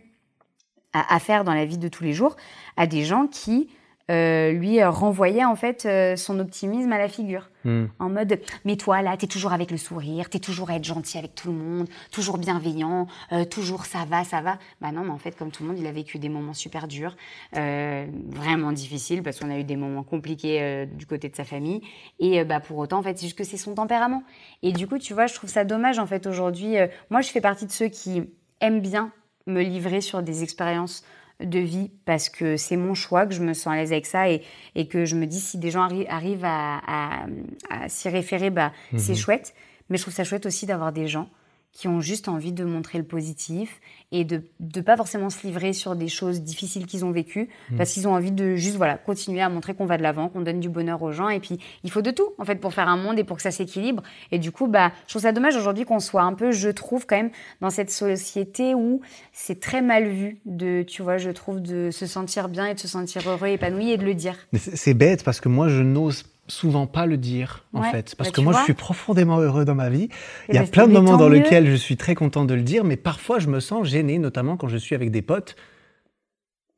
à, 0.94 1.20
faire 1.20 1.44
dans 1.44 1.54
la 1.54 1.66
vie 1.66 1.78
de 1.78 1.88
tous 1.88 2.04
les 2.04 2.14
jours 2.14 2.36
à 2.78 2.88
des 2.88 3.04
gens 3.04 3.28
qui 3.28 3.70
euh, 4.12 4.51
lui 4.51 4.84
renvoyaient 4.84 5.45
en 5.45 5.56
fait 5.56 5.88
euh, 5.88 6.16
son 6.16 6.39
optimisme 6.39 6.91
à 6.91 6.99
la 6.99 7.08
figure. 7.08 7.49
Hmm. 7.64 7.86
En 7.97 8.10
mode, 8.10 8.39
mais 8.64 8.76
toi 8.76 9.01
là, 9.01 9.18
t'es 9.18 9.26
toujours 9.26 9.51
avec 9.51 9.72
le 9.72 9.78
sourire, 9.78 10.30
t'es 10.30 10.38
toujours 10.38 10.70
à 10.70 10.76
être 10.76 10.84
gentil 10.84 11.18
avec 11.18 11.34
tout 11.34 11.47
le 11.47 11.58
monde, 11.58 11.88
toujours 12.12 12.38
bienveillant, 12.38 13.08
euh, 13.32 13.45
toujours 13.45 13.86
ça 13.88 14.06
va, 14.08 14.24
ça 14.24 14.41
va. 14.41 14.60
Bah 14.80 14.91
non, 14.91 15.03
mais 15.03 15.10
en 15.10 15.18
fait, 15.18 15.36
comme 15.36 15.49
tout 15.49 15.64
le 15.64 15.70
monde, 15.70 15.80
il 15.80 15.88
a 15.88 15.91
vécu 15.91 16.20
des 16.20 16.30
moments 16.30 16.53
super 16.53 16.88
durs, 16.88 17.16
vraiment 17.51 18.72
difficiles, 18.72 19.24
parce 19.24 19.39
qu'on 19.39 19.49
a 19.49 19.58
eu 19.58 19.64
des 19.64 19.76
moments 19.76 20.03
compliqués 20.03 20.86
du 20.93 21.08
côté 21.08 21.30
de 21.30 21.36
sa 21.36 21.43
famille. 21.43 21.82
Et 22.20 22.43
bah 22.43 22.60
pour 22.60 22.78
autant, 22.78 22.99
en 22.99 23.03
fait, 23.03 23.18
c'est 23.18 23.26
juste 23.26 23.38
que 23.38 23.43
c'est 23.43 23.58
son 23.58 23.74
tempérament. 23.74 24.24
Et 24.62 24.72
du 24.72 24.88
coup, 24.88 24.99
tu 24.99 25.14
vois, 25.14 25.26
je 25.26 25.34
trouve 25.34 25.49
ça 25.49 25.64
dommage 25.64 25.97
en 25.97 26.06
fait 26.06 26.28
aujourd'hui. 26.28 26.76
moi, 27.10 27.22
je 27.22 27.30
fais 27.30 27.41
partie 27.41 27.66
de 27.66 27.72
ceux 27.72 27.88
qui 27.88 28.24
aiment 28.62 28.82
bien 28.82 29.12
me 29.47 29.62
livrer 29.62 30.01
sur 30.01 30.22
des 30.22 30.43
expériences 30.43 31.03
de 31.44 31.60
vie 31.60 31.92
parce 32.06 32.30
que 32.30 32.58
c'est 32.58 32.78
mon 32.78 32.94
choix, 32.94 33.26
que 33.26 33.34
je 33.34 33.42
me 33.42 33.54
sens 33.54 33.74
à 33.74 33.76
l'aise 33.76 33.92
avec 33.92 34.06
ça 34.06 34.30
et, 34.30 34.42
et, 34.76 34.88
que 34.88 35.06
je 35.06 35.16
me 35.16 35.26
dis 35.26 35.40
si 35.40 35.58
des 35.58 35.72
gens 35.72 35.88
arrivent 36.08 36.46
à, 36.46 37.26
s'y 37.88 38.10
référer, 38.10 38.50
bah, 38.50 38.72
c'est 38.98 39.14
mhm. 39.14 39.18
chouette. 39.18 39.56
Mais 39.90 39.98
je 39.98 40.04
trouve 40.04 40.14
ça 40.14 40.24
chouette 40.24 40.46
aussi 40.46 40.66
d'avoir 40.66 40.92
des 40.92 41.08
gens 41.08 41.30
qui 41.76 41.90
ont 41.90 42.00
juste 42.00 42.30
envie 42.30 42.54
de 42.54 42.64
montrer 42.64 42.98
le 42.98 43.04
positif 43.04 43.82
et 44.14 44.24
de 44.24 44.42
ne 44.60 44.82
pas 44.82 44.96
forcément 44.96 45.30
se 45.30 45.46
livrer 45.46 45.74
sur 45.74 45.96
des 45.98 46.08
choses 46.08 46.42
difficiles 46.42 46.86
qu'ils 46.86 47.04
ont 47.04 47.12
vécues 47.12 47.50
mmh. 47.70 47.78
parce 47.78 47.92
qu'ils 47.92 48.08
ont 48.08 48.14
envie 48.14 48.32
de 48.32 48.56
juste 48.56 48.78
voilà 48.78 48.98
continuer 48.98 49.42
à 49.42 49.50
montrer 49.50 49.76
qu'on 49.76 49.86
va 49.86 49.98
de 49.98 50.04
l'avant, 50.04 50.30
qu'on 50.30 50.40
donne 50.40 50.62
du 50.62 50.70
bonheur 50.70 51.04
aux 51.04 51.12
gens 51.12 51.28
et 51.28 51.42
puis 51.42 51.60
il 51.84 51.92
faut 51.92 52.02
de 52.02 52.12
tout 52.12 52.30
en 52.38 52.46
fait 52.46 52.56
pour 52.56 52.74
faire 52.74 52.88
un 52.88 52.96
monde 52.96 53.20
et 53.20 53.26
pour 53.26 53.36
que 53.36 53.44
ça 53.44 53.52
s'équilibre 53.52 54.04
et 54.32 54.40
du 54.40 54.54
coup 54.54 54.68
bah 54.68 54.94
je 55.06 55.10
trouve 55.10 55.24
ça 55.24 55.34
dommage 55.34 55.58
aujourd'hui 55.58 55.84
qu'on 55.84 56.00
soit 56.00 56.24
un 56.24 56.34
peu 56.34 56.52
je 56.52 56.70
trouve 56.70 57.06
quand 57.06 57.18
même 57.18 57.32
dans 57.60 57.70
cette 57.70 57.92
société 57.92 58.74
où 58.74 59.02
c'est 59.34 59.60
très 59.60 59.82
mal 59.82 60.08
vu 60.08 60.40
de 60.46 60.84
tu 60.84 61.02
vois 61.02 61.18
je 61.18 61.30
trouve 61.30 61.62
de 61.62 61.90
se 61.92 62.06
sentir 62.06 62.48
bien 62.48 62.68
et 62.68 62.74
de 62.74 62.80
se 62.80 62.88
sentir 62.88 63.28
heureux 63.28 63.50
épanoui 63.50 63.92
et 63.92 63.98
de 63.98 64.06
le 64.06 64.14
dire. 64.14 64.38
C'est 64.54 64.94
bête 64.94 65.26
parce 65.26 65.42
que 65.42 65.50
moi 65.50 65.68
je 65.68 65.82
n'ose 65.82 66.24
souvent 66.48 66.88
pas 66.88 67.06
le 67.06 67.18
dire, 67.18 67.66
en 67.74 67.84
fait. 67.84 68.16
Parce 68.16 68.30
bah, 68.30 68.36
que 68.36 68.41
moi, 68.41 68.54
je 68.54 68.64
suis 68.64 68.74
profondément 68.74 69.39
heureux 69.39 69.66
dans 69.66 69.76
ma 69.76 69.89
vie. 69.89 70.10
Il 70.50 70.56
y 70.56 70.58
a 70.58 70.64
bah, 70.64 70.70
plein 70.70 70.88
de 70.88 70.93
moments 70.93 71.18
dans 71.18 71.30
lesquels 71.30 71.70
je 71.70 71.76
suis 71.76 71.98
très 71.98 72.16
content 72.16 72.46
de 72.46 72.54
le 72.54 72.62
dire, 72.62 72.84
mais 72.84 72.98
parfois, 72.98 73.39
je 73.39 73.48
me 73.48 73.60
sens 73.60 73.88
gêné, 73.88 74.20
notamment 74.20 74.58
quand 74.58 74.68
je 74.68 74.78
suis 74.78 74.96
avec 74.96 75.12
des 75.12 75.22
potes, 75.22 75.56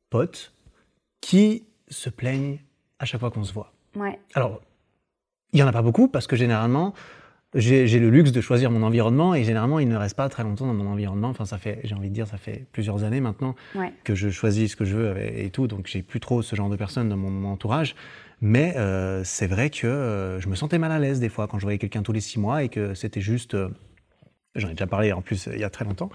potes, 0.10 0.54
qui 1.22 1.66
se 1.90 2.10
plaignent 2.10 2.60
à 3.00 3.06
chaque 3.06 3.20
fois 3.20 3.32
qu'on 3.32 3.44
se 3.44 3.54
voit. 3.54 3.74
Ouais. 3.96 4.20
Alors, 4.34 4.62
il 5.54 5.60
y 5.60 5.64
en 5.64 5.68
a 5.68 5.72
pas 5.72 5.82
beaucoup, 5.82 6.08
parce 6.08 6.28
que 6.28 6.36
généralement, 6.36 6.94
j'ai 7.56 8.00
le 8.00 8.10
luxe 8.10 8.32
de 8.32 8.42
choisir 8.42 8.72
mon 8.72 8.84
environnement 8.84 9.34
et 9.34 9.44
généralement 9.44 9.80
il 9.80 9.88
ne 9.88 9.96
reste 9.96 10.16
pas 10.16 10.28
très 10.30 10.44
longtemps 10.44 10.68
dans 10.68 10.74
mon 10.74 10.92
environnement. 10.92 11.30
Enfin, 11.30 11.46
ça 11.46 11.58
fait, 11.58 11.80
j'ai 11.84 11.96
envie 11.96 12.10
de 12.10 12.14
dire, 12.14 12.28
ça 12.28 12.38
fait 12.38 12.66
plusieurs 12.72 13.04
années 13.04 13.22
maintenant 13.22 13.56
que 14.04 14.16
je 14.16 14.30
choisis 14.30 14.72
ce 14.72 14.76
que 14.76 14.86
je 14.86 14.96
veux 14.96 15.16
et, 15.18 15.50
tout, 15.50 15.68
donc 15.68 15.88
j'ai 15.88 16.02
plus 16.02 16.20
trop 16.20 16.42
ce 16.42 16.56
genre 16.56 16.70
de 16.70 16.76
personnes 16.76 17.10
dans 17.10 17.18
mon 17.18 17.50
entourage. 17.50 17.96
Mais 18.42 18.76
euh, 18.78 19.24
c'est 19.24 19.48
vrai 19.48 19.70
que 19.70 19.88
euh, 19.88 20.40
je 20.40 20.48
me 20.48 20.56
sentais 20.56 20.78
mal 20.78 20.92
à 20.92 21.00
l'aise 21.00 21.20
des 21.20 21.30
fois 21.30 21.48
quand 21.48 21.58
je 21.58 21.64
voyais 21.64 21.80
quelqu'un 21.80 22.04
tous 22.04 22.12
les 22.12 22.22
six 22.22 22.40
mois 22.40 22.64
et 22.64 22.70
que 22.70 22.94
c'était 22.94 23.22
juste, 23.22 23.56
euh, 23.56 23.70
j'en 24.56 24.68
ai 24.70 24.72
déjà 24.72 24.88
parlé 24.88 25.12
en 25.12 25.22
plus 25.22 25.50
il 25.52 25.60
y 25.60 25.64
a 25.64 25.70
très 25.70 25.86
longtemps, 25.86 26.10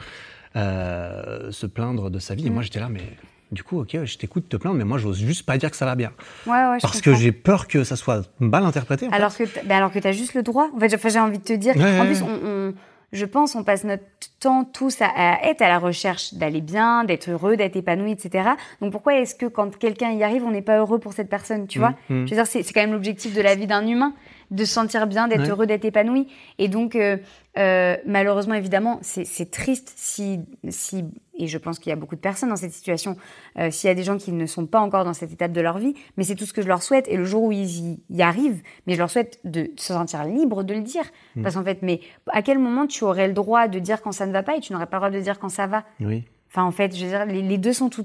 se 0.55 1.67
plaindre 1.67 2.11
de 2.11 2.19
sa 2.19 2.35
vie. 2.35 2.47
Et 2.47 2.51
moi 2.51 2.61
mm. 2.61 2.65
j'étais 2.65 2.81
là, 2.81 2.89
mais 2.89 3.03
du 3.51 3.63
coup, 3.63 3.81
ok, 3.81 4.05
je 4.05 4.17
t'écoute 4.17 4.49
te 4.49 4.57
plaindre, 4.57 4.77
mais 4.77 4.85
moi, 4.85 4.97
j'ose 4.97 5.19
juste 5.19 5.45
pas 5.45 5.59
dire 5.59 5.71
que 5.71 5.77
ça 5.77 5.85
va 5.85 5.95
bien. 5.95 6.13
Ouais, 6.47 6.53
ouais, 6.53 6.79
Parce 6.81 7.03
que 7.03 7.15
j'ai 7.15 7.33
peur 7.33 7.69
que 7.69 7.85
ça 7.85 7.97
soit 7.97 8.33
mal 8.41 8.65
interprété. 8.65 9.09
alors, 9.13 9.37
que 9.37 9.45
ben 9.67 9.77
alors 9.77 9.93
que 9.93 9.99
tu 9.99 10.09
as 10.09 10.13
juste 10.13 10.33
le 10.33 10.43
droit. 10.43 10.71
En 10.75 10.81
fait, 10.81 11.11
j'ai 11.11 11.21
envie 11.21 11.39
de 11.39 11.45
te 11.45 11.53
dire. 11.53 11.75
en 11.77 12.07
plus, 12.07 12.23
on, 12.23 12.73
je 13.13 13.25
pense, 13.27 13.55
on 13.55 13.63
passe 13.63 13.85
notre 13.85 14.03
temps 14.41 14.65
tous 14.65 14.99
à, 15.01 15.39
être 15.45 15.63
à 15.63 15.69
la 15.69 15.79
recherche 15.79 16.35
d'aller 16.35 16.61
bien, 16.61 17.05
d'être 17.05 17.31
heureux, 17.31 17.57
d'être 17.57 17.77
épanoui, 17.77 18.13
etc. 18.13 18.51
Donc 18.81 18.93
pourquoi 18.93 19.19
est-ce 19.19 19.35
que 19.35 19.47
quand 19.47 19.77
quelqu'un 19.79 20.11
y 20.13 20.25
arrive, 20.25 20.45
on 20.45 20.51
n'est 20.51 20.63
pas 20.63 20.79
heureux 20.79 20.99
pour 20.99 21.13
cette 21.13 21.29
personne, 21.29 21.67
tu 21.67 21.79
mmh, 21.79 21.83
vois? 21.83 21.91
mmh. 21.91 22.27
Je 22.27 22.31
veux 22.31 22.43
dire, 22.43 22.47
c'est 22.47 22.65
quand 22.73 22.81
même 22.81 22.93
l'objectif 22.93 23.35
de 23.35 23.43
la 23.43 23.55
vie 23.55 23.67
d'un 23.67 23.87
humain, 23.87 24.15
de 24.53 24.65
se 24.65 24.73
sentir 24.73 25.07
bien, 25.07 25.29
d'être 25.29 25.49
heureux, 25.49 25.67
d'être 25.67 25.85
épanoui. 25.85 26.29
Et 26.59 26.69
donc, 26.69 26.95
euh, 26.95 27.17
euh, 27.59 27.97
malheureusement, 28.07 28.55
évidemment, 28.55 28.99
c'est 29.03 29.51
triste 29.51 29.93
si, 29.97 30.41
si, 30.69 31.05
et 31.39 31.47
je 31.47 31.59
pense 31.59 31.79
qu'il 31.79 31.91
y 31.91 31.93
a 31.93 31.97
beaucoup 31.97 32.15
de 32.15 32.21
personnes 32.21 32.51
dans 32.51 32.57
cette 32.57 32.73
situation, 32.73 33.17
euh, 33.59 33.71
s'il 33.71 33.89
y 33.89 33.91
a 33.91 33.95
des 33.95 34.05
gens 34.05 34.19
qui 34.19 34.31
ne 34.31 34.47
sont 34.47 34.67
pas 34.67 34.81
encore 34.81 35.05
dans 35.05 35.15
cette 35.15 35.33
étape 35.33 35.53
de 35.53 35.61
leur 35.61 35.79
vie, 35.79 35.95
mais 36.17 36.25
c'est 36.25 36.35
tout 36.35 36.45
ce 36.45 36.53
que 36.53 36.63
je 36.63 36.69
leur 36.69 36.83
souhaite. 36.83 37.09
Et 37.09 37.17
le 37.17 37.25
jour 37.25 37.43
où 37.45 37.53
ils 37.53 37.99
y, 38.11 38.23
arrivent, 38.23 38.63
mais 38.87 38.93
je 38.93 38.99
leur 38.99 39.11
souhaite 39.11 39.41
de 39.45 39.71
se 39.77 39.95
sentir 39.95 40.25
libre 40.25 40.63
de 40.63 40.75
le 40.75 40.83
dire. 40.83 41.05
Mm. 41.35 41.43
Parce 41.43 41.55
qu'en 41.55 41.65
fait, 41.65 41.79
mais 41.83 42.01
à 42.31 42.43
quel 42.43 42.59
moment 42.59 42.87
tu 42.87 43.05
aurais 43.05 43.29
le 43.29 43.35
droit 43.35 43.69
de 43.69 43.79
dire 43.79 44.03
quand 44.03 44.13
ça 44.13 44.27
ne 44.27 44.33
va 44.33 44.43
pas 44.43 44.57
et 44.57 44.61
tu 44.61 44.73
n'aurais 44.73 44.87
pas 44.87 44.99
le 44.99 45.01
droit 45.01 45.11
de 45.11 45.21
dire 45.21 45.39
quand 45.39 45.49
ça 45.49 45.67
va? 45.67 45.85
Oui. 46.01 46.25
Enfin, 46.53 46.65
en 46.65 46.71
fait, 46.71 46.95
je 46.95 47.03
veux 47.03 47.11
dire, 47.11 47.25
les, 47.25 47.57
deux 47.57 47.73
sont 47.73 47.89
tout, 47.89 48.05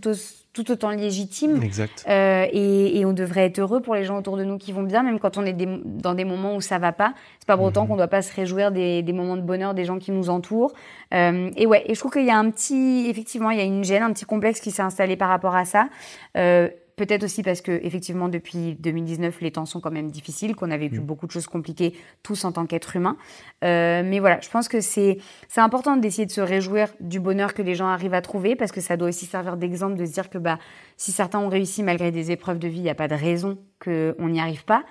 tout 0.58 0.72
autant 0.72 0.90
légitimes. 0.90 1.62
Exact. 1.62 2.04
Euh, 2.10 2.46
et, 2.52 3.00
et, 3.00 3.06
on 3.06 3.14
devrait 3.14 3.46
être 3.46 3.60
heureux 3.60 3.80
pour 3.80 3.94
les 3.94 4.04
gens 4.04 4.18
autour 4.18 4.38
de 4.38 4.44
nous 4.44 4.58
qui 4.58 4.72
vont 4.72 4.82
bien, 4.82 5.04
même 5.04 5.20
quand 5.20 5.38
on 5.38 5.46
est 5.46 5.56
dans 5.86 6.16
des 6.16 6.26
moments 6.26 6.56
où 6.56 6.62
ça 6.62 6.80
va 6.80 6.92
pas. 6.92 7.14
C'est 7.40 7.48
pas 7.48 7.56
pour 7.56 7.66
autant 7.66 7.84
mhm. 7.84 7.90
qu'on 7.90 7.96
doit 7.96 8.08
pas 8.08 8.22
se 8.24 8.34
réjouir 8.34 8.72
des, 8.72 9.04
des, 9.04 9.14
moments 9.14 9.38
de 9.38 9.42
bonheur 9.42 9.74
des 9.74 9.86
gens 9.86 10.00
qui 10.00 10.12
nous 10.12 10.30
entourent. 10.30 10.74
Euh, 11.14 11.52
et 11.56 11.68
ouais, 11.68 11.84
et 11.86 11.94
je 11.94 12.00
trouve 12.00 12.12
qu'il 12.12 12.26
y 12.26 12.32
a 12.32 12.38
un 12.38 12.50
petit, 12.50 13.06
effectivement, 13.08 13.52
il 13.52 13.58
y 13.58 13.62
a 13.62 13.66
une 13.66 13.84
gêne, 13.84 14.02
un 14.02 14.12
petit 14.14 14.26
complexe 14.26 14.60
qui 14.60 14.72
s'est 14.72 14.82
installé 14.82 15.16
par 15.16 15.30
rapport 15.30 15.56
à 15.56 15.66
ça. 15.66 15.90
Euh, 16.36 16.70
Peut-être 16.98 17.24
aussi 17.24 17.44
parce 17.44 17.62
que 17.62 17.72
effectivement 17.84 18.28
depuis 18.28 18.76
2019 18.80 19.40
les 19.42 19.52
temps 19.52 19.66
sont 19.66 19.80
quand 19.80 19.92
même 19.92 20.12
difficiles, 20.12 20.56
qu'on 20.56 20.72
a 20.72 20.78
vécu 20.78 21.00
mm. 21.00 21.04
beaucoup 21.06 21.28
de 21.28 21.32
choses 21.32 21.48
compliquées 21.48 21.94
tous 22.24 22.44
en 22.44 22.52
tant 22.52 22.66
qu'être 22.66 22.96
humain. 22.96 23.18
Euh, 23.64 24.02
mais 24.04 24.20
voilà, 24.20 24.40
je 24.42 24.50
pense 24.50 24.68
que 24.68 24.82
c'est 24.82 25.20
c'est 25.48 25.62
important 25.62 25.96
d'essayer 25.96 26.26
de 26.26 26.32
se 26.32 26.42
réjouir 26.42 26.90
du 27.00 27.20
bonheur 27.20 27.54
que 27.54 27.62
les 27.62 27.76
gens 27.76 27.88
arrivent 27.88 28.16
à 28.16 28.22
trouver 28.22 28.56
parce 28.56 28.72
que 28.72 28.82
ça 28.82 28.98
doit 28.98 29.10
aussi 29.10 29.26
servir 29.28 29.58
d'exemple 29.58 29.96
de 29.96 30.06
se 30.06 30.12
dire 30.12 30.30
que 30.30 30.38
bah 30.40 30.60
si 30.98 31.12
certains 31.12 31.40
ont 31.40 31.50
réussi 31.50 31.84
malgré 31.84 32.12
des 32.12 32.32
épreuves 32.32 32.60
de 32.60 32.68
vie, 32.68 32.80
il 32.80 32.84
n'y 32.84 32.90
a 32.90 32.96
pas 32.96 33.08
de 33.08 33.16
raison 33.16 33.58
qu'on 33.80 34.30
n'y 34.30 34.42
arrive 34.42 34.66
pas. 34.66 34.84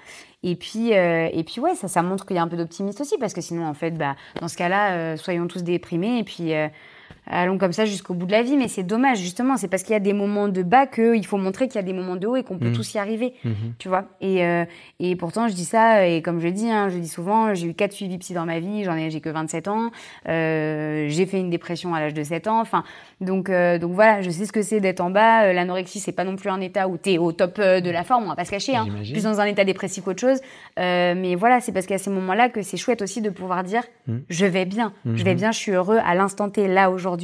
Et 0.42 0.54
puis, 0.54 0.94
euh, 0.94 1.28
et 1.32 1.42
puis 1.42 1.60
ouais, 1.60 1.74
ça, 1.74 1.88
ça 1.88 2.02
montre 2.02 2.24
qu'il 2.24 2.36
y 2.36 2.38
a 2.38 2.42
un 2.42 2.48
peu 2.48 2.56
d'optimisme 2.56 3.02
aussi, 3.02 3.18
parce 3.18 3.34
que 3.34 3.40
sinon, 3.40 3.66
en 3.66 3.74
fait, 3.74 3.90
bah, 3.92 4.14
dans 4.40 4.46
ce 4.46 4.56
cas-là, 4.56 4.92
euh, 4.92 5.16
soyons 5.16 5.48
tous 5.48 5.64
déprimés, 5.64 6.20
et 6.20 6.24
puis 6.24 6.54
euh, 6.54 6.68
allons 7.26 7.58
comme 7.58 7.72
ça 7.72 7.84
jusqu'au 7.84 8.14
bout 8.14 8.26
de 8.26 8.32
la 8.32 8.42
vie. 8.42 8.56
Mais 8.56 8.68
c'est 8.68 8.82
dommage, 8.82 9.18
justement. 9.18 9.56
C'est 9.56 9.68
parce 9.68 9.82
qu'il 9.82 9.92
y 9.92 9.96
a 9.96 10.00
des 10.00 10.12
moments 10.12 10.48
de 10.48 10.62
bas 10.62 10.86
qu'il 10.86 11.26
faut 11.26 11.38
montrer 11.38 11.68
qu'il 11.68 11.76
y 11.76 11.84
a 11.84 11.86
des 11.86 11.92
moments 11.92 12.16
de 12.16 12.26
haut 12.26 12.36
et 12.36 12.42
qu'on 12.42 12.58
peut 12.58 12.70
mmh. 12.70 12.76
tous 12.76 12.94
y 12.94 12.98
arriver. 12.98 13.34
Mmh. 13.44 13.50
Tu 13.78 13.88
vois 13.88 14.04
et, 14.20 14.44
euh, 14.44 14.64
et 15.00 15.16
pourtant, 15.16 15.48
je 15.48 15.54
dis 15.54 15.64
ça, 15.64 16.06
et 16.06 16.22
comme 16.22 16.40
je 16.40 16.48
dis, 16.48 16.70
hein, 16.70 16.88
je 16.88 16.98
dis 16.98 17.08
souvent, 17.08 17.54
j'ai 17.54 17.68
eu 17.68 17.74
quatre 17.74 17.92
suivis 17.92 18.18
psy 18.18 18.34
dans 18.34 18.46
ma 18.46 18.60
vie, 18.60 18.84
j'en 18.84 18.96
ai, 18.96 19.10
j'ai 19.10 19.20
que 19.20 19.28
27 19.28 19.68
ans. 19.68 19.90
Euh, 20.28 21.06
j'ai 21.08 21.26
fait 21.26 21.38
une 21.38 21.50
dépression 21.50 21.94
à 21.94 22.00
l'âge 22.00 22.14
de 22.14 22.22
7 22.22 22.46
ans. 22.48 22.60
Enfin, 22.60 22.84
donc, 23.20 23.50
euh, 23.50 23.78
donc 23.78 23.92
voilà, 23.92 24.22
je 24.22 24.30
sais 24.30 24.46
ce 24.46 24.52
que 24.52 24.62
c'est 24.62 24.80
d'être 24.80 25.00
en 25.00 25.10
bas. 25.10 25.44
Euh, 25.44 25.52
l'anorexie, 25.52 26.00
c'est 26.00 26.12
pas 26.12 26.24
non 26.24 26.36
plus 26.36 26.50
un 26.50 26.60
état 26.60 26.88
où 26.88 26.98
tu 26.98 27.12
es 27.12 27.18
au 27.18 27.32
top 27.32 27.58
euh, 27.58 27.80
de 27.80 27.90
la 27.90 28.04
forme, 28.04 28.24
on 28.24 28.28
va 28.28 28.36
pas 28.36 28.44
se 28.44 28.50
cacher. 28.50 28.76
Hein, 28.76 28.86
plus 29.10 29.22
dans 29.22 29.40
un 29.40 29.44
état 29.44 29.64
dépressif 29.64 30.04
qu'autre 30.04 30.20
chose. 30.20 30.40
Euh, 30.78 31.14
mais 31.16 31.34
voilà, 31.34 31.60
c'est 31.60 31.72
parce 31.72 31.86
qu'à 31.86 31.98
ces 31.98 32.10
moments-là 32.10 32.48
que 32.48 32.62
c'est 32.62 32.76
chouette 32.76 33.02
aussi 33.02 33.20
de 33.20 33.30
pouvoir 33.30 33.64
dire, 33.64 33.82
mmh. 34.06 34.16
je 34.28 34.46
vais 34.46 34.64
bien, 34.64 34.92
je 35.04 35.24
vais 35.24 35.34
bien, 35.34 35.52
je 35.52 35.58
suis 35.58 35.72
heureux 35.72 35.98
à 36.04 36.14
l'instant 36.14 36.50
T, 36.50 36.68
là, 36.68 36.90
aujourd'hui. 36.90 37.15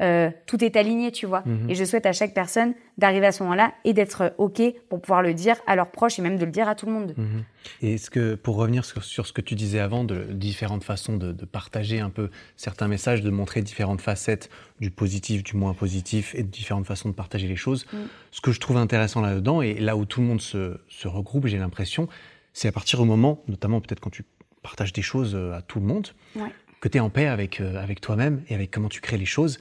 Euh, 0.00 0.30
tout 0.46 0.64
est 0.64 0.76
aligné, 0.76 1.12
tu 1.12 1.26
vois. 1.26 1.42
Mhm. 1.44 1.68
Et 1.68 1.74
je 1.74 1.84
souhaite 1.84 2.06
à 2.06 2.12
chaque 2.12 2.32
personne 2.32 2.74
d'arriver 2.96 3.26
à 3.26 3.32
ce 3.32 3.42
moment-là 3.42 3.74
et 3.84 3.92
d'être 3.92 4.34
OK 4.38 4.62
pour 4.88 5.02
pouvoir 5.02 5.22
le 5.22 5.34
dire 5.34 5.56
à 5.66 5.76
leurs 5.76 5.90
proches 5.90 6.18
et 6.18 6.22
même 6.22 6.38
de 6.38 6.44
le 6.44 6.50
dire 6.50 6.68
à 6.68 6.74
tout 6.74 6.86
le 6.86 6.92
monde. 6.92 7.14
Mhm. 7.16 7.44
Et 7.82 7.94
est-ce 7.94 8.10
que, 8.10 8.34
pour 8.34 8.56
revenir 8.56 8.84
sur, 8.84 9.26
ce 9.26 9.32
que 9.32 9.42
tu 9.42 9.54
disais 9.54 9.78
avant, 9.78 10.04
de 10.04 10.24
différentes 10.30 10.84
façons 10.84 11.16
de, 11.16 11.32
partager 11.44 12.00
un 12.00 12.10
peu 12.10 12.30
certains 12.56 12.88
messages, 12.88 13.20
de 13.20 13.30
montrer 13.30 13.60
différentes 13.60 14.00
facettes 14.00 14.48
du 14.80 14.90
positif, 14.90 15.42
du 15.42 15.56
moins 15.56 15.74
positif 15.74 16.34
et 16.34 16.42
de 16.42 16.48
différentes 16.48 16.86
façons 16.86 17.08
de 17.10 17.14
partager 17.14 17.48
les 17.48 17.56
choses, 17.56 17.84
mm. 17.92 17.98
ce 18.30 18.40
que 18.40 18.52
je 18.52 18.60
trouve 18.60 18.78
intéressant 18.78 19.20
là-dedans 19.20 19.60
et 19.60 19.74
là 19.74 19.96
où 19.96 20.06
tout 20.06 20.20
le 20.20 20.26
monde 20.26 20.40
se, 20.40 20.78
regroupe, 21.04 21.46
j'ai 21.46 21.58
l'impression, 21.58 22.08
c'est 22.54 22.68
à 22.68 22.72
partir 22.72 23.00
du 23.00 23.06
moment, 23.06 23.42
notamment 23.48 23.80
peut-être 23.80 24.00
quand 24.00 24.10
tu 24.10 24.24
partages 24.62 24.92
des 24.92 25.02
choses 25.02 25.34
euh, 25.34 25.52
à 25.52 25.62
tout 25.62 25.80
le 25.80 25.86
monde, 25.86 26.08
que 26.80 26.88
tu 26.88 26.96
es 26.96 27.00
en 27.00 27.10
paix 27.10 27.26
avec, 27.26 27.60
euh, 27.60 27.80
avec 27.80 28.00
toi-même 28.00 28.42
et 28.48 28.54
avec 28.54 28.70
comment 28.70 28.88
tu 28.88 29.00
crées 29.00 29.18
les 29.18 29.26
choses 29.26 29.60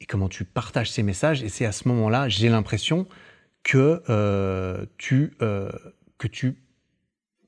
et 0.00 0.06
comment 0.06 0.28
tu 0.28 0.44
partages 0.44 0.90
ces 0.90 1.02
messages. 1.02 1.42
Et 1.42 1.48
c'est 1.48 1.66
à 1.66 1.72
ce 1.72 1.88
moment-là, 1.88 2.28
j'ai 2.28 2.48
l'impression 2.48 3.06
que, 3.64 4.02
euh, 4.08 4.86
tu, 4.96 5.32
euh, 5.42 5.70
que 6.18 6.28
tu 6.28 6.56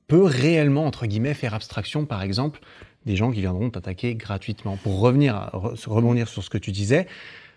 peux 0.07 0.23
réellement, 0.23 0.85
entre 0.85 1.05
guillemets, 1.05 1.33
faire 1.33 1.53
abstraction, 1.53 2.05
par 2.05 2.21
exemple, 2.21 2.59
des 3.05 3.15
gens 3.15 3.31
qui 3.31 3.39
viendront 3.39 3.69
t'attaquer 3.69 4.13
gratuitement. 4.15 4.75
Pour 4.75 4.99
revenir, 4.99 5.49
rebondir 5.53 6.27
sur 6.27 6.43
ce 6.43 6.49
que 6.49 6.57
tu 6.57 6.71
disais, 6.71 7.07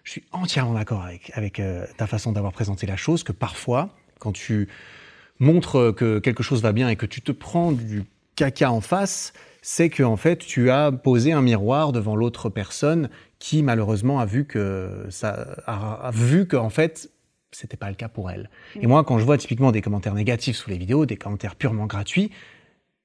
je 0.05 0.12
suis 0.12 0.24
entièrement 0.30 0.74
d'accord 0.74 1.03
avec, 1.03 1.32
avec 1.35 1.61
ta 1.97 2.07
façon 2.07 2.32
d'avoir 2.32 2.53
présenté 2.53 2.87
la 2.87 2.97
chose, 2.97 3.24
que 3.24 3.32
parfois, 3.32 3.91
quand 4.20 4.32
tu 4.32 4.68
montres 5.41 5.93
que 5.95 6.20
quelque 6.20 6.43
chose 6.43 6.62
va 6.62 6.72
bien 6.72 6.89
et 6.89 6.97
que 6.97 7.07
tu 7.07 7.20
te 7.20 7.32
prends 7.32 7.72
du 7.72 8.05
caca 8.37 8.70
en 8.70 8.80
face, 8.80 9.32
c'est 9.67 9.89
que 9.89 10.03
en 10.03 10.19
fait 10.19 10.41
tu 10.41 10.71
as 10.71 10.93
posé 10.93 11.33
un 11.33 11.41
miroir 11.41 11.93
devant 11.93 12.17
l'autre 12.17 12.51
personne 12.51 13.09
qui 13.39 13.62
malheureusement 13.62 14.21
a 14.21 14.27
vu 14.27 14.45
que 14.45 15.07
ça 15.09 15.57
a, 15.67 16.11
vu 16.12 16.47
qu'en 16.47 16.69
fait 16.69 17.11
c'était 17.51 17.79
pas 17.79 17.89
le 17.89 17.95
cas 17.95 18.09
pour 18.09 18.31
elle. 18.31 18.51
Et 18.79 18.87
moi, 18.87 19.05
quand 19.05 19.19
je 19.19 19.25
vois 19.25 19.39
typiquement 19.39 19.73
des 19.73 19.81
commentaires 19.81 20.12
négatifs 20.12 20.57
sous 20.57 20.69
les 20.69 20.77
vidéos, 20.77 21.07
des 21.07 21.17
commentaires 21.17 21.55
purement 21.55 21.87
gratuits, 21.87 22.31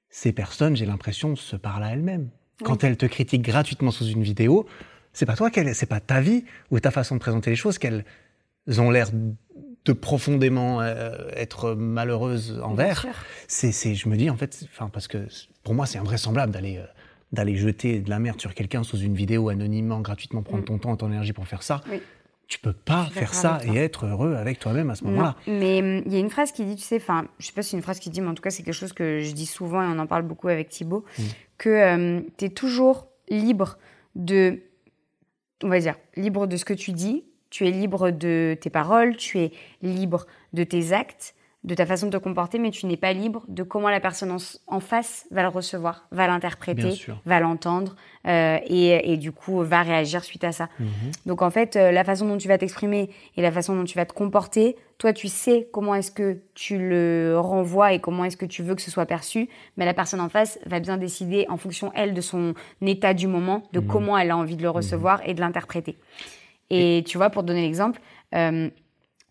ces 0.09 0.33
personnes, 0.33 0.75
j'ai 0.75 0.87
l'impression, 0.87 1.35
se 1.35 1.55
parlent 1.55 1.83
à 1.83 1.93
elles-mêmes. 1.93 2.29
Quand 2.63 2.83
elles 2.83 2.97
te 2.97 3.05
critiquent 3.05 3.43
gratuitement 3.43 3.91
sous 3.91 4.07
une 4.07 4.23
vidéo, 4.23 4.65
c'est 5.13 5.27
pas 5.27 5.35
toi 5.35 5.51
qu'elle, 5.51 5.73
c'est 5.75 5.85
pas 5.85 5.99
ta 5.99 6.19
vie 6.19 6.43
ou 6.71 6.79
ta 6.79 6.91
façon 6.91 7.15
de 7.15 7.19
présenter 7.19 7.51
les 7.51 7.55
choses 7.55 7.77
qu'elles 7.77 8.03
ont 8.79 8.89
l'air 8.89 9.11
de 9.85 9.93
profondément 9.93 10.81
euh, 10.81 11.15
être 11.35 11.73
malheureuses 11.73 12.59
envers. 12.63 13.05
C'est, 13.47 13.71
c'est, 13.71 13.95
je 13.95 14.09
me 14.09 14.17
dis 14.17 14.29
en 14.29 14.35
fait, 14.35 14.65
enfin 14.73 14.89
parce 14.89 15.07
que 15.07 15.27
pour 15.63 15.73
moi 15.73 15.85
c'est 15.85 15.97
invraisemblable 15.97 16.51
d'aller 16.51 16.77
euh, 16.77 16.85
d'aller 17.31 17.55
jeter 17.55 17.99
de 17.99 18.09
la 18.09 18.19
merde 18.19 18.39
sur 18.39 18.53
quelqu'un 18.53 18.83
sous 18.83 18.97
une 18.97 19.13
vidéo 19.13 19.49
anonymement, 19.49 19.99
gratuitement, 19.99 20.41
prendre 20.41 20.63
mm. 20.63 20.65
ton 20.65 20.77
temps 20.79 20.93
et 20.95 20.97
ton 20.97 21.07
énergie 21.07 21.33
pour 21.33 21.47
faire 21.47 21.63
ça. 21.63 21.81
Oui. 21.91 22.01
Tu 22.47 22.57
peux 22.57 22.73
pas 22.73 23.05
faire 23.05 23.35
ça 23.35 23.59
et 23.63 23.77
être 23.77 24.07
heureux 24.07 24.33
avec 24.33 24.57
toi-même 24.57 24.89
à 24.89 24.95
ce 24.95 25.03
moment-là. 25.03 25.35
Mais 25.45 25.81
hum, 25.81 26.01
il 26.07 26.11
y 26.11 26.15
a 26.15 26.19
une 26.19 26.31
phrase 26.31 26.51
qui 26.51 26.65
dit, 26.65 26.75
tu 26.75 26.81
sais, 26.81 26.95
enfin, 26.95 27.27
je 27.37 27.45
sais 27.45 27.53
pas 27.53 27.61
si 27.61 27.69
c'est 27.69 27.77
une 27.77 27.83
phrase 27.83 27.99
qui 27.99 28.09
dit, 28.09 28.21
mais 28.21 28.27
en 28.27 28.33
tout 28.33 28.41
cas, 28.41 28.49
c'est 28.49 28.63
quelque 28.63 28.73
chose 28.73 28.93
que 28.93 29.19
je 29.19 29.33
dis 29.33 29.45
souvent 29.45 29.83
et 29.83 29.85
on 29.85 29.99
en 29.99 30.07
parle 30.07 30.23
beaucoup 30.23 30.47
avec 30.47 30.69
Thibaut, 30.69 31.05
mm. 31.19 31.23
que 31.59 31.93
hum, 31.93 32.25
tu 32.37 32.45
es 32.45 32.49
toujours 32.49 33.07
libre 33.29 33.77
de, 34.15 34.63
on 35.63 35.69
va 35.69 35.79
dire, 35.79 35.95
libre 36.15 36.47
de 36.47 36.57
ce 36.57 36.65
que 36.65 36.73
tu 36.73 36.91
dis, 36.91 37.23
tu 37.51 37.67
es 37.67 37.71
libre 37.71 38.09
de 38.09 38.57
tes 38.59 38.71
paroles, 38.71 39.15
tu 39.15 39.37
es 39.37 39.51
libre 39.83 40.25
de 40.53 40.63
tes 40.63 40.91
actes, 40.91 41.35
de 41.65 41.75
ta 41.75 41.85
façon 41.85 42.07
de 42.07 42.17
te 42.17 42.23
comporter, 42.23 42.57
mais 42.57 42.71
tu 42.71 42.85
n'es 42.85 42.95
pas 42.95 43.11
libre 43.11 43.43
de 43.49 43.63
comment 43.63 43.89
la 43.89 43.99
personne 43.99 44.35
en, 44.67 44.79
face 44.79 45.27
va 45.29 45.41
le 45.41 45.49
recevoir, 45.49 46.07
va 46.09 46.25
l'interpréter, 46.25 47.05
va 47.25 47.41
l'entendre 47.41 47.97
euh, 48.27 48.59
et, 48.65 49.17
du 49.17 49.33
coup 49.33 49.61
va 49.61 49.81
réagir 49.81 50.23
suite 50.23 50.45
à 50.45 50.53
ça. 50.53 50.69
Mhm. 50.79 50.87
Donc 51.25 51.41
en 51.41 51.49
fait, 51.49 51.75
euh, 51.75 51.91
la 51.91 52.05
façon 52.05 52.27
dont 52.27 52.37
tu 52.37 52.47
vas 52.47 52.57
t'exprimer 52.57 53.09
et 53.35 53.41
la 53.41 53.51
façon 53.51 53.75
dont 53.75 53.83
tu 53.83 53.97
vas 53.97 54.05
te 54.05 54.13
comporter, 54.13 54.77
toi 54.97 55.11
tu 55.11 55.27
sais 55.27 55.67
comment 55.73 55.95
est-ce 55.95 56.11
que 56.11 56.39
tu 56.55 56.77
le 56.77 57.35
renvoies 57.37 57.91
et 57.91 57.99
comment 57.99 58.23
est-ce 58.23 58.37
que 58.37 58.45
tu 58.45 58.63
veux 58.63 58.75
que 58.75 58.81
ce 58.81 58.91
soit 58.91 59.05
perçu, 59.05 59.49
mais 59.75 59.83
la 59.83 59.93
personne 59.93 60.21
en 60.21 60.29
face 60.29 60.59
va 60.65 60.79
bien 60.79 60.95
décider 60.95 61.45
en 61.49 61.57
fonction 61.57 61.91
elle 61.93 62.13
de 62.13 62.21
son 62.21 62.53
état 62.81 63.13
du 63.13 63.27
moment, 63.27 63.63
de 63.73 63.81
mhm. 63.81 63.87
comment 63.87 64.17
elle 64.17 64.31
a 64.31 64.37
envie 64.37 64.55
de 64.55 64.63
le 64.63 64.69
recevoir 64.69 65.21
et 65.27 65.33
de 65.33 65.41
l'interpréter. 65.41 65.97
Et, 66.69 67.03
tu 67.05 67.17
vois, 67.17 67.29
pour 67.31 67.41
te 67.41 67.47
donner 67.47 67.63
l'exemple. 67.63 67.99
Euh, 68.35 68.69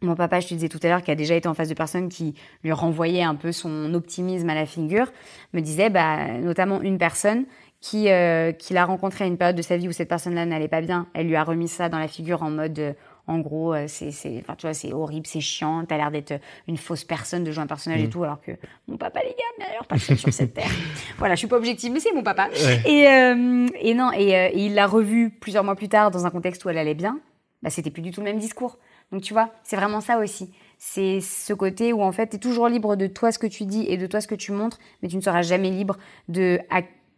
mon 0.00 0.14
papa, 0.14 0.40
je 0.40 0.48
te 0.48 0.54
disais 0.54 0.68
tout 0.68 0.78
à 0.82 0.88
l'heure, 0.88 1.02
qui 1.02 1.10
a 1.10 1.14
déjà 1.14 1.34
été 1.34 1.48
en 1.48 1.54
face 1.54 1.68
de 1.68 1.74
personnes 1.74 2.08
qui 2.08 2.34
lui 2.62 2.72
renvoyaient 2.72 3.22
un 3.22 3.34
peu 3.34 3.52
son 3.52 3.92
optimisme 3.94 4.48
à 4.48 4.54
la 4.54 4.66
figure, 4.66 5.12
me 5.52 5.60
disait, 5.60 5.90
bah, 5.90 6.28
notamment 6.38 6.80
une 6.80 6.98
personne 6.98 7.46
qui, 7.80 8.10
euh, 8.10 8.52
qui 8.52 8.74
l'a 8.74 8.84
rencontré 8.84 9.24
à 9.24 9.26
une 9.26 9.36
période 9.36 9.56
de 9.56 9.62
sa 9.62 9.76
vie 9.76 9.88
où 9.88 9.92
cette 9.92 10.08
personne-là 10.08 10.46
n'allait 10.46 10.68
pas 10.68 10.80
bien. 10.80 11.06
Elle 11.14 11.28
lui 11.28 11.36
a 11.36 11.44
remis 11.44 11.68
ça 11.68 11.88
dans 11.88 11.98
la 11.98 12.08
figure 12.08 12.42
en 12.42 12.50
mode, 12.50 12.78
euh, 12.78 12.92
en 13.26 13.38
gros, 13.38 13.74
euh, 13.74 13.84
c'est, 13.88 14.10
c'est, 14.10 14.38
enfin, 14.40 14.54
tu 14.56 14.66
vois, 14.66 14.74
c'est 14.74 14.92
horrible, 14.92 15.26
c'est 15.26 15.40
chiant, 15.40 15.84
t'as 15.84 15.96
l'air 15.96 16.10
d'être 16.10 16.40
une 16.66 16.76
fausse 16.76 17.04
personne, 17.04 17.44
de 17.44 17.52
jouer 17.52 17.62
un 17.62 17.66
personnage 17.66 18.00
et 18.00 18.06
mmh. 18.06 18.10
tout, 18.10 18.24
alors 18.24 18.40
que 18.40 18.52
mon 18.86 18.96
papa, 18.96 19.20
les 19.22 19.30
gars, 19.30 19.66
meilleur 19.66 19.86
personne 19.86 20.16
sur 20.16 20.32
cette 20.32 20.54
terre. 20.54 20.70
Voilà, 21.18 21.34
je 21.34 21.40
suis 21.40 21.48
pas 21.48 21.56
objective, 21.56 21.92
mais 21.92 22.00
c'est 22.00 22.12
mon 22.12 22.22
papa. 22.22 22.48
Et, 22.86 23.02
et 23.02 23.94
non, 23.94 24.12
et, 24.12 24.30
et 24.30 24.58
il 24.64 24.74
l'a 24.74 24.86
revu 24.86 25.30
plusieurs 25.30 25.64
mois 25.64 25.74
plus 25.74 25.88
tard 25.88 26.12
dans 26.12 26.26
un 26.26 26.30
contexte 26.30 26.64
où 26.64 26.68
elle 26.68 26.78
allait 26.78 26.94
bien. 26.94 27.18
Bah, 27.62 27.70
c'était 27.70 27.90
plus 27.90 28.02
du 28.02 28.12
tout 28.12 28.20
le 28.20 28.24
même 28.24 28.38
discours. 28.38 28.78
Donc 29.12 29.22
tu 29.22 29.32
vois, 29.32 29.50
c'est 29.62 29.76
vraiment 29.76 30.00
ça 30.00 30.18
aussi. 30.18 30.50
C'est 30.78 31.20
ce 31.20 31.52
côté 31.52 31.92
où 31.92 32.02
en 32.02 32.12
fait, 32.12 32.28
tu 32.28 32.36
es 32.36 32.38
toujours 32.38 32.68
libre 32.68 32.96
de 32.96 33.06
toi 33.06 33.32
ce 33.32 33.38
que 33.38 33.46
tu 33.46 33.64
dis 33.64 33.84
et 33.88 33.96
de 33.96 34.06
toi 34.06 34.20
ce 34.20 34.28
que 34.28 34.34
tu 34.34 34.52
montres, 34.52 34.78
mais 35.02 35.08
tu 35.08 35.16
ne 35.16 35.20
seras 35.20 35.42
jamais 35.42 35.70
libre 35.70 35.96
de, 36.28 36.60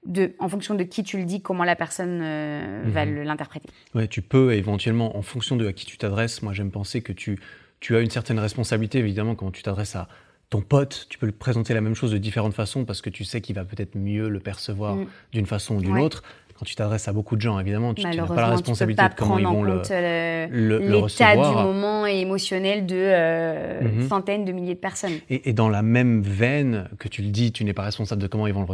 de 0.07 0.33
en 0.39 0.49
fonction 0.49 0.75
de 0.75 0.85
qui 0.85 1.03
tu 1.03 1.19
le 1.19 1.25
dis, 1.25 1.43
comment 1.43 1.65
la 1.65 1.77
personne 1.77 2.21
euh, 2.23 2.83
va 2.87 3.05
mhm. 3.05 3.23
l'interpréter. 3.23 3.69
Ouais, 3.95 4.09
tu 4.09 4.23
peux 4.23 4.55
éventuellement, 4.55 5.17
en 5.17 5.23
fonction 5.23 5.57
de 5.57 5.67
à 5.67 5.73
qui 5.73 5.85
tu 5.85 5.99
t'adresses, 5.99 6.43
moi 6.43 6.53
j'aime 6.53 6.71
penser 6.71 7.03
que 7.03 7.13
tu, 7.13 7.39
tu 7.81 7.97
as 7.97 8.01
une 8.01 8.11
certaine 8.11 8.39
responsabilité, 8.39 8.99
évidemment, 8.99 9.35
quand 9.35 9.51
tu 9.51 9.63
t'adresses 9.63 9.97
à 9.97 10.09
ton 10.49 10.63
pote, 10.63 11.07
tu 11.09 11.19
peux 11.19 11.27
lui 11.27 11.33
présenter 11.33 11.75
la 11.75 11.81
même 11.81 11.95
chose 11.95 12.11
de 12.11 12.19
différentes 12.19 12.55
façons 12.55 12.85
parce 12.85 13.01
que 13.01 13.09
tu 13.09 13.25
sais 13.25 13.41
qu'il 13.41 13.55
va 13.55 13.65
peut-être 13.65 13.95
mieux 13.95 14.29
le 14.29 14.41
percevoir 14.41 14.97
mm. 14.97 15.07
d'une 15.33 15.47
façon 15.47 15.77
ou 15.77 15.81
d'une 15.81 15.99
autre 15.99 16.25
quand 16.61 16.67
tu 16.67 16.75
t'adresses 16.75 17.09
à 17.09 17.15
beaucoup 17.15 17.37
de 17.37 17.41
gens, 17.41 17.59
évidemment, 17.59 17.95
tu 17.95 18.03
n'as 18.03 18.27
pas 18.27 18.35
la 18.35 18.49
responsabilité 18.49 19.03
de 19.03 19.15
comment 19.15 19.39
ils 19.39 19.47
vont 19.47 19.63
le, 19.63 19.81
euh, 19.91 20.47
le, 20.51 20.79
l'état 20.79 21.35
du 21.35 21.55
moment 21.55 22.05
émotionnel 22.05 22.85
de 22.85 22.97
euh, 22.99 23.81
mhm. 23.81 24.09
centaines 24.09 24.45
de 24.45 24.53
milliers 24.53 24.75
de 24.75 24.79
personnes. 24.79 25.21
Et, 25.31 25.55
dans 25.55 25.71
la 25.71 25.81
même 25.81 26.21
veine 26.21 26.91
que 26.99 27.09
tu 27.09 27.23
le 27.23 27.31
dis, 27.31 27.51
tu 27.51 27.65
n'es 27.65 27.73
pas 27.73 27.85
responsable 27.85 28.21
de 28.21 28.27
comment 28.27 28.47
ils 28.47 28.53
vont 28.53 28.67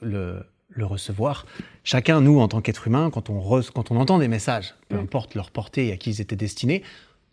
le, 0.00 0.42
le, 0.70 0.86
recevoir. 0.86 1.44
Chacun, 1.82 2.22
nous, 2.22 2.40
en 2.40 2.48
tant 2.48 2.62
qu'être 2.62 2.86
humain, 2.86 3.10
quand 3.12 3.28
on, 3.28 3.60
quand 3.74 3.90
on 3.90 3.96
entend 3.96 4.16
des 4.16 4.28
messages, 4.28 4.74
peu 4.88 4.96
mm. 4.96 5.00
importe 5.00 5.34
leur 5.34 5.50
portée 5.50 5.88
et 5.88 5.92
à 5.92 5.98
qui 5.98 6.12
ils 6.12 6.22
étaient 6.22 6.36
destinés, 6.36 6.82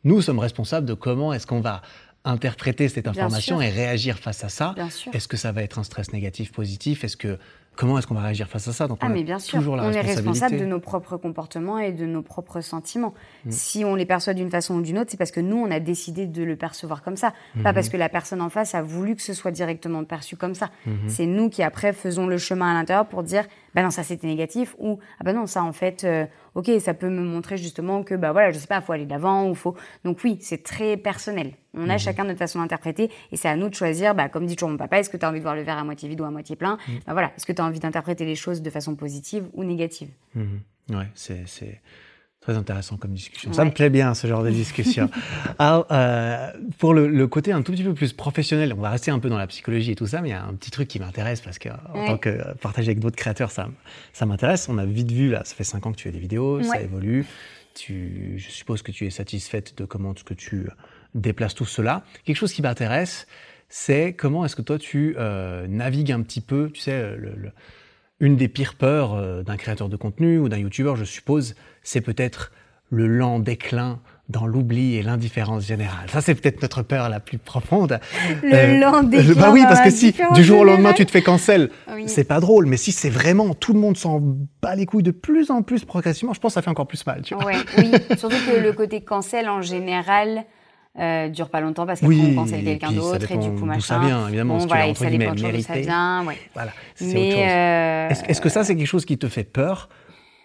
nous 0.04 0.22
sommes 0.22 0.40
responsables 0.40 0.86
de 0.86 0.94
comment 0.94 1.32
est-ce 1.32 1.48
qu'on 1.48 1.62
va 1.62 1.84
interpréter 2.26 2.90
cette 2.90 3.08
information 3.08 3.62
et 3.62 3.70
réagir 3.70 4.20
face 4.20 4.44
à 4.44 4.50
ça. 4.50 4.76
Est-ce 5.14 5.30
que 5.30 5.38
ça 5.38 5.54
va 5.54 5.64
être 5.64 5.80
un 5.80 5.84
stress 5.84 6.12
négatif, 6.12 6.52
positif? 6.52 7.06
Est-ce 7.06 7.16
que 7.16 7.40
Comment 7.76 7.98
est-ce 7.98 8.06
qu'on 8.06 8.16
va 8.16 8.22
réagir 8.22 8.48
face 8.48 8.68
à 8.68 8.74
ça? 8.74 8.88
Donc, 8.88 9.00
Ah, 9.02 9.10
mais 9.10 9.24
bien 9.24 9.40
sûr, 9.40 9.58
toujours 9.58 9.76
la 9.76 9.86
on 9.86 9.92
est 9.92 10.02
responsable 10.02 10.58
de 10.58 10.66
nos 10.66 10.80
propres 10.80 11.18
comportements 11.18 11.80
et 11.80 11.92
de 11.92 12.06
nos 12.06 12.22
propres 12.22 12.62
sentiments. 12.62 13.14
Mm. 13.46 13.52
Si 13.52 13.86
on 13.86 13.96
les 13.96 14.06
perçoit 14.06 14.34
d'une 14.34 14.52
façon 14.52 14.76
ou 14.76 14.82
d'une 14.82 15.00
autre, 15.00 15.10
c'est 15.10 15.18
parce 15.18 15.32
que 15.32 15.40
nous, 15.40 15.58
on 15.58 15.72
a 15.72 15.80
décidé 15.80 16.28
de 16.28 16.44
le 16.44 16.56
percevoir 16.56 17.02
comme 17.02 17.16
ça. 17.16 17.32
Pas 17.32 17.72
mm-hmm. 17.72 17.74
parce 17.74 17.90
que 17.90 17.98
la 17.98 18.10
personne 18.10 18.42
en 18.42 18.50
face 18.50 18.76
a 18.76 18.82
voulu 18.82 19.16
que 19.16 19.22
ce 19.22 19.34
soit 19.34 19.52
directement 19.52 20.04
perçu 20.04 20.36
comme 20.36 20.54
ça. 20.54 20.70
Mm-hmm. 20.86 20.92
C'est 21.08 21.26
nous 21.26 21.50
qui, 21.50 21.64
après, 21.64 21.94
faisons 21.94 22.28
le 22.28 22.38
chemin 22.38 22.72
à 22.72 22.74
l'intérieur 22.74 23.08
pour 23.08 23.24
dire, 23.24 23.46
ben 23.76 23.84
non, 23.84 23.90
ça 23.90 24.04
c'était 24.04 24.28
négatif, 24.28 24.76
ou, 24.80 25.00
ah 25.20 25.24
ben 25.24 25.36
non, 25.36 25.48
ça 25.48 25.64
en 25.64 25.74
fait, 25.74 26.04
euh, 26.04 26.26
ok, 26.56 26.70
ça 26.80 26.94
peut 26.94 27.10
me 27.10 27.22
montrer 27.22 27.58
justement 27.58 28.04
que, 28.04 28.16
bah 28.16 28.32
voilà, 28.32 28.52
je 28.52 28.60
sais 28.60 28.68
pas, 28.68 28.82
faut 28.82 28.94
aller 28.94 29.06
de 29.06 29.10
l'avant, 29.10 29.50
ou 29.50 29.56
faut. 29.56 29.76
Donc 30.04 30.20
oui, 30.24 30.38
c'est 30.42 30.64
très 30.64 30.98
personnel. 30.98 31.54
On 31.74 31.90
a 31.90 31.94
mhm. 31.94 32.00
chacun 32.00 32.24
notre 32.26 32.40
façon 32.40 32.60
d'interpréter 32.60 33.10
et 33.32 33.38
c'est 33.38 33.48
à 33.48 33.56
nous 33.56 33.70
de 33.70 33.76
choisir, 33.76 34.14
bah, 34.14 34.28
comme 34.30 34.46
dit 34.46 34.56
toujours 34.56 34.70
mon 34.70 34.78
papa, 34.78 35.00
est-ce 35.00 35.10
que 35.10 35.18
tu 35.18 35.26
as 35.26 35.30
envie 35.30 35.40
de 35.40 35.44
voir 35.44 35.56
le 35.56 35.62
verre 35.62 35.78
à 35.78 35.84
moitié 35.84 36.10
vide 36.10 36.20
ou 36.22 36.26
à 36.26 36.32
moitié 36.32 36.56
plein 36.56 36.78
mhm. 36.88 37.00
bah, 37.08 37.14
voilà, 37.14 37.32
Est-ce 37.38 37.46
que 37.46 37.54
tu 37.54 37.62
as 37.62 37.66
envie 37.66 37.80
d'interpréter 37.80 38.26
les 38.26 38.36
choses 38.36 38.62
de 38.62 38.70
façon 38.70 38.96
positive 38.96 39.46
ou 39.54 39.64
négative? 39.64 40.10
Mmh. 40.36 40.42
Ouais, 40.90 41.08
c'est 41.14 41.46
très 42.42 42.58
intéressant 42.58 42.98
comme 42.98 43.14
discussion. 43.14 43.54
Ça 43.54 43.64
me 43.64 43.72
plaît 43.72 43.92
bien, 43.92 44.14
ce 44.16 44.26
genre 44.28 44.44
de 44.44 44.50
discussion. 44.64 45.10
Alors, 45.60 45.86
euh, 45.92 46.52
pour 46.80 46.94
le, 46.94 47.28
côté 47.28 47.52
un 47.52 47.62
tout 47.62 47.72
petit 47.72 47.84
peu 47.84 47.94
plus 47.94 48.14
professionnel, 48.14 48.74
on 48.76 48.82
va 48.82 48.90
rester 48.90 49.12
un 49.12 49.20
peu 49.20 49.30
dans 49.30 49.38
la 49.38 49.48
psychologie 49.48 49.92
et 49.92 49.96
tout 49.96 50.08
ça, 50.08 50.22
mais 50.22 50.30
il 50.30 50.32
y 50.32 50.36
a 50.36 50.44
un 50.44 50.54
petit 50.56 50.72
truc 50.72 50.88
qui 50.88 51.00
m'intéresse 51.00 51.42
parce 51.42 51.60
que, 51.60 51.70
en 51.70 52.06
tant 52.06 52.18
que 52.18 52.54
partager 52.58 52.90
avec 52.90 53.00
d'autres 53.00 53.16
créateurs, 53.16 53.52
ça, 53.52 53.70
ça 54.12 54.26
m'intéresse. 54.26 54.68
On 54.70 54.80
a 54.80 54.86
vite 54.86 55.12
vu, 55.12 55.30
là, 55.30 55.44
ça 55.46 55.56
fait 55.56 55.64
cinq 55.64 55.86
ans 55.86 55.92
que 55.92 55.98
tu 55.98 56.04
fais 56.04 56.12
des 56.12 56.20
vidéos, 56.20 56.62
ça 56.64 56.82
évolue. 56.82 57.26
Tu, 57.74 58.34
je 58.38 58.50
suppose 58.50 58.82
que 58.82 58.92
tu 58.92 59.06
es 59.06 59.12
satisfaite 59.12 59.78
de 59.78 59.86
comment 59.86 60.14
ce 60.16 60.26
que 60.26 60.34
tu 60.34 60.68
déplace 61.16 61.54
tout 61.54 61.66
cela. 61.66 62.04
Quelque 62.26 62.36
chose 62.36 62.52
qui 62.52 62.62
m'intéresse, 62.62 63.28
c'est 63.70 64.14
comment 64.14 64.44
est-ce 64.44 64.56
que 64.56 64.62
toi 64.62 64.78
tu 64.78 65.16
euh, 65.18 65.68
navigues 65.68 66.12
un 66.12 66.22
petit 66.22 66.42
peu, 66.42 66.70
tu 66.74 66.82
sais, 66.82 67.16
une 68.22 68.38
des 68.38 68.48
pires 68.48 68.76
peurs 68.76 69.16
euh, 69.16 69.44
d'un 69.44 69.58
créateur 69.58 69.90
de 69.90 69.98
contenu 69.98 70.38
ou 70.38 70.48
d'un 70.48 70.58
youtubeur, 70.58 70.96
je 70.96 71.04
suppose, 71.04 71.56
c'est 71.84 72.02
peut-être 72.02 72.52
le 72.92 73.08
lent 73.08 73.40
déclin 73.40 74.00
dans 74.30 74.46
l'oubli 74.46 74.96
et 74.96 75.04
l'indifférence 75.04 75.66
générale. 75.66 76.10
Ça, 76.10 76.22
c'est 76.22 76.36
peut-être 76.36 76.62
notre 76.62 76.84
peur 76.84 77.10
la 77.10 77.20
plus 77.20 77.38
profonde. 77.38 78.00
Le 78.44 78.54
euh, 78.54 78.80
lent 78.80 79.04
déclin. 79.04 79.34
Bah 79.34 79.50
oui, 79.52 79.64
parce 79.64 79.82
que 79.82 79.90
si 79.90 80.16
du 80.34 80.44
jour 80.44 80.62
au 80.62 80.64
lendemain 80.64 80.94
tu 80.94 81.06
te 81.06 81.12
fais 81.12 81.22
cancel, 81.22 81.70
c'est 82.06 82.24
pas 82.24 82.40
drôle. 82.40 82.66
Mais 82.68 82.78
si 82.78 82.92
c'est 82.92 83.10
vraiment 83.10 83.54
tout 83.54 83.74
le 83.74 83.80
monde 83.80 83.98
s'en 83.98 84.22
bat 84.62 84.76
les 84.76 84.86
couilles 84.86 85.04
de 85.04 85.12
plus 85.12 85.52
en 85.52 85.64
plus 85.64 85.84
progressivement, 85.84 86.34
je 86.34 86.40
pense 86.40 86.52
que 86.52 86.54
ça 86.56 86.62
fait 86.62 86.70
encore 86.70 86.88
plus 86.88 87.06
mal. 87.06 87.24
Tu 87.24 87.34
vois 87.34 87.52
oui, 87.78 87.92
surtout 88.18 88.38
que 88.50 88.58
le 88.58 88.72
côté 88.72 89.02
cancel 89.02 89.50
en 89.50 89.62
général, 89.62 90.46
euh, 91.00 91.30
dure 91.30 91.50
pas 91.50 91.62
longtemps 91.62 91.86
parce 91.86 92.02
qu'après 92.02 92.16
oui, 92.16 92.30
on 92.32 92.36
pense 92.36 92.52
à 92.52 92.58
quelqu'un 92.58 92.92
d'autre 92.92 93.32
et 93.32 93.38
du 93.38 93.50
coup 93.52 93.64
machin. 93.66 93.80
ça 93.80 94.00
vient 94.00 94.28
évidemment 94.28 94.58
bon, 94.58 94.66
voilà, 94.68 94.94
ça 94.94 95.10
dépend 95.10 95.34
de 95.34 95.62
ça 95.62 95.76
vient 95.76 96.26
ouais. 96.26 96.38
voilà 96.54 96.74
mais 97.00 97.34
euh... 97.48 98.10
est-ce, 98.10 98.42
que 98.42 98.50
ça 98.50 98.66
c'est 98.66 98.76
quelque 98.76 98.88
chose 98.88 99.06
qui 99.06 99.18
te 99.18 99.30
fait 99.30 99.46
peur? 99.46 99.88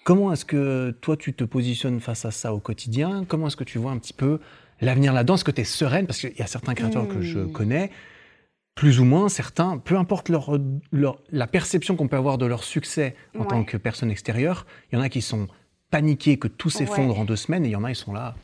Comment 0.04 0.32
est-ce 0.32 0.44
que 0.44 0.96
toi 1.00 1.16
tu 1.16 1.34
te 1.34 1.42
positionnes 1.42 1.98
face 1.98 2.24
à 2.24 2.30
ça 2.30 2.54
au 2.54 2.60
quotidien? 2.60 3.24
Comment 3.26 3.48
est-ce 3.48 3.56
que 3.56 3.64
tu 3.64 3.78
vois 3.78 3.90
un 3.90 3.98
petit 3.98 4.12
peu 4.12 4.38
l'avenir 4.80 5.12
là-dedans? 5.12 5.34
Est-ce 5.34 5.42
que 5.42 5.50
tu 5.50 5.62
es 5.62 5.64
sereine? 5.64 6.06
Parce 6.06 6.20
qu'il 6.20 6.36
y 6.38 6.42
a 6.42 6.46
certains 6.46 6.74
créateurs 6.74 7.08
que 7.08 7.22
je 7.22 7.40
hmm. 7.40 7.50
connais 7.50 7.90
plus 8.76 9.00
ou 9.00 9.04
moins 9.04 9.28
certains 9.28 9.78
peu 9.78 9.96
importe 9.96 10.28
leur, 10.28 10.56
leur 10.92 11.18
la 11.32 11.48
perception 11.48 11.96
qu'on 11.96 12.06
peut 12.06 12.16
avoir 12.16 12.38
de 12.38 12.46
leur 12.46 12.62
succès 12.62 13.16
en 13.36 13.44
tant 13.44 13.64
que 13.64 13.76
personne 13.76 14.10
extérieure 14.12 14.66
il 14.92 14.96
y 14.96 14.98
en 14.98 15.02
a 15.02 15.08
qui 15.08 15.22
sont 15.22 15.48
paniqués 15.90 16.36
que 16.36 16.46
tout 16.46 16.70
s'effondre 16.70 17.18
en 17.18 17.24
deux 17.24 17.36
semaines 17.36 17.64
et 17.64 17.68
il 17.68 17.72
y 17.72 17.76
en 17.76 17.84
a 17.84 17.90
ils 17.90 17.96
sont 17.96 18.12
là 18.12 18.34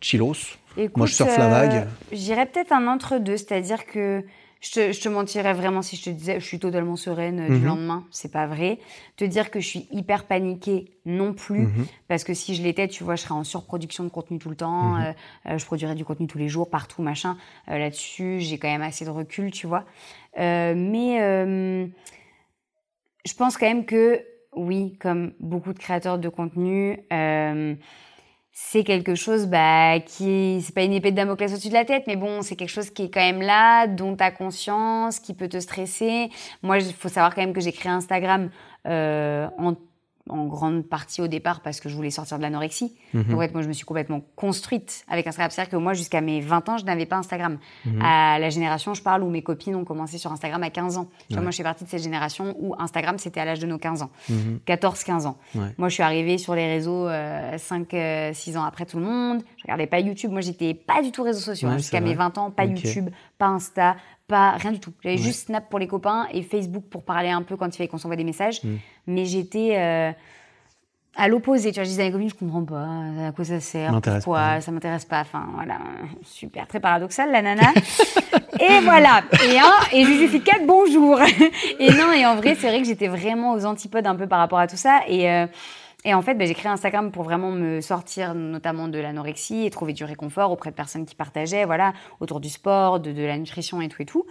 chillos 0.00 0.56
moi, 0.96 1.06
je 1.06 1.14
surfe 1.14 1.36
la 1.38 1.48
vague. 1.48 1.72
Euh, 1.72 1.84
J'irais 2.12 2.46
peut-être 2.46 2.72
un 2.72 2.86
entre-deux, 2.86 3.36
c'est-à-dire 3.36 3.86
que 3.86 4.24
je 4.60 4.70
te, 4.70 4.92
je 4.92 5.00
te, 5.00 5.08
mentirais 5.08 5.52
vraiment 5.52 5.82
si 5.82 5.96
je 5.96 6.04
te 6.04 6.10
disais 6.10 6.40
je 6.40 6.44
suis 6.46 6.58
totalement 6.58 6.96
sereine 6.96 7.40
euh, 7.40 7.48
du 7.48 7.60
mhm. 7.60 7.66
lendemain, 7.66 8.06
c'est 8.10 8.32
pas 8.32 8.46
vrai. 8.46 8.78
Te 9.16 9.24
dire 9.24 9.50
que 9.50 9.60
je 9.60 9.68
suis 9.68 9.88
hyper 9.90 10.24
paniquée 10.24 10.92
non 11.04 11.34
plus, 11.34 11.66
mhm. 11.66 11.86
parce 12.08 12.24
que 12.24 12.32
si 12.32 12.54
je 12.54 12.62
l'étais, 12.62 12.88
tu 12.88 13.04
vois, 13.04 13.16
je 13.16 13.22
serais 13.22 13.34
en 13.34 13.44
surproduction 13.44 14.04
de 14.04 14.08
contenu 14.08 14.38
tout 14.38 14.48
le 14.50 14.56
temps, 14.56 14.94
mhm. 14.94 15.14
euh, 15.46 15.58
je 15.58 15.64
produirais 15.66 15.94
du 15.94 16.04
contenu 16.04 16.26
tous 16.26 16.38
les 16.38 16.48
jours, 16.48 16.70
partout, 16.70 17.02
machin. 17.02 17.36
Là-dessus, 17.66 18.40
j'ai 18.40 18.58
quand 18.58 18.68
même 18.68 18.82
assez 18.82 19.04
de 19.04 19.10
recul, 19.10 19.50
tu 19.50 19.66
vois. 19.66 19.84
mais 20.36 21.18
je 23.26 23.34
pense 23.34 23.56
quand 23.56 23.66
même 23.66 23.86
que, 23.86 24.22
oui, 24.54 24.96
comme 25.00 25.32
beaucoup 25.40 25.72
de 25.72 25.78
créateurs 25.78 26.18
de 26.18 26.28
contenu, 26.28 26.98
c'est 28.56 28.84
quelque 28.84 29.16
chose 29.16 29.48
bah, 29.48 29.98
qui 29.98 30.62
c'est 30.62 30.72
pas 30.72 30.84
une 30.84 30.92
épée 30.92 31.10
de 31.10 31.16
Damoclès 31.16 31.52
au-dessus 31.52 31.70
de 31.70 31.74
la 31.74 31.84
tête 31.84 32.04
mais 32.06 32.14
bon 32.14 32.40
c'est 32.40 32.54
quelque 32.54 32.68
chose 32.68 32.88
qui 32.90 33.02
est 33.02 33.10
quand 33.10 33.20
même 33.20 33.42
là 33.42 33.88
dont 33.88 34.16
as 34.20 34.30
conscience 34.30 35.18
qui 35.18 35.34
peut 35.34 35.48
te 35.48 35.58
stresser. 35.58 36.30
Moi 36.62 36.78
il 36.78 36.92
faut 36.94 37.08
savoir 37.08 37.34
quand 37.34 37.40
même 37.40 37.52
que 37.52 37.60
j'ai 37.60 37.72
créé 37.72 37.90
Instagram 37.90 38.50
euh, 38.86 39.48
en 39.58 39.74
en 40.30 40.46
grande 40.46 40.84
partie 40.84 41.20
au 41.20 41.26
départ 41.26 41.60
parce 41.60 41.80
que 41.80 41.88
je 41.90 41.94
voulais 41.94 42.10
sortir 42.10 42.38
de 42.38 42.42
l'anorexie. 42.42 42.94
Mhm. 43.12 43.24
Donc, 43.24 43.52
moi, 43.52 43.62
je 43.62 43.68
me 43.68 43.72
suis 43.74 43.84
complètement 43.84 44.22
construite 44.36 45.04
avec 45.08 45.26
Instagram. 45.26 45.50
C'est-à-dire 45.50 45.70
que 45.70 45.76
moi, 45.76 45.92
jusqu'à 45.92 46.22
mes 46.22 46.40
20 46.40 46.68
ans, 46.70 46.78
je 46.78 46.84
n'avais 46.84 47.04
pas 47.04 47.16
Instagram. 47.16 47.58
Mhm. 47.84 48.00
À 48.02 48.38
la 48.38 48.48
génération, 48.48 48.94
je 48.94 49.02
parle, 49.02 49.22
où 49.22 49.28
mes 49.28 49.42
copines 49.42 49.74
ont 49.74 49.84
commencé 49.84 50.16
sur 50.16 50.32
Instagram 50.32 50.62
à 50.62 50.70
15 50.70 50.96
ans. 50.96 51.08
Moi, 51.30 51.50
je 51.50 51.56
fais 51.56 51.62
partie 51.62 51.84
de 51.84 51.90
cette 51.90 52.02
génération 52.02 52.56
où 52.58 52.74
Instagram, 52.78 53.18
c'était 53.18 53.40
à 53.40 53.44
l'âge 53.44 53.60
de 53.60 53.66
nos 53.66 53.78
15 53.78 54.02
ans. 54.02 54.10
14-15 54.66 55.20
mhm. 55.20 55.26
ans. 55.26 55.36
Moi, 55.76 55.88
je 55.88 55.94
suis 55.94 56.02
arrivée 56.02 56.38
sur 56.38 56.54
les 56.54 56.66
réseaux 56.66 57.06
5-6 57.06 57.08
euh, 57.08 58.32
euh, 58.46 58.56
ans 58.56 58.64
après 58.64 58.86
tout 58.86 58.98
le 58.98 59.04
monde. 59.04 59.42
Je 59.58 59.64
regardais 59.64 59.86
pas 59.86 60.00
YouTube. 60.00 60.30
Moi, 60.30 60.40
j'étais 60.40 60.72
pas 60.72 61.02
du 61.02 61.12
tout 61.12 61.22
réseaux 61.22 61.40
sociaux. 61.40 61.68
Hein. 61.68 61.76
jusqu'à 61.76 62.00
mes 62.00 62.14
20 62.14 62.38
ans, 62.38 62.50
pas 62.50 62.64
YouTube, 62.64 63.10
pas 63.38 63.46
Insta, 63.46 63.96
pas 64.26 64.52
rien 64.52 64.72
du 64.72 64.80
tout. 64.80 64.92
J'avais 65.02 65.18
juste 65.18 65.46
Snap 65.46 65.68
pour 65.68 65.78
les 65.78 65.86
copains 65.86 66.26
et 66.32 66.42
Facebook 66.42 66.84
pour 66.90 67.04
parler 67.04 67.30
un 67.30 67.42
peu 67.42 67.56
quand 67.56 67.66
il 67.66 67.76
fallait 67.76 67.88
qu'on 67.88 67.98
s'envoie 67.98 68.16
des 68.16 68.24
messages. 68.24 68.62
Mm. 68.62 68.76
Mais 69.06 69.24
j'étais 69.26 69.76
euh, 69.76 70.12
à 71.16 71.28
l'opposé. 71.28 71.70
Tu 71.70 71.76
vois, 71.76 71.84
je 71.84 71.90
disais 71.90 72.02
à 72.02 72.06
mes 72.06 72.12
copines, 72.12 72.30
je 72.30 72.34
comprends 72.34 72.64
pas 72.64 72.86
à 73.28 73.32
quoi 73.32 73.44
ça 73.44 73.60
sert, 73.60 74.00
pourquoi, 74.00 74.60
ça 74.60 74.72
m'intéresse 74.72 75.04
pas. 75.04 75.20
Enfin, 75.20 75.46
voilà, 75.54 75.78
super, 76.22 76.66
très 76.66 76.80
paradoxal 76.80 77.30
la 77.30 77.42
nana. 77.42 77.72
et 78.60 78.80
voilà. 78.82 79.22
Et 79.46 79.58
un, 79.58 79.72
et 79.92 80.04
Juju 80.04 80.28
Fit 80.28 80.42
4, 80.42 80.66
bonjour. 80.66 81.20
et 81.78 81.90
non, 81.92 82.12
et 82.12 82.24
en 82.26 82.36
vrai, 82.36 82.54
c'est 82.54 82.68
vrai 82.68 82.80
que 82.80 82.86
j'étais 82.86 83.08
vraiment 83.08 83.52
aux 83.52 83.64
antipodes 83.64 84.06
un 84.06 84.16
peu 84.16 84.26
par 84.26 84.38
rapport 84.38 84.58
à 84.58 84.66
tout 84.66 84.76
ça. 84.76 85.00
Et 85.08 85.30
euh, 85.30 85.46
et 86.04 86.12
en 86.12 86.20
fait, 86.20 86.34
bah, 86.34 86.44
j'ai 86.44 86.54
créé 86.54 86.70
Instagram 86.70 87.10
pour 87.10 87.22
vraiment 87.22 87.50
me 87.50 87.80
sortir 87.80 88.34
notamment 88.34 88.88
de 88.88 88.98
l'anorexie 88.98 89.64
et 89.64 89.70
trouver 89.70 89.94
du 89.94 90.04
réconfort 90.04 90.50
auprès 90.50 90.70
de 90.70 90.76
personnes 90.76 91.06
qui 91.06 91.14
partageaient, 91.14 91.64
voilà, 91.64 91.94
autour 92.20 92.40
du 92.40 92.50
sport, 92.50 93.00
de, 93.00 93.24
la 93.24 93.38
nutrition 93.38 93.80
et 93.80 93.88
tout 93.88 94.02
et 94.02 94.06
tout. 94.06 94.26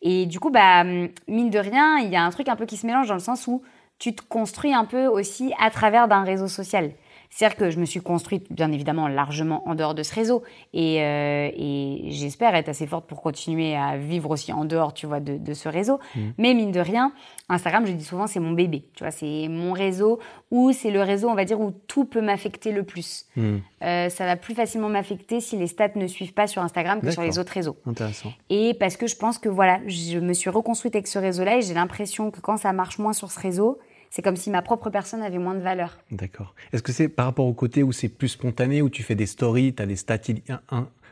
Et 0.00 0.24
du 0.26 0.40
coup, 0.40 0.50
bah, 0.50 0.84
mine 0.84 1.50
de 1.50 1.58
rien, 1.58 1.98
il 1.98 2.08
y 2.08 2.16
a 2.16 2.22
un 2.22 2.30
truc 2.30 2.48
un 2.48 2.56
peu 2.56 2.64
qui 2.64 2.76
se 2.76 2.86
mélange 2.86 3.08
dans 3.08 3.14
le 3.14 3.20
sens 3.20 3.46
où 3.46 3.62
tu 3.98 4.14
te 4.14 4.22
construis 4.22 4.72
un 4.72 4.84
peu 4.84 5.06
aussi 5.06 5.52
à 5.60 5.70
travers 5.70 6.08
d'un 6.08 6.22
réseau 6.22 6.48
social. 6.48 6.92
C'est-à-dire 7.30 7.56
que 7.56 7.70
je 7.70 7.78
me 7.78 7.84
suis 7.84 8.00
construite, 8.00 8.52
bien 8.52 8.72
évidemment, 8.72 9.06
largement 9.08 9.68
en 9.68 9.74
dehors 9.74 9.94
de 9.94 10.02
ce 10.02 10.14
réseau. 10.14 10.42
Et, 10.72 11.02
euh, 11.02 11.50
et 11.54 12.06
j'espère 12.08 12.54
être 12.54 12.68
assez 12.68 12.86
forte 12.86 13.06
pour 13.06 13.20
continuer 13.20 13.76
à 13.76 13.96
vivre 13.96 14.30
aussi 14.30 14.52
en 14.52 14.64
dehors, 14.64 14.94
tu 14.94 15.06
vois, 15.06 15.20
de, 15.20 15.36
de 15.36 15.54
ce 15.54 15.68
réseau. 15.68 16.00
Mmh. 16.14 16.20
Mais 16.38 16.54
mine 16.54 16.72
de 16.72 16.80
rien, 16.80 17.12
Instagram, 17.48 17.86
je 17.86 17.92
dis 17.92 18.04
souvent, 18.04 18.26
c'est 18.26 18.40
mon 18.40 18.52
bébé. 18.52 18.84
Tu 18.94 19.04
vois, 19.04 19.10
c'est 19.10 19.48
mon 19.48 19.72
réseau 19.72 20.18
ou 20.50 20.72
c'est 20.72 20.90
le 20.90 21.02
réseau, 21.02 21.28
on 21.28 21.34
va 21.34 21.44
dire, 21.44 21.60
où 21.60 21.72
tout 21.86 22.04
peut 22.04 22.22
m'affecter 22.22 22.72
le 22.72 22.82
plus. 22.82 23.26
Mmh. 23.36 23.56
Euh, 23.82 24.08
ça 24.08 24.26
va 24.26 24.36
plus 24.36 24.54
facilement 24.54 24.88
m'affecter 24.88 25.40
si 25.40 25.56
les 25.56 25.66
stats 25.66 25.90
ne 25.94 26.06
suivent 26.06 26.34
pas 26.34 26.46
sur 26.46 26.62
Instagram 26.62 27.00
que 27.00 27.10
sur 27.10 27.22
les 27.22 27.38
autres 27.38 27.52
réseaux. 27.52 27.76
Intéressant. 27.86 28.32
Et 28.50 28.74
parce 28.74 28.96
que 28.96 29.06
je 29.06 29.16
pense 29.16 29.38
que, 29.38 29.48
voilà, 29.48 29.80
je 29.86 30.18
me 30.18 30.32
suis 30.32 30.50
reconstruite 30.50 30.94
avec 30.94 31.06
ce 31.06 31.18
réseau-là 31.18 31.58
et 31.58 31.62
j'ai 31.62 31.74
l'impression 31.74 32.30
que 32.30 32.40
quand 32.40 32.56
ça 32.56 32.72
marche 32.72 32.98
moins 32.98 33.12
sur 33.12 33.30
ce 33.30 33.38
réseau, 33.38 33.78
c'est 34.10 34.22
comme 34.22 34.36
si 34.36 34.50
ma 34.50 34.62
propre 34.62 34.90
personne 34.90 35.22
avait 35.22 35.38
moins 35.38 35.54
de 35.54 35.60
valeur. 35.60 35.98
D'accord. 36.10 36.54
Est-ce 36.72 36.82
que 36.82 36.92
c'est 36.92 37.08
par 37.08 37.26
rapport 37.26 37.46
au 37.46 37.52
côté 37.52 37.82
où 37.82 37.92
c'est 37.92 38.08
plus 38.08 38.28
spontané, 38.28 38.82
où 38.82 38.88
tu 38.88 39.02
fais 39.02 39.14
des 39.14 39.26
stories, 39.26 39.74
tu 39.74 39.82
as 39.82 39.86
des 39.86 39.96
stats 39.96 40.18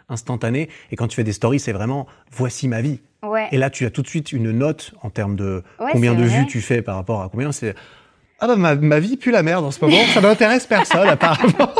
instantanés, 0.08 0.68
et 0.90 0.96
quand 0.96 1.08
tu 1.08 1.16
fais 1.16 1.24
des 1.24 1.32
stories, 1.32 1.60
c'est 1.60 1.72
vraiment 1.72 2.06
voici 2.30 2.68
ma 2.68 2.80
vie. 2.80 3.00
Ouais. 3.22 3.48
Et 3.50 3.58
là, 3.58 3.70
tu 3.70 3.84
as 3.86 3.90
tout 3.90 4.02
de 4.02 4.08
suite 4.08 4.32
une 4.32 4.52
note 4.52 4.94
en 5.02 5.10
termes 5.10 5.36
de 5.36 5.62
combien 5.92 6.14
de 6.14 6.22
vues 6.22 6.46
tu 6.46 6.60
fais 6.60 6.82
par 6.82 6.96
rapport 6.96 7.22
à 7.22 7.28
combien. 7.28 7.52
C'est 7.52 7.74
ah 8.38 8.46
bah 8.46 8.56
ma, 8.56 9.00
vie 9.00 9.16
pue 9.16 9.30
la 9.30 9.42
merde 9.42 9.64
en 9.64 9.70
ce 9.70 9.82
moment, 9.82 9.96
ça 10.12 10.20
n'intéresse 10.20 10.66
personne 10.66 11.08
apparemment. 11.08 11.72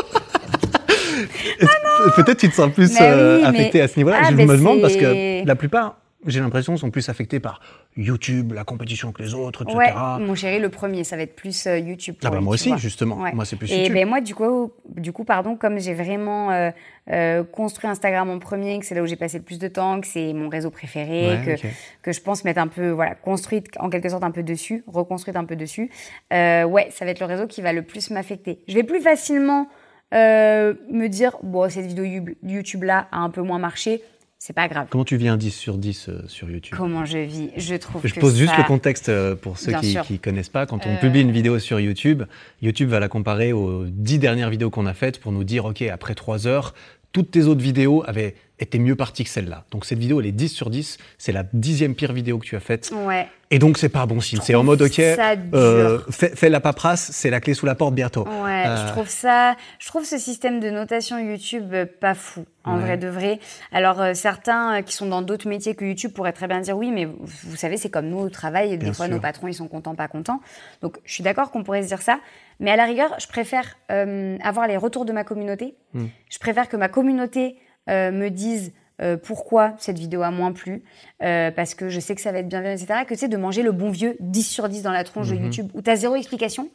Ah 1.61 2.11
Peut-être 2.15 2.37
tu 2.37 2.49
te 2.49 2.55
sens 2.55 2.71
plus 2.71 2.95
euh, 3.01 3.43
affecté 3.43 3.81
à 3.81 3.87
ce 3.87 3.97
niveau-là? 3.97 4.19
Ah, 4.21 4.27
je 4.29 4.35
me 4.35 4.57
demande 4.57 4.81
parce 4.81 4.95
que 4.95 5.45
la 5.45 5.55
plupart 5.55 5.97
j'ai 6.27 6.39
l'impression, 6.39 6.77
sont 6.77 6.91
plus 6.91 7.09
affectés 7.09 7.39
par 7.39 7.61
YouTube, 7.95 8.53
la 8.53 8.63
compétition 8.63 9.11
que 9.11 9.23
les 9.23 9.33
autres, 9.33 9.63
etc. 9.63 9.77
Ouais, 9.77 10.25
mon 10.25 10.35
chéri, 10.35 10.59
le 10.59 10.69
premier, 10.69 11.03
ça 11.03 11.15
va 11.15 11.23
être 11.23 11.35
plus 11.35 11.67
euh, 11.67 11.77
YouTube. 11.77 12.15
ah 12.23 12.29
bah 12.29 12.41
moi 12.41 12.53
aussi, 12.53 12.71
justement. 12.77 13.15
Moi, 13.33 13.45
c'est 13.45 13.55
plus 13.55 13.69
YouTube. 13.69 13.91
Et 13.91 13.93
ben 13.93 14.07
moi, 14.07 14.21
du 14.21 14.35
coup, 14.35 14.71
du 14.89 15.11
coup, 15.11 15.23
pardon, 15.23 15.55
comme 15.55 15.79
j'ai 15.79 15.93
vraiment 15.93 16.51
euh, 16.51 16.71
euh, 17.11 17.43
construit 17.43 17.89
Instagram 17.89 18.29
en 18.29 18.39
premier, 18.39 18.79
que 18.79 18.85
c'est 18.85 18.95
là 18.95 19.01
où 19.01 19.07
j'ai 19.07 19.15
passé 19.15 19.37
le 19.37 19.43
plus 19.43 19.59
de 19.59 19.67
temps, 19.67 19.99
que 20.01 20.07
c'est 20.07 20.33
mon 20.33 20.49
réseau 20.49 20.69
préféré, 20.69 21.39
que, 21.45 21.67
que 22.01 22.11
je 22.11 22.21
pense 22.21 22.43
mettre 22.43 22.59
un 22.59 22.67
peu, 22.67 22.89
voilà, 22.89 23.15
construite 23.15 23.67
en 23.79 23.89
quelque 23.89 24.09
sorte 24.09 24.23
un 24.23 24.31
peu 24.31 24.43
dessus, 24.43 24.83
reconstruite 24.87 25.35
un 25.35 25.45
peu 25.45 25.55
dessus, 25.55 25.89
ouais, 26.31 26.89
ça 26.91 27.05
va 27.05 27.11
être 27.11 27.19
le 27.19 27.25
réseau 27.25 27.47
qui 27.47 27.61
va 27.61 27.73
le 27.73 27.81
plus 27.81 28.11
m'affecter. 28.11 28.59
Je 28.67 28.75
vais 28.75 28.83
plus 28.83 29.01
facilement 29.01 29.67
me 30.11 31.07
dire, 31.07 31.37
bon, 31.43 31.69
cette 31.69 31.85
vidéo 31.85 32.05
YouTube-là 32.43 33.07
a 33.11 33.17
un 33.19 33.29
peu 33.29 33.41
moins 33.41 33.59
marché, 33.59 34.01
c'est 34.39 34.53
pas 34.53 34.67
grave. 34.67 34.87
Comment 34.89 35.03
tu 35.03 35.17
vis 35.17 35.27
un 35.29 35.37
10 35.37 35.51
sur 35.51 35.77
10 35.77 36.09
euh, 36.09 36.21
sur 36.27 36.49
YouTube 36.49 36.75
Comment 36.77 37.05
je 37.05 37.17
vis? 37.17 37.49
Je 37.57 37.75
trouve 37.75 38.01
Je 38.05 38.13
que 38.13 38.19
pose 38.19 38.37
juste 38.37 38.55
le 38.57 38.63
contexte 38.63 39.09
euh, 39.09 39.35
pour 39.35 39.57
ceux 39.57 39.71
Bien 39.71 40.03
qui 40.03 40.13
ne 40.13 40.17
connaissent 40.17 40.49
pas. 40.49 40.65
Quand 40.65 40.85
on 40.85 40.91
Euh, 40.91 40.97
publie 40.97 41.21
une 41.21 41.31
vidéo 41.31 41.59
sur 41.59 41.79
YouTube, 41.79 42.23
YouTube 42.61 42.89
va 42.89 42.99
la 42.99 43.07
comparer 43.09 43.51
aux 43.53 43.85
10 43.85 44.19
dernières 44.19 44.49
vidéos 44.49 44.69
qu'on 44.69 44.85
a 44.85 44.93
faites 44.93 45.19
pour 45.19 45.31
nous 45.31 45.43
dire, 45.43 45.65
OK, 45.65 45.81
après 45.81 46.13
3 46.13 46.45
heures, 46.47 46.73
toutes 47.13 47.31
tes 47.31 47.43
autres 47.45 47.61
vidéos 47.61 48.03
avaient 48.05 48.35
été 48.59 48.79
mieux 48.79 48.95
parties 48.95 49.23
que 49.23 49.29
celle-là. 49.29 49.65
Donc 49.71 49.85
cette 49.85 49.99
vidéo, 49.99 50.19
elle 50.19 50.25
est 50.27 50.31
10 50.31 50.49
sur 50.49 50.69
10. 50.69 50.97
C'est 51.17 51.31
la 51.31 51.43
dixième 51.53 51.93
pire 51.95 52.13
vidéo 52.13 52.37
que 52.39 52.45
tu 52.45 52.55
as 52.55 52.59
faite. 52.59 52.91
Ouais. 53.05 53.27
Et 53.49 53.59
donc, 53.59 53.77
c'est 53.77 53.87
pas 53.87 54.05
bon 54.05 54.19
signe. 54.19 54.39
C'est 54.43 54.55
en 54.55 54.63
mode, 54.65 54.81
OK, 54.81 54.99
euh, 54.99 55.99
fais, 56.11 56.35
fais 56.35 56.49
la 56.49 56.59
paperasse, 56.59 57.11
c'est 57.13 57.29
la 57.29 57.39
clé 57.39 57.53
sous 57.53 57.65
la 57.65 57.75
porte 57.75 57.95
bientôt. 57.95 58.27
Ouais, 58.27 58.65
Euh. 58.67 58.75
je 58.87 58.91
trouve 58.91 59.07
ça, 59.07 59.55
je 59.79 59.87
trouve 59.87 60.03
ce 60.03 60.17
système 60.17 60.59
de 60.59 60.69
notation 60.69 61.17
YouTube 61.17 61.73
euh, 61.73 61.85
pas 61.85 62.13
fou, 62.13 62.45
en 62.65 62.75
Ouais. 62.75 62.81
vrai 62.81 62.97
de 62.97 63.07
vrai. 63.07 63.39
Alors 63.71 64.01
euh, 64.01 64.13
certains 64.13 64.79
euh, 64.79 64.81
qui 64.81 64.93
sont 64.93 65.05
dans 65.07 65.21
d'autres 65.21 65.47
métiers 65.47 65.75
que 65.75 65.85
YouTube 65.85 66.11
pourraient 66.11 66.33
très 66.33 66.47
bien 66.49 66.59
dire 66.59 66.75
oui, 66.77 66.91
mais 66.91 67.05
vous, 67.05 67.15
vous 67.23 67.55
savez, 67.55 67.77
c'est 67.77 67.89
comme 67.89 68.07
nous 68.09 68.19
au 68.19 68.29
travail, 68.29 68.75
Bien 68.77 68.89
des 68.89 68.93
fois 68.93 69.05
sûr. 69.05 69.15
nos 69.15 69.21
patrons 69.21 69.47
ils 69.47 69.53
sont 69.53 69.69
contents, 69.69 69.95
pas 69.95 70.09
contents. 70.09 70.41
Donc 70.81 70.97
je 71.05 71.13
suis 71.13 71.23
d'accord 71.23 71.49
qu'on 71.49 71.63
pourrait 71.63 71.83
se 71.83 71.87
dire 71.87 72.01
ça, 72.01 72.19
mais 72.59 72.71
à 72.71 72.75
la 72.75 72.83
rigueur, 72.83 73.15
je 73.17 73.27
préfère 73.27 73.77
euh, 73.91 74.37
avoir 74.43 74.67
les 74.67 74.75
retours 74.75 75.05
de 75.05 75.13
ma 75.13 75.23
communauté. 75.23 75.75
Hmm. 75.93 76.07
Je 76.29 76.39
préfère 76.39 76.67
que 76.67 76.75
ma 76.75 76.89
communauté 76.89 77.55
euh, 77.55 77.66
me 77.87 78.29
dise 78.29 78.73
euh, 78.99 79.15
pourquoi 79.15 79.73
cette 79.77 79.99
vidéo 79.99 80.23
a 80.23 80.31
moins 80.31 80.51
plu, 80.51 80.81
euh, 81.21 81.51
parce 81.51 81.75
que 81.75 81.87
je 81.87 81.99
sais 81.99 82.15
que 82.15 82.21
ça 82.21 82.31
va 82.31 82.39
être 82.39 82.47
bienveillant, 82.49 82.73
etc. 82.75 83.01
Que 83.07 83.13
tu 83.13 83.19
sais, 83.19 83.27
de 83.27 83.37
manger 83.37 83.61
le 83.61 83.71
bon 83.71 83.91
vieux 83.91 84.17
10 84.19 84.41
sur 84.41 84.67
10 84.69 84.81
dans 84.81 84.91
la 84.91 85.03
tronche 85.03 85.29
de 85.29 85.35
Mhm. 85.35 85.43
YouTube, 85.43 85.69
où 85.75 85.83
tu 85.83 85.89
as 85.91 85.97
zéro 85.97 86.15
explication. 86.15 86.69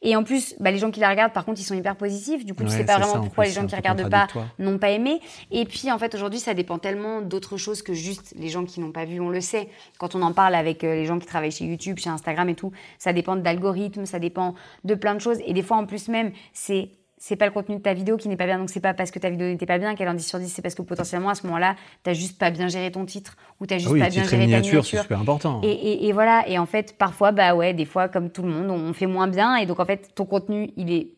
Et 0.00 0.16
en 0.16 0.24
plus, 0.24 0.54
bah, 0.58 0.70
les 0.70 0.78
gens 0.78 0.90
qui 0.90 1.00
la 1.00 1.10
regardent, 1.10 1.34
par 1.34 1.44
contre, 1.44 1.60
ils 1.60 1.64
sont 1.64 1.74
hyper 1.74 1.94
positifs. 1.96 2.46
Du 2.46 2.54
coup, 2.54 2.62
tu 2.64 2.70
Ouais, 2.70 2.76
sais 2.78 2.84
pas 2.86 2.94
c'est 2.94 3.00
vraiment 3.00 3.14
ça, 3.14 3.18
pourquoi 3.20 3.44
plus, 3.44 3.50
les 3.50 3.54
gens 3.54 3.60
c'est 3.62 3.66
qui 3.68 3.76
regardent 3.76 4.08
pas 4.08 4.26
n'ont 4.58 4.78
pas 4.78 4.88
aimé. 4.90 5.20
Et 5.50 5.66
puis, 5.66 5.92
en 5.92 5.98
fait, 5.98 6.14
aujourd'hui, 6.14 6.38
ça 6.40 6.54
dépend 6.54 6.78
tellement 6.78 7.20
d'autres 7.20 7.58
choses 7.58 7.82
que 7.82 7.92
juste 7.92 8.32
les 8.38 8.48
gens 8.48 8.64
qui 8.64 8.80
n'ont 8.80 8.92
pas 8.92 9.04
vu, 9.04 9.20
on 9.20 9.28
le 9.28 9.42
sait. 9.42 9.68
Quand 9.98 10.14
on 10.14 10.22
en 10.22 10.32
parle 10.32 10.54
avec 10.54 10.82
euh, 10.82 10.94
les 10.94 11.04
gens 11.04 11.18
qui 11.18 11.26
travaillent 11.26 11.50
chez 11.52 11.66
YouTube, 11.66 11.98
chez 11.98 12.08
Instagram 12.08 12.48
et 12.48 12.54
tout, 12.54 12.72
ça 12.98 13.12
dépend 13.12 13.36
d'algorithmes, 13.36 14.06
ça 14.06 14.18
dépend 14.18 14.54
de 14.84 14.94
plein 14.94 15.14
de 15.14 15.20
choses. 15.20 15.38
Et 15.46 15.52
des 15.52 15.62
fois, 15.62 15.76
en 15.76 15.84
plus 15.84 16.08
même, 16.08 16.32
c'est 16.54 16.88
c'est 17.28 17.34
pas 17.34 17.46
le 17.46 17.50
contenu 17.50 17.74
de 17.76 17.80
ta 17.80 17.92
vidéo 17.92 18.16
qui 18.16 18.28
n'est 18.28 18.36
pas 18.36 18.46
bien, 18.46 18.56
donc 18.56 18.70
c'est 18.70 18.78
pas 18.78 18.94
parce 18.94 19.10
que 19.10 19.18
ta 19.18 19.30
vidéo 19.30 19.48
n'était 19.48 19.66
pas 19.66 19.78
bien 19.78 19.96
qu'elle 19.96 20.08
en 20.08 20.14
10 20.14 20.22
sur 20.24 20.38
10, 20.38 20.48
c'est 20.48 20.62
parce 20.62 20.76
que 20.76 20.82
potentiellement 20.82 21.28
à 21.30 21.34
ce 21.34 21.44
moment-là, 21.48 21.74
t'as 22.04 22.12
juste 22.12 22.38
pas 22.38 22.50
bien 22.50 22.68
géré 22.68 22.92
ton 22.92 23.04
titre 23.04 23.36
ou 23.60 23.66
t'as 23.66 23.78
juste 23.78 23.88
Ah 23.90 23.94
oui, 23.94 24.00
pas 24.00 24.08
bien 24.10 24.22
géré 24.22 24.36
ta 24.36 24.36
miniature, 24.36 24.84
c'est 24.86 25.00
super 25.00 25.20
important. 25.20 25.60
Et, 25.64 25.70
et, 25.72 26.06
et 26.06 26.12
voilà, 26.12 26.48
et 26.48 26.56
en 26.56 26.66
fait, 26.66 26.96
parfois, 26.96 27.32
bah 27.32 27.56
ouais, 27.56 27.74
des 27.74 27.84
fois, 27.84 28.08
comme 28.08 28.30
tout 28.30 28.42
le 28.42 28.50
monde, 28.50 28.70
on 28.70 28.92
fait 28.92 29.06
moins 29.06 29.26
bien, 29.26 29.56
et 29.56 29.66
donc 29.66 29.80
en 29.80 29.84
fait, 29.84 30.14
ton 30.14 30.24
contenu, 30.24 30.70
il 30.76 30.92
est 30.92 31.08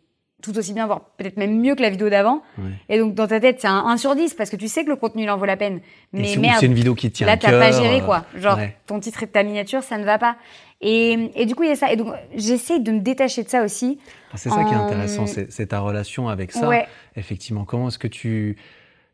tout 0.41 0.57
aussi 0.57 0.73
bien, 0.73 0.87
voire 0.87 1.01
peut-être 1.19 1.37
même 1.37 1.61
mieux 1.61 1.75
que 1.75 1.83
la 1.83 1.91
vidéo 1.91 2.09
d'avant. 2.09 2.43
Ouais. 2.59 2.71
Et 2.89 2.99
donc, 3.01 3.13
dans 3.15 3.27
ta 3.27 3.41
tête, 3.41 3.61
c'est 3.61 3.67
un 3.67 3.85
1 3.87 3.97
sur 3.97 4.15
10, 4.15 4.35
parce 4.35 4.51
que 4.51 4.57
tu 4.57 4.69
sais 4.69 4.85
que 4.85 4.89
le 4.89 4.95
contenu, 4.95 5.25
il 5.25 5.31
en 5.31 5.37
vaut 5.37 5.47
la 5.47 5.57
peine. 5.57 5.81
Mais 6.13 6.25
c'est- 6.29 6.39
merde, 6.39 6.59
c'est 6.61 6.67
une 6.67 6.75
vidéo 6.75 6.95
qui 6.95 7.11
tient 7.11 7.27
là, 7.27 7.37
t'as 7.37 7.51
pas 7.51 7.73
géré, 7.73 8.01
euh, 8.01 8.05
quoi. 8.05 8.25
Genre, 8.37 8.57
ouais. 8.57 8.77
ton 8.87 9.01
titre 9.01 9.25
et 9.25 9.27
ta 9.27 9.43
miniature, 9.43 9.83
ça 9.83 9.99
ne 9.99 10.05
va 10.05 10.17
pas. 10.17 10.37
Et, 10.81 11.31
et 11.35 11.45
du 11.47 11.55
coup, 11.57 11.65
il 11.65 11.71
y 11.71 11.73
a 11.73 11.77
ça. 11.77 11.93
Et 11.93 11.97
donc, 11.97 12.15
j'essaye 12.35 12.81
de 12.81 12.93
me 12.93 13.01
détacher 13.01 13.43
de 13.43 13.49
ça 13.49 13.65
aussi. 13.65 13.99
Ah, 14.33 14.37
C'est 14.37 14.49
ça 14.51 14.63
qui 14.65 14.73
est 14.73 14.77
en- 14.77 14.85
intéressant, 14.87 15.27
c'est 15.27 15.67
ta 15.67 15.81
relation 15.81 16.29
avec 16.29 16.53
ça. 16.53 16.69
Ouais. 16.69 16.87
Effectivement, 17.17 17.65
comment 17.65 17.89
est-ce 17.89 17.99
que 17.99 18.07
tu 18.09 18.57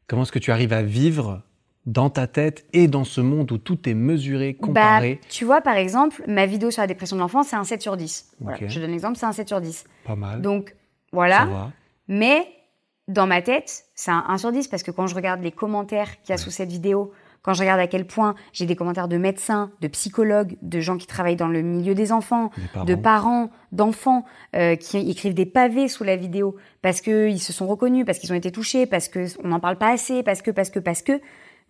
comment 0.07 0.23
est-ce 0.23 0.33
que 0.33 0.39
tu 0.39 0.53
arrives 0.53 0.75
à 0.75 0.83
vivre 0.83 1.41
dans 1.87 2.11
ta 2.11 2.27
tête 2.27 2.67
et 2.75 2.87
dans 2.89 3.05
ce 3.05 3.21
monde 3.23 3.51
où 3.53 3.57
tout 3.59 3.89
est 3.89 3.95
mesuré, 3.95 4.55
comparé? 4.55 5.15
Bah, 5.23 5.27
tu 5.31 5.45
vois, 5.47 5.61
par 5.63 5.77
exemple, 5.77 6.23
ma 6.29 6.45
vidéo 6.45 6.71
sur 6.71 6.83
la 6.83 6.87
dépression 6.87 7.17
de 7.17 7.21
l'enfant, 7.23 7.43
c'est 7.43 7.57
un 7.57 7.65
7 7.65 7.81
sur 7.81 7.97
10. 7.97 8.33
Voilà, 8.41 8.59
Ok. 8.59 8.65
je 8.69 8.81
donne 8.81 8.91
l'exemple, 8.91 9.17
c'est 9.17 9.27
un 9.27 9.33
7 9.33 9.49
sur 9.49 9.61
10. 9.63 9.85
Pas 10.05 10.17
mal. 10.17 10.43
Donc, 10.43 10.75
voilà. 11.13 11.71
Mais 12.09 12.47
dans 13.09 13.27
ma 13.27 13.41
tête, 13.41 13.85
c'est 13.95 14.11
un 14.11 14.25
1 14.29 14.37
sur 14.39 14.53
10 14.53 14.69
parce 14.69 14.83
que 14.83 14.91
quand 14.91 15.07
je 15.07 15.15
regarde 15.15 15.43
les 15.43 15.53
commentaires 15.53 16.21
qu'il 16.21 16.31
y 16.31 16.33
a 16.35 16.39
sous 16.39 16.51
cette 16.51 16.71
vidéo, 16.71 17.13
quand 17.45 17.55
je 17.55 17.61
regarde 17.61 17.79
à 17.79 17.87
quel 17.87 18.07
point 18.07 18.35
j'ai 18.53 18.67
des 18.67 18.75
commentaires 18.75 19.07
de 19.07 19.17
médecins, 19.19 19.71
de 19.81 19.87
psychologues, 19.89 20.57
de 20.63 20.81
gens 20.81 20.97
qui 20.97 21.07
travaillent 21.07 21.37
dans 21.37 21.47
le 21.47 21.63
milieu 21.63 21.95
des 21.95 22.11
enfants, 22.11 22.51
parents. 22.73 22.85
de 22.87 22.95
parents, 22.97 23.51
d'enfants 23.71 24.25
euh, 24.57 24.75
qui 24.75 24.99
écrivent 25.11 25.35
des 25.35 25.47
pavés 25.47 25.87
sous 25.89 26.05
la 26.05 26.17
vidéo 26.17 26.57
parce 26.83 27.01
qu'ils 27.01 27.41
se 27.41 27.53
sont 27.53 27.67
reconnus, 27.69 28.05
parce 28.05 28.19
qu'ils 28.19 28.33
ont 28.33 28.37
été 28.37 28.51
touchés, 28.51 28.87
parce 28.87 29.09
qu'on 29.09 29.47
n'en 29.49 29.61
parle 29.61 29.77
pas 29.77 29.93
assez, 29.93 30.23
parce 30.23 30.43
que, 30.43 30.51
parce 30.51 30.71
que, 30.71 30.81
parce 30.81 31.03
que. 31.03 31.21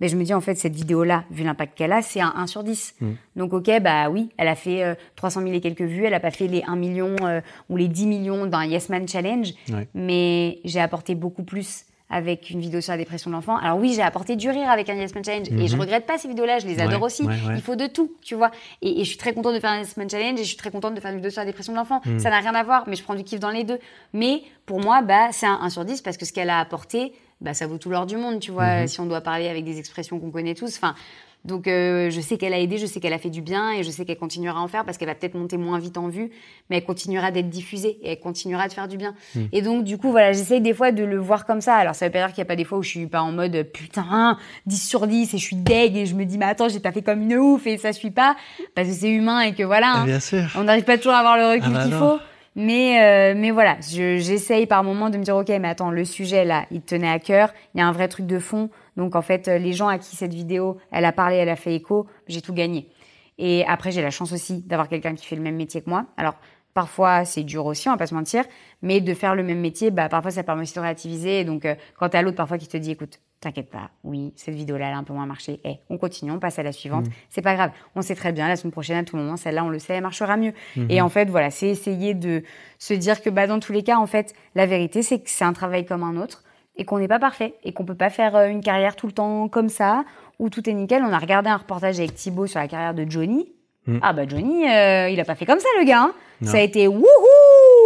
Mais 0.00 0.08
je 0.08 0.16
me 0.16 0.24
dis 0.24 0.34
en 0.34 0.40
fait 0.40 0.56
cette 0.56 0.74
vidéo-là, 0.74 1.22
vu 1.30 1.44
l'impact 1.44 1.78
qu'elle 1.78 1.92
a, 1.92 2.02
c'est 2.02 2.20
un 2.20 2.32
1 2.36 2.48
sur 2.48 2.64
10. 2.64 2.96
Mm. 3.00 3.10
Donc 3.36 3.52
ok, 3.52 3.70
bah 3.80 4.10
oui, 4.10 4.30
elle 4.38 4.48
a 4.48 4.56
fait 4.56 4.82
euh, 4.82 4.94
300 5.14 5.42
000 5.42 5.52
et 5.54 5.60
quelques 5.60 5.82
vues, 5.82 6.04
elle 6.04 6.14
a 6.14 6.20
pas 6.20 6.32
fait 6.32 6.48
les 6.48 6.64
1 6.66 6.74
million 6.74 7.14
euh, 7.22 7.40
ou 7.68 7.76
les 7.76 7.86
10 7.86 8.06
millions 8.08 8.46
d'un 8.46 8.64
Yes 8.64 8.88
Man 8.88 9.06
Challenge, 9.06 9.52
Ouais. 9.72 9.86
mais 9.94 10.58
j'ai 10.64 10.80
apporté 10.80 11.14
beaucoup 11.14 11.44
plus 11.44 11.84
avec 12.14 12.50
une 12.50 12.60
vidéo 12.60 12.80
sur 12.80 12.92
la 12.92 12.96
dépression 12.98 13.28
de 13.28 13.34
l'enfant. 13.34 13.56
Alors 13.56 13.76
oui, 13.78 13.92
j'ai 13.94 14.02
apporté 14.02 14.36
du 14.36 14.48
rire 14.48 14.70
avec 14.70 14.88
un 14.88 14.94
Yes 14.94 15.12
Man 15.16 15.24
Challenge 15.24 15.48
et 15.50 15.66
je 15.66 15.74
Mhm. 15.74 15.80
regrette 15.80 16.06
pas 16.06 16.16
ces 16.16 16.28
vidéos-là, 16.28 16.60
je 16.60 16.66
les 16.66 16.80
adore 16.80 17.00
Ouais, 17.00 17.06
aussi. 17.06 17.22
ouais, 17.24 17.34
ouais. 17.34 17.54
Il 17.56 17.60
faut 17.60 17.74
de 17.74 17.88
tout, 17.88 18.12
tu 18.22 18.36
vois. 18.36 18.52
Et, 18.82 19.00
et 19.00 19.04
je 19.04 19.08
suis 19.08 19.16
très 19.18 19.32
contente 19.34 19.52
de 19.54 19.58
faire 19.58 19.70
un 19.72 19.78
Yes 19.78 19.96
Man 19.96 20.08
Challenge 20.08 20.38
et 20.38 20.44
je 20.44 20.48
suis 20.48 20.56
très 20.56 20.70
contente 20.70 20.94
de 20.94 21.00
faire 21.00 21.10
une 21.10 21.16
vidéo 21.16 21.30
sur 21.32 21.40
la 21.40 21.46
dépression 21.46 21.72
de 21.72 21.78
l'enfant. 21.78 22.00
Mhm. 22.06 22.20
Ça 22.20 22.30
n'a 22.30 22.38
rien 22.38 22.54
à 22.54 22.62
voir, 22.62 22.84
mais 22.86 22.94
je 22.94 23.02
prends 23.02 23.16
du 23.16 23.24
kiff 23.24 23.40
dans 23.40 23.50
les 23.50 23.64
deux. 23.64 23.78
Mais 24.12 24.42
pour 24.64 24.80
moi, 24.80 25.02
bah, 25.02 25.28
c'est 25.32 25.46
un 25.46 25.58
1 25.60 25.70
sur 25.70 25.84
10 25.84 26.02
parce 26.02 26.16
que 26.16 26.24
ce 26.24 26.32
qu'elle 26.32 26.50
a 26.50 26.60
apporté, 26.60 27.12
bah, 27.40 27.52
ça 27.52 27.66
vaut 27.66 27.78
tout 27.78 27.90
l'or 27.90 28.06
du 28.06 28.16
monde, 28.16 28.38
tu 28.38 28.52
vois, 28.52 28.82
Mhm. 28.82 28.86
si 28.86 29.00
on 29.00 29.06
doit 29.06 29.20
parler 29.20 29.48
avec 29.48 29.64
des 29.64 29.78
expressions 29.80 30.20
qu'on 30.20 30.30
connaît 30.30 30.54
tous. 30.54 30.76
Enfin, 30.76 30.94
donc 31.44 31.68
euh, 31.68 32.08
je 32.10 32.20
sais 32.20 32.38
qu'elle 32.38 32.54
a 32.54 32.58
aidé, 32.58 32.78
je 32.78 32.86
sais 32.86 33.00
qu'elle 33.00 33.12
a 33.12 33.18
fait 33.18 33.28
du 33.30 33.42
bien 33.42 33.72
et 33.72 33.82
je 33.82 33.90
sais 33.90 34.04
qu'elle 34.04 34.16
continuera 34.18 34.58
à 34.60 34.62
en 34.62 34.68
faire 34.68 34.84
parce 34.84 34.96
qu'elle 34.96 35.08
va 35.08 35.14
peut-être 35.14 35.34
monter 35.34 35.56
moins 35.58 35.78
vite 35.78 35.98
en 35.98 36.08
vue, 36.08 36.30
mais 36.70 36.78
elle 36.78 36.84
continuera 36.84 37.30
d'être 37.30 37.50
diffusée 37.50 37.98
et 38.02 38.12
elle 38.12 38.20
continuera 38.20 38.66
de 38.68 38.72
faire 38.72 38.88
du 38.88 38.96
bien. 38.96 39.14
Mm. 39.34 39.40
Et 39.52 39.60
donc 39.62 39.84
du 39.84 39.98
coup 39.98 40.10
voilà, 40.10 40.32
j'essaye 40.32 40.60
des 40.62 40.72
fois 40.72 40.90
de 40.90 41.04
le 41.04 41.18
voir 41.18 41.44
comme 41.44 41.60
ça. 41.60 41.74
Alors 41.74 41.94
ça 41.94 42.06
veut 42.06 42.12
pas 42.12 42.18
dire 42.20 42.28
qu'il 42.28 42.38
y 42.38 42.42
a 42.42 42.46
pas 42.46 42.56
des 42.56 42.64
fois 42.64 42.78
où 42.78 42.82
je 42.82 42.88
suis 42.88 43.06
pas 43.06 43.20
en 43.22 43.32
mode 43.32 43.62
putain 43.72 44.38
10 44.66 44.88
sur 44.88 45.06
10 45.06 45.34
et 45.34 45.38
je 45.38 45.42
suis 45.44 45.56
deg 45.56 45.96
et 45.96 46.06
je 46.06 46.14
me 46.14 46.24
dis 46.24 46.38
mais 46.38 46.46
attends 46.46 46.68
j'ai 46.68 46.80
fait 46.80 47.02
comme 47.02 47.20
une 47.22 47.36
ouf 47.36 47.66
et 47.66 47.76
ça 47.76 47.92
suit 47.92 48.10
pas 48.10 48.36
parce 48.74 48.88
que 48.88 48.94
c'est 48.94 49.10
humain 49.10 49.40
et 49.42 49.52
que 49.54 49.62
voilà. 49.62 49.92
Ah, 49.94 50.00
hein, 50.00 50.04
bien 50.06 50.20
sûr. 50.20 50.44
on 50.56 50.64
n'arrive 50.64 50.84
pas 50.84 50.96
toujours 50.96 51.12
à 51.12 51.18
avoir 51.18 51.36
le 51.36 51.46
recul 51.46 51.64
Ah 51.66 51.78
bah 51.78 51.84
qu'il 51.84 51.92
faut. 51.92 52.18
Mais, 52.56 53.02
euh, 53.02 53.34
mais 53.36 53.50
voilà, 53.50 53.76
je- 53.80 54.18
j'essaye 54.18 54.66
par 54.66 54.84
moment 54.84 55.10
de 55.10 55.18
me 55.18 55.24
dire, 55.24 55.36
OK, 55.36 55.48
mais 55.48 55.66
attends, 55.66 55.90
le 55.90 56.04
sujet 56.04 56.44
là, 56.44 56.66
il 56.70 56.82
te 56.82 56.90
tenait 56.94 57.10
à 57.10 57.18
cœur, 57.18 57.52
il 57.74 57.78
y 57.78 57.80
a 57.82 57.86
un 57.86 57.90
vrai 57.90 58.06
truc 58.06 58.26
de 58.26 58.38
fond. 58.38 58.70
Donc 58.96 59.16
en 59.16 59.22
fait, 59.22 59.48
euh, 59.48 59.58
les 59.58 59.72
gens 59.72 59.88
à 59.88 59.98
qui 59.98 60.16
cette 60.16 60.34
vidéo, 60.34 60.78
elle 60.90 61.04
a 61.04 61.12
parlé, 61.12 61.36
elle 61.36 61.48
a 61.48 61.56
fait 61.56 61.74
écho, 61.74 62.06
j'ai 62.26 62.40
tout 62.40 62.54
gagné. 62.54 62.88
Et 63.38 63.64
après, 63.66 63.90
j'ai 63.90 64.02
la 64.02 64.10
chance 64.10 64.32
aussi 64.32 64.62
d'avoir 64.62 64.88
quelqu'un 64.88 65.14
qui 65.14 65.26
fait 65.26 65.36
le 65.36 65.42
même 65.42 65.56
métier 65.56 65.82
que 65.82 65.90
moi. 65.90 66.06
Alors, 66.16 66.34
parfois, 66.72 67.24
c'est 67.24 67.42
dur 67.42 67.66
aussi, 67.66 67.88
on 67.88 67.92
va 67.92 67.98
pas 67.98 68.06
se 68.06 68.14
mentir, 68.14 68.44
mais 68.82 69.00
de 69.00 69.14
faire 69.14 69.34
le 69.34 69.42
même 69.42 69.60
métier, 69.60 69.90
bah, 69.90 70.08
parfois, 70.08 70.30
ça 70.30 70.42
permet 70.42 70.62
aussi 70.62 70.74
de 70.74 70.80
relativiser. 70.80 71.40
Et 71.40 71.44
donc, 71.44 71.64
euh, 71.64 71.74
quand 71.98 72.10
t'as 72.10 72.22
l'autre 72.22 72.36
parfois 72.36 72.58
qui 72.58 72.68
te 72.68 72.76
dit, 72.76 72.92
écoute, 72.92 73.20
t'inquiète 73.40 73.70
pas, 73.70 73.90
oui, 74.04 74.32
cette 74.36 74.54
vidéo-là, 74.54 74.88
elle 74.88 74.94
a 74.94 74.98
un 74.98 75.04
peu 75.04 75.12
moins 75.12 75.26
marché. 75.26 75.60
Eh, 75.64 75.76
on 75.90 75.98
continue, 75.98 76.30
on 76.30 76.38
passe 76.38 76.58
à 76.58 76.62
la 76.62 76.72
suivante. 76.72 77.06
C'est 77.28 77.42
pas 77.42 77.54
grave. 77.54 77.72
On 77.94 78.02
sait 78.02 78.14
très 78.14 78.32
bien, 78.32 78.48
la 78.48 78.56
semaine 78.56 78.72
prochaine, 78.72 78.96
à 78.96 79.04
tout 79.04 79.16
moment, 79.16 79.36
celle-là, 79.36 79.64
on 79.64 79.68
le 79.68 79.78
sait, 79.78 79.94
elle 79.94 80.02
marchera 80.02 80.36
mieux. 80.36 80.54
Et 80.88 81.00
en 81.02 81.08
fait, 81.08 81.28
voilà, 81.28 81.50
c'est 81.50 81.68
essayer 81.68 82.14
de 82.14 82.42
se 82.78 82.94
dire 82.94 83.20
que, 83.20 83.30
bah, 83.30 83.46
dans 83.46 83.60
tous 83.60 83.72
les 83.72 83.82
cas, 83.82 83.98
en 83.98 84.06
fait, 84.06 84.34
la 84.54 84.66
vérité, 84.66 85.02
c'est 85.02 85.18
que 85.18 85.28
c'est 85.28 85.44
un 85.44 85.52
travail 85.52 85.84
comme 85.84 86.02
un 86.02 86.16
autre 86.16 86.42
et 86.76 86.84
qu'on 86.84 86.98
n'est 86.98 87.08
pas 87.08 87.18
parfait 87.18 87.54
et 87.64 87.72
qu'on 87.72 87.84
peut 87.84 87.94
pas 87.94 88.10
faire 88.10 88.34
euh, 88.36 88.48
une 88.48 88.60
carrière 88.62 88.96
tout 88.96 89.06
le 89.06 89.12
temps 89.12 89.48
comme 89.48 89.68
ça 89.68 90.04
où 90.38 90.50
tout 90.50 90.68
est 90.68 90.72
nickel. 90.72 91.02
On 91.04 91.12
a 91.12 91.18
regardé 91.18 91.48
un 91.50 91.56
reportage 91.56 91.98
avec 91.98 92.14
Thibaut 92.14 92.46
sur 92.46 92.58
la 92.60 92.68
carrière 92.68 92.94
de 92.94 93.04
Johnny. 93.08 93.52
Mm. 93.86 93.98
Ah 94.02 94.12
bah 94.14 94.22
Johnny, 94.26 94.66
euh, 94.68 95.08
il 95.10 95.20
a 95.20 95.24
pas 95.24 95.34
fait 95.34 95.44
comme 95.46 95.58
ça 95.60 95.68
le 95.78 95.84
gars. 95.84 96.02
hein. 96.02 96.12
Ça 96.42 96.56
a 96.56 96.60
été 96.60 96.88
wouhou 96.88 97.04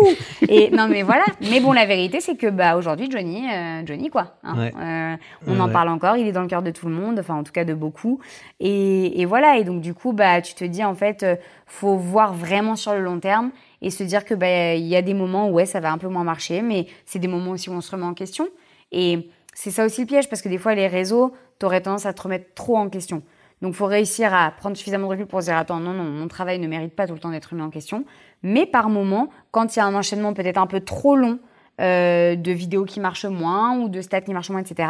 Et 0.48 0.70
non 0.70 0.88
mais 0.88 1.02
voilà. 1.02 1.24
Mais 1.50 1.60
bon, 1.60 1.72
la 1.72 1.86
vérité 1.86 2.20
c'est 2.20 2.36
que 2.36 2.46
bah 2.48 2.76
aujourd'hui 2.76 3.08
Johnny, 3.10 3.44
euh, 3.52 3.82
Johnny 3.84 4.08
quoi. 4.08 4.34
hein. 4.42 4.56
Ouais. 4.58 4.72
Euh, 4.80 5.16
on 5.46 5.52
Ouais, 5.54 5.60
en 5.60 5.66
ouais. 5.66 5.72
parle 5.72 5.88
encore. 5.88 6.16
Il 6.16 6.26
est 6.26 6.32
dans 6.32 6.42
le 6.42 6.48
cœur 6.48 6.62
de 6.62 6.70
tout 6.70 6.86
le 6.88 6.94
monde. 6.94 7.18
Enfin 7.18 7.34
en 7.34 7.42
tout 7.44 7.52
cas 7.52 7.64
de 7.64 7.74
beaucoup. 7.74 8.20
Et, 8.60 9.20
et 9.20 9.24
voilà. 9.26 9.58
Et 9.58 9.64
donc 9.64 9.80
du 9.80 9.92
coup 9.94 10.12
bah 10.12 10.40
tu 10.40 10.54
te 10.54 10.64
dis 10.64 10.84
en 10.84 10.94
fait 10.94 11.26
faut 11.66 11.96
voir 11.96 12.32
vraiment 12.32 12.74
sur 12.76 12.94
le 12.94 13.00
long 13.00 13.18
terme 13.20 13.50
et 13.82 13.90
se 13.90 14.02
dire 14.02 14.24
que 14.24 14.34
bah 14.34 14.74
il 14.74 14.86
y 14.86 14.96
a 14.96 15.02
des 15.02 15.14
moments 15.14 15.48
où 15.48 15.52
ouais 15.54 15.66
ça 15.66 15.80
va 15.80 15.92
un 15.92 15.98
peu 15.98 16.08
moins 16.08 16.24
marcher, 16.24 16.62
mais 16.62 16.86
c'est 17.06 17.18
des 17.18 17.28
moments 17.28 17.50
aussi 17.52 17.70
où 17.70 17.74
on 17.74 17.80
se 17.80 17.90
remet 17.90 18.06
en 18.06 18.14
question. 18.14 18.48
Et 18.92 19.30
c'est 19.54 19.70
ça 19.70 19.84
aussi 19.84 20.02
le 20.02 20.06
piège, 20.06 20.28
parce 20.28 20.42
que 20.42 20.48
des 20.48 20.58
fois, 20.58 20.74
les 20.74 20.86
réseaux, 20.86 21.34
t'aurais 21.58 21.80
tendance 21.80 22.06
à 22.06 22.12
te 22.12 22.22
remettre 22.22 22.54
trop 22.54 22.76
en 22.76 22.88
question. 22.88 23.22
Donc, 23.60 23.74
faut 23.74 23.86
réussir 23.86 24.32
à 24.32 24.52
prendre 24.52 24.76
suffisamment 24.76 25.06
de 25.08 25.12
recul 25.12 25.26
pour 25.26 25.40
se 25.40 25.46
dire, 25.46 25.56
attends, 25.56 25.80
non, 25.80 25.92
non, 25.92 26.04
mon 26.04 26.28
travail 26.28 26.58
ne 26.58 26.68
mérite 26.68 26.94
pas 26.94 27.06
tout 27.06 27.14
le 27.14 27.18
temps 27.18 27.30
d'être 27.30 27.46
remis 27.46 27.62
en 27.62 27.70
question. 27.70 28.04
Mais 28.42 28.66
par 28.66 28.88
moment, 28.88 29.30
quand 29.50 29.74
il 29.74 29.80
y 29.80 29.82
a 29.82 29.84
un 29.84 29.94
enchaînement 29.94 30.32
peut-être 30.32 30.58
un 30.58 30.68
peu 30.68 30.80
trop 30.80 31.16
long 31.16 31.40
euh, 31.80 32.36
de 32.36 32.52
vidéos 32.52 32.84
qui 32.84 33.00
marchent 33.00 33.24
moins 33.24 33.76
ou 33.78 33.88
de 33.88 34.00
stats 34.00 34.20
qui 34.20 34.32
marchent 34.32 34.50
moins, 34.50 34.60
etc., 34.60 34.88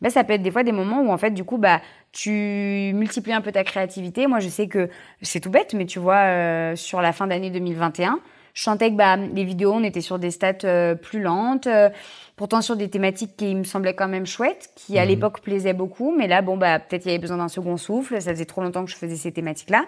bah, 0.00 0.08
ça 0.08 0.24
peut 0.24 0.32
être 0.32 0.42
des 0.42 0.50
fois 0.50 0.62
des 0.62 0.72
moments 0.72 1.02
où, 1.02 1.10
en 1.10 1.18
fait, 1.18 1.30
du 1.30 1.44
coup, 1.44 1.58
bah, 1.58 1.82
tu 2.12 2.92
multiplies 2.94 3.34
un 3.34 3.42
peu 3.42 3.52
ta 3.52 3.64
créativité. 3.64 4.26
Moi, 4.26 4.40
je 4.40 4.48
sais 4.48 4.66
que 4.66 4.88
c'est 5.20 5.40
tout 5.40 5.50
bête, 5.50 5.74
mais 5.74 5.84
tu 5.84 5.98
vois, 5.98 6.24
euh, 6.24 6.76
sur 6.76 7.02
la 7.02 7.12
fin 7.12 7.26
d'année 7.26 7.50
2021, 7.50 8.20
je 8.56 8.62
sentais 8.62 8.90
que 8.90 8.96
bah, 8.96 9.16
les 9.16 9.44
vidéos, 9.44 9.72
on 9.74 9.84
était 9.84 10.00
sur 10.00 10.18
des 10.18 10.30
stats 10.30 10.64
euh, 10.64 10.94
plus 10.94 11.20
lentes, 11.20 11.66
euh, 11.66 11.90
pourtant 12.36 12.62
sur 12.62 12.74
des 12.74 12.88
thématiques 12.88 13.36
qui 13.36 13.54
me 13.54 13.64
semblaient 13.64 13.94
quand 13.94 14.08
même 14.08 14.24
chouettes, 14.24 14.70
qui 14.74 14.98
à 14.98 15.02
Mhm. 15.02 15.08
l'époque 15.10 15.42
plaisaient 15.42 15.74
beaucoup, 15.74 16.14
mais 16.16 16.26
là, 16.26 16.40
bon, 16.40 16.56
bah, 16.56 16.78
peut-être 16.78 17.04
il 17.04 17.08
y 17.08 17.10
avait 17.10 17.20
besoin 17.20 17.36
d'un 17.36 17.48
second 17.48 17.76
souffle, 17.76 18.18
ça 18.20 18.30
faisait 18.30 18.46
trop 18.46 18.62
longtemps 18.62 18.86
que 18.86 18.90
je 18.90 18.96
faisais 18.96 19.14
ces 19.16 19.30
thématiques-là. 19.30 19.84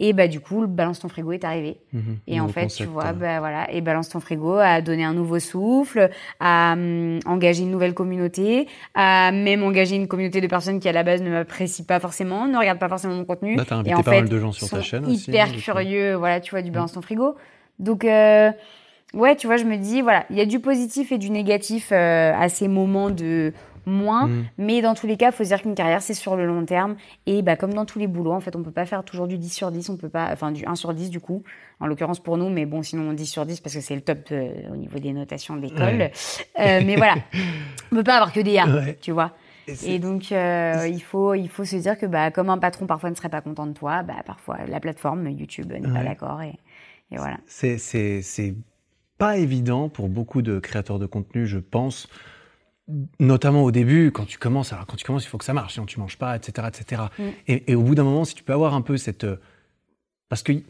Et 0.00 0.12
bah 0.12 0.28
du 0.28 0.38
coup, 0.40 0.60
le 0.60 0.68
balance 0.68 1.00
ton 1.00 1.08
frigo 1.08 1.32
est 1.32 1.42
arrivé. 1.44 1.76
Mhm. 1.92 2.18
Et 2.28 2.40
en 2.40 2.46
fait, 2.48 2.68
tu 2.68 2.84
vois, 2.84 3.08
euh. 3.08 3.12
bah 3.12 3.40
voilà, 3.40 3.70
et 3.72 3.80
balance 3.82 4.08
ton 4.08 4.20
frigo 4.20 4.54
a 4.56 4.80
donné 4.80 5.04
un 5.04 5.12
nouveau 5.12 5.38
souffle, 5.40 6.08
a 6.40 6.72
hum, 6.74 7.18
engagé 7.26 7.64
une 7.64 7.70
nouvelle 7.72 7.94
communauté, 7.94 8.68
a 8.94 9.32
même 9.32 9.62
engagé 9.64 9.96
une 9.96 10.06
communauté 10.08 10.40
de 10.40 10.46
personnes 10.46 10.78
qui 10.80 10.88
à 10.88 10.92
la 10.92 11.02
base 11.02 11.20
ne 11.20 11.30
m'apprécient 11.30 11.84
pas 11.84 11.98
forcément, 12.00 12.46
ne 12.46 12.56
regardent 12.56 12.78
pas 12.78 12.88
forcément 12.88 13.14
mon 13.16 13.24
contenu. 13.24 13.56
Là, 13.56 13.64
t'as 13.66 13.74
et 13.74 13.78
invité 13.80 13.94
en 13.96 14.02
pas 14.04 14.12
fait, 14.12 14.20
mal 14.20 14.28
de 14.30 14.38
gens 14.38 14.52
sur 14.52 14.70
ta 14.70 14.80
chaîne 14.80 15.04
aussi, 15.04 15.28
hyper 15.30 15.48
hein, 15.48 15.52
coup. 15.52 15.58
curieux, 15.60 16.14
voilà, 16.14 16.40
tu 16.40 16.52
vois, 16.52 16.62
du 16.62 16.70
balance 16.70 16.92
ton 16.92 17.02
frigo. 17.02 17.34
Donc 17.78 18.04
euh, 18.04 18.50
ouais, 19.14 19.36
tu 19.36 19.46
vois, 19.46 19.56
je 19.56 19.64
me 19.64 19.76
dis 19.76 20.00
voilà, 20.02 20.24
il 20.30 20.36
y 20.36 20.40
a 20.40 20.46
du 20.46 20.60
positif 20.60 21.12
et 21.12 21.18
du 21.18 21.30
négatif 21.30 21.90
euh, 21.92 22.32
à 22.36 22.48
ces 22.48 22.68
moments 22.68 23.10
de 23.10 23.52
moins, 23.86 24.26
Mhm. 24.26 24.44
mais 24.58 24.82
dans 24.82 24.94
tous 24.94 25.06
les 25.06 25.16
cas, 25.16 25.32
faut 25.32 25.44
se 25.44 25.48
dire 25.48 25.62
qu'une 25.62 25.74
carrière 25.74 26.02
c'est 26.02 26.12
sur 26.12 26.36
le 26.36 26.44
long 26.44 26.62
terme 26.66 26.96
et 27.24 27.40
bah 27.40 27.56
comme 27.56 27.72
dans 27.72 27.86
tous 27.86 27.98
les 27.98 28.06
boulots, 28.06 28.32
en 28.32 28.40
fait, 28.40 28.54
on 28.54 28.62
peut 28.62 28.70
pas 28.70 28.84
faire 28.84 29.02
toujours 29.02 29.26
du 29.26 29.38
10 29.38 29.48
sur 29.48 29.70
10, 29.70 29.88
on 29.88 29.96
peut 29.96 30.10
pas 30.10 30.28
enfin 30.30 30.52
du 30.52 30.66
1 30.66 30.74
sur 30.74 30.92
10 30.92 31.08
du 31.08 31.20
coup, 31.20 31.42
en 31.80 31.86
l'occurrence 31.86 32.20
pour 32.20 32.36
nous, 32.36 32.50
mais 32.50 32.66
bon, 32.66 32.82
sinon 32.82 33.14
10 33.14 33.24
sur 33.24 33.46
10 33.46 33.60
parce 33.60 33.74
que 33.74 33.80
c'est 33.80 33.94
le 33.94 34.02
top 34.02 34.18
euh, 34.30 34.50
au 34.70 34.76
niveau 34.76 34.98
des 34.98 35.12
notations 35.14 35.56
de 35.56 35.62
l'école. 35.62 35.96
Ouais. 35.96 36.12
Euh, 36.60 36.82
mais 36.84 36.96
voilà, 36.96 37.14
on 37.92 37.96
peut 37.96 38.04
pas 38.04 38.16
avoir 38.16 38.32
que 38.32 38.40
des 38.40 38.58
A, 38.58 38.66
Ouais. 38.66 38.98
tu 39.00 39.12
vois. 39.12 39.32
Et 39.86 39.98
donc, 39.98 40.32
euh, 40.32 40.86
il, 40.90 41.02
faut, 41.02 41.34
il 41.34 41.48
faut 41.48 41.64
se 41.66 41.76
dire 41.76 41.98
que 41.98 42.06
bah, 42.06 42.30
comme 42.30 42.48
un 42.50 42.56
patron 42.58 42.86
parfois 42.86 43.10
ne 43.10 43.14
serait 43.14 43.28
pas 43.28 43.42
content 43.42 43.66
de 43.66 43.72
toi, 43.74 44.02
bah, 44.02 44.14
parfois 44.26 44.56
la 44.66 44.80
plateforme 44.80 45.28
YouTube 45.28 45.72
n'est 45.72 45.80
pas 45.92 46.02
d'accord. 46.04 46.40
Et, 46.42 46.52
et 47.10 47.16
voilà. 47.16 47.38
C'est, 47.46 48.54
pas 49.16 49.36
évident 49.36 49.88
pour 49.88 50.08
beaucoup 50.08 50.42
de 50.42 50.60
créateurs 50.60 51.00
de 51.00 51.06
contenu, 51.06 51.46
je 51.46 51.58
pense. 51.58 52.08
Notamment 53.18 53.64
au 53.64 53.72
début, 53.72 54.12
quand 54.12 54.24
tu 54.24 54.38
commences, 54.38 54.72
alors 54.72 54.86
quand 54.86 54.96
tu 54.96 55.04
commences, 55.04 55.24
il 55.24 55.28
faut 55.28 55.38
que 55.38 55.44
ça 55.44 55.52
marche, 55.52 55.72
sinon 55.74 55.86
tu 55.86 55.98
manges 55.98 56.16
pas, 56.18 56.36
etc., 56.36 56.68
etc. 56.68 57.02
Mm. 57.18 57.22
Et, 57.48 57.72
et 57.72 57.74
au 57.74 57.82
bout 57.82 57.96
d'un 57.96 58.04
moment, 58.04 58.24
si 58.24 58.36
tu 58.36 58.44
peux 58.44 58.52
avoir 58.52 58.74
un 58.74 58.80
peu 58.80 58.96
cette, 58.96 59.26
parce 60.28 60.44
qu'il 60.44 60.62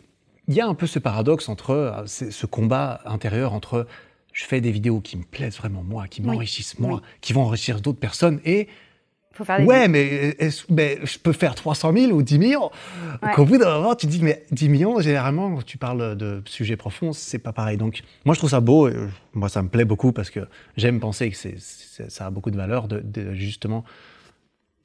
y 0.49 0.61
a 0.61 0.67
un 0.67 0.75
peu 0.75 0.87
ce 0.87 0.99
paradoxe 0.99 1.49
entre 1.51 2.05
ce 2.07 2.47
combat 2.47 3.03
intérieur 3.05 3.53
entre 3.53 3.87
je 4.33 4.45
fais 4.45 4.61
des 4.61 4.71
vidéos 4.71 5.01
qui 5.01 5.17
me 5.17 5.25
plaisent 5.25 5.57
vraiment 5.57 5.83
moi, 5.83 6.07
qui 6.07 6.21
Oui. 6.21 6.29
m'enrichissent 6.29 6.79
moi, 6.79 7.01
Oui. 7.03 7.09
qui 7.21 7.33
vont 7.33 7.43
enrichir 7.43 7.81
d'autres 7.81 7.99
personnes, 7.99 8.41
et 8.45 8.69
faut 9.39 9.45
faire 9.45 9.59
des 9.59 9.65
Ouais, 9.65 9.89
mais, 9.89 10.37
je 10.41 11.19
peux 11.19 11.33
faire 11.33 11.55
300 11.55 11.93
000 11.93 12.13
ou 12.13 12.23
10 12.23 12.39
millions. 12.39 12.71
Ouais. 13.23 13.33
Qu'au 13.35 13.45
bout 13.45 13.59
d'un 13.59 13.79
moment, 13.79 13.95
tu 13.95 14.07
te 14.07 14.13
dis, 14.13 14.23
mais 14.23 14.45
10 14.51 14.69
millions, 14.69 15.01
généralement, 15.01 15.55
quand 15.55 15.65
tu 15.65 15.79
parles 15.79 16.17
de 16.17 16.43
sujets 16.45 16.77
profonds, 16.77 17.13
c'est 17.13 17.39
pas 17.39 17.53
pareil. 17.53 17.77
Donc, 17.77 18.03
moi, 18.25 18.35
je 18.35 18.41
trouve 18.41 18.51
ça 18.51 18.61
beau. 18.61 18.89
et, 18.89 18.95
euh, 18.95 19.09
moi, 19.35 19.49
ça 19.49 19.63
me 19.63 19.69
plaît 19.69 19.85
beaucoup 19.85 20.13
parce 20.13 20.31
que 20.31 20.41
j'aime 20.77 21.01
penser 21.01 21.31
que 21.31 21.37
ça 22.09 22.27
a 22.27 22.31
beaucoup 22.31 22.51
de 22.51 22.57
valeur 22.57 22.89
de, 22.89 23.01
de 23.01 23.33
justement 23.35 23.85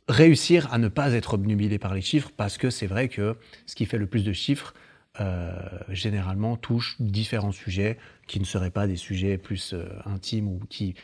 réussir 0.07 0.71
à 0.71 0.77
ne 0.77 0.87
pas 0.87 1.13
être 1.13 1.35
obnubilé 1.35 1.79
par 1.79 1.93
les 1.93 2.01
chiffres 2.01 2.31
parce 2.35 2.57
que 2.57 2.69
c'est 2.69 2.87
vrai 2.87 3.07
que 3.07 3.35
ce 3.65 3.75
qui 3.75 3.85
fait 3.85 3.97
le 3.97 4.05
plus 4.05 4.23
de 4.23 4.33
chiffres, 4.33 4.73
euh, 5.21 5.53
généralement, 5.89 6.57
touche 6.57 6.95
différents 6.99 7.51
sujets 7.51 7.97
qui 8.27 8.39
ne 8.39 8.45
seraient 8.45 8.71
pas 8.71 8.87
des 8.87 8.95
sujets 8.95 9.37
plus 9.37 9.73
euh, 9.73 9.85
intimes 10.05 10.47
ou 10.47 10.59
qui 10.69 10.95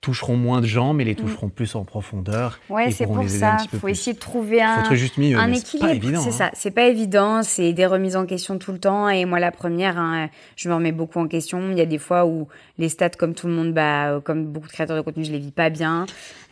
toucheront 0.00 0.36
moins 0.36 0.60
de 0.60 0.66
gens, 0.66 0.92
mais 0.92 1.02
les 1.04 1.16
toucheront 1.16 1.48
plus 1.48 1.74
en 1.74 1.84
profondeur. 1.84 2.60
Mm. 2.68 2.72
Ouais, 2.72 2.90
c'est 2.92 3.06
pour 3.06 3.28
ça. 3.28 3.56
peu 3.70 3.78
faut 3.78 3.88
essayer 3.88 4.12
de 4.12 4.18
trouver 4.18 4.58
Faut 4.58 4.64
un, 4.64 4.82
trouver 4.82 4.96
juste 4.96 5.18
milieu, 5.18 5.38
un 5.38 5.52
équilibre. 5.52 6.20
C'est 6.20 6.28
hein. 6.28 6.30
ça. 6.30 6.50
C'est 6.54 6.70
pas 6.70 6.86
évident. 6.86 7.42
C'est 7.42 7.72
des 7.72 7.86
remises 7.86 8.16
en 8.16 8.24
question 8.24 8.58
tout 8.58 8.72
le 8.72 8.78
temps. 8.78 9.08
Et 9.08 9.24
moi, 9.24 9.40
la 9.40 9.50
première, 9.50 9.98
hein, 9.98 10.28
je 10.56 10.68
me 10.68 10.74
remets 10.74 10.92
beaucoup 10.92 11.18
en 11.18 11.26
question. 11.26 11.72
Il 11.72 11.78
y 11.78 11.80
a 11.80 11.86
des 11.86 11.98
fois 11.98 12.26
où 12.26 12.46
les 12.78 12.88
stats, 12.88 13.10
comme 13.10 13.34
tout 13.34 13.48
le 13.48 13.54
monde, 13.54 13.74
bah, 13.74 14.20
comme 14.24 14.46
beaucoup 14.46 14.68
de 14.68 14.72
créateurs 14.72 14.96
de 14.96 15.02
contenu, 15.02 15.24
je 15.24 15.32
les 15.32 15.38
vis 15.38 15.50
pas 15.50 15.68
bien. 15.68 16.06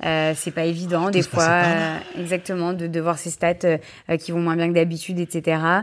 Euh, 0.04 0.32
c'est 0.34 0.50
pas 0.50 0.64
évident. 0.64 1.10
Des 1.10 1.22
fois, 1.22 1.44
euh, 1.44 1.98
exactement, 2.18 2.72
de, 2.72 2.88
de 2.88 3.00
voir 3.00 3.16
ces 3.18 3.30
stats 3.30 3.54
euh, 3.64 4.16
qui 4.18 4.32
vont 4.32 4.40
moins 4.40 4.56
bien 4.56 4.68
que 4.68 4.74
d'habitude, 4.74 5.20
etc. 5.20 5.82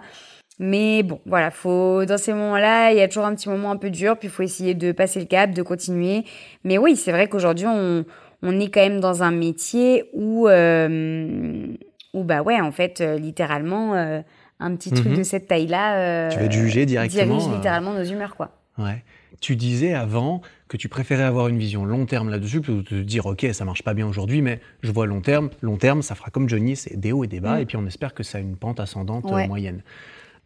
Mais 0.66 1.03
bon, 1.03 1.20
voilà, 1.26 1.51
faut 1.51 2.05
dans 2.05 2.18
ces 2.18 2.32
moments-là, 2.34 2.91
il 2.93 2.97
y 2.97 3.01
a 3.01 3.07
toujours 3.09 3.26
un 3.26 3.36
petit 3.36 3.49
moment 3.49 3.70
un 3.70 3.76
peu 3.76 3.89
dur, 3.89 4.18
puis 4.18 4.30
il 4.30 4.32
faut 4.32 4.43
essayer 4.43 4.74
de 4.74 4.93
passer 4.93 5.20
le 5.20 5.26
cap, 5.26 5.51
de 5.51 5.61
continuer. 5.61 6.24
Mais 6.64 6.78
oui, 6.78 6.95
c'est 6.95 7.11
vrai 7.11 7.28
qu'aujourd'hui, 7.28 7.66
on, 7.68 8.05
on 8.43 8.59
est 8.61 8.70
quand 8.70 8.80
même 8.80 9.01
dans 9.01 9.24
un 9.24 9.32
métier 9.32 10.05
où, 10.14 10.47
euh, 10.47 11.68
où 12.14 12.24
bah 12.24 12.41
ouais, 12.43 12.61
en 12.61 12.72
fait, 12.72 13.01
euh, 13.01 13.18
littéralement, 13.18 13.95
euh, 13.95 14.22
un 14.61 14.76
petit 14.78 14.91
truc 14.91 15.07
Mhm. 15.07 15.18
de 15.18 15.24
cette 15.24 15.47
taille-là 15.49 15.97
euh, 15.97 16.30
Tu 16.30 16.39
vas 16.39 16.49
jugé 16.49 16.86
directement, 16.86 17.38
dirige 17.38 17.53
littéralement 17.55 17.93
nos 17.93 18.03
humeurs, 18.05 18.36
quoi. 18.38 18.51
Ouais. 18.78 19.03
Tu 19.41 19.57
disais 19.57 19.93
avant 19.93 20.41
que 20.70 20.78
tu 20.78 20.88
préférais 20.88 21.24
avoir 21.24 21.49
une 21.49 21.57
vision 21.57 21.84
long 21.84 22.05
terme 22.05 22.30
là-dessus 22.30 22.61
plutôt 22.61 22.82
que 22.82 22.95
de 22.95 23.01
te 23.01 23.05
dire 23.05 23.26
ok 23.26 23.45
ça 23.51 23.66
marche 23.66 23.84
pas 23.84 23.93
bien 23.93 24.07
aujourd'hui 24.07 24.41
mais 24.41 24.59
je 24.82 24.91
vois 24.91 25.05
long 25.05 25.20
terme 25.22 25.49
long 25.61 25.76
terme 25.76 26.01
ça 26.01 26.16
fera 26.16 26.32
comme 26.32 26.47
Johnny 26.47 26.76
c'est 26.78 26.97
des 26.99 27.11
hauts 27.11 27.24
et 27.26 27.28
des 27.28 27.41
bas 27.41 27.57
Mm. 27.57 27.61
et 27.61 27.66
puis 27.66 27.78
on 27.78 27.86
espère 27.86 28.14
que 28.14 28.24
ça 28.24 28.38
a 28.38 28.41
une 28.41 28.55
pente 28.55 28.80
ascendante 28.80 29.26
Ouais. 29.30 29.47
moyenne 29.47 29.84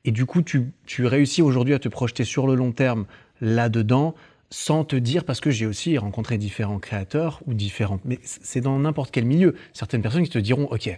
et 0.06 0.12
du 0.12 0.26
coup 0.26 0.42
tu, 0.42 0.72
tu 0.86 1.06
réussis 1.06 1.42
aujourd'hui 1.42 1.74
à 1.74 1.80
te 1.80 1.90
projeter 1.90 2.24
sur 2.24 2.48
le 2.48 2.56
long 2.56 2.72
terme 2.72 3.06
là-dedans 3.42 4.16
sans 4.50 4.84
te 4.86 4.96
dire 4.96 5.26
parce 5.26 5.42
que 5.42 5.52
j'ai 5.52 5.66
aussi 5.66 5.98
rencontré 5.98 6.38
différents 6.38 6.80
créateurs 6.80 7.42
ou 7.48 7.54
différents 7.54 8.00
mais 8.06 8.20
c'est 8.24 8.62
dans 8.62 8.80
n'importe 8.80 9.12
quel 9.12 9.26
milieu 9.26 9.56
certaines 9.74 10.02
personnes 10.02 10.24
qui 10.24 10.30
te 10.30 10.38
diront 10.40 10.66
ok 10.72 10.98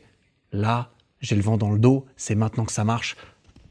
là 0.51 0.91
j'ai 1.21 1.35
le 1.35 1.41
vent 1.41 1.57
dans 1.57 1.71
le 1.71 1.79
dos 1.79 2.05
c'est 2.15 2.35
maintenant 2.35 2.65
que 2.65 2.71
ça 2.71 2.83
marche 2.83 3.15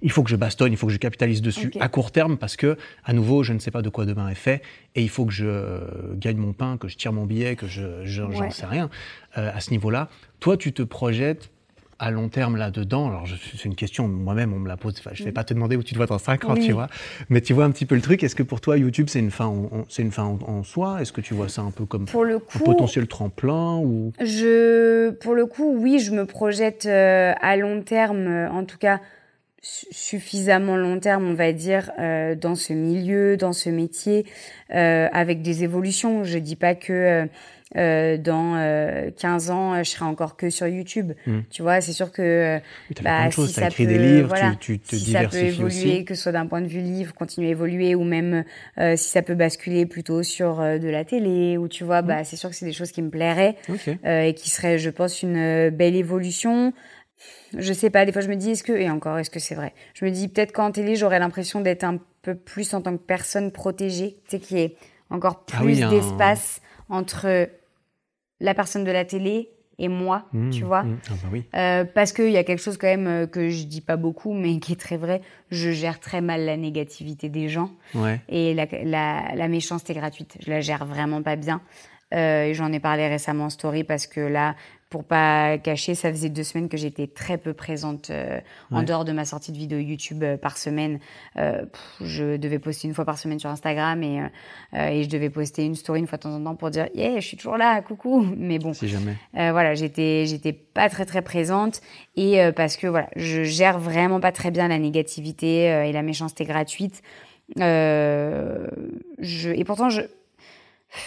il 0.01 0.13
faut 0.13 0.23
que 0.23 0.31
je 0.31 0.37
bastonne, 0.37 0.71
il 0.73 0.77
faut 0.77 0.87
que 0.87 0.93
je 0.93 0.99
capitalise 0.99 1.43
dessus 1.43 1.73
à 1.81 1.89
court 1.89 2.13
terme 2.13 2.37
parce 2.39 2.55
que, 2.55 2.77
à 3.05 3.13
nouveau, 3.13 3.43
je 3.43 3.53
ne 3.53 3.59
sais 3.59 3.73
pas 3.73 3.83
de 3.83 3.89
quoi 3.89 4.07
demain 4.07 4.29
est 4.29 4.37
fait 4.37 4.63
et 4.95 5.03
il 5.03 5.09
faut 5.09 5.27
que 5.27 5.33
je 5.33 5.45
euh, 5.45 5.81
gagne 6.15 6.37
mon 6.37 6.53
pain, 6.53 6.77
que 6.77 6.87
je 6.87 6.97
tire 6.97 7.13
mon 7.13 7.27
billet, 7.27 7.57
que 7.57 7.67
je, 7.67 8.05
je- 8.05 8.23
j'en 8.31 8.43
Ouais. 8.45 8.51
sais 8.53 8.67
rien 8.67 8.91
euh, 9.39 9.51
à 9.53 9.59
ce 9.59 9.73
niveau-là. 9.73 10.09
Toi, 10.39 10.57
tu 10.57 10.73
te 10.73 10.83
projettes 10.83 11.51
à 11.99 12.11
long 12.11 12.29
terme 12.29 12.57
là-dedans. 12.57 13.09
Alors, 13.09 13.25
c'est 13.27 13.65
une 13.65 13.75
question, 13.75 14.07
moi-même, 14.09 14.53
on 14.53 14.59
me 14.59 14.69
la 14.69 14.77
pose. 14.77 14.95
Enfin, 14.99 15.11
je 15.15 15.23
ne 15.23 15.29
vais 15.29 15.33
pas 15.33 15.45
te 15.45 15.53
demander 15.53 15.77
où 15.77 15.83
tu 15.83 15.93
te 15.93 15.99
vois 15.99 16.07
dans 16.07 16.19
5 16.19 16.45
ans, 16.45 16.55
Oui. 16.55 16.65
tu 16.67 16.73
vois. 16.73 16.89
Mais 17.29 17.41
tu 17.41 17.53
vois 17.55 17.65
un 17.65 17.71
petit 17.71 17.87
peu 17.87 17.95
le 17.95 18.01
truc. 18.01 18.23
Est-ce 18.23 18.37
que 18.37 18.43
pour 18.43 18.61
toi, 18.61 18.77
YouTube, 18.79 19.07
c'est 19.09 19.19
une 19.19 19.31
fin 19.31 19.47
en, 19.47 19.65
en- 19.73 19.85
c'est 19.89 20.03
une 20.03 20.13
fin 20.13 20.25
en, 20.25 20.39
en 20.47 20.63
soi? 20.63 21.01
Est-ce 21.03 21.13
que 21.13 21.21
tu 21.21 21.35
vois 21.35 21.49
ça 21.49 21.63
un 21.63 21.71
peu 21.73 21.85
comme 21.87 22.05
Pour 22.07 22.25
le 22.25 22.37
un 22.37 22.59
potentiel 22.65 23.07
tremplin 23.09 23.77
ou... 23.79 24.13
Je, 24.21 25.11
pour 25.11 25.35
le 25.35 25.47
coup, 25.47 25.77
oui, 25.79 25.99
je 25.99 26.13
me 26.13 26.25
projette 26.25 26.87
euh, 26.87 27.33
à 27.41 27.57
long 27.57 27.83
terme, 27.83 28.27
euh, 28.27 28.51
en 28.51 28.65
tout 28.65 28.79
cas 28.79 29.01
suffisamment 29.61 30.77
long 30.77 31.01
terme, 31.01 31.27
on 31.29 31.35
va 31.35 31.53
dire, 31.53 31.91
euh, 31.99 32.35
dans 32.35 32.55
ce 32.55 32.73
milieu, 32.73 33.37
dans 33.37 33.53
ce 33.53 33.71
métier, 33.71 34.25
euh, 34.75 35.09
avec 35.13 35.43
des 35.43 35.65
évolutions. 35.65 36.25
Je 36.25 36.39
dis 36.39 36.57
pas 36.57 36.75
que 36.75 36.93
euh, 36.93 37.27
euh, 37.77 38.17
dans 38.17 38.55
euh, 38.57 39.11
15 39.11 39.51
ans, 39.51 39.75
euh, 39.75 39.83
je 39.83 39.91
serai 39.91 40.07
encore 40.07 40.37
que 40.37 40.49
sur 40.49 40.67
YouTube. 40.67 41.13
Mm. 41.27 41.41
Tu 41.51 41.63
vois, 41.63 41.81
c'est 41.81 41.93
sûr 41.93 42.13
que 42.13 42.23
euh, 42.23 42.59
Oui, 42.89 42.97
bah, 43.03 43.31
si 43.31 43.49
ça 43.49 43.67
écrit 43.67 43.85
peut, 43.85 43.93
des 43.93 43.99
livres, 43.99 44.29
voilà, 44.29 44.55
tu, 44.59 44.79
tu 44.79 44.89
te 44.89 44.97
si 44.97 45.13
ça 45.13 45.25
peut 45.25 45.37
évoluer, 45.37 45.67
aussi. 45.67 46.05
que 46.07 46.15
ce 46.15 46.23
soit 46.23 46.33
d'un 46.33 46.47
point 46.47 46.63
de 46.63 46.67
vue 46.67 46.81
livre, 46.81 47.13
continuer 47.15 47.49
à 47.49 47.51
évoluer, 47.51 47.95
ou 47.95 48.05
même 48.05 48.45
euh, 48.79 48.97
si 48.97 49.11
ça 49.11 49.21
peut 49.23 49.35
basculer 49.35 49.85
plutôt 49.85 50.23
sur 50.23 50.61
euh, 50.61 50.79
de 50.79 50.89
la 50.89 51.05
télé, 51.05 51.59
ou 51.59 51.69
tu 51.69 51.85
vois, 51.85 52.01
bah, 52.01 52.25
c'est 52.25 52.37
sûr 52.37 52.49
que 52.49 52.57
c'est 52.57 52.65
des 52.67 52.73
choses 52.73 52.93
qui 52.93 53.03
me 53.03 53.11
plairaient 53.11 53.57
Ok. 53.69 53.91
euh, 54.07 54.23
et 54.23 54.35
qui 54.35 54.49
serait, 54.49 54.79
je 54.79 54.89
pense, 54.91 55.23
une 55.23 55.69
belle 55.71 55.97
évolution. 55.97 56.73
Je 57.57 57.73
sais 57.73 57.91
pas, 57.91 58.05
des 58.05 58.13
fois 58.13 58.21
je 58.23 58.29
me 58.29 58.37
dis, 58.37 58.51
est-ce 58.51 58.63
que, 58.63 58.73
et 58.73 58.91
encore, 58.91 59.19
est-ce 59.19 59.31
que 59.31 59.41
c'est 59.41 59.55
vrai? 59.55 59.73
Je 59.95 60.05
me 60.05 60.11
dis, 60.11 60.29
peut-être 60.29 60.53
qu'en 60.53 60.71
télé, 60.71 60.97
j'aurais 60.97 61.19
l'impression 61.19 61.61
d'être 61.61 61.85
un 61.85 61.99
peu 62.23 62.35
plus 62.35 62.75
en 62.75 62.83
tant 62.83 62.93
que 62.97 63.03
personne 63.03 63.51
protégée, 63.53 64.17
tu 64.29 64.31
sais, 64.37 64.41
qui 64.41 64.59
est 64.59 64.77
encore 65.11 65.45
plus 65.45 65.57
Ah 65.59 65.65
oui, 65.65 65.83
un- 65.83 65.91
d'espace 65.91 66.61
entre 66.89 67.49
la 68.41 68.55
personne 68.55 68.85
de 68.85 68.91
la 68.91 69.05
télé 69.05 69.51
et 69.79 69.89
moi, 69.89 70.27
Mmh, 70.33 70.51
tu 70.51 70.65
vois? 70.65 70.83
mmh. 70.83 70.97
Ah 71.09 71.13
bah 71.23 71.29
oui. 71.33 71.45
Euh, 71.55 71.85
parce 71.85 72.13
qu'il 72.13 72.31
y 72.31 72.37
a 72.37 72.45
quelque 72.45 72.61
chose 72.63 72.77
quand 72.77 72.89
même 72.89 73.07
euh, 73.07 73.27
que 73.27 73.49
je 73.49 73.65
dis 73.65 73.81
pas 73.81 73.97
beaucoup, 73.97 74.33
mais 74.33 74.59
qui 74.59 74.73
est 74.73 74.81
très 74.81 74.97
vrai. 74.97 75.23
Je 75.51 75.71
gère 75.71 76.01
très 76.01 76.21
mal 76.21 76.45
la 76.45 76.57
négativité 76.57 77.29
des 77.29 77.49
gens 77.49 77.71
Ouais. 77.95 78.21
et 78.29 78.55
la, 78.55 78.67
la, 78.85 79.35
la 79.35 79.49
méchanceté 79.49 79.95
gratuite. 79.95 80.37
Je 80.45 80.51
la 80.51 80.61
gère 80.61 80.85
vraiment 80.85 81.23
pas 81.23 81.37
bien. 81.37 81.63
Euh, 82.15 82.53
J'en 82.55 82.73
ai 82.73 82.81
parlé 82.81 83.07
récemment 83.07 83.45
en 83.45 83.51
story 83.51 83.85
parce 83.85 84.07
que 84.07 84.21
là, 84.21 84.57
pour 84.91 85.05
pas 85.05 85.59
cacher, 85.59 85.95
ça 85.95 86.11
faisait 86.11 86.31
deux 86.31 86.43
semaines 86.45 86.69
que 86.71 86.79
j'étais 86.79 87.07
très 87.07 87.37
peu 87.37 87.53
présente 87.53 88.09
euh, 88.11 88.41
en 88.71 88.83
dehors 88.83 89.05
de 89.05 89.13
ma 89.13 89.27
sortie 89.27 89.53
de 89.53 89.59
vidéo 89.59 89.79
YouTube 89.79 90.23
euh, 90.23 90.37
par 90.39 90.57
semaine. 90.57 90.99
Euh, 91.37 91.67
pff, 91.67 92.07
je 92.09 92.37
devais 92.39 92.59
poster 92.59 92.89
une 92.89 92.95
fois 92.95 93.05
par 93.05 93.19
semaine 93.19 93.39
sur 93.39 93.51
Instagram 93.51 94.03
et, 94.03 94.21
euh, 94.21 94.25
euh, 94.75 94.89
et 94.89 95.05
je 95.05 95.09
devais 95.11 95.29
poster 95.29 95.65
une 95.65 95.75
story 95.75 96.01
une 96.01 96.07
fois 96.07 96.17
de 96.17 96.23
temps 96.23 96.35
en 96.35 96.43
temps 96.43 96.55
pour 96.57 96.71
dire 96.71 96.89
yeah, 96.95 97.21
je 97.21 97.27
suis 97.27 97.37
toujours 97.37 97.59
là, 97.59 97.83
coucou. 97.83 98.27
Mais 98.39 98.59
bon, 98.59 98.73
Si 98.73 98.89
jamais. 98.89 99.17
euh, 99.37 99.53
voilà, 99.53 99.75
j'étais 99.75 100.25
j'étais 100.27 100.55
pas 100.55 100.89
très 100.89 101.05
très 101.05 101.21
présente 101.21 101.83
et 102.17 102.41
euh, 102.43 102.53
parce 102.53 102.77
que 102.79 102.87
voilà, 102.87 103.09
je 103.15 103.43
gère 103.43 103.79
vraiment 103.79 104.21
pas 104.21 104.33
très 104.33 104.51
bien 104.51 104.69
la 104.69 104.79
négativité 104.79 105.65
et 105.89 105.93
la 105.93 106.03
méchanceté 106.03 106.45
gratuite. 106.45 107.03
Euh, 107.59 108.67
je 109.19 109.51
et 109.51 109.65
pourtant 109.65 109.89
je 109.89 110.03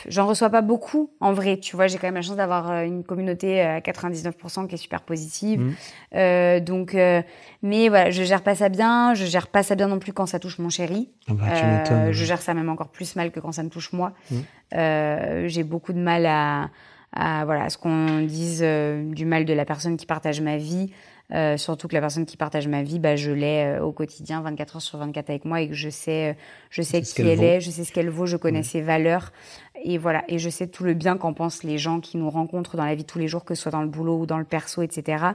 j'en 0.07 0.27
reçois 0.27 0.49
pas 0.49 0.61
beaucoup 0.61 1.11
en 1.19 1.33
vrai, 1.33 1.57
tu 1.57 1.75
vois, 1.75 1.87
j'ai 1.87 1.97
quand 1.97 2.07
même 2.07 2.15
la 2.15 2.21
chance 2.21 2.35
d'avoir 2.35 2.71
euh, 2.71 2.83
une 2.83 3.03
communauté 3.03 3.61
à 3.61 3.79
99% 3.79 4.67
qui 4.67 4.75
est 4.75 4.77
super 4.77 5.01
positive. 5.01 5.59
Mhm. 5.59 5.75
Euh, 6.15 6.59
donc 6.59 6.95
euh, 6.95 7.21
mais 7.61 7.89
voilà, 7.89 8.09
je 8.09 8.23
gère 8.23 8.41
pas 8.41 8.55
ça 8.55 8.69
bien, 8.69 9.13
je 9.13 9.25
gère 9.25 9.47
pas 9.47 9.63
ça 9.63 9.75
bien 9.75 9.87
non 9.87 9.99
plus 9.99 10.13
quand 10.13 10.25
ça 10.25 10.39
touche 10.39 10.59
mon 10.59 10.69
chéri. 10.69 11.09
Ah 11.27 11.33
bah, 11.33 11.45
Euh, 11.91 12.11
je 12.11 12.25
gère 12.25 12.41
ça 12.41 12.53
même 12.53 12.69
encore 12.69 12.89
plus 12.89 13.15
mal 13.15 13.31
que 13.31 13.39
quand 13.39 13.51
ça 13.51 13.63
me 13.63 13.69
touche 13.69 13.93
moi. 13.93 14.13
Mm. 14.29 14.35
Euh, 14.75 15.47
j'ai 15.47 15.63
beaucoup 15.63 15.93
de 15.93 15.99
mal 15.99 16.25
à, 16.25 16.69
à 17.13 17.45
voilà, 17.45 17.63
à 17.65 17.69
ce 17.69 17.77
qu'on 17.77 18.21
dise 18.21 18.61
du 18.61 19.25
mal 19.25 19.45
de 19.45 19.53
la 19.53 19.65
personne 19.65 19.97
qui 19.97 20.05
partage 20.05 20.41
ma 20.41 20.57
vie. 20.57 20.91
Euh, 21.33 21.55
surtout 21.55 21.87
que 21.87 21.93
la 21.93 22.01
personne 22.01 22.25
qui 22.25 22.35
partage 22.35 22.67
ma 22.67 22.83
vie, 22.83 22.99
bah, 22.99 23.15
je 23.15 23.31
l'ai 23.31 23.77
euh, 23.77 23.83
au 23.83 23.91
quotidien, 23.91 24.41
24 24.41 24.75
heures 24.75 24.81
sur 24.81 24.97
24 24.97 25.29
avec 25.29 25.45
moi 25.45 25.61
et 25.61 25.69
que 25.69 25.73
je 25.73 25.89
sais, 25.89 26.31
euh, 26.31 26.33
je 26.69 26.81
sais 26.81 27.01
qui 27.01 27.21
elle 27.21 27.43
est, 27.43 27.61
je 27.61 27.71
sais 27.71 27.85
ce 27.85 27.93
qu'elle 27.93 28.09
vaut, 28.09 28.25
je 28.25 28.35
connais 28.35 28.63
ses 28.63 28.81
valeurs 28.81 29.31
et 29.83 29.97
voilà. 29.97 30.23
Et 30.27 30.39
je 30.39 30.49
sais 30.49 30.67
tout 30.67 30.83
le 30.83 30.93
bien 30.93 31.17
qu'en 31.17 31.33
pensent 31.33 31.63
les 31.63 31.77
gens 31.77 32.01
qui 32.01 32.17
nous 32.17 32.29
rencontrent 32.29 32.75
dans 32.75 32.85
la 32.85 32.95
vie 32.95 33.03
de 33.03 33.07
tous 33.07 33.19
les 33.19 33.27
jours, 33.27 33.45
que 33.45 33.55
ce 33.55 33.63
soit 33.63 33.71
dans 33.71 33.81
le 33.81 33.87
boulot 33.87 34.19
ou 34.19 34.25
dans 34.25 34.37
le 34.37 34.45
perso, 34.45 34.81
etc. 34.81 35.25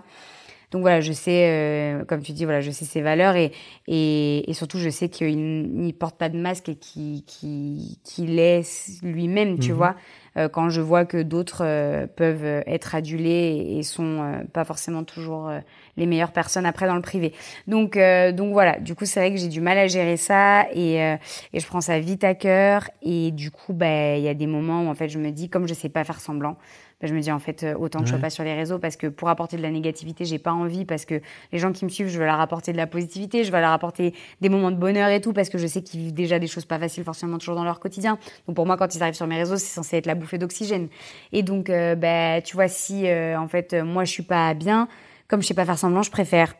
Donc 0.72 0.80
voilà, 0.82 1.00
je 1.00 1.12
sais, 1.12 1.96
comme 2.08 2.22
tu 2.22 2.32
dis, 2.32 2.44
voilà, 2.44 2.60
je 2.60 2.72
sais 2.72 2.84
ses 2.84 3.00
valeurs 3.00 3.36
et, 3.36 3.52
et, 3.86 4.50
et 4.50 4.52
surtout 4.52 4.78
je 4.78 4.90
sais 4.90 5.08
qu'il 5.08 5.38
ne 5.38 5.92
porte 5.92 6.18
pas 6.18 6.28
de 6.28 6.36
masque 6.36 6.68
et 6.68 6.74
qu'il 6.74 7.22
qui, 7.24 8.00
qui, 8.02 8.38
est 8.38 9.00
lui-même, 9.02 9.60
tu 9.60 9.70
mhm. 9.70 9.76
vois. 9.76 9.96
Euh, 10.36 10.48
quand 10.48 10.68
je 10.68 10.80
vois 10.80 11.04
que 11.04 11.22
d'autres 11.22 11.62
euh, 11.64 12.06
peuvent 12.06 12.44
être 12.66 12.94
adulés 12.94 13.76
et, 13.78 13.82
sont 13.82 14.22
euh, 14.22 14.44
pas 14.52 14.64
forcément 14.64 15.04
toujours 15.04 15.50
les 15.96 16.06
meilleures 16.06 16.32
personnes 16.32 16.66
après 16.66 16.86
dans 16.86 16.96
le 16.96 17.02
privé. 17.02 17.32
Donc 17.66 17.98
donc 18.34 18.52
voilà, 18.52 18.78
du 18.78 18.94
coup 18.94 19.04
c'est 19.04 19.20
vrai 19.20 19.30
que 19.32 19.38
j'ai 19.38 19.48
du 19.48 19.60
mal 19.60 19.78
à 19.78 19.86
gérer 19.86 20.16
ça 20.16 20.66
et, 20.72 20.96
et 20.96 21.60
je 21.60 21.66
prends 21.66 21.80
ça 21.80 21.98
vite 21.98 22.24
à 22.24 22.34
cœur 22.34 22.88
et 23.02 23.30
du 23.30 23.50
coup 23.50 23.72
bah 23.72 24.16
il 24.16 24.22
y 24.22 24.28
a 24.28 24.34
des 24.34 24.46
moments 24.46 24.82
où 24.82 24.88
en 24.88 24.94
fait 24.94 25.08
je 25.08 25.18
me 25.18 25.30
dis 25.30 25.48
comme 25.48 25.66
je 25.66 25.74
sais 25.74 25.88
pas 25.88 26.04
faire 26.04 26.20
semblant 26.20 26.56
bah, 27.00 27.08
je 27.08 27.14
me 27.14 27.20
dis 27.20 27.30
en 27.30 27.38
fait 27.38 27.62
euh, 27.62 27.74
autant 27.74 27.98
que 27.98 28.06
je 28.06 28.10
sois 28.10 28.18
pas 28.18 28.30
sur 28.30 28.42
les 28.42 28.54
réseaux 28.54 28.78
parce 28.78 28.96
que 28.96 29.06
pour 29.06 29.28
apporter 29.28 29.58
de 29.58 29.62
la 29.62 29.70
négativité, 29.70 30.24
j'ai 30.24 30.38
pas 30.38 30.52
envie 30.52 30.86
parce 30.86 31.04
que 31.04 31.20
les 31.52 31.58
gens 31.58 31.70
qui 31.72 31.84
me 31.84 31.90
suivent, 31.90 32.08
je 32.08 32.18
veux 32.18 32.24
leur 32.24 32.40
apporter 32.40 32.72
de 32.72 32.78
la 32.78 32.86
positivité, 32.86 33.44
je 33.44 33.52
veux 33.52 33.60
leur 33.60 33.72
apporter 33.72 34.14
des 34.40 34.48
moments 34.48 34.70
de 34.70 34.76
bonheur 34.76 35.10
et 35.10 35.20
tout 35.20 35.34
parce 35.34 35.50
que 35.50 35.58
je 35.58 35.66
sais 35.66 35.82
qu'ils 35.82 36.00
vivent 36.00 36.14
déjà 36.14 36.38
des 36.38 36.46
choses 36.46 36.64
pas 36.64 36.78
faciles 36.78 37.04
forcément 37.04 37.36
toujours 37.36 37.54
dans 37.54 37.64
leur 37.64 37.80
quotidien. 37.80 38.18
Donc 38.46 38.56
pour 38.56 38.64
moi, 38.64 38.78
quand 38.78 38.94
ils 38.94 39.02
arrivent 39.02 39.14
sur 39.14 39.26
mes 39.26 39.36
réseaux, 39.36 39.56
c'est 39.56 39.74
censé 39.74 39.98
être 39.98 40.06
la 40.06 40.14
bouffée 40.14 40.38
d'oxygène. 40.38 40.88
Et 41.32 41.42
donc, 41.42 41.68
euh, 41.68 41.96
bah, 41.96 42.40
tu 42.40 42.56
vois, 42.56 42.68
si 42.68 43.06
euh, 43.06 43.38
en 43.38 43.48
fait 43.48 43.74
moi 43.74 44.04
je 44.04 44.12
suis 44.12 44.22
pas 44.22 44.54
bien, 44.54 44.88
comme 45.28 45.42
je 45.42 45.46
sais 45.46 45.54
pas 45.54 45.64
faire 45.64 45.78
semblant, 45.78 46.02
je 46.02 46.10
préfère 46.10 46.54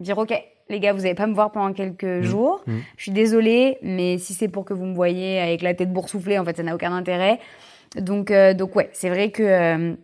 dire 0.00 0.18
ok, 0.18 0.32
les 0.68 0.80
gars, 0.80 0.92
vous 0.92 1.04
allez 1.04 1.14
pas 1.14 1.26
me 1.26 1.34
voir 1.34 1.52
pendant 1.52 1.72
quelques 1.72 2.04
mmh. 2.04 2.22
jours. 2.22 2.62
Mmh. 2.66 2.72
Je 2.96 3.02
suis 3.02 3.12
désolée, 3.12 3.78
mais 3.82 4.18
si 4.18 4.34
c'est 4.34 4.48
pour 4.48 4.64
que 4.64 4.74
vous 4.74 4.84
me 4.84 4.94
voyez 4.94 5.38
avec 5.40 5.62
la 5.62 5.74
tête 5.74 5.92
boursouflée, 5.92 6.38
en 6.38 6.44
fait, 6.44 6.56
ça 6.56 6.62
n'a 6.62 6.74
aucun 6.74 6.92
intérêt. 6.92 7.38
Donc, 7.96 8.30
euh, 8.30 8.54
donc 8.54 8.74
ouais, 8.74 8.88
c'est 8.92 9.10
vrai 9.10 9.30
que 9.30 9.42
euh, 9.42 9.94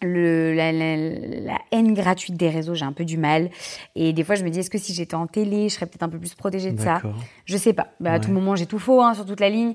le, 0.00 0.54
la, 0.54 0.72
la, 0.72 0.96
la, 0.96 1.58
haine 1.72 1.92
gratuite 1.92 2.36
des 2.36 2.48
réseaux, 2.48 2.74
j'ai 2.74 2.84
un 2.84 2.92
peu 2.92 3.04
du 3.04 3.18
mal. 3.18 3.50
Et 3.94 4.12
des 4.12 4.24
fois, 4.24 4.34
je 4.34 4.44
me 4.44 4.50
dis, 4.50 4.60
est-ce 4.60 4.70
que 4.70 4.78
si 4.78 4.94
j'étais 4.94 5.14
en 5.14 5.26
télé, 5.26 5.68
je 5.68 5.74
serais 5.74 5.86
peut-être 5.86 6.04
un 6.04 6.08
peu 6.08 6.18
plus 6.18 6.34
protégée 6.34 6.72
de 6.72 6.80
ça? 6.80 7.02
Je 7.44 7.56
sais 7.56 7.72
pas. 7.72 7.88
Bah, 8.00 8.12
À 8.12 8.20
tout 8.20 8.30
moment, 8.30 8.56
j'ai 8.56 8.66
tout 8.66 8.78
faux 8.78 9.02
hein, 9.02 9.14
sur 9.14 9.26
toute 9.26 9.40
la 9.40 9.50
ligne. 9.50 9.74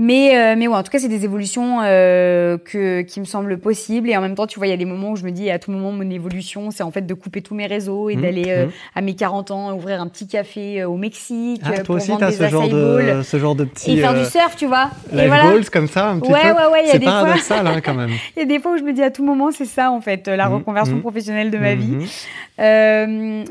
Mais, 0.00 0.36
euh, 0.36 0.54
mais 0.56 0.68
ouais, 0.68 0.76
en 0.76 0.82
tout 0.84 0.92
cas, 0.92 1.00
c'est 1.00 1.08
des 1.08 1.24
évolutions 1.24 1.80
euh, 1.82 2.56
que, 2.56 3.02
qui 3.02 3.18
me 3.18 3.24
semblent 3.24 3.58
possibles. 3.58 4.08
Et 4.08 4.16
en 4.16 4.20
même 4.20 4.36
temps, 4.36 4.46
tu 4.46 4.60
vois, 4.60 4.68
il 4.68 4.70
y 4.70 4.72
a 4.72 4.76
des 4.76 4.84
moments 4.84 5.10
où 5.10 5.16
je 5.16 5.24
me 5.24 5.32
dis, 5.32 5.50
à 5.50 5.58
tout 5.58 5.72
moment, 5.72 5.90
mon 5.90 6.08
évolution, 6.08 6.70
c'est 6.70 6.84
en 6.84 6.92
fait 6.92 7.02
de 7.04 7.14
couper 7.14 7.42
tous 7.42 7.56
mes 7.56 7.66
réseaux 7.66 8.08
et 8.08 8.14
mmh, 8.14 8.22
d'aller 8.22 8.44
euh, 8.46 8.66
mmh. 8.66 8.70
à 8.94 9.00
mes 9.00 9.14
40 9.16 9.50
ans 9.50 9.74
ouvrir 9.74 10.00
un 10.00 10.06
petit 10.06 10.28
café 10.28 10.84
au 10.84 10.96
Mexique 10.96 11.62
ah, 11.64 11.72
pour 11.72 11.82
toi 11.82 11.96
aussi, 11.96 12.10
vendre 12.12 12.26
des 12.28 12.32
ce 12.32 12.48
genre, 12.48 12.68
de, 12.68 13.22
ce 13.24 13.38
genre 13.38 13.54
de 13.56 13.64
petit... 13.64 13.98
Et 13.98 14.00
faire 14.00 14.14
du 14.14 14.24
surf, 14.24 14.54
tu 14.54 14.66
vois. 14.66 14.90
Life 15.10 15.24
et 15.24 15.26
voilà. 15.26 15.50
goals 15.50 15.68
comme 15.68 15.88
ça, 15.88 16.10
un 16.10 16.20
petit 16.20 16.30
ouais, 16.30 16.42
peu. 16.42 16.60
Ouais, 16.60 16.72
ouais, 16.72 16.84
C'est 16.86 17.00
paradoxal 17.00 17.66
hein, 17.66 17.80
quand 17.84 17.94
même. 17.94 18.10
Il 18.36 18.40
y 18.40 18.42
a 18.42 18.46
des 18.46 18.60
fois 18.60 18.74
où 18.74 18.78
je 18.78 18.84
me 18.84 18.92
dis, 18.92 19.02
à 19.02 19.10
tout 19.10 19.24
moment, 19.24 19.50
c'est 19.50 19.64
ça, 19.64 19.90
en 19.90 20.00
fait, 20.00 20.28
la 20.28 20.48
mmh, 20.48 20.54
reconversion 20.54 21.00
professionnelle 21.00 21.50
de 21.50 21.58
ma 21.58 21.74
vie. 21.74 21.96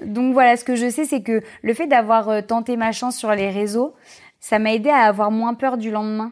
donc 0.05 0.31
voilà, 0.31 0.55
ce 0.55 0.63
que 0.63 0.77
je 0.77 0.89
sais, 0.89 1.03
c'est 1.03 1.21
que 1.21 1.41
le 1.61 1.73
fait 1.73 1.87
d'avoir 1.87 2.41
tenté 2.47 2.77
ma 2.77 2.93
chance 2.93 3.17
sur 3.17 3.31
les 3.33 3.49
réseaux, 3.49 3.95
ça 4.39 4.59
m'a 4.59 4.73
aidé 4.73 4.89
à 4.89 4.99
avoir 4.99 5.29
moins 5.29 5.53
peur 5.53 5.77
du 5.77 5.91
lendemain 5.91 6.31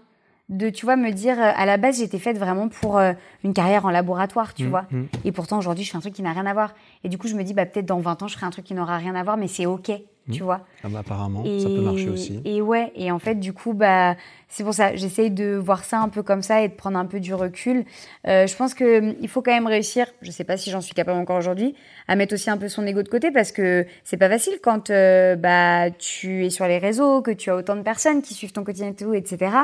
de 0.49 0.69
tu 0.69 0.85
vois 0.85 0.95
me 0.95 1.11
dire 1.11 1.39
euh, 1.39 1.51
à 1.55 1.65
la 1.65 1.77
base 1.77 1.97
j'étais 1.97 2.19
faite 2.19 2.37
vraiment 2.37 2.69
pour 2.69 2.97
euh, 2.97 3.13
une 3.43 3.53
carrière 3.53 3.85
en 3.85 3.89
laboratoire 3.89 4.53
tu 4.53 4.65
mmh, 4.65 4.69
vois. 4.69 4.85
mmh. 4.91 5.03
et 5.23 5.31
pourtant 5.31 5.57
aujourd'hui 5.57 5.83
je 5.83 5.91
fais 5.91 5.97
un 5.97 6.01
truc 6.01 6.13
qui 6.13 6.21
n'a 6.21 6.33
rien 6.33 6.45
à 6.45 6.53
voir. 6.53 6.73
Et 7.03 7.09
du 7.09 7.17
coup 7.17 7.27
je 7.27 7.35
me 7.35 7.43
dis 7.43 7.53
bah 7.53 7.65
peut-être 7.65 7.85
dans 7.85 7.99
20 7.99 8.23
ans 8.23 8.27
je 8.27 8.35
ferai 8.35 8.45
un 8.45 8.51
truc 8.51 8.65
qui 8.65 8.73
n'aura 8.73 8.97
rien 8.97 9.15
à 9.15 9.23
voir 9.23 9.37
mais 9.37 9.47
c'est 9.47 9.65
ok 9.65 9.91
tu 10.31 10.41
mmh. 10.41 10.45
vois. 10.45 10.61
Ah 10.83 10.87
bah, 10.89 10.99
apparemment 10.99 11.43
ça 11.43 11.67
peut 11.67 11.81
marcher 11.81 12.09
aussi. 12.09 12.41
et 12.45 12.61
ouais 12.61 12.91
et 12.95 13.11
en 13.11 13.19
fait 13.19 13.35
du 13.35 13.53
coup 13.53 13.73
bah 13.73 14.15
c'est 14.49 14.63
pour 14.63 14.73
ça 14.73 14.95
j'essaye 14.95 15.29
de 15.29 15.55
voir 15.55 15.83
ça 15.83 15.99
un 15.99 16.09
peu 16.09 16.23
comme 16.23 16.41
ça 16.41 16.63
et 16.63 16.67
de 16.67 16.73
prendre 16.73 16.97
un 16.97 17.05
peu 17.05 17.19
du 17.19 17.33
recul. 17.33 17.85
Euh, 18.27 18.47
je 18.47 18.55
pense 18.55 18.73
que 18.73 18.99
hum, 18.99 19.15
il 19.21 19.27
faut 19.29 19.43
quand 19.43 19.53
même 19.53 19.67
réussir 19.67 20.07
je 20.21 20.31
sais 20.31 20.43
pas 20.43 20.57
si 20.57 20.71
j'en 20.71 20.81
suis 20.81 20.95
capable 20.95 21.19
encore 21.19 21.37
aujourd'hui 21.37 21.75
à 22.07 22.15
mettre 22.15 22.33
aussi 22.33 22.49
un 22.49 22.57
peu 22.57 22.69
son 22.69 22.87
ego 22.87 23.03
de 23.03 23.09
côté 23.09 23.29
parce 23.29 23.51
que 23.51 23.85
c'est 24.03 24.17
pas 24.17 24.29
facile 24.29 24.55
quand 24.63 24.89
euh, 24.89 25.35
bah 25.35 25.91
tu 25.91 26.45
es 26.45 26.49
sur 26.49 26.65
les 26.65 26.79
réseaux 26.79 27.21
que 27.21 27.31
tu 27.31 27.51
as 27.51 27.55
autant 27.55 27.75
de 27.75 27.81
personnes 27.81 28.21
qui 28.23 28.33
suivent 28.33 28.53
ton 28.53 28.63
quotidien 28.63 28.89
et 28.89 28.95
tout 28.95 29.13
etc 29.13 29.55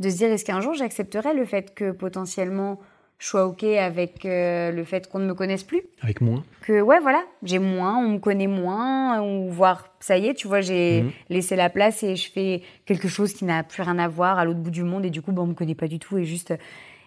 de 0.00 0.10
se 0.10 0.16
dire 0.16 0.30
est-ce 0.30 0.44
qu'un 0.44 0.60
jour 0.60 0.74
j'accepterai 0.74 1.32
le 1.32 1.46
fait 1.46 1.74
que 1.74 1.92
potentiellement 1.92 2.78
je 3.20 3.26
sois 3.26 3.46
OK 3.46 3.64
avec 3.64 4.24
euh, 4.24 4.72
le 4.72 4.82
fait 4.82 5.06
qu'on 5.06 5.18
ne 5.18 5.26
me 5.26 5.34
connaisse 5.34 5.62
plus. 5.62 5.82
Avec 6.00 6.22
moins 6.22 6.42
Que, 6.62 6.80
ouais, 6.80 6.98
voilà, 7.00 7.22
j'ai 7.42 7.58
moins, 7.58 7.98
on 7.98 8.08
me 8.08 8.18
connaît 8.18 8.46
moins, 8.46 9.20
ou 9.20 9.50
voire, 9.50 9.88
ça 10.00 10.16
y 10.16 10.26
est, 10.26 10.34
tu 10.34 10.48
vois, 10.48 10.62
j'ai 10.62 11.02
mhm. 11.02 11.10
laissé 11.28 11.54
la 11.54 11.68
place 11.68 12.02
et 12.02 12.16
je 12.16 12.32
fais 12.32 12.62
quelque 12.86 13.08
chose 13.08 13.34
qui 13.34 13.44
n'a 13.44 13.62
plus 13.62 13.82
rien 13.82 13.98
à 13.98 14.08
voir 14.08 14.38
à 14.38 14.46
l'autre 14.46 14.60
bout 14.60 14.70
du 14.70 14.84
monde 14.84 15.04
et 15.04 15.10
du 15.10 15.20
coup, 15.20 15.32
bon, 15.32 15.42
on 15.42 15.48
me 15.48 15.54
connaît 15.54 15.74
pas 15.74 15.86
du 15.86 15.98
tout 15.98 16.16
et 16.16 16.24
juste. 16.24 16.54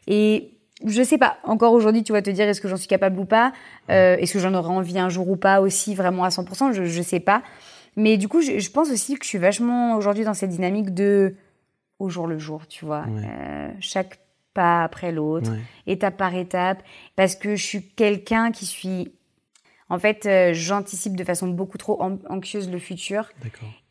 Et 0.06 0.52
je 0.86 1.02
sais 1.02 1.18
pas, 1.18 1.38
encore 1.44 1.74
aujourd'hui, 1.74 2.04
tu 2.04 2.14
vas 2.14 2.22
te 2.22 2.30
dire 2.30 2.48
est-ce 2.48 2.62
que 2.62 2.68
j'en 2.68 2.78
suis 2.78 2.88
capable 2.88 3.20
ou 3.20 3.26
pas 3.26 3.52
euh, 3.90 4.16
Est-ce 4.18 4.34
que 4.34 4.40
j'en 4.40 4.54
aurai 4.54 4.70
envie 4.70 5.00
un 5.00 5.10
jour 5.10 5.28
ou 5.28 5.36
pas 5.36 5.62
aussi, 5.62 5.96
vraiment 5.96 6.26
à 6.26 6.30
100% 6.30 6.74
Je, 6.74 6.86
je 6.86 7.02
sais 7.02 7.22
pas. 7.22 7.42
Mais 7.96 8.18
du 8.18 8.28
coup, 8.28 8.42
je, 8.42 8.60
je 8.60 8.70
pense 8.70 8.92
aussi 8.92 9.16
que 9.16 9.24
je 9.24 9.30
suis 9.30 9.40
vachement 9.40 9.96
aujourd'hui 9.96 10.26
dans 10.26 10.36
cette 10.36 10.52
dynamique 10.52 10.94
de 10.94 11.34
au 11.98 12.10
jour 12.10 12.28
le 12.28 12.38
jour, 12.38 12.68
tu 12.68 12.86
vois. 12.86 13.06
Euh, 13.08 13.70
chaque 13.80 14.20
pas 14.54 14.84
après 14.84 15.12
l'autre, 15.12 15.52
étape 15.88 16.18
par 16.18 16.36
étape, 16.36 16.84
parce 17.16 17.36
que 17.36 17.56
je 17.56 17.64
suis 17.64 17.90
quelqu'un 17.90 18.52
qui 18.52 18.66
suis... 18.66 19.14
En 19.90 20.00
fait, 20.00 20.26
euh, 20.26 20.54
j'anticipe 20.54 21.16
de 21.16 21.24
façon 21.24 21.48
beaucoup 21.50 21.78
trop 21.78 22.02
anxieuse 22.30 22.72
le 22.72 22.80
futur. 22.80 23.30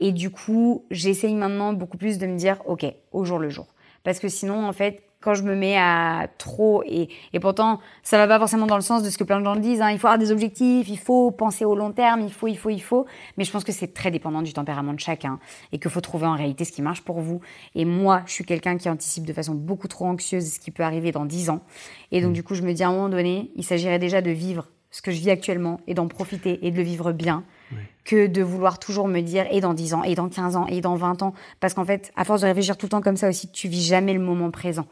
Et 0.00 0.10
du 0.10 0.30
coup, 0.30 0.84
j'essaye 0.90 1.34
maintenant 1.34 1.74
beaucoup 1.74 1.98
plus 1.98 2.18
de 2.18 2.26
me 2.26 2.36
dire, 2.36 2.60
OK, 2.66 2.84
au 3.12 3.24
jour 3.24 3.38
le 3.38 3.50
jour. 3.50 3.66
Parce 4.02 4.18
que 4.18 4.28
sinon, 4.28 4.66
en 4.66 4.72
fait, 4.72 5.04
quand 5.22 5.34
je 5.34 5.42
me 5.42 5.54
mets 5.54 5.76
à 5.76 6.28
trop 6.38 6.82
et, 6.84 7.08
et 7.32 7.40
pourtant 7.40 7.80
ça 8.02 8.18
va 8.18 8.26
pas 8.26 8.38
forcément 8.38 8.66
dans 8.66 8.76
le 8.76 8.82
sens 8.82 9.02
de 9.02 9.10
ce 9.10 9.16
que 9.16 9.24
plein 9.24 9.38
de 9.38 9.44
gens 9.44 9.56
disent 9.56 9.80
hein, 9.80 9.90
il 9.90 9.98
faut 9.98 10.08
avoir 10.08 10.18
des 10.18 10.32
objectifs 10.32 10.88
il 10.88 10.98
faut 10.98 11.30
penser 11.30 11.64
au 11.64 11.74
long 11.74 11.92
terme 11.92 12.20
il 12.20 12.32
faut 12.32 12.48
il 12.48 12.56
faut 12.56 12.70
il 12.70 12.82
faut. 12.82 13.06
Mais 13.36 13.44
je 13.44 13.50
pense 13.50 13.64
que 13.64 13.72
c'est 13.72 13.94
très 13.94 14.10
dépendant 14.10 14.42
du 14.42 14.52
tempérament 14.52 14.92
de 14.92 15.00
chacun 15.00 15.38
et 15.72 15.78
qu'il 15.78 15.90
faut 15.90 16.00
trouver 16.00 16.26
en 16.26 16.36
réalité 16.36 16.64
ce 16.64 16.72
qui 16.72 16.82
marche 16.82 17.02
pour 17.02 17.20
vous. 17.20 17.40
Et 17.74 17.84
moi 17.84 18.22
je 18.26 18.32
suis 18.32 18.44
quelqu'un 18.44 18.76
qui 18.76 18.88
anticipe 18.88 19.24
de 19.24 19.32
façon 19.32 19.54
beaucoup 19.54 19.88
trop 19.88 20.06
anxieuse 20.06 20.52
ce 20.52 20.58
qui 20.58 20.70
peut 20.70 20.82
arriver 20.82 21.12
dans 21.12 21.24
10 21.24 21.50
ans. 21.50 21.60
Et 22.10 22.20
donc 22.20 22.30
mmh. 22.30 22.34
du 22.34 22.42
coup 22.42 22.54
je 22.54 22.62
me 22.62 22.72
dis 22.72 22.82
à 22.82 22.88
un 22.88 22.92
moment 22.92 23.08
donné 23.08 23.50
il 23.56 23.64
s'agirait 23.64 23.98
déjà 23.98 24.20
de 24.20 24.30
vivre 24.30 24.68
ce 24.90 25.00
que 25.00 25.10
je 25.10 25.18
vis 25.18 25.30
actuellement 25.30 25.80
et 25.86 25.94
d'en 25.94 26.06
profiter 26.06 26.66
et 26.66 26.70
de 26.70 26.76
le 26.76 26.82
vivre 26.82 27.12
bien 27.12 27.44
que 28.04 28.26
de 28.26 28.42
vouloir 28.42 28.78
toujours 28.78 29.08
me 29.08 29.20
dire 29.20 29.46
et 29.50 29.60
dans 29.62 29.72
10 29.72 29.94
ans 29.94 30.02
et 30.02 30.14
dans 30.14 30.28
15 30.28 30.56
ans 30.56 30.66
et 30.66 30.82
dans 30.82 30.96
20 30.96 31.22
ans. 31.22 31.32
Parce 31.60 31.72
qu'en 31.72 31.84
fait 31.84 32.12
à 32.14 32.24
force 32.24 32.42
de 32.42 32.46
réfléchir 32.46 32.76
tout 32.76 32.86
le 32.86 32.90
temps 32.90 33.00
comme 33.00 33.16
ça 33.16 33.28
aussi 33.28 33.50
tu 33.50 33.68
vis 33.68 33.82
jamais 33.82 34.12
le 34.12 34.20
moment 34.20 34.50
présent 34.50 34.86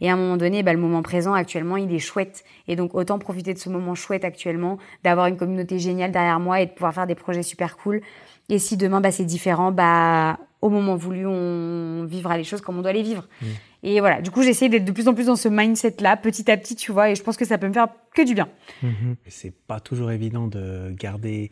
Et 0.00 0.10
à 0.10 0.14
un 0.14 0.16
moment 0.16 0.36
donné, 0.36 0.62
bah, 0.62 0.72
le 0.72 0.78
moment 0.78 1.02
présent 1.02 1.32
actuellement, 1.32 1.76
il 1.76 1.92
est 1.94 1.98
chouette. 1.98 2.44
Et 2.68 2.76
donc 2.76 2.94
autant 2.94 3.18
profiter 3.18 3.54
de 3.54 3.58
ce 3.58 3.68
moment 3.68 3.94
chouette 3.94 4.24
actuellement, 4.24 4.78
d'avoir 5.04 5.26
une 5.26 5.36
communauté 5.36 5.78
géniale 5.78 6.12
derrière 6.12 6.40
moi 6.40 6.60
et 6.60 6.66
de 6.66 6.72
pouvoir 6.72 6.94
faire 6.94 7.06
des 7.06 7.14
projets 7.14 7.42
super 7.42 7.76
cool. 7.76 8.00
Et 8.48 8.58
si 8.58 8.76
demain 8.76 9.00
bah, 9.00 9.12
c'est 9.12 9.24
différent, 9.24 9.72
bah 9.72 10.38
au 10.60 10.68
moment 10.68 10.96
voulu, 10.96 11.26
on 11.26 12.04
vivra 12.04 12.36
les 12.36 12.44
choses 12.44 12.60
comme 12.60 12.78
on 12.78 12.82
doit 12.82 12.92
les 12.92 13.02
vivre. 13.02 13.28
Mm. 13.40 13.46
Et 13.82 14.00
voilà, 14.00 14.20
du 14.20 14.30
coup, 14.30 14.42
j'essaie 14.42 14.68
d'être 14.68 14.84
de 14.84 14.92
plus 14.92 15.08
en 15.08 15.14
plus 15.14 15.26
dans 15.26 15.36
ce 15.36 15.48
mindset-là, 15.48 16.16
petit 16.16 16.50
à 16.50 16.56
petit, 16.56 16.76
tu 16.76 16.92
vois, 16.92 17.10
et 17.10 17.14
je 17.14 17.22
pense 17.22 17.36
que 17.36 17.46
ça 17.46 17.56
peut 17.56 17.68
me 17.68 17.72
faire 17.72 17.88
que 18.14 18.22
du 18.22 18.34
bien. 18.34 18.48
Mhm. 18.82 19.16
C'est 19.28 19.52
pas 19.52 19.80
toujours 19.80 20.10
évident 20.10 20.48
de 20.48 20.92
garder 20.98 21.50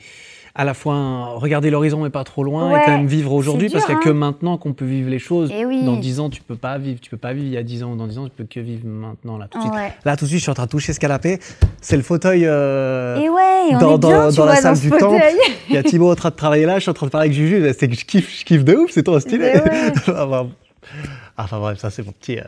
à 0.54 0.64
la 0.64 0.74
fois 0.74 1.34
regarder 1.36 1.70
l'horizon 1.70 2.02
mais 2.02 2.10
pas 2.10 2.24
trop 2.24 2.42
loin 2.42 2.70
et 2.70 2.84
quand 2.84 2.90
même 2.90 3.06
vivre 3.06 3.32
aujourd'hui 3.32 3.68
parce 3.70 3.84
qu'il 3.84 3.94
n'y 3.94 4.00
a 4.00 4.04
que 4.04 4.10
hein. 4.10 4.14
maintenant 4.14 4.58
qu'on 4.58 4.72
peut 4.72 4.84
vivre 4.84 5.08
les 5.08 5.20
choses. 5.20 5.52
Et 5.52 5.64
oui. 5.64 5.84
Dans 5.84 5.96
10 5.96 6.20
ans, 6.20 6.30
tu 6.30 6.42
peux 6.42 6.56
pas 6.56 6.76
vivre, 6.78 7.00
tu 7.00 7.10
peux 7.10 7.16
pas 7.16 7.32
vivre 7.32 7.46
il 7.46 7.52
y 7.52 7.56
a 7.56 7.62
10 7.62 7.84
ans 7.84 7.92
ou 7.92 7.96
dans 7.96 8.08
10 8.08 8.18
ans, 8.18 8.24
tu 8.24 8.32
peux 8.32 8.44
que 8.44 8.58
vivre 8.58 8.86
maintenant 8.86 9.38
là 9.38 9.46
tout 9.46 9.58
de 9.58 9.62
suite. 9.62 9.74
Là 10.04 10.16
tout 10.16 10.24
de 10.24 10.28
suite, 10.30 10.40
je 10.40 10.42
suis 10.42 10.50
en 10.50 10.54
train 10.54 10.66
de 10.66 10.70
toucher 10.70 10.92
ce 10.92 10.98
canapé, 10.98 11.38
c'est 11.80 11.96
le 11.96 12.02
fauteuil 12.02 12.42
euh, 12.44 13.20
et 13.20 13.28
ouais, 13.28 13.68
on 13.70 13.78
dans, 13.78 13.94
est 13.94 13.98
bien, 13.98 14.26
dans, 14.26 14.32
dans 14.32 14.44
la 14.46 14.56
salle 14.56 14.80
du 14.80 14.90
temple. 14.90 15.22
Il 15.68 15.74
y 15.74 15.78
a 15.78 15.82
Thibaut 15.84 16.10
en 16.10 16.16
train 16.16 16.30
de 16.30 16.34
travailler 16.34 16.66
là, 16.66 16.76
je 16.76 16.80
suis 16.80 16.90
en 16.90 16.94
train 16.94 17.06
de 17.06 17.12
parler 17.12 17.28
avec 17.28 17.38
Juju, 17.38 17.72
c'est 17.78 17.88
que 17.88 17.94
je 17.94 18.04
kiffe, 18.04 18.40
je 18.40 18.44
kiffe 18.44 18.64
de 18.64 18.74
ouf, 18.74 18.90
c'est 18.90 19.04
trop 19.04 19.20
stylé. 19.20 19.52
Enfin 21.36 21.58
bref, 21.58 21.78
ça 21.78 21.90
c'est 21.90 22.04
mon 22.04 22.12
petit. 22.12 22.38
Euh, 22.38 22.44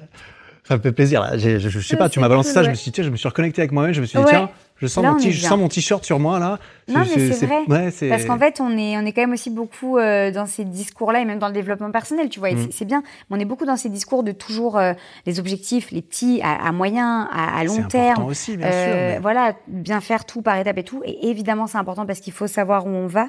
ça 0.65 0.77
me 0.77 0.83
fait 0.83 0.93
plaisir. 0.93 1.21
Là. 1.21 1.37
Je, 1.37 1.59
je, 1.59 1.81
sais 1.81 1.97
pas, 1.97 2.09
tu 2.09 2.21
m'as 2.21 2.29
balancé 2.29 2.53
ça, 2.53 2.63
je 2.63 2.71
me 2.71 2.75
suis 2.75 2.91
dit, 2.91 2.93
tiens, 2.93 3.05
je 3.05 3.11
me 3.11 3.17
suis 3.17 3.29
reconnecté 3.29 3.61
avec 3.61 3.73
moi-même, 3.73 3.93
je 3.93 4.01
me 4.01 4.07
suis 4.07 4.19
dit, 4.19 4.25
tiens, 4.29 4.51
je 4.81 4.87
sens, 4.87 5.05
mon 5.05 5.19
je 5.19 5.31
sens 5.31 5.59
mon 5.59 5.69
t-shirt 5.69 6.05
sur 6.05 6.19
moi 6.19 6.39
là. 6.39 6.59
Non, 6.89 7.01
mais 7.01 7.33
c'est 7.33 7.47
vrai. 7.47 7.63
Ouais, 7.67 7.93
Parce 8.09 8.25
qu'en 8.25 8.39
fait, 8.39 8.61
on 8.61 8.79
est, 8.79 8.97
on 8.97 9.05
est 9.05 9.13
quand 9.13 9.21
même 9.21 9.33
aussi 9.33 9.51
beaucoup 9.51 9.99
euh, 9.99 10.31
dans 10.31 10.47
ces 10.47 10.65
discours-là 10.65 11.21
et 11.21 11.25
même 11.25 11.39
dans 11.39 11.49
le 11.49 11.53
développement 11.53 11.91
personnel, 11.91 12.29
tu 12.29 12.41
vois. 12.41 12.53
Mm. 12.53 12.69
C'est 12.71 12.87
bien. 12.87 13.03
Mais 13.29 13.37
on 13.37 13.41
est 13.41 13.45
beaucoup 13.45 13.67
dans 13.67 13.77
ces 13.77 13.91
discours 13.91 14.23
de 14.23 14.33
toujours 14.33 14.79
euh, 14.79 14.95
les 15.27 15.39
objectifs, 15.39 15.91
les 15.91 16.01
petits, 16.03 16.41
à, 16.43 16.67
à 16.67 16.73
moyen, 16.73 17.29
à, 17.31 17.59
à 17.59 17.65
long 17.65 17.83
terme. 17.83 18.25
aussi, 18.25 18.57
bien 18.57 18.71
sûr. 18.71 18.95
Mais... 18.95 19.19
Voilà, 19.19 19.55
bien 19.67 20.01
faire 20.01 20.25
tout 20.25 20.41
par 20.41 20.57
étapes 20.57 20.79
et 20.79 20.85
tout. 20.85 21.03
Et 21.05 21.29
évidemment, 21.29 21.67
c'est 21.67 21.79
important 21.79 22.07
parce 22.07 22.21
qu'il 22.21 22.33
faut 22.33 22.47
savoir 22.47 22.87
où 22.87 22.91
on 22.91 23.07
va. 23.07 23.27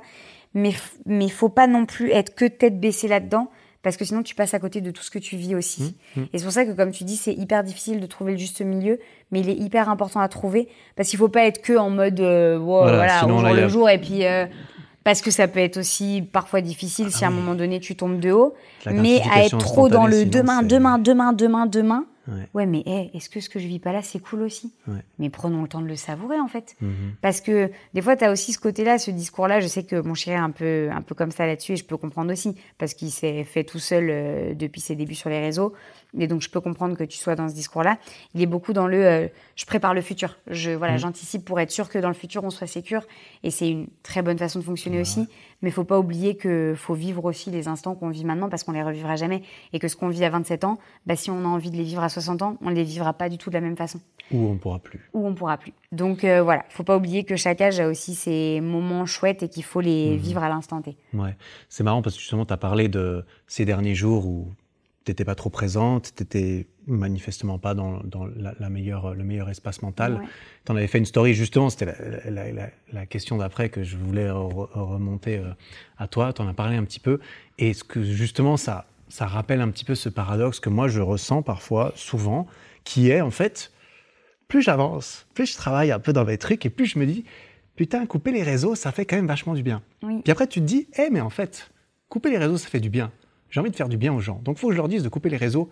Mais, 0.54 0.74
mais 1.06 1.28
faut 1.28 1.50
pas 1.50 1.68
non 1.68 1.86
plus 1.86 2.12
être 2.12 2.36
que 2.36 2.46
tête 2.46 2.80
baissée 2.80 3.08
là-dedans 3.08 3.50
parce 3.84 3.98
que 3.98 4.06
sinon 4.06 4.22
tu 4.24 4.36
passes 4.36 4.54
à 4.54 4.60
côté 4.60 4.80
de 4.82 4.92
tout 4.92 5.02
ce 5.04 5.10
que 5.12 5.20
tu 5.20 5.36
vis 5.38 5.56
aussi. 5.56 5.96
Mmh, 6.16 6.20
mmh. 6.22 6.26
Et 6.34 6.38
c'est 6.38 6.44
pour 6.44 6.54
ça 6.54 6.66
que, 6.66 6.72
comme 6.72 6.92
tu 6.92 7.04
dis, 7.04 7.16
c'est 7.18 7.34
hyper 7.34 7.64
difficile 7.64 8.00
de 8.00 8.06
trouver 8.06 8.34
le 8.34 8.38
juste 8.38 8.62
milieu, 8.62 9.00
mais 9.32 9.40
il 9.40 9.50
est 9.50 9.56
hyper 9.56 9.90
important 9.90 10.20
à 10.20 10.28
trouver 10.28 10.68
parce 10.96 11.10
qu'il 11.10 11.18
faut 11.20 11.30
pas 11.30 11.44
être 11.46 11.62
que 11.62 11.78
en 11.78 11.90
mode 11.90 12.20
euh, 12.20 12.58
wow, 12.58 12.66
Voilà, 12.84 12.96
voilà, 12.98 13.20
sinon, 13.22 13.42
là, 13.42 13.50
a- 13.50 13.54
le 13.54 13.68
jour 13.70 13.90
et 13.90 13.98
puis 14.00 14.26
euh, 14.26 14.46
parce 15.04 15.22
que 15.22 15.32
ça 15.32 15.48
peut 15.48 15.60
être 15.60 15.78
aussi 15.78 16.22
parfois 16.32 16.62
difficile 16.62 17.08
Ah 17.10 17.12
si 17.12 17.26
à 17.26 17.30
un 17.30 17.32
moment 17.32 17.56
donné 17.56 17.80
tu 17.80 17.96
tombes 17.96 18.20
de 18.20 18.32
haut, 18.32 18.54
mais 18.86 19.20
à 19.32 19.46
être 19.46 19.58
trop 19.58 19.90
dans 19.90 20.06
le 20.06 20.26
demain, 20.26 20.62
demain, 20.62 21.00
demain, 21.00 21.34
demain, 21.34 21.66
demain. 21.66 22.06
Ouais. 22.28 22.48
Ouais, 22.54 22.66
mais 22.66 22.84
hey, 22.86 23.10
est-ce 23.14 23.30
que 23.30 23.40
ce 23.40 23.50
que 23.50 23.60
je 23.60 23.68
vis 23.68 23.80
pas 23.80 23.92
là, 23.92 24.02
c'est 24.02 24.20
cool 24.20 24.44
aussi? 24.44 24.72
Ouais. 24.88 25.00
Mais 25.18 25.30
prenons 25.30 25.62
le 25.64 25.68
temps 25.68 25.82
de 25.82 25.88
le 25.88 25.96
savourer 25.96 26.40
en 26.40 26.48
fait. 26.48 26.76
Mhm. 26.82 27.16
Parce 27.22 27.42
que 27.42 27.72
des 27.94 28.02
fois, 28.02 28.16
tu 28.16 28.24
as 28.24 28.32
aussi 28.32 28.54
ce 28.54 28.60
côté-là, 28.60 29.00
ce 29.00 29.12
discours-là. 29.12 29.60
Je 29.60 29.68
sais 29.68 29.84
que 29.84 30.00
mon 30.00 30.14
chéri 30.14 30.36
est 30.36 30.40
un 30.40 30.52
peu, 30.52 30.90
un 30.92 31.02
peu 31.02 31.16
comme 31.16 31.32
ça 31.32 31.48
là-dessus 31.48 31.74
et 31.74 31.76
je 31.78 31.86
peux 31.86 31.98
comprendre 31.98 32.32
aussi 32.32 32.56
parce 32.78 32.94
qu'il 32.94 33.12
s'est 33.12 33.44
fait 33.44 33.64
tout 33.64 33.80
seul 33.80 34.08
euh, 34.10 34.54
depuis 34.54 34.82
ses 34.82 34.96
débuts 34.96 35.16
sur 35.16 35.30
les 35.30 35.40
réseaux. 35.40 35.74
Et 36.20 36.28
donc, 36.28 36.42
je 36.42 36.50
peux 36.50 36.60
comprendre 36.62 36.96
que 36.98 37.04
tu 37.06 37.18
sois 37.18 37.36
dans 37.36 37.48
ce 37.48 37.54
discours-là. 37.54 37.98
Il 38.36 38.42
est 38.42 38.46
beaucoup 38.46 38.74
dans 38.74 38.88
le 38.88 39.06
euh, 39.06 39.28
je 39.56 39.66
prépare 39.66 39.94
le 39.94 40.02
futur. 40.02 40.38
Je, 40.48 40.72
voilà, 40.72 40.94
Mhm. 40.94 41.00
j'anticipe 41.00 41.46
pour 41.46 41.60
être 41.60 41.72
sûr 41.72 41.88
que 41.90 41.98
dans 42.00 42.10
le 42.10 42.14
futur, 42.14 42.44
on 42.44 42.50
soit 42.50 42.68
sécure. 42.68 43.04
Et 43.44 43.52
c'est 43.52 43.70
une 43.70 43.88
très 44.04 44.22
bonne 44.22 44.38
façon 44.38 44.60
de 44.60 44.64
fonctionner 44.64 45.00
aussi. 45.00 45.28
Mais 45.62 45.70
faut 45.70 45.84
pas 45.84 46.00
oublier 46.00 46.36
que 46.36 46.74
faut 46.76 46.96
vivre 46.96 47.24
aussi 47.26 47.52
les 47.52 47.68
instants 47.68 47.94
qu'on 47.94 48.10
vit 48.10 48.26
maintenant 48.26 48.50
parce 48.50 48.64
qu'on 48.64 48.72
les 48.72 48.82
revivra 48.82 49.16
jamais. 49.16 49.44
Et 49.74 49.80
que 49.80 49.88
ce 49.88 49.96
qu'on 49.96 50.10
vit 50.10 50.26
à 50.26 50.30
27 50.32 50.64
ans, 50.64 50.80
bah, 51.06 51.16
si 51.16 51.30
on 51.30 51.40
a 51.46 51.48
envie 51.48 51.70
de 51.70 51.78
les 51.78 51.84
vivre 51.84 52.02
à 52.04 52.10
60 52.10 52.42
ans, 52.42 52.58
on 52.62 52.70
les 52.70 52.84
vivra 52.84 53.14
pas 53.14 53.30
du 53.30 53.38
tout 53.38 53.50
de 53.52 53.54
la 53.56 53.62
même 53.62 53.78
façon 53.78 54.00
Ou 54.32 54.48
on 54.48 54.58
pourra 54.58 54.80
plus. 54.80 55.08
ou 55.14 55.28
on 55.28 55.36
pourra 55.36 55.58
plus. 55.58 55.74
Donc 55.92 56.24
euh, 56.24 56.42
voilà, 56.42 56.66
faut 56.70 56.84
pas 56.84 56.98
oublier 56.98 57.24
que 57.26 57.36
chaque 57.36 57.62
âge 57.62 57.80
a 57.80 57.88
aussi 57.88 58.16
ses 58.16 58.60
moments 58.60 59.06
chouettes 59.06 59.44
et 59.44 59.50
qu'il 59.50 59.64
faut 59.64 59.82
les 59.82 60.18
vivre 60.18 60.42
à 60.44 60.50
l'instant 60.50 60.82
T. 60.82 60.98
Ouais. 61.14 61.36
C'est 61.70 61.84
marrant 61.84 62.02
parce 62.02 62.16
que 62.16 62.22
justement, 62.22 62.46
tu 62.46 62.54
as 62.54 62.58
parlé 62.58 62.88
de 62.90 63.24
ces 63.48 63.64
derniers 63.66 63.94
jours 63.96 64.26
où 64.26 64.48
t'étais 65.04 65.26
pas 65.26 65.36
trop 65.36 65.50
présente, 65.50 66.14
t'étais 66.16 66.68
manifestement 66.88 67.58
pas 67.58 67.74
dans, 67.74 68.02
dans 68.04 68.26
la, 68.26 68.54
la 68.60 68.70
meilleure, 68.70 69.14
le 69.16 69.24
meilleur 69.24 69.50
espace 69.50 69.82
mental. 69.82 70.14
Ouais. 70.16 70.26
Tu 70.66 70.72
en 70.72 70.76
avais 70.76 70.88
fait 70.88 70.98
une 71.00 71.06
story 71.06 71.34
justement, 71.34 71.70
c'était 71.70 71.86
la, 71.86 72.30
la- 72.30 72.52
la- 72.52 72.70
la 72.94 73.06
question 73.06 73.38
d'après 73.38 73.70
que 73.70 73.84
je 73.84 73.98
voulais 73.98 74.28
re- 74.30 74.70
remonter 74.74 75.38
euh, 75.38 75.50
à 75.98 76.08
toi, 76.08 76.34
tu 76.34 76.42
en 76.42 76.48
as 76.48 76.54
parlé 76.54 76.76
un 76.76 76.84
petit 76.84 77.00
peu. 77.00 77.20
Et 77.58 77.74
ce 77.74 77.84
que 77.84 78.04
justement, 78.04 78.58
ça, 78.58 78.86
ça 79.10 79.26
rappelle 79.26 79.62
un 79.62 79.70
petit 79.70 79.86
peu 79.86 79.96
ce 79.96 80.10
paradoxe 80.10 80.60
que 80.60 80.70
moi 80.70 80.88
je 80.88 81.02
ressens 81.02 81.42
parfois, 81.42 81.94
souvent, 81.96 82.48
qui 82.84 83.10
est 83.10 83.22
en 83.22 83.32
fait, 83.32 83.72
plus 84.48 84.62
j'avance, 84.62 85.28
plus 85.34 85.52
je 85.52 85.56
travaille 85.58 85.92
un 85.92 86.00
peu 86.00 86.14
dans 86.14 86.26
mes 86.26 86.38
trucs 86.38 86.66
et 86.66 86.70
plus 86.70 86.86
je 86.86 87.00
me 87.00 87.06
dis, 87.06 87.26
putain, 87.76 88.06
couper 88.06 88.32
les 88.32 88.44
réseaux, 88.44 88.76
ça 88.76 88.92
fait 88.92 89.06
quand 89.06 89.16
même 89.16 89.28
vachement 89.28 89.54
du 89.54 89.64
bien. 89.64 89.82
Oui. 90.04 90.22
Puis 90.24 90.32
après, 90.32 90.46
tu 90.48 90.60
te 90.60 90.66
dis, 90.66 90.88
eh, 90.98 91.10
mais 91.10 91.22
en 91.22 91.30
fait, 91.30 91.72
couper 92.10 92.30
les 92.30 92.38
réseaux, 92.38 92.58
ça 92.58 92.68
fait 92.68 92.80
du 92.80 92.90
bien. 92.90 93.12
J'ai 93.52 93.60
envie 93.60 93.70
de 93.72 93.76
faire 93.76 93.90
du 93.90 93.98
bien 93.98 94.12
aux 94.14 94.20
gens. 94.20 94.42
Donc, 94.44 94.58
il 94.58 94.62
faut 94.62 94.68
que 94.70 94.74
je 94.74 94.78
leur 94.78 94.88
dise 94.88 95.04
de 95.04 95.10
couper 95.10 95.30
les 95.30 95.38
réseaux. 95.38 95.70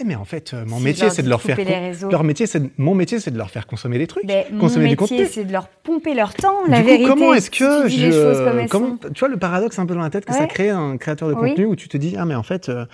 Eh, 0.00 0.04
mais 0.04 0.14
en 0.14 0.24
fait, 0.24 0.54
euh, 0.54 0.64
mon 0.66 0.78
Si 0.78 0.84
métier, 0.84 1.10
c'est 1.10 1.22
de 1.22 1.28
leur 1.28 1.38
de 1.38 1.42
faire. 1.44 1.56
couper 1.56 1.68
les 1.68 1.74
con- 1.76 1.80
réseaux. 1.82 2.10
Leur 2.10 2.24
métier, 2.24 2.46
c'est 2.46 2.60
de- 2.60 2.70
mon 2.78 2.94
métier, 2.94 3.20
c'est 3.20 3.30
de 3.30 3.36
leur 3.36 3.50
faire 3.50 3.66
consommer 3.66 3.98
des 3.98 4.06
trucs, 4.06 4.24
Ben, 4.26 4.46
mon 4.50 4.58
consommer 4.60 4.86
du 4.86 4.92
métier, 4.92 5.16
contenu. 5.18 5.26
c'est 5.30 5.44
de 5.44 5.52
leur 5.52 5.68
pomper 5.68 6.14
leur 6.14 6.32
temps, 6.32 6.64
la 6.66 6.78
du 6.78 6.82
coup, 6.84 6.88
vérité. 6.88 7.08
comment 7.10 7.34
est-ce 7.34 7.50
si 7.52 7.58
que 7.58 7.82
tu 7.88 7.88
dis 7.96 8.10
je. 8.10 8.44
comme 8.44 8.68
comment-. 8.68 8.98
Tu 9.12 9.20
vois 9.20 9.28
le 9.28 9.36
paradoxe 9.36 9.78
un 9.78 9.84
peu 9.84 9.94
dans 9.94 10.00
la 10.00 10.08
tête 10.08 10.24
que 10.24 10.32
ça 10.32 10.46
crée 10.46 10.70
un 10.70 10.96
créateur 10.96 11.28
de 11.28 11.34
Oui. 11.34 11.50
contenu 11.50 11.66
où 11.66 11.76
tu 11.76 11.88
te 11.88 11.98
dis, 11.98 12.14
ah, 12.18 12.24
mais 12.24 12.34
en 12.34 12.42
fait, 12.42 12.70
euh, 12.70 12.86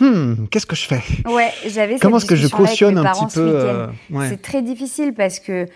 hmm, 0.00 0.46
qu'est-ce 0.50 0.64
que 0.64 0.76
je 0.76 0.86
fais? 0.86 1.02
Ouais, 1.30 1.50
j'avais 1.66 1.98
Comment 1.98 2.16
est-ce 2.16 2.24
que 2.24 2.36
je 2.36 2.48
cautionne 2.48 2.96
un 2.96 3.04
petit 3.12 3.34
peu 3.34 3.40
euh, 3.42 3.86
ouais. 4.10 4.28
C'est 4.30 4.40
très 4.40 4.62
difficile 4.62 5.12
parce 5.12 5.38
que, 5.40 5.66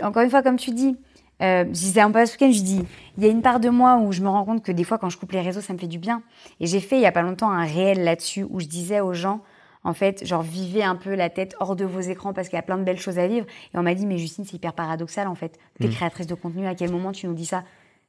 encore 0.00 0.22
une 0.22 0.30
fois, 0.30 0.42
comme 0.44 0.58
tu 0.58 0.70
dis, 0.70 0.96
euh, 1.42 1.64
je 1.64 1.70
disais 1.70 2.00
un 2.00 2.10
peu 2.10 2.24
ce 2.24 2.32
week-end, 2.32 2.52
je 2.52 2.62
dis, 2.62 2.82
il 3.18 3.24
y 3.24 3.26
a 3.26 3.30
une 3.30 3.42
part 3.42 3.60
de 3.60 3.68
moi 3.68 3.96
où 3.98 4.12
je 4.12 4.22
me 4.22 4.28
rends 4.28 4.44
compte 4.44 4.62
que 4.62 4.72
des 4.72 4.84
fois, 4.84 4.98
quand 4.98 5.10
je 5.10 5.18
coupe 5.18 5.32
les 5.32 5.40
réseaux, 5.40 5.60
ça 5.60 5.72
me 5.72 5.78
fait 5.78 5.86
du 5.88 5.98
bien. 5.98 6.22
Et 6.60 6.66
j'ai 6.66 6.80
fait 6.80 6.96
il 6.96 7.02
y 7.02 7.06
a 7.06 7.12
pas 7.12 7.22
longtemps 7.22 7.50
un 7.50 7.64
réel 7.64 8.04
là-dessus 8.04 8.46
où 8.48 8.60
je 8.60 8.66
disais 8.66 9.00
aux 9.00 9.12
gens, 9.14 9.40
en 9.84 9.94
fait, 9.94 10.24
genre, 10.24 10.42
vivez 10.42 10.84
un 10.84 10.94
peu 10.94 11.14
la 11.16 11.28
tête 11.28 11.56
hors 11.58 11.74
de 11.74 11.84
vos 11.84 12.00
écrans 12.00 12.32
parce 12.32 12.48
qu'il 12.48 12.56
y 12.56 12.60
a 12.60 12.62
plein 12.62 12.78
de 12.78 12.84
belles 12.84 13.00
choses 13.00 13.18
à 13.18 13.26
vivre. 13.26 13.46
Et 13.74 13.78
on 13.78 13.82
m'a 13.82 13.94
dit, 13.94 14.06
mais 14.06 14.16
Justine, 14.18 14.44
c'est 14.44 14.54
hyper 14.54 14.72
paradoxal, 14.74 15.26
en 15.26 15.34
fait. 15.34 15.58
T'es 15.80 15.88
Mm. 15.88 15.90
créatrice 15.90 16.26
de 16.28 16.34
contenu, 16.34 16.66
à 16.68 16.74
quel 16.76 16.92
moment 16.92 17.10
tu 17.12 17.26
nous 17.26 17.34
dis 17.34 17.46
ça? 17.46 17.64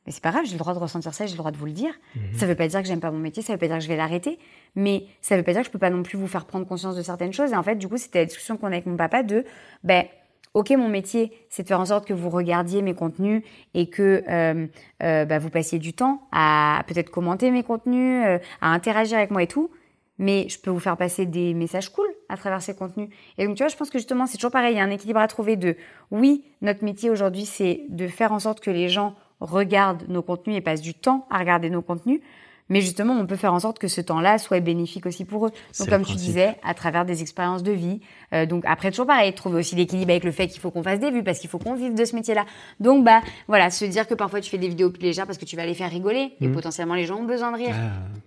Mais 0.06 0.12
c'est 0.12 0.22
pas 0.22 0.32
grave, 0.32 0.44
j'ai 0.46 0.52
le 0.52 0.58
droit 0.60 0.74
de 0.74 0.80
ressentir 0.80 1.14
ça, 1.14 1.26
j'ai 1.26 1.32
le 1.32 1.38
droit 1.38 1.52
de 1.52 1.58
vous 1.58 1.66
le 1.66 1.72
dire. 1.72 1.94
Mhm. 2.16 2.22
Ça 2.38 2.46
veut 2.46 2.56
pas 2.56 2.68
dire 2.68 2.82
que 2.82 2.88
j'aime 2.88 3.00
pas 3.00 3.10
mon 3.10 3.20
métier, 3.20 3.42
ça 3.42 3.54
veut 3.54 3.58
pas 3.58 3.68
dire 3.68 3.78
que 3.78 3.84
je 3.84 3.88
vais 3.88 3.96
l'arrêter, 3.96 4.38
mais 4.76 5.06
ça 5.22 5.38
veut 5.38 5.44
pas 5.44 5.54
dire 5.54 5.62
que 5.62 5.68
je 5.68 5.72
peux 5.72 5.80
pas 5.80 5.90
non 5.90 6.04
plus 6.04 6.18
vous 6.18 6.28
faire 6.28 6.44
prendre 6.46 6.68
conscience 6.68 6.98
de 6.98 7.02
certaines 7.02 7.32
choses. 7.32 7.54
Et 7.54 7.56
en 7.56 7.64
fait, 7.64 7.76
du 7.76 7.88
coup, 7.88 7.96
c'était 7.98 8.20
la 8.20 8.26
discussion 8.26 8.58
qu'on 8.58 8.68
a 8.68 8.72
avec 8.72 8.86
mon 8.86 8.98
papa 8.98 9.24
de, 9.24 9.46
ben, 9.86 10.04
ok, 10.54 10.72
mon 10.72 10.90
métier, 10.90 11.32
c'est 11.50 11.64
de 11.64 11.68
faire 11.68 11.80
en 11.80 11.86
sorte 11.86 12.06
que 12.06 12.14
vous 12.14 12.30
regardiez 12.30 12.82
mes 12.82 12.94
contenus 12.94 13.44
et 13.74 13.90
que 13.90 14.24
euh, 14.28 14.68
euh, 15.02 15.26
bah, 15.26 15.40
vous 15.40 15.50
passiez 15.50 15.80
du 15.80 15.94
temps 15.94 16.22
à 16.32 16.84
peut-être 16.88 17.10
commenter 17.10 17.52
mes 17.52 17.64
contenus, 17.64 18.26
euh, 18.26 18.40
à 18.62 18.70
interagir 18.70 19.18
avec 19.18 19.32
moi 19.32 19.44
et 19.44 19.48
tout. 19.48 19.70
Mais 20.20 20.48
je 20.48 20.60
peux 20.60 20.70
vous 20.70 20.80
faire 20.80 20.96
passer 20.96 21.26
des 21.26 21.56
messages 21.56 21.90
cool 21.90 22.08
à 22.30 22.38
travers 22.38 22.62
ces 22.62 22.76
contenus. 22.76 23.10
Et 23.40 23.48
donc, 23.48 23.56
tu 23.56 23.64
vois, 23.64 23.70
je 23.70 23.76
pense 23.76 23.90
que 23.90 23.98
justement, 23.98 24.28
c'est 24.28 24.38
toujours 24.38 24.52
pareil. 24.52 24.76
Il 24.76 24.78
y 24.78 24.80
a 24.80 24.84
un 24.84 24.92
équilibre 24.92 25.20
à 25.20 25.28
trouver 25.28 25.56
de, 25.56 25.76
oui, 26.12 26.46
notre 26.62 26.84
métier 26.84 27.10
aujourd'hui, 27.10 27.46
c'est 27.46 27.82
de 27.90 28.08
faire 28.08 28.32
en 28.32 28.40
sorte 28.40 28.60
que 28.60 28.70
les 28.70 28.90
gens 28.90 29.16
regardent 29.40 30.08
nos 30.08 30.22
contenus 30.22 30.56
et 30.56 30.62
passent 30.62 30.82
du 30.82 30.94
temps 30.94 31.26
à 31.32 31.40
regarder 31.40 31.72
nos 31.72 31.82
contenus. 31.82 32.22
Mais 32.70 32.82
justement, 32.82 33.14
on 33.14 33.26
peut 33.28 33.36
faire 33.36 33.54
en 33.54 33.60
sorte 33.60 33.78
que 33.78 33.88
ce 33.88 34.00
temps-là 34.02 34.38
soit 34.38 34.60
bénéfique 34.62 35.06
aussi 35.06 35.26
pour 35.26 35.48
eux. 35.48 35.52
Donc, 35.80 35.90
comme 35.90 36.04
tu 36.06 36.16
disais, 36.16 36.56
à 36.64 36.74
travers 36.74 37.06
des 37.06 37.22
expériences 37.22 37.62
de 37.62 37.72
vie. 37.72 38.00
Euh, 38.34 38.46
donc, 38.46 38.64
après, 38.66 38.90
toujours 38.90 39.06
pareil, 39.06 39.34
trouver 39.34 39.60
aussi 39.60 39.76
l'équilibre 39.76 40.12
avec 40.12 40.24
le 40.24 40.32
fait 40.32 40.48
qu'il 40.48 40.62
faut 40.62 40.72
qu'on 40.72 40.82
fasse 40.84 41.00
des 41.00 41.12
vues 41.12 41.24
parce 41.24 41.40
qu'il 41.40 41.50
faut 41.50 41.60
qu'on 41.60 41.76
vive 41.76 41.94
de 41.94 42.06
ce 42.06 42.16
métier-là. 42.16 42.46
Donc, 42.80 43.04
bah, 43.04 43.22
voilà, 43.48 43.70
se 43.70 43.84
dire 43.86 44.08
que 44.08 44.14
parfois 44.14 44.40
tu 44.42 44.50
fais 44.50 44.58
des 44.58 44.70
vidéos 44.70 44.90
plus 44.92 45.02
légères 45.04 45.26
parce 45.28 45.38
que 45.38 45.46
tu 45.46 45.56
vas 45.56 45.66
les 45.66 45.74
faire 45.74 45.90
rigoler 45.90 46.34
et 46.40 46.48
Mhm. 46.48 46.54
potentiellement 46.54 46.96
les 46.96 47.06
gens 47.06 47.18
ont 47.18 47.26
besoin 47.26 47.52
de 47.52 47.58
rire. 47.58 47.76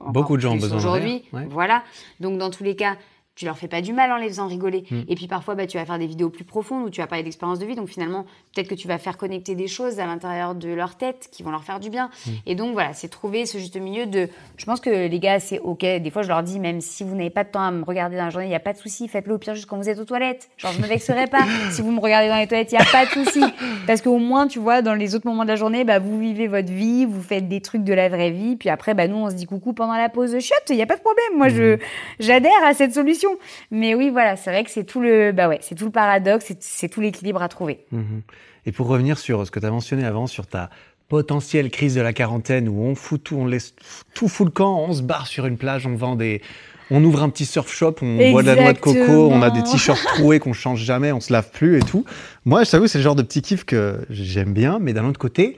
Ah, 0.01 0.11
beaucoup 0.13 0.37
de 0.37 0.43
gens 0.43 0.53
ont 0.53 0.57
besoin 0.57 0.69
de 0.71 0.75
aujourd'hui. 0.77 1.11
rire, 1.13 1.23
ouais. 1.33 1.47
Voilà. 1.49 1.83
Donc, 2.21 2.39
dans 2.39 2.51
tous 2.51 2.63
les 2.65 2.77
cas, 2.77 2.97
tu 3.37 3.45
leur 3.45 3.59
fais 3.59 3.69
pas 3.69 3.83
du 3.83 3.93
mal 3.93 4.11
en 4.11 4.17
les 4.17 4.29
faisant 4.29 4.49
rigoler. 4.49 4.85
Mm. 4.91 5.01
Et 5.09 5.15
puis 5.15 5.29
parfois, 5.29 5.55
bah, 5.55 5.67
tu 5.67 5.77
vas 5.77 5.85
faire 5.85 5.99
des 5.99 6.07
vidéos 6.07 6.31
plus 6.31 6.45
profondes 6.45 6.85
où 6.85 6.91
tu 6.91 7.03
vas 7.03 7.07
parler 7.07 7.23
d'expérience 7.23 7.59
de 7.59 7.67
vie. 7.67 7.75
Donc 7.75 7.89
finalement, 7.89 8.25
peut-être 8.55 8.67
que 8.67 8.75
tu 8.75 8.89
vas 8.89 8.97
faire 8.97 9.19
connecter 9.19 9.55
des 9.55 9.69
choses 9.69 10.01
à 10.01 10.07
l'intérieur 10.07 10.55
de 10.55 10.71
leur 10.71 10.97
tête 10.97 11.29
qui 11.31 11.43
vont 11.43 11.51
leur 11.51 11.63
faire 11.63 11.79
du 11.79 11.91
bien. 11.91 12.11
Mm. 12.27 12.31
Et 12.47 12.55
donc 12.55 12.73
voilà, 12.73 12.95
c'est 12.95 13.09
trouver 13.09 13.45
ce 13.45 13.59
juste 13.59 13.77
milieu 13.77 14.07
de. 14.07 14.29
Je 14.57 14.65
pense 14.65 14.81
que 14.81 15.07
les 15.07 15.21
gars, 15.21 15.39
c'est 15.39 15.61
ok. 15.61 15.81
Des 15.81 16.11
fois, 16.11 16.23
je 16.23 16.29
leur 16.29 16.43
dis, 16.43 16.59
même 16.59 16.81
si 16.81 17.05
vous 17.05 17.15
n'avez 17.15 17.29
pas 17.29 17.45
de 17.45 17.51
temps 17.51 17.63
à 17.63 17.71
me 17.71 17.85
regarder 17.85 18.17
dans 18.17 18.25
la 18.25 18.31
journée, 18.31 18.47
il 18.47 18.51
n'y 18.51 18.57
a 18.57 18.61
pas 18.61 18.73
de 18.73 18.79
souci. 18.79 19.07
Faites-le 19.07 19.35
au 19.35 19.39
pire 19.39 19.55
juste 19.55 19.67
quand 19.67 19.77
vous 19.77 19.91
êtes 19.91 19.99
aux 19.99 20.07
toilettes. 20.07 20.49
Genre, 20.57 20.73
je 20.73 20.81
me 20.81 20.87
vexerai 20.87 21.27
pas. 21.27 21.45
si 21.71 21.83
vous 21.83 21.91
me 21.91 22.01
regardez 22.01 22.29
dans 22.29 22.39
les 22.39 22.47
toilettes, 22.47 22.73
il 22.73 22.79
n'y 22.79 22.83
a 22.83 22.91
pas 22.91 23.05
de 23.05 23.11
souci. 23.11 23.45
Parce 23.87 24.01
qu'au 24.01 24.17
moins, 24.17 24.47
tu 24.47 24.61
vois, 24.61 24.81
dans 24.81 24.95
les 24.95 25.15
autres 25.15 25.27
moments 25.27 25.45
de 25.45 25.49
la 25.49 25.57
journée, 25.57 25.85
bah, 25.85 25.99
vous 25.99 26.19
vivez 26.19 26.47
votre 26.47 26.73
vie, 26.73 27.05
vous 27.05 27.23
faites 27.23 27.49
des 27.49 27.61
trucs 27.61 27.85
de 27.85 27.93
la 27.93 28.09
vraie 28.09 28.31
vie. 28.31 28.57
Puis 28.57 28.71
après, 28.71 28.95
bah, 28.95 29.09
nous, 29.09 29.17
on 29.17 29.29
se 29.29 29.35
dit 29.35 29.45
coucou 29.45 29.75
pendant 29.75 29.95
la 29.95 30.09
pause. 30.09 30.39
Chut, 30.41 30.55
il 30.71 30.77
n'y 30.77 30.83
a 30.83 30.87
pas 30.87 30.97
de 30.97 31.03
problème. 31.03 31.37
Moi, 31.37 31.49
je, 31.51 31.77
j'adhère 32.19 32.65
à 32.65 32.73
cette 32.73 32.95
solution. 32.95 33.26
Mais 33.71 33.95
oui, 33.95 34.11
voilà, 34.11 34.37
c'est 34.37 34.51
vrai 34.51 34.65
que 34.65 34.71
c'est 34.71 34.85
tout 34.85 35.01
le, 35.01 35.33
bah 35.33 35.49
ouais, 35.49 35.59
c'est 35.63 35.75
tout 35.75 35.85
le 35.87 35.91
paradoxe, 35.91 36.53
c'est, 36.61 36.89
tout 36.89 37.01
l'équilibre 37.01 37.43
à 37.43 37.49
trouver. 37.49 37.85
Mhm. 37.93 38.23
Et 38.67 38.73
pour 38.73 38.87
revenir 38.89 39.19
sur 39.19 39.47
ce 39.47 39.51
que 39.51 39.61
tu 39.61 39.67
as 39.67 39.71
mentionné 39.71 40.05
avant, 40.05 40.27
sur 40.27 40.47
ta 40.47 40.71
potentielle 41.09 41.71
crise 41.71 41.95
de 41.95 42.01
la 42.01 42.13
quarantaine 42.13 42.69
où 42.69 42.83
on 42.83 42.95
fout 42.97 43.23
tout, 43.23 43.37
on 43.37 43.47
laisse 43.47 43.75
tout 44.15 44.27
fout 44.29 44.47
le 44.47 44.51
camp, 44.51 44.81
on 44.89 44.93
se 44.93 45.03
barre 45.03 45.27
sur 45.29 45.47
une 45.47 45.57
plage, 45.57 45.87
on 45.87 45.95
vend 45.95 46.17
des. 46.17 46.43
On 46.91 47.03
ouvre 47.03 47.23
un 47.25 47.31
petit 47.31 47.47
surf 47.47 47.73
shop, 47.73 47.97
on 48.03 48.31
boit 48.31 48.43
de 48.43 48.47
la 48.47 48.55
noix 48.55 48.73
de 48.73 48.79
coco, 48.79 49.29
on 49.33 49.43
a 49.43 49.51
des 49.51 49.63
t-shirts 49.65 50.05
troués 50.15 50.39
qu'on 50.39 50.53
change 50.53 50.81
jamais, 50.81 51.11
on 51.11 51.19
se 51.21 51.33
lave 51.33 51.51
plus 51.51 51.79
et 51.79 51.81
tout. 51.81 52.05
Moi, 52.45 52.63
je 52.63 52.71
t'avoue, 52.71 52.87
c'est 52.87 52.99
le 52.99 53.03
genre 53.05 53.17
de 53.17 53.23
petit 53.23 53.43
kiff 53.43 53.65
que 53.65 54.07
j'aime 54.09 54.53
bien, 54.53 54.79
mais 54.81 54.93
d'un 54.93 55.05
autre 55.05 55.19
côté, 55.19 55.57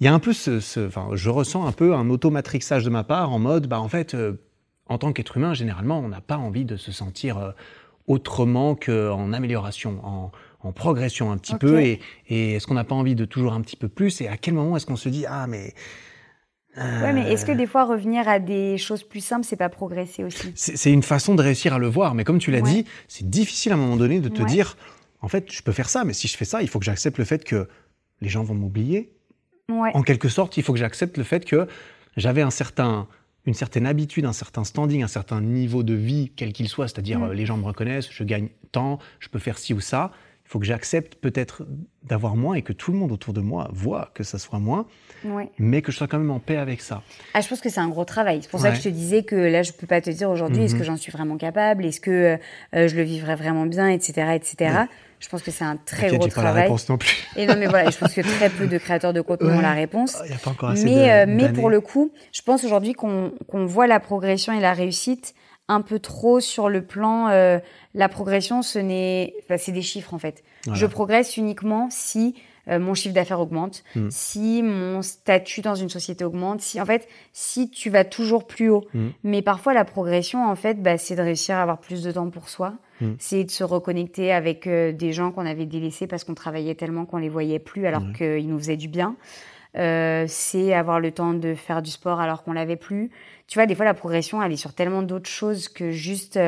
il 0.00 0.06
y 0.06 0.08
a 0.08 0.12
un 0.14 0.18
peu 0.18 0.32
ce, 0.32 0.58
ce- 0.58 0.84
enfin, 0.86 1.10
je 1.12 1.30
ressens 1.30 1.64
un 1.66 1.70
peu 1.72 1.94
un 1.94 2.10
automatrixage 2.10 2.84
de 2.84 2.90
ma 2.90 3.04
part 3.04 3.30
en 3.32 3.38
mode, 3.38 3.68
bah 3.68 3.78
en 3.80 3.88
fait, 3.88 4.14
euh, 4.14 4.32
en 4.90 4.98
tant 4.98 5.12
qu'être 5.14 5.36
humain, 5.38 5.54
généralement, 5.54 6.00
on 6.00 6.08
n'a 6.08 6.20
pas 6.20 6.36
envie 6.36 6.64
de 6.66 6.76
se 6.76 6.92
sentir 6.92 7.38
euh, 7.38 7.52
autrement 8.06 8.74
qu'en 8.74 9.32
amélioration, 9.32 10.00
en, 10.04 10.32
en 10.62 10.72
progression 10.72 11.30
un 11.32 11.38
petit 11.38 11.54
peu. 11.54 11.80
Et, 11.80 12.00
et 12.28 12.54
est-ce 12.54 12.66
qu'on 12.66 12.74
n'a 12.74 12.84
pas 12.84 12.94
envie 12.96 13.14
de 13.14 13.24
toujours 13.24 13.52
un 13.54 13.60
petit 13.62 13.76
peu 13.76 13.88
plus? 13.88 14.20
Et 14.20 14.28
à 14.28 14.36
quel 14.36 14.54
moment 14.54 14.76
est-ce 14.76 14.86
qu'on 14.86 14.96
se 14.96 15.08
dit, 15.08 15.24
ah 15.26 15.46
mais 15.46 15.74
euh, 16.76 17.02
Ouais, 17.02 17.12
mais 17.12 17.32
est-ce 17.32 17.44
que 17.46 17.52
des 17.52 17.66
fois 17.66 17.84
revenir 17.84 18.28
à 18.28 18.38
des 18.40 18.78
choses 18.78 19.02
plus 19.04 19.24
simples, 19.24 19.44
c'est 19.46 19.56
pas 19.56 19.68
progresser 19.68 20.24
aussi? 20.24 20.52
C'est 20.54 20.76
c'est 20.76 20.92
une 20.92 21.02
façon 21.02 21.34
de 21.34 21.42
réussir 21.42 21.74
à 21.74 21.78
le 21.78 21.86
voir, 21.88 22.14
mais 22.14 22.24
comme 22.24 22.38
tu 22.38 22.50
l'as 22.50 22.58
Ouais. 22.60 22.70
dit, 22.70 22.84
c'est 23.08 23.28
difficile 23.30 23.72
à 23.72 23.76
un 23.76 23.78
moment 23.78 23.96
donné 23.96 24.20
de 24.20 24.28
te 24.28 24.42
Ouais. 24.42 24.48
dire, 24.48 24.76
en 25.20 25.28
fait, 25.28 25.50
je 25.52 25.62
peux 25.62 25.72
faire 25.72 25.88
ça, 25.88 26.04
mais 26.04 26.12
si 26.14 26.26
je 26.28 26.36
fais 26.36 26.44
ça, 26.44 26.62
il 26.62 26.68
faut 26.68 26.78
que 26.80 26.84
j'accepte 26.84 27.18
le 27.18 27.24
fait 27.24 27.44
que 27.44 27.68
les 28.20 28.28
gens 28.28 28.42
vont 28.42 28.54
m'oublier. 28.54 29.12
Ouais. 29.70 29.90
En 29.94 30.02
quelque 30.02 30.28
sorte, 30.28 30.56
il 30.56 30.62
faut 30.64 30.72
que 30.72 30.78
j'accepte 30.80 31.16
le 31.16 31.22
fait 31.24 31.44
que 31.44 31.68
j'avais 32.16 32.42
un 32.42 32.50
certain, 32.50 33.06
une 33.46 33.54
certaine 33.54 33.86
habitude, 33.86 34.24
un 34.26 34.32
certain 34.32 34.64
standing, 34.64 35.02
un 35.02 35.08
certain 35.08 35.40
niveau 35.40 35.82
de 35.82 35.94
vie, 35.94 36.30
quel 36.36 36.52
qu'il 36.52 36.68
soit, 36.68 36.88
c'est-à-dire 36.88 37.18
Mm. 37.20 37.24
euh, 37.30 37.34
les 37.34 37.46
gens 37.46 37.56
me 37.56 37.64
reconnaissent, 37.64 38.08
je 38.10 38.24
gagne 38.24 38.48
tant, 38.72 38.98
je 39.18 39.28
peux 39.28 39.38
faire 39.38 39.58
ci 39.58 39.72
ou 39.74 39.80
ça. 39.80 40.10
Il 40.44 40.50
faut 40.50 40.58
que 40.58 40.66
j'accepte 40.66 41.14
peut-être 41.14 41.62
d'avoir 42.02 42.34
moins 42.34 42.54
et 42.54 42.62
que 42.62 42.72
tout 42.72 42.90
le 42.90 42.98
monde 42.98 43.12
autour 43.12 43.32
de 43.32 43.40
moi 43.40 43.68
voit 43.72 44.10
que 44.14 44.24
ça 44.24 44.36
soit 44.36 44.58
moins, 44.58 44.84
mais 45.60 45.80
que 45.80 45.92
je 45.92 45.96
sois 45.96 46.08
quand 46.08 46.18
même 46.18 46.32
en 46.32 46.40
paix 46.40 46.56
avec 46.56 46.80
ça. 46.80 47.02
Ah, 47.34 47.40
je 47.40 47.46
pense 47.48 47.60
que 47.60 47.68
c'est 47.68 47.78
un 47.78 47.88
gros 47.88 48.04
travail. 48.04 48.40
C'est 48.42 48.50
pour 48.50 48.58
ça 48.58 48.70
que 48.70 48.76
je 48.76 48.82
te 48.82 48.88
disais 48.88 49.22
que 49.22 49.36
là, 49.36 49.62
je 49.62 49.70
peux 49.72 49.86
pas 49.86 50.00
te 50.00 50.10
dire 50.10 50.28
aujourd'hui, 50.28 50.64
est-ce 50.64 50.74
Mhm. 50.74 50.80
que 50.80 50.84
j'en 50.86 50.96
suis 50.96 51.12
vraiment 51.12 51.36
capable, 51.36 51.84
est-ce 51.84 52.00
que 52.00 52.36
euh, 52.74 52.88
je 52.88 52.96
le 52.96 53.02
vivrai 53.02 53.36
vraiment 53.36 53.64
bien, 53.66 53.88
etc., 53.90 54.32
etc. 54.34 54.72
Je 55.20 55.28
pense 55.28 55.42
que 55.42 55.50
c'est 55.50 55.64
un 55.64 55.76
très 55.76 56.08
gros 56.08 56.26
pas 56.26 56.28
travail. 56.28 56.54
la 56.54 56.62
réponse 56.62 56.88
non 56.88 56.98
plus. 56.98 57.14
Et 57.36 57.46
non, 57.46 57.54
mais 57.56 57.66
voilà, 57.66 57.90
je 57.90 57.96
pense 57.98 58.12
que 58.14 58.22
très 58.22 58.48
peu 58.50 58.66
de 58.66 58.78
créateurs 58.84 59.12
de 59.12 59.20
contenu 59.20 59.50
ont 59.50 59.60
la 59.60 59.72
réponse. 59.74 60.16
Il 60.24 60.30
y 60.30 60.34
a 60.34 60.38
pas 60.38 60.50
encore 60.50 60.70
assez 60.70 60.84
mais, 60.84 60.94
de- 60.94 61.10
euh, 61.10 61.24
mais 61.28 61.52
pour 61.52 61.68
le 61.70 61.80
coup, 61.80 62.10
je 62.32 62.40
pense 62.42 62.64
aujourd'hui 62.64 62.94
qu'on 62.94 63.32
qu'on 63.46 63.66
voit 63.66 63.86
la 63.86 64.00
progression 64.00 64.52
et 64.52 64.60
la 64.60 64.72
réussite 64.72 65.34
un 65.68 65.82
peu 65.82 65.98
trop 66.00 66.40
sur 66.40 66.68
le 66.68 66.82
plan. 66.82 67.28
euh, 67.28 67.58
la 67.94 68.08
progression, 68.08 68.62
ce 68.62 68.78
n'est, 68.78 69.34
enfin, 69.44 69.56
c'est 69.58 69.72
des 69.72 69.82
chiffres 69.82 70.14
en 70.14 70.18
fait. 70.18 70.42
Voilà. 70.64 70.78
Je 70.80 70.86
progresse 70.86 71.36
uniquement 71.36 71.88
si 71.90 72.34
euh, 72.70 72.78
mon 72.78 72.94
chiffre 72.94 73.14
d'affaires 73.14 73.40
augmente, 73.40 73.82
Mm. 73.96 74.08
si 74.10 74.62
mon 74.62 75.02
statut 75.02 75.60
dans 75.60 75.74
une 75.74 75.88
société 75.88 76.24
augmente, 76.24 76.60
si 76.60 76.80
en 76.80 76.86
fait, 76.86 77.08
si 77.32 77.70
tu 77.70 77.90
vas 77.90 78.04
toujours 78.04 78.46
plus 78.46 78.70
haut. 78.70 78.84
Mm. 78.94 79.08
Mais 79.24 79.42
parfois, 79.42 79.74
la 79.74 79.84
progression, 79.84 80.48
en 80.48 80.54
fait, 80.56 80.82
bah, 80.82 80.98
c'est 80.98 81.16
de 81.16 81.22
réussir 81.22 81.56
à 81.56 81.62
avoir 81.62 81.78
plus 81.78 82.02
de 82.02 82.12
temps 82.12 82.30
pour 82.30 82.48
soi. 82.48 82.74
Mm. 83.00 83.12
C'est 83.18 83.44
de 83.44 83.50
se 83.50 83.64
reconnecter 83.64 84.32
avec 84.32 84.66
euh, 84.66 84.92
des 84.92 85.12
gens 85.12 85.32
qu'on 85.32 85.46
avait 85.46 85.66
délaissés 85.66 86.06
parce 86.06 86.24
qu'on 86.24 86.34
travaillait 86.34 86.74
tellement 86.74 87.06
qu'on 87.06 87.18
les 87.18 87.28
voyait 87.28 87.58
plus 87.58 87.86
alors 87.86 88.02
qu'ils 88.16 88.48
nous 88.48 88.58
faisaient 88.58 88.76
du 88.76 88.88
bien. 88.88 89.16
Euh, 89.76 90.24
c'est 90.26 90.74
avoir 90.74 90.98
le 90.98 91.12
temps 91.12 91.32
de 91.32 91.54
faire 91.54 91.80
du 91.80 91.90
sport 91.90 92.20
alors 92.20 92.42
qu'on 92.42 92.52
l'avait 92.52 92.76
plus. 92.76 93.10
Tu 93.46 93.58
vois, 93.58 93.66
des 93.66 93.74
fois, 93.74 93.84
la 93.84 93.94
progression, 93.94 94.42
elle 94.42 94.52
est 94.52 94.56
sur 94.56 94.74
tellement 94.74 95.02
d'autres 95.02 95.30
choses 95.30 95.68
que 95.68 95.90
juste 95.90 96.38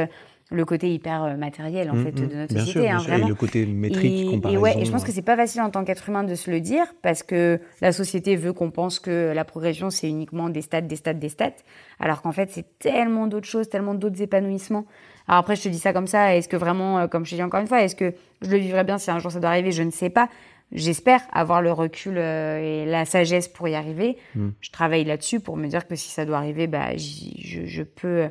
le 0.53 0.65
côté 0.65 0.93
hyper 0.93 1.25
euh, 1.25 1.37
matériel, 1.37 1.91
en 1.91 1.95
Mm, 1.95 2.05
fait, 2.05 2.13
mm. 2.13 2.29
de 2.29 2.35
notre 2.37 2.55
bien 2.55 2.65
société. 2.65 2.71
sûr, 2.73 2.81
bien 2.83 2.97
hein, 2.97 2.99
sûr. 3.01 3.09
vraiment. 3.11 3.27
Et 3.27 3.29
le 3.31 3.35
côté 3.35 3.67
métrique, 3.67 4.13
Et, 4.13 4.21
et 4.23 4.27
comparaison. 4.27 4.61
ouais, 4.63 4.75
et 4.81 4.85
je 4.85 4.91
pense 4.93 5.03
que 5.05 5.11
c'est 5.13 5.23
pas 5.23 5.37
facile 5.37 5.61
en 5.63 5.71
tant 5.71 5.85
qu'être 5.85 6.09
humain 6.09 6.25
de 6.25 6.35
se 6.35 6.51
le 6.51 6.61
dire 6.61 6.85
parce 7.03 7.23
que 7.23 7.61
la 7.81 7.93
société 7.93 8.37
veut 8.37 8.53
qu'on 8.53 8.71
pense 8.71 9.01
que 9.01 9.33
la 9.35 9.45
progression 9.45 9.91
c'est 9.91 10.09
uniquement 10.09 10.49
des 10.51 10.63
stats, 10.63 10.81
des 10.83 10.97
stats, 10.97 11.15
des 11.15 11.29
stats, 11.29 11.51
alors 11.99 12.23
qu'en 12.23 12.33
fait 12.33 12.51
c'est 12.51 12.79
tellement 12.79 13.27
d'autres 13.27 13.49
choses, 13.49 13.69
tellement 13.69 13.95
d'autres 13.95 14.21
épanouissements. 14.23 14.85
Alors 15.29 15.41
après 15.41 15.57
je 15.57 15.63
te 15.63 15.69
dis 15.69 15.79
ça 15.79 15.93
comme 15.93 16.07
ça, 16.07 16.37
est-ce 16.37 16.49
que 16.49 16.57
vraiment, 16.57 16.99
euh, 16.99 17.07
comme 17.07 17.25
je 17.25 17.31
te 17.31 17.35
dis 17.37 17.43
encore 17.43 17.61
une 17.61 17.67
fois, 17.69 17.83
est-ce 17.83 17.97
que 17.97 18.13
je 18.43 18.51
le 18.51 18.59
vivrais 18.59 18.85
bien 18.85 18.99
si 18.99 19.11
un 19.11 19.19
jour 19.19 19.31
ça 19.33 19.41
doit 19.41 19.51
arriver? 19.51 19.73
Je 19.73 19.83
ne 19.83 19.91
sais 19.91 20.11
pas. 20.11 20.29
J'espère 20.75 21.21
avoir 21.35 21.61
le 21.61 21.71
recul 21.71 22.15
euh, 22.17 22.59
et 22.59 22.87
la 22.87 23.05
sagesse 23.05 23.47
pour 23.47 23.69
y 23.69 23.75
arriver. 23.75 24.17
Mm. 24.35 24.49
Je 24.61 24.71
travaille 24.71 25.05
là-dessus 25.05 25.39
pour 25.39 25.59
me 25.59 25.67
dire 25.69 25.87
que 25.87 25.95
si 25.97 26.09
ça 26.09 26.25
doit 26.25 26.39
arriver, 26.39 26.67
bah 26.67 26.97
je 26.97 27.83
peux, 27.83 28.29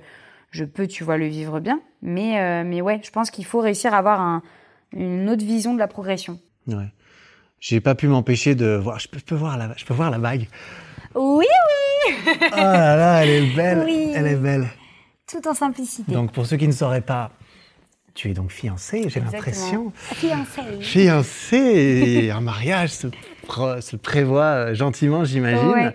je 0.52 0.64
peux, 0.66 0.88
tu 0.88 1.04
vois, 1.04 1.18
le 1.18 1.26
vivre 1.28 1.60
bien. 1.60 1.82
Mais 2.02 2.40
euh, 2.40 2.64
mais 2.66 2.82
ouais, 2.82 3.00
je 3.04 3.10
pense 3.12 3.32
qu'il 3.32 3.46
faut 3.46 3.60
réussir 3.60 3.94
à 3.94 3.98
avoir 3.98 4.22
un, 4.22 4.42
une 4.94 5.30
autre 5.30 5.44
vision 5.44 5.74
de 5.74 5.80
la 5.80 5.88
progression. 5.88 6.40
Ouais. 6.68 6.92
J'ai 7.60 7.80
pas 7.80 7.96
pu 7.96 8.08
m'empêcher 8.08 8.56
de 8.56 8.76
voir. 8.76 9.00
Je 9.00 9.08
peux, 9.08 9.20
je 9.20 9.24
peux 9.26 9.36
voir 9.36 9.58
la, 9.58 9.74
je 9.78 9.86
peux 9.86 9.94
voir 9.94 10.10
la 10.12 10.18
bague. 10.18 10.48
Oui, 11.16 11.46
Oh 12.18 12.56
là 12.56 12.96
là, 12.96 13.24
elle 13.24 13.30
est 13.30 13.56
belle. 13.56 13.84
Oui. 13.86 14.12
Elle 14.16 14.28
est 14.28 14.36
belle. 14.36 14.68
tout 15.28 15.48
en 15.48 15.54
simplicité. 15.54 16.12
Donc 16.12 16.32
pour 16.32 16.46
ceux 16.46 16.58
qui 16.58 16.68
ne 16.68 16.74
sauraient 16.74 17.02
pas, 17.02 17.32
tu 18.14 18.30
es 18.30 18.34
donc 18.34 18.52
fiancée, 18.52 19.06
j'ai 19.08 19.20
l'impression. 19.20 19.92
Fiancée. 19.96 20.82
Fiancée, 20.82 22.32
un 22.36 22.42
mariage 22.42 22.90
se, 22.90 23.08
se 23.80 23.96
prévoit 23.96 24.44
euh, 24.44 24.74
gentiment, 24.74 25.24
j'imagine. 25.24 25.70
Ouais. 25.70 25.94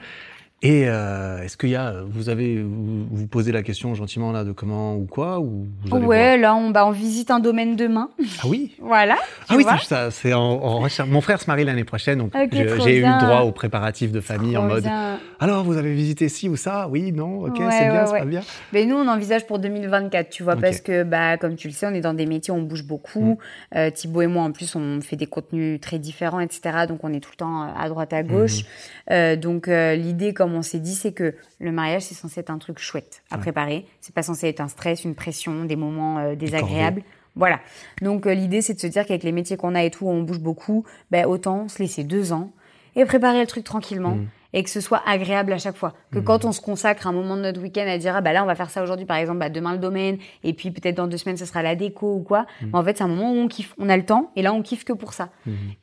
Et 0.62 0.88
euh, 0.88 1.42
est-ce 1.42 1.58
qu'il 1.58 1.68
y 1.68 1.76
a, 1.76 1.96
vous 2.08 2.30
avez, 2.30 2.62
vous, 2.62 3.06
vous 3.10 3.26
posez 3.26 3.52
la 3.52 3.62
question 3.62 3.94
gentiment 3.94 4.32
là 4.32 4.42
de 4.42 4.52
comment 4.52 4.96
ou 4.96 5.04
quoi 5.04 5.38
ou 5.38 5.66
vous 5.84 5.94
allez 5.94 6.06
Ouais, 6.06 6.38
là, 6.38 6.54
on, 6.54 6.70
bah, 6.70 6.86
on 6.86 6.92
visite 6.92 7.30
un 7.30 7.40
domaine 7.40 7.76
demain. 7.76 8.08
Ah 8.42 8.46
oui. 8.48 8.74
voilà. 8.80 9.16
Ah 9.50 9.54
oui, 9.56 9.66
c'est 9.68 9.86
ça. 9.86 10.10
C'est 10.10 10.32
en, 10.32 10.40
en 10.40 10.78
recherche. 10.78 11.08
Mon 11.10 11.20
frère 11.20 11.40
se 11.40 11.46
marie 11.48 11.64
l'année 11.64 11.84
prochaine, 11.84 12.18
donc 12.18 12.32
j'ai 12.52 12.98
eu 12.98 13.02
droit 13.02 13.42
aux 13.42 13.52
préparatifs 13.52 14.12
de 14.12 14.20
famille 14.20 14.56
en 14.56 14.62
mode. 14.62 14.84
bien. 14.84 15.18
Alors, 15.38 15.64
vous 15.64 15.76
avez 15.76 15.92
visité 15.92 16.30
ci 16.30 16.48
ou 16.48 16.56
ça? 16.56 16.88
Oui, 16.88 17.12
non, 17.12 17.40
ok, 17.40 17.58
Ouais, 17.58 17.70
c'est 17.70 17.88
bien, 17.88 18.00
ouais, 18.00 18.06
c'est 18.06 18.12
ouais. 18.12 18.18
pas 18.20 18.24
bien. 18.24 18.40
Mais 18.72 18.86
nous, 18.86 18.96
on 18.96 19.06
envisage 19.08 19.46
pour 19.46 19.58
2024, 19.58 20.30
tu 20.30 20.42
vois, 20.42 20.56
parce 20.56 20.80
que, 20.80 21.02
bah, 21.02 21.36
comme 21.36 21.56
tu 21.56 21.68
le 21.68 21.74
sais, 21.74 21.86
on 21.86 21.92
est 21.92 22.00
dans 22.00 22.14
des 22.14 22.24
métiers 22.26 22.52
où 22.54 22.56
on 22.56 22.62
bouge 22.62 22.84
beaucoup. 22.84 23.20
Mm. 23.20 23.76
Euh, 23.76 23.90
Thibaut 23.90 24.22
et 24.22 24.26
moi, 24.26 24.44
en 24.44 24.52
plus, 24.52 24.74
on 24.76 25.00
fait 25.02 25.16
des 25.16 25.26
contenus 25.26 25.80
très 25.80 25.98
différents, 25.98 26.40
etc. 26.40 26.86
Donc, 26.88 27.00
on 27.02 27.12
est 27.12 27.20
tout 27.20 27.30
le 27.32 27.36
temps 27.36 27.64
euh, 27.64 27.66
à 27.78 27.88
droite, 27.90 28.14
à 28.14 28.22
gauche. 28.22 28.60
Mm-hmm. 28.60 29.12
Euh, 29.12 29.36
donc, 29.36 29.66
l'idée, 29.66 30.32
comme 30.32 30.54
on 30.56 30.62
s'est 30.62 30.78
dit, 30.80 30.94
c'est 30.94 31.12
que 31.12 31.34
le 31.60 31.72
mariage, 31.72 32.02
c'est 32.02 32.14
censé 32.14 32.40
être 32.40 32.50
un 32.50 32.58
truc 32.58 32.78
chouette 32.78 33.22
à 33.30 33.36
Ouais. 33.36 33.40
préparer. 33.42 33.86
C'est 34.00 34.14
pas 34.14 34.22
censé 34.22 34.48
être 34.48 34.60
un 34.60 34.68
stress, 34.68 35.04
une 35.04 35.14
pression, 35.14 35.64
des 35.64 35.76
moments 35.76 36.18
euh, 36.18 36.34
désagréables. 36.34 37.02
Voilà. 37.34 37.60
Donc, 38.00 38.26
euh, 38.26 38.32
l'idée, 38.34 38.62
c'est 38.62 38.74
de 38.74 38.80
se 38.80 38.86
dire 38.86 39.04
qu'avec 39.06 39.22
les 39.22 39.32
métiers 39.32 39.56
qu'on 39.56 39.74
a 39.74 39.82
et 39.84 39.90
tout, 39.90 40.06
on 40.08 40.22
bouge 40.22 40.40
beaucoup. 40.40 40.84
Ben, 41.10 41.26
autant 41.26 41.68
se 41.68 41.80
laisser 41.80 42.02
deux 42.02 42.32
ans 42.32 42.50
et 42.94 43.04
préparer 43.04 43.40
le 43.40 43.46
truc 43.46 43.62
tranquillement. 43.64 44.16
Mm. 44.16 44.26
Et 44.52 44.62
que 44.62 44.70
ce 44.70 44.80
soit 44.80 45.02
agréable 45.06 45.52
à 45.52 45.58
chaque 45.58 45.76
fois. 45.76 45.92
Que 46.10 46.18
quand 46.18 46.46
on 46.46 46.52
se 46.52 46.62
consacre 46.62 47.06
un 47.06 47.12
moment 47.12 47.36
de 47.36 47.42
notre 47.42 47.60
week-end 47.60 47.84
à 47.86 47.98
dire, 47.98 48.16
ah 48.16 48.22
bah 48.22 48.32
là, 48.32 48.42
on 48.42 48.46
va 48.46 48.54
faire 48.54 48.70
ça 48.70 48.82
aujourd'hui, 48.82 49.04
par 49.04 49.18
exemple, 49.18 49.38
bah, 49.40 49.50
demain 49.50 49.72
le 49.72 49.78
domaine, 49.78 50.16
et 50.44 50.54
puis 50.54 50.70
peut-être 50.70 50.94
dans 50.94 51.06
deux 51.08 51.18
semaines, 51.18 51.36
ce 51.36 51.44
sera 51.44 51.62
la 51.62 51.74
déco 51.74 52.14
ou 52.14 52.20
quoi. 52.22 52.46
Mm. 52.62 52.70
Bah, 52.70 52.78
en 52.78 52.84
fait, 52.84 52.96
c'est 52.96 53.04
un 53.04 53.08
moment 53.08 53.32
où 53.32 53.36
on 53.36 53.48
kiffe. 53.48 53.74
On 53.76 53.90
a 53.90 53.96
le 53.98 54.06
temps, 54.06 54.30
et 54.34 54.40
là, 54.40 54.54
on 54.54 54.62
kiffe 54.62 54.84
que 54.84 54.94
pour 54.94 55.12
ça. 55.12 55.28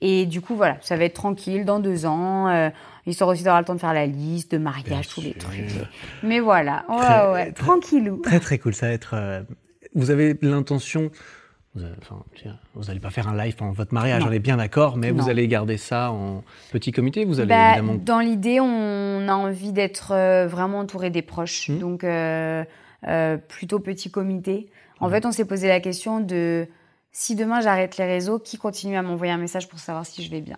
Et 0.01 0.25
du 0.25 0.41
coup, 0.41 0.55
voilà, 0.55 0.77
ça 0.81 0.95
va 0.97 1.03
être 1.03 1.13
tranquille 1.13 1.65
dans 1.65 1.79
deux 1.79 2.07
ans, 2.07 2.47
euh, 2.47 2.69
histoire 3.05 3.29
aussi 3.29 3.43
d'avoir 3.43 3.59
le 3.61 3.65
temps 3.65 3.75
de 3.75 3.79
faire 3.79 3.93
la 3.93 4.05
liste, 4.05 4.51
de 4.51 4.57
mariage, 4.57 5.07
tous 5.09 5.21
les 5.21 5.33
trucs. 5.33 5.71
Mais 6.23 6.39
voilà, 6.39 6.85
ouais, 6.89 6.97
Très- 6.97 7.31
ouais, 7.31 7.51
très- 7.51 7.65
tranquillou. 7.65 8.17
Très 8.23 8.39
très 8.39 8.57
cool. 8.59 8.73
Ça 8.73 8.87
va 8.87 8.93
être. 8.93 9.13
euh, 9.15 9.41
vous 9.95 10.09
avez 10.11 10.37
l'intention. 10.41 11.11
Vous 11.75 11.81
enfin, 12.01 12.23
n'allez 12.87 12.99
pas 12.99 13.09
faire 13.09 13.27
un 13.27 13.35
live 13.35 13.55
pendant 13.55 13.71
votre 13.71 13.95
mariage, 13.95 14.21
Non. 14.21 14.29
on 14.29 14.31
est 14.31 14.37
bien 14.39 14.57
d'accord, 14.57 14.95
mais 14.95 15.11
Non. 15.11 15.23
vous 15.23 15.29
allez 15.29 15.47
garder 15.47 15.77
ça 15.77 16.11
en 16.11 16.43
petit 16.71 16.91
comité. 16.91 17.25
Vous 17.25 17.39
allez 17.39 17.49
Bah, 17.49 17.69
évidemment. 17.77 17.95
Dans 17.95 18.19
l'idée, 18.19 18.59
on 18.59 19.27
a 19.27 19.33
envie 19.33 19.71
d'être 19.73 20.11
euh, 20.11 20.45
vraiment 20.47 20.79
entouré 20.79 21.09
des 21.09 21.23
proches, 21.23 21.69
Mhm. 21.69 21.79
donc 21.79 22.03
euh, 22.03 22.63
euh, 23.07 23.37
plutôt 23.37 23.79
petit 23.79 24.11
comité. 24.11 24.69
En 24.99 25.09
fait, 25.09 25.25
on 25.25 25.31
s'est 25.31 25.45
posé 25.45 25.67
la 25.67 25.79
question 25.79 26.19
de 26.19 26.67
si 27.11 27.35
demain 27.35 27.59
j'arrête 27.59 27.97
les 27.97 28.05
réseaux, 28.05 28.37
qui 28.39 28.57
continue 28.57 28.95
à 28.95 29.01
m'envoyer 29.01 29.33
un 29.33 29.37
message 29.37 29.67
pour 29.67 29.79
savoir 29.79 30.05
si 30.05 30.23
je 30.23 30.29
vais 30.31 30.41
bien? 30.41 30.57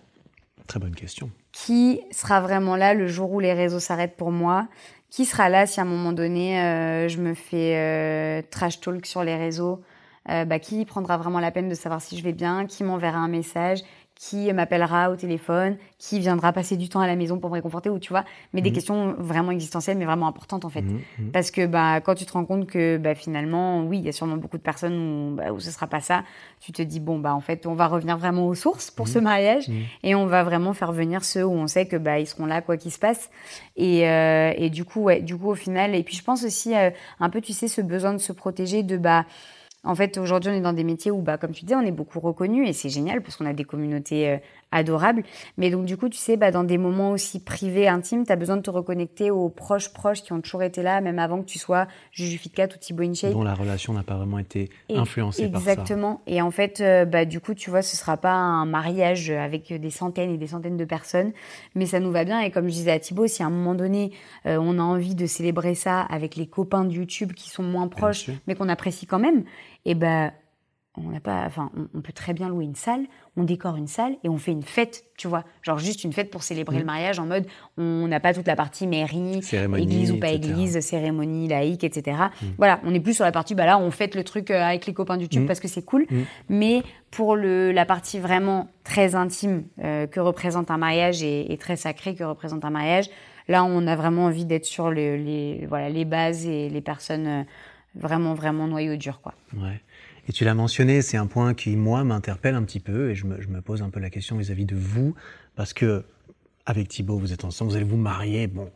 Très 0.67 0.79
bonne 0.81 0.95
question. 0.95 1.31
Qui 1.55 2.01
sera 2.11 2.41
vraiment 2.41 2.75
là 2.75 2.93
le 2.93 3.07
jour 3.07 3.31
où 3.31 3.39
les 3.39 3.53
réseaux 3.53 3.79
s'arrêtent 3.79 4.17
pour 4.17 4.29
moi 4.29 4.67
Qui 5.09 5.23
sera 5.23 5.47
là 5.47 5.65
si 5.65 5.79
à 5.79 5.83
un 5.83 5.85
moment 5.85 6.11
donné 6.11 6.59
euh, 6.59 7.07
je 7.07 7.17
me 7.21 7.33
fais 7.33 7.77
euh, 7.77 8.41
trash 8.51 8.81
talk 8.81 9.05
sur 9.05 9.23
les 9.23 9.35
réseaux 9.37 9.81
Euh, 10.27 10.43
bah, 10.43 10.57
Qui 10.57 10.83
prendra 10.85 11.17
vraiment 11.17 11.39
la 11.39 11.51
peine 11.51 11.69
de 11.69 11.75
savoir 11.75 12.01
si 12.01 12.17
je 12.17 12.23
vais 12.23 12.33
bien 12.33 12.65
Qui 12.65 12.83
m'enverra 12.83 13.19
un 13.19 13.29
message 13.29 13.79
qui 14.17 14.51
m'appellera 14.53 15.11
au 15.11 15.15
téléphone, 15.17 15.75
qui 15.99 16.19
viendra 16.19 16.53
passer 16.53 16.77
du 16.77 16.87
temps 16.87 17.01
à 17.01 17.07
la 17.07 17.17
maison 17.17 17.37
pour 17.37 17.49
me 17.49 17.55
réconforter, 17.55 17.89
ou 17.89 17.99
tu 17.99 18.09
vois, 18.13 18.23
mais 18.53 18.61
des 18.61 18.69
Mhm. 18.69 18.75
questions 18.75 19.15
vraiment 19.17 19.51
existentielles, 19.51 19.97
mais 19.97 20.05
vraiment 20.05 20.27
importantes 20.27 20.63
en 20.63 20.69
fait. 20.69 20.83
Mhm, 20.83 21.01
mhm. 21.19 21.31
Parce 21.31 21.51
que 21.51 21.65
bah, 21.65 21.99
quand 21.99 22.15
tu 22.15 22.25
te 22.25 22.31
rends 22.31 22.45
compte 22.45 22.65
que 22.65 22.97
bah, 22.97 23.13
finalement, 23.13 23.83
oui, 23.83 23.97
il 23.99 24.05
y 24.05 24.09
a 24.09 24.13
sûrement 24.13 24.37
beaucoup 24.37 24.57
de 24.57 24.61
personnes 24.63 24.95
où, 24.97 25.35
bah, 25.35 25.51
où 25.51 25.59
ce 25.59 25.69
sera 25.69 25.87
pas 25.87 25.99
ça, 25.99 26.23
tu 26.61 26.71
te 26.71 26.81
dis, 26.81 27.01
bon, 27.01 27.19
bah, 27.19 27.35
en 27.35 27.41
fait, 27.41 27.65
on 27.67 27.73
va 27.73 27.87
revenir 27.87 28.17
vraiment 28.17 28.47
aux 28.47 28.55
sources 28.55 28.89
pour 28.89 29.07
ce 29.09 29.19
mariage 29.19 29.69
et 30.03 30.15
on 30.15 30.25
va 30.27 30.43
vraiment 30.43 30.73
faire 30.73 30.93
venir 30.93 31.23
ceux 31.25 31.43
où 31.45 31.51
on 31.51 31.67
sait 31.67 31.85
que 31.85 31.97
bah, 31.97 32.17
ils 32.19 32.27
seront 32.27 32.45
là, 32.45 32.61
quoi 32.61 32.77
qu'il 32.77 32.91
se 32.91 32.99
passe. 32.99 33.29
Et, 33.75 34.07
euh, 34.09 34.53
et 34.55 34.69
du 34.69 34.85
coup, 34.85 35.01
ouais, 35.01 35.21
du 35.21 35.35
coup, 35.37 35.49
au 35.49 35.55
final, 35.55 35.93
et 35.93 36.03
puis 36.03 36.15
je 36.15 36.23
pense 36.23 36.43
aussi 36.45 36.73
euh, 36.73 36.89
un 37.19 37.29
peu, 37.29 37.41
tu 37.41 37.51
sais, 37.51 37.67
ce 37.67 37.81
besoin 37.81 38.13
de 38.13 38.19
se 38.19 38.31
protéger 38.31 38.81
de 38.81 38.95
bah, 38.97 39.25
en 39.85 39.95
fait, 39.95 40.17
aujourd'hui, 40.17 40.51
on 40.51 40.55
est 40.55 40.61
dans 40.61 40.73
des 40.73 40.83
métiers 40.83 41.11
où, 41.11 41.21
bah, 41.21 41.37
comme 41.37 41.51
tu 41.51 41.63
disais, 41.63 41.75
on 41.75 41.81
est 41.85 41.91
beaucoup 41.91 42.19
reconnus 42.19 42.67
et 42.67 42.73
c'est 42.73 42.89
génial 42.89 43.21
parce 43.21 43.35
qu'on 43.35 43.45
a 43.45 43.53
des 43.53 43.63
communautés 43.63 44.39
adorables. 44.71 45.23
Mais 45.57 45.69
donc, 45.69 45.85
du 45.85 45.95
coup, 45.97 46.09
tu 46.09 46.17
sais, 46.17 46.37
bah, 46.37 46.51
dans 46.51 46.63
des 46.63 46.77
moments 46.77 47.11
aussi 47.11 47.39
privés, 47.39 47.87
intimes, 47.87 48.25
tu 48.25 48.31
as 48.31 48.35
besoin 48.35 48.57
de 48.57 48.61
te 48.61 48.69
reconnecter 48.69 49.31
aux 49.31 49.49
proches 49.49 49.93
proches 49.93 50.21
qui 50.23 50.33
ont 50.33 50.41
toujours 50.41 50.63
été 50.63 50.81
là, 50.83 50.99
même 51.01 51.19
avant 51.19 51.39
que 51.41 51.45
tu 51.45 51.59
sois 51.59 51.87
Juju 52.11 52.37
Fitcat 52.37 52.65
ou 52.65 52.77
Thibaut 52.79 53.03
InShape. 53.03 53.31
Dont 53.31 53.43
la 53.43 53.53
relation 53.53 53.93
n'a 53.93 54.03
pas 54.03 54.15
vraiment 54.15 54.39
été 54.39 54.69
Et- 54.89 54.97
influencée 54.97 55.47
par 55.49 55.61
ça. 55.61 55.71
Exactement. 55.71 56.21
Et 56.27 56.41
en 56.41 56.51
fait, 56.51 56.81
euh, 56.81 57.05
bah, 57.05 57.25
du 57.25 57.39
coup, 57.39 57.53
tu 57.53 57.69
vois, 57.69 57.81
ce 57.81 57.95
sera 57.95 58.17
pas 58.17 58.33
un 58.33 58.65
mariage 58.65 59.29
avec 59.29 59.71
des 59.71 59.89
centaines 59.89 60.31
et 60.31 60.37
des 60.37 60.47
centaines 60.47 60.77
de 60.77 60.85
personnes, 60.85 61.31
mais 61.75 61.85
ça 61.85 61.99
nous 61.99 62.11
va 62.11 62.25
bien. 62.25 62.41
Et 62.41 62.51
comme 62.51 62.65
je 62.67 62.73
disais 62.73 62.91
à 62.91 62.99
Thibaut, 62.99 63.27
si 63.27 63.43
à 63.43 63.45
un 63.45 63.49
moment 63.51 63.75
donné, 63.75 64.11
euh, 64.45 64.57
on 64.59 64.77
a 64.79 64.83
envie 64.83 65.15
de 65.15 65.25
célébrer 65.25 65.75
ça 65.75 66.01
avec 66.01 66.35
les 66.35 66.47
copains 66.47 66.83
de 66.85 66.91
YouTube 66.91 67.33
qui 67.33 67.49
sont 67.49 67.63
moins 67.63 67.87
proches, 67.87 68.29
mais 68.47 68.55
qu'on 68.55 68.69
apprécie 68.69 69.05
quand 69.05 69.19
même, 69.19 69.43
et 69.85 69.95
ben, 69.95 70.31
on 70.97 71.09
n'a 71.09 71.19
pas, 71.19 71.43
enfin, 71.45 71.69
on, 71.77 71.87
on 71.97 72.01
peut 72.01 72.13
très 72.13 72.33
bien 72.33 72.47
louer 72.49 72.63
une 72.65 72.75
salle, 72.75 73.05
on 73.37 73.43
décore 73.43 73.75
une 73.75 73.87
salle 73.87 74.13
et 74.23 74.29
on 74.29 74.37
fait 74.37 74.51
une 74.51 74.63
fête, 74.63 75.03
tu 75.17 75.27
vois, 75.27 75.43
genre 75.61 75.77
juste 75.77 76.03
une 76.03 76.13
fête 76.13 76.29
pour 76.31 76.43
célébrer 76.43 76.77
Mm. 76.77 76.79
le 76.79 76.85
mariage 76.85 77.19
en 77.19 77.25
mode, 77.25 77.45
on 77.77 78.07
n'a 78.07 78.19
pas 78.19 78.33
toute 78.33 78.47
la 78.47 78.55
partie 78.55 78.87
mairie, 78.87 79.41
Cérémonie, 79.43 79.83
église 79.83 80.11
ou 80.11 80.19
pas 80.19 80.29
etc. 80.31 80.51
église, 80.53 80.79
cérémonie 80.79 81.47
laïque, 81.47 81.83
etc. 81.83 82.17
Voilà, 82.57 82.79
on 82.83 82.93
est 82.93 82.99
plus 82.99 83.13
sur 83.13 83.25
la 83.25 83.31
partie, 83.31 83.55
bah 83.55 83.65
là, 83.65 83.77
on 83.77 83.91
fête 83.91 84.15
le 84.15 84.23
truc 84.23 84.51
euh, 84.51 84.61
avec 84.61 84.85
les 84.85 84.93
copains 84.93 85.17
du 85.17 85.23
YouTube 85.23 85.43
Mm. 85.43 85.47
parce 85.47 85.59
que 85.59 85.67
c'est 85.67 85.83
cool. 85.83 86.05
Mm. 86.09 86.21
Mais 86.49 86.83
pour 87.11 87.35
le, 87.35 87.71
la 87.71 87.85
partie 87.85 88.19
vraiment 88.19 88.69
très 88.83 89.15
intime 89.15 89.63
euh, 89.83 90.07
que 90.07 90.19
représente 90.19 90.71
un 90.71 90.77
mariage 90.77 91.23
et, 91.23 91.51
et 91.51 91.57
très 91.57 91.75
sacrée 91.75 92.15
que 92.15 92.23
représente 92.23 92.63
un 92.65 92.69
mariage, 92.69 93.09
là, 93.47 93.63
on 93.63 93.85
a 93.87 93.95
vraiment 93.95 94.25
envie 94.25 94.45
d'être 94.45 94.65
sur 94.65 94.89
le- 94.91 95.17
les, 95.17 95.65
voilà, 95.67 95.89
les 95.89 96.05
bases 96.05 96.45
et 96.45 96.69
les 96.69 96.81
personnes 96.81 97.27
euh, 97.27 97.43
vraiment, 97.95 98.33
vraiment 98.33 98.67
noyau 98.67 98.95
dur, 98.97 99.21
quoi. 99.21 99.33
Ouais. 99.55 99.79
Et 100.27 100.33
tu 100.33 100.43
l'as 100.43 100.55
mentionné, 100.55 101.01
c'est 101.01 101.17
un 101.17 101.27
point 101.27 101.53
qui, 101.53 101.75
moi, 101.75 102.03
m'interpelle 102.03 102.55
un 102.55 102.63
petit 102.63 102.79
peu 102.79 103.11
et 103.11 103.15
je 103.15 103.25
me, 103.25 103.41
je 103.41 103.47
me 103.47 103.61
pose 103.61 103.81
un 103.81 103.89
peu 103.89 103.99
la 103.99 104.09
question 104.09 104.37
vis-à-vis 104.37 104.65
de 104.65 104.75
vous, 104.75 105.13
parce 105.55 105.73
que 105.73 106.03
avec 106.65 106.87
Thibaut, 106.87 107.17
vous 107.17 107.31
êtes 107.31 107.45
ensemble, 107.45 107.71
vous 107.71 107.77
allez 107.77 107.85
vous 107.85 107.97
marier. 107.97 108.47
Bon, 108.47 108.71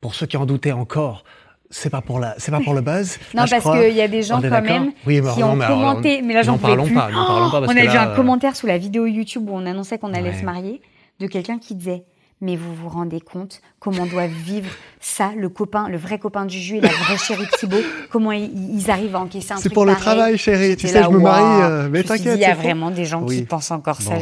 pour 0.00 0.14
ceux 0.14 0.26
qui 0.26 0.36
en 0.36 0.46
doutaient 0.46 0.72
encore, 0.72 1.24
c'est 1.70 1.90
pas 1.90 2.00
pour 2.00 2.20
la, 2.20 2.34
c'est 2.38 2.52
pas 2.52 2.60
pour 2.60 2.74
le 2.74 2.80
buzz. 2.80 3.18
non, 3.34 3.44
parce 3.50 3.64
qu'il 3.64 3.96
y 3.96 4.00
a 4.00 4.08
des 4.08 4.22
gens 4.22 4.40
quand 4.40 4.62
même 4.62 4.92
qui 5.04 5.42
ont 5.42 5.58
commenté. 5.58 6.22
mais 6.22 6.34
là, 6.34 6.42
j'en 6.42 6.58
pouvais 6.58 6.76
plus. 6.76 6.94
Pas, 6.94 7.10
parce 7.10 7.72
on 7.72 7.76
a 7.76 7.82
vu 7.82 7.96
un 7.96 8.14
commentaire 8.14 8.54
sous 8.54 8.66
la 8.66 8.78
vidéo 8.78 9.06
YouTube 9.06 9.48
où 9.50 9.54
on 9.54 9.66
annonçait 9.66 9.98
qu'on 9.98 10.14
allait 10.14 10.38
se 10.38 10.44
marier 10.44 10.80
de 11.18 11.26
quelqu'un 11.26 11.58
qui 11.58 11.74
disait 11.74 12.04
mais 12.40 12.56
vous 12.56 12.74
vous 12.74 12.88
rendez 12.88 13.20
compte 13.20 13.62
comment 13.80 14.04
doit 14.04 14.26
vivre 14.26 14.68
ça, 15.00 15.32
le 15.36 15.48
copain, 15.48 15.88
le 15.88 15.96
vrai 15.96 16.18
copain 16.18 16.44
du 16.44 16.58
jus 16.58 16.76
et 16.76 16.80
la 16.80 16.88
vraie 16.88 17.16
chérie 17.16 17.46
de 17.46 17.58
Thibaut 17.58 17.80
Comment 18.10 18.32
ils, 18.32 18.90
arrivent 18.90 19.16
à 19.16 19.20
encaisser 19.20 19.52
un 19.52 19.56
truc 19.56 19.62
C'est 19.62 19.72
pour 19.72 19.86
le 19.86 19.94
travail, 19.94 20.36
chérie. 20.36 20.76
Tu 20.76 20.88
sais, 20.88 21.02
je 21.02 21.08
me 21.08 21.18
marie, 21.18 21.62
euh, 21.62 21.88
mais 21.90 22.02
t'inquiète. 22.02 22.34
Il 22.36 22.40
y 22.40 22.44
a 22.44 22.54
vraiment 22.54 22.90
des 22.90 23.04
gens 23.04 23.24
qui 23.24 23.42
pensent 23.42 23.70
encore 23.70 24.02
ça. 24.02 24.14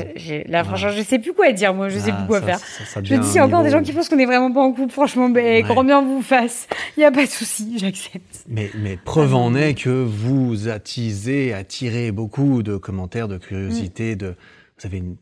Là, 0.46 0.62
franchement, 0.62 0.90
je 0.90 1.02
sais 1.02 1.18
plus 1.18 1.32
quoi 1.32 1.50
dire. 1.52 1.74
Moi, 1.74 1.88
je 1.88 1.98
sais 1.98 2.10
ah, 2.12 2.18
plus 2.18 2.26
quoi 2.26 2.40
faire. 2.42 2.60
je 2.96 3.00
dis, 3.00 3.28
il 3.30 3.34
y 3.34 3.38
a 3.38 3.46
encore 3.46 3.62
des 3.62 3.70
gens 3.70 3.82
qui 3.82 3.92
pensent 3.92 4.08
qu'on 4.08 4.18
est 4.18 4.26
vraiment 4.26 4.52
pas 4.52 4.60
en 4.60 4.72
couple. 4.72 4.92
Franchement, 4.92 5.28
ben, 5.28 5.64
grand 5.64 5.82
bien 5.82 6.02
vous 6.02 6.22
fasse. 6.22 6.68
Il 6.96 7.00
n'y 7.00 7.06
a 7.06 7.10
pas 7.10 7.24
de 7.24 7.30
souci, 7.30 7.78
j'accepte. 7.78 8.44
Mais, 8.48 8.70
mais 8.76 8.96
preuve 8.96 9.34
en 9.34 9.54
est 9.54 9.74
que 9.74 9.90
vous 9.90 10.68
attisez, 10.68 11.52
attirez 11.52 12.12
beaucoup 12.12 12.62
de 12.62 12.76
commentaires, 12.76 13.28
de 13.28 13.38
curiosité, 13.38 14.16
de 14.16 14.36
vous 14.78 14.86
avez 14.86 14.98
une 14.98 15.16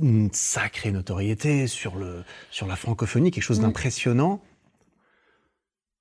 une 0.00 0.30
sacrée 0.32 0.90
notoriété 0.90 1.66
sur, 1.66 1.96
le, 1.96 2.24
sur 2.50 2.66
la 2.66 2.76
francophonie, 2.76 3.30
quelque 3.30 3.44
chose 3.44 3.60
d'impressionnant. 3.60 4.40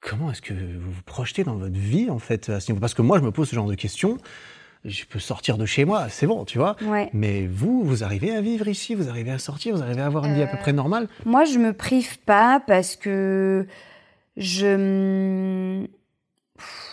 Comment 0.02 0.32
est-ce 0.32 0.42
que 0.42 0.54
vous 0.54 0.92
vous 0.92 1.04
projetez 1.04 1.44
dans 1.44 1.56
votre 1.56 1.78
vie, 1.78 2.10
en 2.10 2.20
fait, 2.20 2.50
à 2.50 2.60
ce 2.60 2.72
niveau? 2.72 2.82
Parce 2.82 2.94
que 2.94 3.02
moi, 3.02 3.20
je 3.20 3.24
me 3.24 3.32
pose 3.32 3.50
ce 3.50 3.56
genre 3.56 3.68
de 3.68 3.76
questions. 3.76 4.18
Je 4.84 5.06
peux 5.06 5.20
sortir 5.20 5.60
de 5.60 5.66
chez 5.68 5.86
moi, 5.86 6.10
c'est 6.10 6.26
bon, 6.26 6.44
tu 6.44 6.58
vois. 6.58 6.76
Mais 7.14 7.46
vous, 7.46 7.84
vous 7.84 8.04
arrivez 8.04 8.36
à 8.36 8.42
vivre 8.42 8.68
ici, 8.68 8.96
vous 8.96 9.10
arrivez 9.10 9.30
à 9.30 9.38
sortir, 9.38 9.76
vous 9.76 9.84
arrivez 9.84 10.02
à 10.02 10.08
avoir 10.08 10.26
une 10.26 10.34
vie 10.34 10.42
à 10.42 10.48
peu 10.48 10.58
près 10.58 10.74
normale? 10.74 11.08
Moi, 11.26 11.46
je 11.46 11.60
me 11.60 11.72
prive 11.72 12.18
pas 12.22 12.60
parce 12.66 12.96
que 12.96 13.68
je 14.38 15.86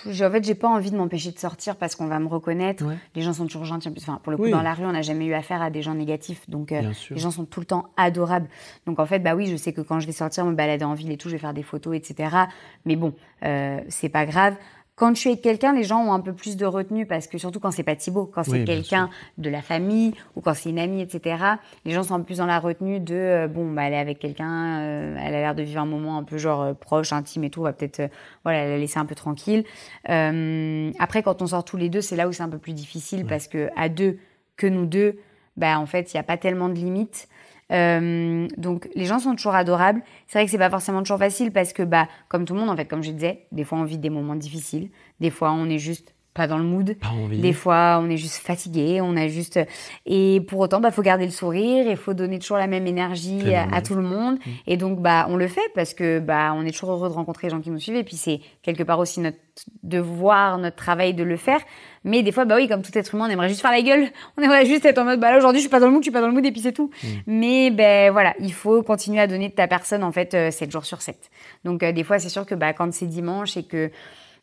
en 0.07 0.31
fait, 0.31 0.45
j'ai 0.45 0.55
pas 0.55 0.69
envie 0.69 0.91
de 0.91 0.97
m'empêcher 0.97 1.33
de 1.33 1.39
sortir 1.39 1.77
parce 1.77 1.97
qu'on 1.97 2.07
va 2.07 2.19
me 2.19 2.29
reconnaître. 2.29 2.85
Les 3.15 3.23
gens 3.23 3.33
sont 3.33 3.47
toujours 3.47 3.65
gentils. 3.65 3.93
Enfin, 3.97 4.21
pour 4.23 4.31
le 4.31 4.39
coup, 4.39 4.49
dans 4.49 4.63
la 4.63 4.75
rue, 4.75 4.85
on 4.85 4.93
n'a 4.93 5.03
jamais 5.03 5.27
eu 5.27 5.35
affaire 5.35 5.63
à 5.63 5.71
des 5.71 5.83
gens 5.83 5.95
négatifs. 5.95 6.49
Donc, 6.49 6.73
euh, 6.73 6.93
les 7.11 7.19
gens 7.19 7.31
sont 7.31 7.45
tout 7.45 7.61
le 7.61 7.67
temps 7.67 7.89
adorables. 7.97 8.49
Donc, 8.87 8.99
en 8.99 9.07
fait, 9.07 9.19
bah 9.19 9.35
oui, 9.35 9.47
je 9.47 9.57
sais 9.57 9.73
que 9.73 9.81
quand 9.81 10.01
je 10.01 10.07
vais 10.07 10.13
sortir, 10.13 10.45
me 10.45 10.55
balader 10.55 10.85
en 10.85 10.95
ville 10.95 11.11
et 11.11 11.17
tout, 11.17 11.29
je 11.29 11.35
vais 11.35 11.41
faire 11.41 11.55
des 11.55 11.63
photos, 11.63 11.97
etc. 11.97 12.37
Mais 12.85 12.97
bon, 12.97 13.15
euh, 13.45 13.81
c'est 13.89 14.09
pas 14.09 14.27
grave. 14.27 14.57
Quand 14.99 15.13
tu 15.13 15.29
es 15.29 15.37
quelqu'un, 15.37 15.73
les 15.73 15.85
gens 15.85 16.05
ont 16.05 16.13
un 16.13 16.19
peu 16.19 16.33
plus 16.33 16.57
de 16.57 16.67
retenue 16.67 17.07
parce 17.07 17.29
que 17.29 17.39
surtout 17.39 17.61
quand 17.61 17.71
c'est 17.71 17.85
pas 17.85 17.95
Thibaut, 17.95 18.27
quand 18.27 18.43
c'est 18.43 18.65
quelqu'un 18.65 19.11
de 19.39 19.49
la 19.49 19.63
famille 19.63 20.13
ou 20.35 20.41
quand 20.41 20.55
c'est 20.55 20.71
une 20.71 20.79
amie, 20.81 21.01
etc. 21.01 21.37
Les 21.85 21.93
gens 21.93 22.03
sont 22.03 22.15
un 22.15 22.19
peu 22.19 22.25
plus 22.25 22.39
dans 22.39 22.47
la 22.47 22.59
retenue 22.59 22.99
de 22.99 23.15
euh, 23.15 23.47
bon, 23.47 23.71
bah 23.71 23.85
elle 23.85 23.93
est 23.93 23.99
avec 23.99 24.19
quelqu'un, 24.19 24.81
euh, 24.81 25.17
elle 25.17 25.37
a 25.37 25.39
l'air 25.39 25.55
de 25.55 25.63
vivre 25.63 25.81
un 25.81 25.87
moment 25.87 26.19
un 26.19 26.25
peu 26.25 26.37
genre 26.37 26.63
euh, 26.63 26.75
proche, 26.75 27.13
intime 27.13 27.45
et 27.45 27.51
tout, 27.51 27.61
on 27.61 27.65
va 27.65 27.73
peut-être 27.73 28.11
voilà 28.43 28.67
la 28.67 28.77
laisser 28.77 28.99
un 28.99 29.07
peu 29.07 29.15
tranquille. 29.15 29.63
après, 30.05 31.23
quand 31.23 31.43
on 31.43 31.47
sort 31.47 31.65
tous 31.65 31.77
les 31.77 31.91
deux, 31.91 32.01
c'est 32.01 32.17
là 32.17 32.27
où 32.27 32.33
c'est 32.33 32.43
un 32.43 32.49
peu 32.49 32.59
plus 32.59 32.75
difficile 32.75 33.25
parce 33.25 33.47
que 33.47 33.69
à 33.77 33.89
deux, 33.89 34.19
que 34.57 34.67
nous 34.67 34.85
deux, 34.85 35.21
bah 35.57 35.79
en 35.79 35.87
fait 35.87 36.13
il 36.13 36.17
n'y 36.17 36.21
a 36.21 36.25
pas 36.25 36.37
tellement 36.37 36.69
de 36.69 36.75
limites. 36.75 37.29
Euh, 37.71 38.49
donc 38.57 38.89
les 38.95 39.05
gens 39.05 39.19
sont 39.19 39.35
toujours 39.35 39.55
adorables. 39.55 40.03
C'est 40.27 40.39
vrai 40.39 40.47
que 40.47 40.51
c'est 40.51 40.59
pas 40.59 40.71
forcément 40.71 41.03
toujours 41.03 41.19
facile 41.19 41.53
parce 41.53 41.73
que 41.73 41.83
bah 41.83 42.09
comme 42.29 42.45
tout 42.45 42.55
le 42.55 42.61
monde 42.61 42.71
en 42.71 42.77
fait, 42.77 42.87
comme 42.87 43.03
je 43.03 43.11
disais, 43.11 43.47
des 43.53 43.65
fois 43.65 43.79
on 43.79 43.85
vit 43.85 43.99
des 43.99 44.11
moments 44.11 44.37
difficiles, 44.37 44.91
des 45.21 45.31
fois 45.31 45.53
on 45.53 45.69
est 45.69 45.79
juste 45.79 46.15
pas 46.39 46.47
dans 46.47 46.57
le 46.57 46.65
mood. 46.65 46.97
Des 47.33 47.53
fois, 47.53 48.01
on 48.01 48.09
est 48.09 48.17
juste 48.17 48.37
fatigué, 48.37 49.01
on 49.03 49.17
a 49.17 49.27
juste 49.27 49.59
et 50.07 50.41
pour 50.47 50.61
autant, 50.61 50.81
bah 50.81 50.93
faut 50.93 51.03
garder 51.03 51.27
le 51.27 51.33
sourire, 51.33 51.87
il 51.89 51.97
faut 51.97 52.15
donner 52.15 52.39
toujours 52.39 52.57
la 52.59 52.69
même 52.69 52.87
énergie 52.87 53.55
à, 53.55 53.83
tout 53.83 53.97
le 53.97 54.03
monde. 54.03 54.37
Mm. 54.37 54.51
Et 54.69 54.77
donc 54.77 55.01
bah 55.01 55.27
on 55.29 55.37
le 55.37 55.49
fait 55.49 55.69
parce 55.75 55.95
que 55.95 56.21
bah 56.21 56.53
on 56.55 56.65
est 56.65 56.71
toujours 56.71 56.93
heureux 56.93 57.09
de 57.09 57.15
rencontrer 57.15 57.49
les 57.49 57.51
gens 57.51 57.61
qui 57.61 57.71
nous 57.71 57.81
suivent 57.81 57.97
et 57.97 58.05
puis 58.05 58.17
c'est 58.17 58.41
quelque 58.63 58.85
part 58.85 59.01
aussi 59.01 59.21
notre 59.21 59.37
devoir, 59.83 60.59
notre 60.59 60.77
travail 60.77 61.13
de 61.13 61.25
le 61.25 61.37
faire. 61.37 61.61
Mais 62.05 62.23
des 62.23 62.33
fois, 62.33 62.45
bah 62.45 62.55
oui, 62.57 62.69
comme 62.69 62.83
tout 62.83 62.97
être 62.97 63.15
humain, 63.15 63.27
on 63.29 63.31
aimerait 63.31 63.49
juste 63.49 63.61
faire 63.61 63.73
la 63.73 63.83
gueule. 63.83 64.09
On 64.37 64.43
aimerait 64.43 64.67
juste 64.67 64.85
être 64.85 64.99
en 64.99 65.05
mode, 65.05 65.21
bah 65.21 65.33
là, 65.33 65.39
aujourd'hui, 65.39 65.59
je 65.59 65.63
suis 65.63 65.71
pas 65.71 65.81
dans 65.81 65.87
le 65.87 65.93
mood, 65.93 66.03
je 66.03 66.05
suis 66.05 66.13
pas 66.13 66.21
dans 66.21 66.29
le 66.29 66.33
mood, 66.33 66.47
et 66.47 66.53
puis 66.53 66.61
c'est 66.61 66.73
tout. 66.73 66.91
Mm. 67.03 67.09
Mais, 67.27 67.71
ben 67.71 68.13
voilà, 68.13 68.35
il 68.39 68.53
faut 68.53 68.83
continuer 68.83 69.21
à 69.21 69.27
donner 69.27 69.49
de 69.49 69.55
ta 69.55 69.67
personne, 69.67 70.05
en 70.05 70.13
fait, 70.13 70.31
7 70.31 70.69
euh, 70.69 70.71
jours 70.71 70.85
sur 70.85 71.03
7. 71.03 71.17
Donc, 71.65 71.83
euh, 71.83 71.93
des 71.93 72.05
fois, 72.05 72.19
c'est 72.19 72.29
sûr 72.29 72.47
que, 72.47 72.55
bah, 72.55 72.73
quand 72.73 72.93
c'est 72.93 73.07
dimanche 73.07 73.57
et 73.57 73.65
que 73.65 73.91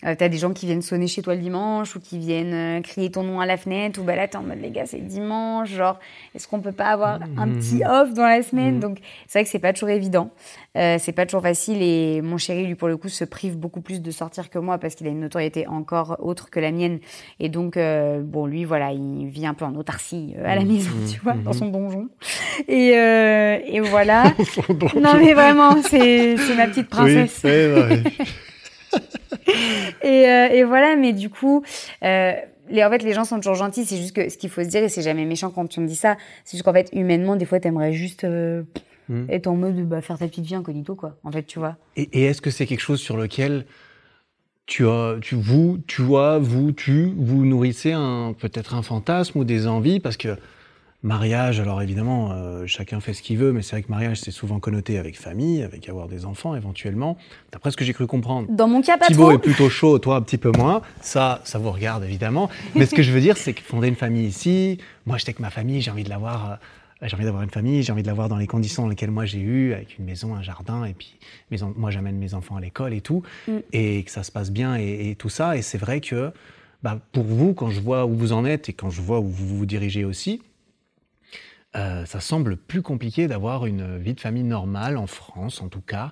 euh, 0.03 0.15
t'as 0.17 0.29
des 0.29 0.37
gens 0.37 0.53
qui 0.53 0.65
viennent 0.65 0.81
sonner 0.81 1.07
chez 1.07 1.21
toi 1.21 1.35
le 1.35 1.41
dimanche 1.41 1.95
ou 1.95 1.99
qui 1.99 2.19
viennent 2.19 2.53
euh, 2.53 2.81
crier 2.81 3.09
ton 3.09 3.23
nom 3.23 3.39
à 3.39 3.45
la 3.45 3.57
fenêtre 3.57 3.99
ou 4.01 4.03
bah 4.03 4.15
là 4.15 4.27
t'es 4.27 4.37
en 4.37 4.43
mode 4.43 4.59
les 4.61 4.71
gars 4.71 4.85
c'est 4.85 4.99
dimanche 4.99 5.69
genre 5.69 5.99
est-ce 6.33 6.47
qu'on 6.47 6.59
peut 6.59 6.71
pas 6.71 6.89
avoir 6.89 7.19
un 7.37 7.45
mmh. 7.45 7.59
petit 7.59 7.81
off 7.85 8.13
dans 8.13 8.25
la 8.25 8.43
semaine? 8.43 8.77
Mmh. 8.77 8.79
donc 8.79 8.99
c'est 9.27 9.39
vrai 9.39 9.43
que 9.45 9.49
c'est 9.49 9.59
pas 9.59 9.73
toujours 9.73 9.89
évident. 9.89 10.31
Euh, 10.77 10.97
c'est 10.99 11.13
pas 11.13 11.25
toujours 11.25 11.41
facile 11.41 11.81
et 11.81 12.21
mon 12.21 12.37
chéri 12.37 12.65
lui 12.65 12.75
pour 12.75 12.89
le 12.89 12.97
coup 12.97 13.07
se 13.07 13.23
prive 13.23 13.57
beaucoup 13.57 13.79
plus 13.79 14.01
de 14.01 14.11
sortir 14.11 14.49
que 14.49 14.59
moi 14.59 14.77
parce 14.77 14.95
qu'il 14.95 15.07
a 15.07 15.09
une 15.09 15.21
notoriété 15.21 15.67
encore 15.67 16.17
autre 16.19 16.49
que 16.49 16.59
la 16.59 16.71
mienne. 16.71 16.99
Et 17.39 17.49
donc 17.49 17.77
euh, 17.77 18.21
bon 18.21 18.45
lui 18.45 18.65
voilà 18.65 18.91
il 18.91 19.27
vit 19.27 19.47
un 19.47 19.53
peu 19.53 19.65
en 19.65 19.75
autarcie 19.75 20.35
à 20.43 20.55
la 20.55 20.63
mmh. 20.63 20.67
maison 20.67 20.91
tu 21.11 21.19
vois 21.21 21.33
dans 21.33 21.53
son 21.53 21.67
donjon. 21.67 22.09
Et, 22.67 22.89
et 22.89 23.79
voilà. 23.79 24.25
Non 24.95 25.15
mais 25.17 25.33
vraiment 25.33 25.81
c'est 25.83 26.35
ma 26.55 26.67
petite 26.67 26.89
princesse. 26.89 27.41
oui, 27.43 28.03
et, 30.03 30.29
euh, 30.29 30.47
et, 30.51 30.63
voilà, 30.63 30.95
mais 30.95 31.13
du 31.13 31.29
coup, 31.29 31.63
euh, 32.03 32.33
les, 32.69 32.83
en 32.83 32.89
fait, 32.89 33.03
les 33.03 33.13
gens 33.13 33.25
sont 33.25 33.37
toujours 33.37 33.55
gentils. 33.55 33.85
C'est 33.85 33.97
juste 33.97 34.15
que 34.15 34.29
ce 34.29 34.37
qu'il 34.37 34.49
faut 34.49 34.63
se 34.63 34.67
dire, 34.67 34.83
et 34.83 34.89
c'est 34.89 35.01
jamais 35.01 35.25
méchant 35.25 35.49
quand 35.49 35.67
tu 35.67 35.79
me 35.79 35.87
dis 35.87 35.95
ça, 35.95 36.17
c'est 36.43 36.57
juste 36.57 36.63
qu'en 36.63 36.73
fait, 36.73 36.89
humainement, 36.93 37.35
des 37.35 37.45
fois, 37.45 37.59
t'aimerais 37.59 37.93
juste 37.93 38.23
euh, 38.23 38.63
hmm. 39.09 39.25
être 39.29 39.47
en 39.47 39.55
mode 39.55 39.75
bah, 39.87 40.01
faire 40.01 40.17
ta 40.17 40.27
petite 40.27 40.45
vie 40.45 40.55
incognito, 40.55 40.95
quoi. 40.95 41.17
En 41.23 41.31
fait, 41.31 41.43
tu 41.43 41.59
vois. 41.59 41.77
Et, 41.95 42.09
et 42.13 42.25
est-ce 42.25 42.41
que 42.41 42.51
c'est 42.51 42.65
quelque 42.65 42.81
chose 42.81 42.99
sur 42.99 43.17
lequel 43.17 43.65
tu 44.65 44.87
as, 44.87 45.17
tu, 45.21 45.35
vous, 45.35 45.79
tu 45.87 46.01
vois, 46.01 46.39
vous, 46.39 46.71
tu, 46.71 47.13
vous 47.17 47.45
nourrissez 47.45 47.91
un, 47.91 48.33
peut-être 48.37 48.73
un 48.73 48.81
fantasme 48.81 49.39
ou 49.39 49.43
des 49.43 49.67
envies? 49.67 49.99
Parce 49.99 50.17
que 50.17 50.37
Mariage, 51.05 51.59
alors 51.59 51.83
évidemment, 51.83 52.31
euh, 52.31 52.65
chacun 52.65 52.99
fait 52.99 53.13
ce 53.13 53.21
qu'il 53.21 53.37
veut, 53.37 53.53
mais 53.53 53.61
c'est 53.61 53.75
vrai 53.75 53.83
que 53.83 53.91
mariage, 53.91 54.21
c'est 54.21 54.31
souvent 54.31 54.59
connoté 54.59 54.97
avec 54.97 55.19
famille, 55.19 55.61
avec 55.61 55.87
avoir 55.87 56.07
des 56.07 56.25
enfants 56.25 56.55
éventuellement. 56.55 57.15
D'après 57.51 57.69
ce 57.69 57.77
que 57.77 57.85
j'ai 57.85 57.93
cru 57.93 58.07
comprendre. 58.07 58.47
Dans 58.49 58.67
mon 58.67 58.81
cas, 58.81 58.97
pas 58.97 59.05
Thibaut 59.05 59.29
est 59.29 59.37
plutôt 59.37 59.69
chaud, 59.69 59.99
toi 59.99 60.15
un 60.15 60.23
petit 60.23 60.39
peu 60.39 60.51
moins. 60.57 60.81
Ça, 61.01 61.41
ça 61.43 61.59
vous 61.59 61.69
regarde 61.69 62.03
évidemment. 62.05 62.49
Mais 62.73 62.87
ce 62.87 62.95
que 62.95 63.03
je 63.03 63.11
veux 63.11 63.21
dire, 63.21 63.37
c'est 63.37 63.53
que 63.53 63.61
fonder 63.61 63.87
une 63.87 63.95
famille 63.95 64.25
ici, 64.25 64.79
moi 65.05 65.19
j'étais 65.19 65.29
avec 65.29 65.41
ma 65.41 65.51
famille, 65.51 65.79
j'ai 65.79 65.91
envie 65.91 66.03
de 66.03 66.09
l'avoir. 66.09 66.53
Euh, 66.53 66.55
j'ai 67.03 67.13
envie 67.13 67.25
d'avoir 67.25 67.43
une 67.43 67.51
famille, 67.51 67.83
j'ai 67.83 67.91
envie 67.91 68.01
de 68.01 68.07
l'avoir 68.07 68.27
dans 68.27 68.37
les 68.37 68.47
conditions 68.47 68.81
dans 68.81 68.89
lesquelles 68.89 69.11
moi 69.11 69.25
j'ai 69.25 69.41
eu, 69.41 69.73
avec 69.73 69.99
une 69.99 70.05
maison, 70.05 70.33
un 70.33 70.41
jardin, 70.41 70.85
et 70.85 70.95
puis 70.95 71.19
moi 71.75 71.91
j'amène 71.91 72.17
mes 72.17 72.33
enfants 72.33 72.55
à 72.55 72.61
l'école 72.61 72.95
et 72.95 73.01
tout, 73.01 73.21
mm. 73.47 73.51
et 73.73 74.01
que 74.01 74.09
ça 74.09 74.23
se 74.23 74.31
passe 74.31 74.49
bien 74.49 74.75
et, 74.75 75.11
et 75.11 75.15
tout 75.15 75.29
ça. 75.29 75.55
Et 75.55 75.61
c'est 75.61 75.77
vrai 75.77 76.01
que 76.01 76.31
bah, 76.81 76.97
pour 77.11 77.25
vous, 77.25 77.53
quand 77.53 77.69
je 77.69 77.79
vois 77.79 78.07
où 78.07 78.15
vous 78.15 78.33
en 78.33 78.43
êtes 78.43 78.69
et 78.69 78.73
quand 78.73 78.89
je 78.89 79.01
vois 79.01 79.19
où 79.19 79.27
vous 79.27 79.57
vous 79.57 79.65
dirigez 79.67 80.03
aussi, 80.03 80.41
euh, 81.75 82.05
ça 82.05 82.19
semble 82.19 82.55
plus 82.55 82.81
compliqué 82.81 83.27
d'avoir 83.27 83.65
une 83.65 83.97
vie 83.97 84.13
de 84.13 84.21
famille 84.21 84.43
normale 84.43 84.97
en 84.97 85.07
France, 85.07 85.61
en 85.61 85.67
tout 85.67 85.81
cas. 85.81 86.11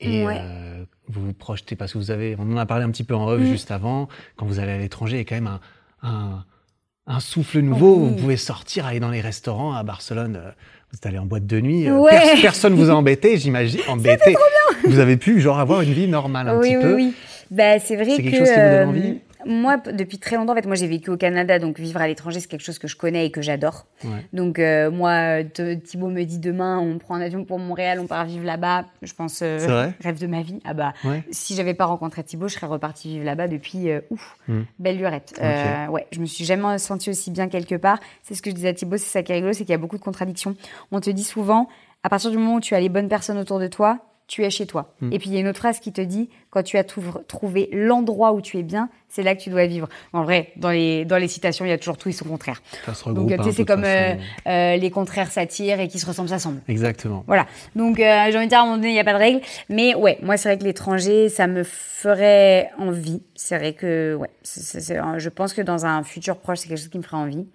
Et 0.00 0.24
euh, 0.26 0.84
vous 1.08 1.26
vous 1.26 1.32
projetez, 1.32 1.76
parce 1.76 1.92
que 1.92 1.98
vous 1.98 2.10
avez, 2.10 2.36
on 2.38 2.52
en 2.52 2.56
a 2.56 2.66
parlé 2.66 2.84
un 2.84 2.90
petit 2.90 3.04
peu 3.04 3.14
en 3.14 3.26
off 3.28 3.40
mm. 3.40 3.46
juste 3.46 3.70
avant, 3.70 4.08
quand 4.36 4.46
vous 4.46 4.60
allez 4.60 4.72
à 4.72 4.78
l'étranger, 4.78 5.16
il 5.16 5.18
y 5.18 5.22
a 5.22 5.24
quand 5.24 5.34
même 5.34 5.58
un, 6.02 6.44
un, 7.06 7.20
souffle 7.20 7.60
nouveau. 7.60 7.96
Vous 7.96 8.14
pouvez 8.14 8.36
sortir, 8.36 8.86
aller 8.86 9.00
dans 9.00 9.10
les 9.10 9.20
restaurants 9.20 9.72
à 9.72 9.82
Barcelone. 9.82 10.36
Euh, 10.36 10.50
vous 10.90 10.96
êtes 10.96 11.06
allé 11.06 11.18
en 11.18 11.26
boîte 11.26 11.46
de 11.46 11.60
nuit. 11.60 11.86
personne 12.40 12.74
vous 12.74 12.90
a 12.90 12.94
embêté, 12.94 13.38
j'imagine. 13.38 13.80
Embêté. 13.88 14.36
Vous 14.84 15.00
avez 15.00 15.16
pu, 15.16 15.40
genre, 15.40 15.58
avoir 15.58 15.82
une 15.82 15.92
vie 15.92 16.08
normale 16.08 16.48
un 16.48 16.60
petit 16.60 16.74
peu. 16.74 16.94
Oui, 16.94 17.06
oui. 17.08 17.14
Bah, 17.50 17.78
c'est 17.78 17.96
vrai 17.96 18.06
que. 18.06 18.16
C'est 18.16 18.22
quelque 18.22 18.38
chose 18.38 18.48
qui 18.48 18.60
vous 18.60 18.70
donne 18.70 18.88
envie 18.88 19.18
moi, 19.48 19.78
depuis 19.78 20.18
très 20.18 20.36
longtemps, 20.36 20.52
en 20.52 20.54
fait, 20.54 20.66
moi, 20.66 20.76
j'ai 20.76 20.86
vécu 20.86 21.10
au 21.10 21.16
Canada, 21.16 21.58
donc 21.58 21.80
vivre 21.80 22.00
à 22.00 22.06
l'étranger, 22.06 22.38
c'est 22.38 22.48
quelque 22.48 22.64
chose 22.64 22.78
que 22.78 22.86
je 22.86 22.96
connais 22.96 23.26
et 23.26 23.30
que 23.30 23.40
j'adore. 23.40 23.86
Donc, 24.32 24.58
euh, 24.58 24.90
moi, 24.90 25.42
Thibaut 25.44 26.10
me 26.10 26.22
dit 26.24 26.38
demain, 26.38 26.78
on 26.78 26.98
prend 26.98 27.14
un 27.14 27.20
avion 27.22 27.44
pour 27.44 27.58
Montréal, 27.58 27.98
on 27.98 28.06
part 28.06 28.26
vivre 28.26 28.44
là-bas. 28.44 28.84
Je 29.00 29.14
pense, 29.14 29.40
euh, 29.42 29.90
rêve 30.00 30.20
de 30.20 30.26
ma 30.26 30.42
vie. 30.42 30.60
Ah 30.64 30.74
bah, 30.74 30.92
si 31.30 31.54
j'avais 31.54 31.74
pas 31.74 31.86
rencontré 31.86 32.22
Thibaut, 32.22 32.48
je 32.48 32.54
serais 32.54 32.66
repartie 32.66 33.08
vivre 33.08 33.24
là-bas 33.24 33.48
depuis, 33.48 33.90
euh, 33.90 34.00
ouf, 34.10 34.36
hmm. 34.48 34.62
belle 34.78 34.98
lurette. 34.98 35.40
ouais, 35.90 36.06
je 36.12 36.20
me 36.20 36.26
suis 36.26 36.44
jamais 36.44 36.78
sentie 36.78 37.08
aussi 37.08 37.30
bien 37.30 37.48
quelque 37.48 37.74
part. 37.74 37.98
C'est 38.22 38.34
ce 38.34 38.42
que 38.42 38.50
je 38.50 38.54
disais 38.54 38.68
à 38.68 38.74
Thibaut, 38.74 38.98
c'est 38.98 39.06
ça 39.06 39.22
qui 39.22 39.32
est 39.32 39.36
rigolo, 39.36 39.54
c'est 39.54 39.64
qu'il 39.64 39.72
y 39.72 39.74
a 39.74 39.78
beaucoup 39.78 39.96
de 39.96 40.02
contradictions. 40.02 40.56
On 40.92 41.00
te 41.00 41.08
dit 41.08 41.24
souvent, 41.24 41.68
à 42.02 42.10
partir 42.10 42.30
du 42.30 42.36
moment 42.36 42.56
où 42.56 42.60
tu 42.60 42.74
as 42.74 42.80
les 42.80 42.90
bonnes 42.90 43.08
personnes 43.08 43.38
autour 43.38 43.58
de 43.58 43.66
toi, 43.66 43.98
tu 44.28 44.44
es 44.44 44.50
chez 44.50 44.66
toi. 44.66 44.94
Hmm. 45.00 45.12
Et 45.12 45.18
puis 45.18 45.30
il 45.30 45.34
y 45.34 45.36
a 45.38 45.40
une 45.40 45.48
autre 45.48 45.58
phrase 45.58 45.80
qui 45.80 45.92
te 45.92 46.02
dit, 46.02 46.28
quand 46.50 46.62
tu 46.62 46.76
as 46.76 46.84
trouvé 46.84 47.68
l'endroit 47.72 48.32
où 48.32 48.40
tu 48.40 48.58
es 48.58 48.62
bien, 48.62 48.90
c'est 49.08 49.22
là 49.22 49.34
que 49.34 49.40
tu 49.40 49.48
dois 49.48 49.66
vivre. 49.66 49.88
En 50.12 50.22
vrai, 50.22 50.52
dans 50.56 50.70
les, 50.70 51.06
dans 51.06 51.16
les 51.16 51.28
citations, 51.28 51.64
il 51.64 51.68
y 51.68 51.72
a 51.72 51.78
toujours 51.78 51.96
tout 51.96 52.10
et 52.10 52.12
son 52.12 52.26
contraire. 52.26 52.62
Donc, 53.06 53.34
tu 53.34 53.42
sais, 53.42 53.52
c'est 53.52 53.64
comme 53.64 53.84
euh, 53.84 54.14
euh, 54.46 54.76
les 54.76 54.90
contraires 54.90 55.30
s'attirent 55.30 55.80
et 55.80 55.88
qui 55.88 55.98
se 55.98 56.06
ressemblent 56.06 56.28
s'assemblent. 56.28 56.60
Exactement. 56.68 57.24
Voilà. 57.26 57.46
Donc, 57.74 57.98
euh, 57.98 58.26
j'ai 58.30 58.36
envie 58.36 58.46
de 58.46 58.50
dire, 58.50 58.58
à 58.58 58.62
un 58.62 58.64
moment 58.66 58.76
donné, 58.76 58.90
il 58.90 58.92
n'y 58.92 59.00
a 59.00 59.04
pas 59.04 59.14
de 59.14 59.18
règle. 59.18 59.40
Mais 59.70 59.94
ouais, 59.94 60.18
moi, 60.22 60.36
c'est 60.36 60.50
vrai 60.50 60.58
que 60.58 60.64
l'étranger, 60.64 61.30
ça 61.30 61.46
me 61.46 61.64
ferait 61.64 62.70
envie. 62.78 63.22
C'est 63.34 63.56
vrai 63.56 63.72
que, 63.72 64.14
ouais, 64.14 64.30
je 64.44 65.28
pense 65.30 65.54
que 65.54 65.62
dans 65.62 65.86
un 65.86 66.02
futur 66.02 66.36
proche, 66.36 66.58
c'est 66.58 66.68
quelque 66.68 66.78
chose 66.78 66.88
qui 66.88 66.98
me 66.98 67.02
ferait 67.02 67.16
envie. 67.16 67.46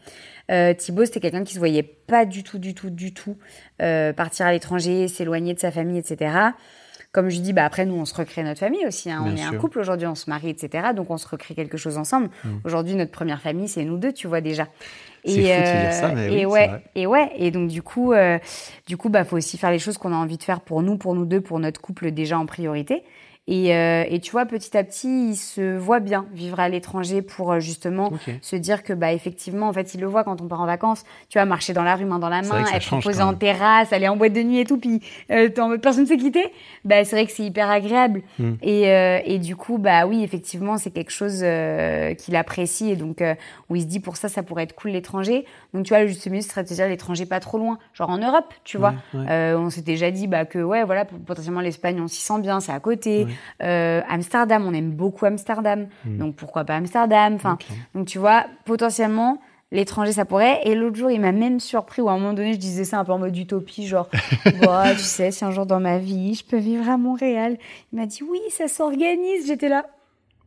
Euh, 0.51 0.73
Thibaut, 0.73 1.05
c'était 1.05 1.19
quelqu'un 1.19 1.43
qui 1.43 1.53
se 1.53 1.59
voyait 1.59 1.83
pas 1.83 2.25
du 2.25 2.43
tout, 2.43 2.59
du 2.59 2.73
tout, 2.73 2.89
du 2.89 3.13
tout 3.13 3.37
partir 3.77 4.45
à 4.45 4.51
l'étranger, 4.51 5.07
s'éloigner 5.07 5.53
de 5.53 5.59
sa 5.59 5.71
famille, 5.71 5.97
etc 5.97 6.51
comme 7.13 7.29
je 7.29 7.39
dis, 7.39 7.53
bah 7.53 7.63
après 7.63 7.85
nous 7.85 7.93
on 7.93 8.05
se 8.05 8.15
recrée 8.15 8.41
notre 8.41 8.59
famille 8.59 8.87
aussi. 8.87 9.11
Hein. 9.11 9.23
on 9.23 9.35
est 9.35 9.43
un 9.43 9.53
couple 9.53 9.79
aujourd'hui, 9.79 10.07
on 10.07 10.15
se 10.15 10.29
marie, 10.31 10.49
etc. 10.49 10.87
Donc 10.95 11.11
on 11.11 11.17
se 11.17 11.27
recrée 11.27 11.53
quelque 11.53 11.77
chose 11.77 11.97
ensemble. 11.97 12.29
Aujourd'hui 12.65 12.95
notre 12.95 13.11
première 13.11 13.39
famille 13.39 13.67
c'est 13.67 13.85
nous 13.85 13.97
deux, 13.97 14.11
tu 14.11 14.27
vois 14.27 14.41
déjà. 14.41 14.63
Mm. 14.63 14.67
C'est 15.25 15.31
fou 15.31 15.39
de 15.39 15.81
dire 15.81 15.93
ça, 15.93 16.09
mais 16.09 16.29
oui, 16.29 16.39
et 16.39 16.45
ouais, 16.45 16.67
vrai. 16.67 16.83
et 16.95 17.07
ouais, 17.07 17.31
et 17.37 17.51
donc 17.51 17.69
du 17.69 17.81
coup, 17.81 18.11
euh, 18.11 18.39
du 18.87 18.97
coup, 18.97 19.09
bah 19.09 19.23
faut 19.23 19.37
aussi 19.37 19.57
faire 19.57 19.71
les 19.71 19.79
choses 19.79 19.97
qu'on 19.97 20.11
a 20.11 20.15
envie 20.15 20.37
de 20.37 20.43
faire 20.43 20.59
pour 20.59 20.81
nous, 20.81 20.97
pour 20.97 21.13
nous 21.15 21.25
deux, 21.25 21.39
pour 21.39 21.59
notre 21.59 21.79
couple 21.79 22.11
déjà 22.11 22.37
en 22.37 22.45
priorité. 22.45 23.03
Et, 23.45 23.75
euh, 23.75 24.05
et 24.07 24.21
tu 24.21 24.31
vois, 24.31 24.45
petit 24.45 24.77
à 24.77 24.85
petit, 24.85 25.31
il 25.31 25.35
se 25.35 25.77
voit 25.77 25.99
bien 25.99 26.25
vivre 26.33 26.61
à 26.61 26.69
l'étranger 26.69 27.21
pour 27.21 27.51
euh, 27.51 27.59
justement 27.59 28.09
se 28.41 28.55
dire 28.55 28.83
que 28.83 28.93
bah 28.93 29.11
effectivement, 29.11 29.67
en 29.67 29.73
fait, 29.73 29.93
il 29.93 29.99
le 29.99 30.07
voit 30.07 30.23
quand 30.23 30.41
on 30.41 30.47
part 30.47 30.61
en 30.61 30.65
vacances. 30.65 31.03
Tu 31.27 31.37
vois, 31.37 31.45
marcher 31.45 31.73
dans 31.73 31.83
la 31.83 31.95
rue 31.95 32.05
main 32.05 32.19
dans 32.19 32.29
la 32.29 32.41
main, 32.41 32.63
être 32.73 33.01
posé 33.01 33.21
en 33.21 33.33
terrasse, 33.33 33.91
aller 33.91 34.07
en 34.07 34.15
boîte 34.15 34.31
de 34.31 34.41
nuit 34.43 34.59
et 34.59 34.65
tout, 34.65 34.77
puis 34.77 35.01
euh, 35.29 35.49
t'es 35.49 35.59
en 35.59 35.67
mode 35.67 35.81
personne 35.81 36.03
ne 36.03 36.07
sait 36.07 36.15
quitter. 36.15 36.53
Bah 36.85 37.03
c'est 37.03 37.17
vrai 37.17 37.25
que 37.25 37.33
c'est 37.33 37.43
hyper 37.43 37.69
agréable. 37.69 38.21
Mm. 38.39 38.53
Et, 38.61 38.89
euh, 38.89 39.19
et 39.25 39.39
du 39.39 39.57
coup, 39.57 39.77
bah 39.77 40.05
oui, 40.05 40.23
effectivement, 40.23 40.77
c'est 40.77 40.91
quelque 40.91 41.11
chose 41.11 41.41
euh, 41.43 42.13
qu'il 42.13 42.37
apprécie 42.37 42.91
et 42.91 42.95
donc 42.95 43.21
euh, 43.21 43.35
où 43.69 43.75
il 43.75 43.81
se 43.81 43.87
dit 43.87 43.99
pour 43.99 44.15
ça, 44.15 44.29
ça 44.29 44.43
pourrait 44.43 44.63
être 44.63 44.75
cool 44.75 44.91
l'étranger. 44.91 45.45
Donc 45.73 45.85
tu 45.85 45.89
vois, 45.89 46.03
le 46.03 46.07
juste 46.07 46.29
mieux, 46.29 46.39
ce 46.39 46.47
serait 46.47 46.63
de 46.63 46.69
se 46.69 46.75
dire 46.75 46.87
l'étranger 46.87 47.25
pas 47.25 47.41
trop 47.41 47.57
loin, 47.57 47.77
genre 47.93 48.09
en 48.09 48.19
Europe, 48.19 48.53
tu 48.63 48.77
vois. 48.77 48.93
Ouais, 49.13 49.19
ouais. 49.19 49.25
Euh, 49.29 49.57
on 49.57 49.69
s'était 49.69 49.91
déjà 49.91 50.11
dit 50.11 50.27
bah 50.27 50.45
que 50.45 50.59
ouais, 50.59 50.85
voilà, 50.85 51.03
potentiellement 51.03 51.59
l'Espagne, 51.59 51.99
on 51.99 52.07
s'y 52.07 52.21
sent 52.21 52.39
bien, 52.39 52.61
c'est 52.61 52.71
à 52.71 52.79
côté. 52.79 53.25
Ouais. 53.25 53.32
Euh, 53.61 54.01
Amsterdam, 54.09 54.65
on 54.67 54.73
aime 54.73 54.91
beaucoup 54.91 55.25
Amsterdam, 55.25 55.87
Mm. 56.05 56.17
donc 56.17 56.35
pourquoi 56.35 56.63
pas 56.63 56.75
Amsterdam. 56.75 57.33
Enfin, 57.35 57.57
donc 57.95 58.07
tu 58.07 58.17
vois, 58.19 58.45
potentiellement. 58.65 59.39
L'étranger, 59.71 60.11
ça 60.11 60.23
pourrait. 60.25 60.59
Et 60.65 60.75
l'autre 60.75 60.97
jour, 60.97 61.09
il 61.09 61.19
m'a 61.19 61.31
même 61.31 61.59
surpris, 61.59 61.99
où 62.03 62.07
à 62.07 62.11
un 62.11 62.19
moment 62.19 62.33
donné, 62.33 62.53
je 62.53 62.59
disais 62.59 62.83
ça 62.83 62.99
un 62.99 63.03
peu 63.05 63.11
en 63.11 63.17
mode 63.17 63.35
utopie, 63.35 63.87
genre, 63.87 64.07
Bah, 64.61 64.91
tu 64.91 64.99
sais, 64.99 65.31
si 65.31 65.43
un 65.43 65.49
jour 65.49 65.65
dans 65.65 65.79
ma 65.79 65.97
vie, 65.97 66.35
je 66.35 66.43
peux 66.45 66.57
vivre 66.59 66.87
à 66.87 66.97
Montréal. 66.97 67.57
Il 67.91 67.99
m'a 67.99 68.05
dit, 68.05 68.21
oui, 68.21 68.39
ça 68.51 68.67
s'organise. 68.67 69.47
J'étais 69.47 69.69
là. 69.69 69.85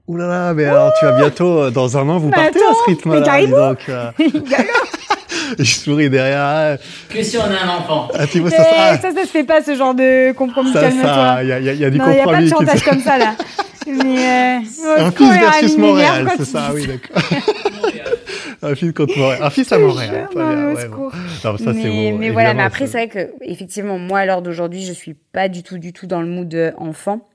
Ouh 0.07 0.17
là 0.17 0.29
là, 0.29 0.55
mais 0.55 0.67
alors 0.67 0.93
tu 1.01 1.05
vas 1.05 1.11
bientôt, 1.19 1.59
euh, 1.59 1.71
dans 1.73 1.99
un 1.99 2.09
an, 2.09 2.19
vous 2.19 2.29
Mais 2.29 2.37
partez 2.37 2.61
à 2.63 2.69
attends, 2.69 2.79
ce 2.85 2.91
rythme-là. 2.91 3.19
mais 3.19 3.27
carrément. 3.27 3.75
je 5.59 5.65
souris 5.65 6.09
derrière. 6.11 6.41
Ah, 6.41 6.77
Que 7.09 7.23
si 7.23 7.37
on 7.39 7.43
a 7.43 7.47
un 7.65 7.79
enfant. 7.79 8.09
Ah, 8.15 8.27
ça, 8.27 8.51
ça, 8.51 8.99
ça, 9.01 9.13
ça, 9.13 9.23
se 9.23 9.27
fait 9.31 9.45
pas, 9.45 9.63
ce 9.63 9.75
genre 9.75 9.95
de 9.95 10.33
compromis. 10.33 10.73
ça, 10.73 10.91
ça, 10.91 11.43
il 11.43 11.49
y 11.49 11.53
a, 11.53 11.59
y 11.61 11.77
y 11.79 11.85
a 11.85 11.91
du 11.91 11.99
non, 11.99 12.07
il 12.09 12.15
n'y 12.15 12.21
a 12.21 12.25
pas 12.25 12.31
compromis. 12.31 12.45
de 12.45 12.51
chantage 12.51 12.83
comme 12.85 13.01
ça, 13.01 13.19
là. 13.19 13.35
Mais, 13.87 14.59
euh, 14.59 14.99
Un 14.99 15.11
fils 15.13 15.31
versus 15.39 15.79
Montréal, 15.79 16.29
c'est 16.37 16.45
ça, 16.45 16.71
oui, 16.75 16.87
d'accord. 16.89 17.23
Un 18.63 18.75
fils 18.75 18.93
contre 18.93 19.17
Montréal. 19.19 19.39
Un 19.43 19.51
fils 19.51 19.71
à 19.73 19.79
Montréal. 19.79 20.29
jure, 20.33 20.41
non, 20.43 20.73
ouais, 20.73 20.89
bon. 20.89 21.11
Non, 21.45 21.57
ça, 21.59 21.73
mais, 21.73 21.83
bon, 22.13 22.19
mais 22.19 22.31
voilà, 22.31 22.55
mais 22.55 22.63
après, 22.65 22.87
ça- 22.87 22.93
c'est 22.93 23.07
vrai 23.07 23.09
que, 23.09 23.31
effectivement, 23.43 23.99
moi, 23.99 24.21
à 24.21 24.27
l'heure 24.27 24.43
d'aujourd'hui, 24.43 24.83
je 24.85 24.93
suis 24.93 25.15
pas 25.15 25.49
du 25.49 25.63
tout, 25.63 25.79
du 25.79 25.93
tout 25.93 26.07
dans 26.07 26.21
le 26.21 26.27
mood 26.27 26.53
euh, 26.55 26.73
enfant. 26.79 27.29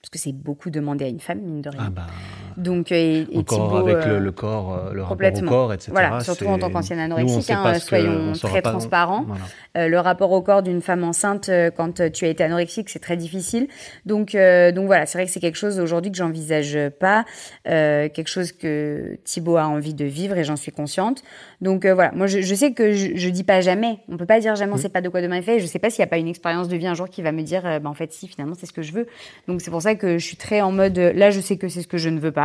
Parce 0.00 0.10
que 0.10 0.18
c'est 0.18 0.32
beaucoup 0.32 0.70
demandé 0.70 1.06
à 1.06 1.08
une 1.08 1.18
femme, 1.18 1.38
mine 1.40 1.62
de 1.62 1.70
rien. 1.70 1.80
Ah 1.86 1.90
bah, 1.90 2.06
Donc, 2.56 2.92
euh, 2.92 2.94
et, 2.94 3.26
et 3.30 3.38
encore 3.38 3.66
Thibaut, 3.68 3.76
avec 3.88 3.96
euh, 4.06 4.18
le, 4.18 4.24
le 4.24 4.32
corps, 4.32 4.72
euh, 4.74 4.92
le 4.92 5.02
rapport 5.02 5.16
au 5.44 5.48
corps, 5.48 5.72
etc. 5.72 5.90
Voilà, 5.92 6.20
surtout 6.20 6.46
en 6.46 6.58
tant 6.58 6.70
qu'ancienne 6.70 6.98
anorexique, 6.98 7.50
hein, 7.50 7.74
soyons 7.78 8.32
très 8.32 8.62
pas- 8.62 8.70
transparents. 8.70 9.24
Voilà. 9.26 9.42
Euh, 9.76 9.88
le 9.88 9.98
rapport 9.98 10.30
au 10.32 10.40
corps 10.42 10.62
d'une 10.62 10.80
femme 10.80 11.02
enceinte 11.04 11.48
euh, 11.48 11.70
quand 11.70 12.00
euh, 12.00 12.10
tu 12.10 12.24
as 12.24 12.28
été 12.28 12.44
anorexique, 12.44 12.88
c'est 12.90 13.00
très 13.00 13.16
difficile. 13.16 13.66
Donc, 14.06 14.34
euh, 14.34 14.70
donc 14.72 14.86
voilà, 14.86 15.06
c'est 15.06 15.18
vrai 15.18 15.26
que 15.26 15.32
c'est 15.32 15.40
quelque 15.40 15.56
chose 15.58 15.80
aujourd'hui 15.80 16.10
que 16.12 16.16
j'envisage 16.16 16.78
pas, 17.00 17.24
euh, 17.68 18.08
quelque 18.08 18.28
chose 18.28 18.52
que 18.52 19.18
Thibaut 19.24 19.56
a 19.56 19.66
envie 19.66 19.94
de 19.94 20.04
vivre 20.04 20.36
et 20.36 20.44
j'en 20.44 20.56
suis 20.56 20.72
consciente. 20.72 21.22
Donc 21.60 21.84
euh, 21.84 21.94
voilà, 21.94 22.12
moi 22.14 22.26
je, 22.26 22.40
je 22.40 22.54
sais 22.54 22.72
que 22.72 22.92
je, 22.92 23.08
je 23.16 23.28
dis 23.30 23.44
pas 23.44 23.60
jamais. 23.60 23.98
On 24.08 24.16
peut 24.16 24.26
pas 24.26 24.38
dire 24.40 24.54
jamais, 24.54 24.72
on 24.72 24.76
sait 24.76 24.88
pas 24.88 25.00
de 25.00 25.08
quoi 25.08 25.22
demain 25.22 25.36
est 25.36 25.42
fait. 25.42 25.60
Je 25.60 25.66
sais 25.66 25.78
pas 25.78 25.90
s'il 25.90 26.00
y 26.00 26.02
a 26.02 26.06
pas 26.06 26.18
une 26.18 26.28
expérience 26.28 26.68
de 26.68 26.76
vie 26.76 26.86
un 26.86 26.94
jour 26.94 27.08
qui 27.08 27.22
va 27.22 27.32
me 27.32 27.42
dire, 27.42 27.62
euh, 27.66 27.78
bah, 27.78 27.88
en 27.90 27.94
fait 27.94 28.12
si 28.12 28.28
finalement 28.28 28.54
c'est 28.58 28.66
ce 28.66 28.72
que 28.72 28.82
je 28.82 28.92
veux. 28.92 29.06
Donc 29.48 29.60
c'est 29.60 29.70
pour 29.70 29.82
ça 29.82 29.94
que 29.94 30.18
je 30.18 30.24
suis 30.24 30.36
très 30.36 30.60
en 30.60 30.72
mode, 30.72 30.96
euh, 30.98 31.12
là 31.12 31.30
je 31.30 31.40
sais 31.40 31.56
que 31.56 31.68
c'est 31.68 31.82
ce 31.82 31.88
que 31.88 31.98
je 31.98 32.08
ne 32.10 32.18
veux 32.20 32.32
pas. 32.32 32.43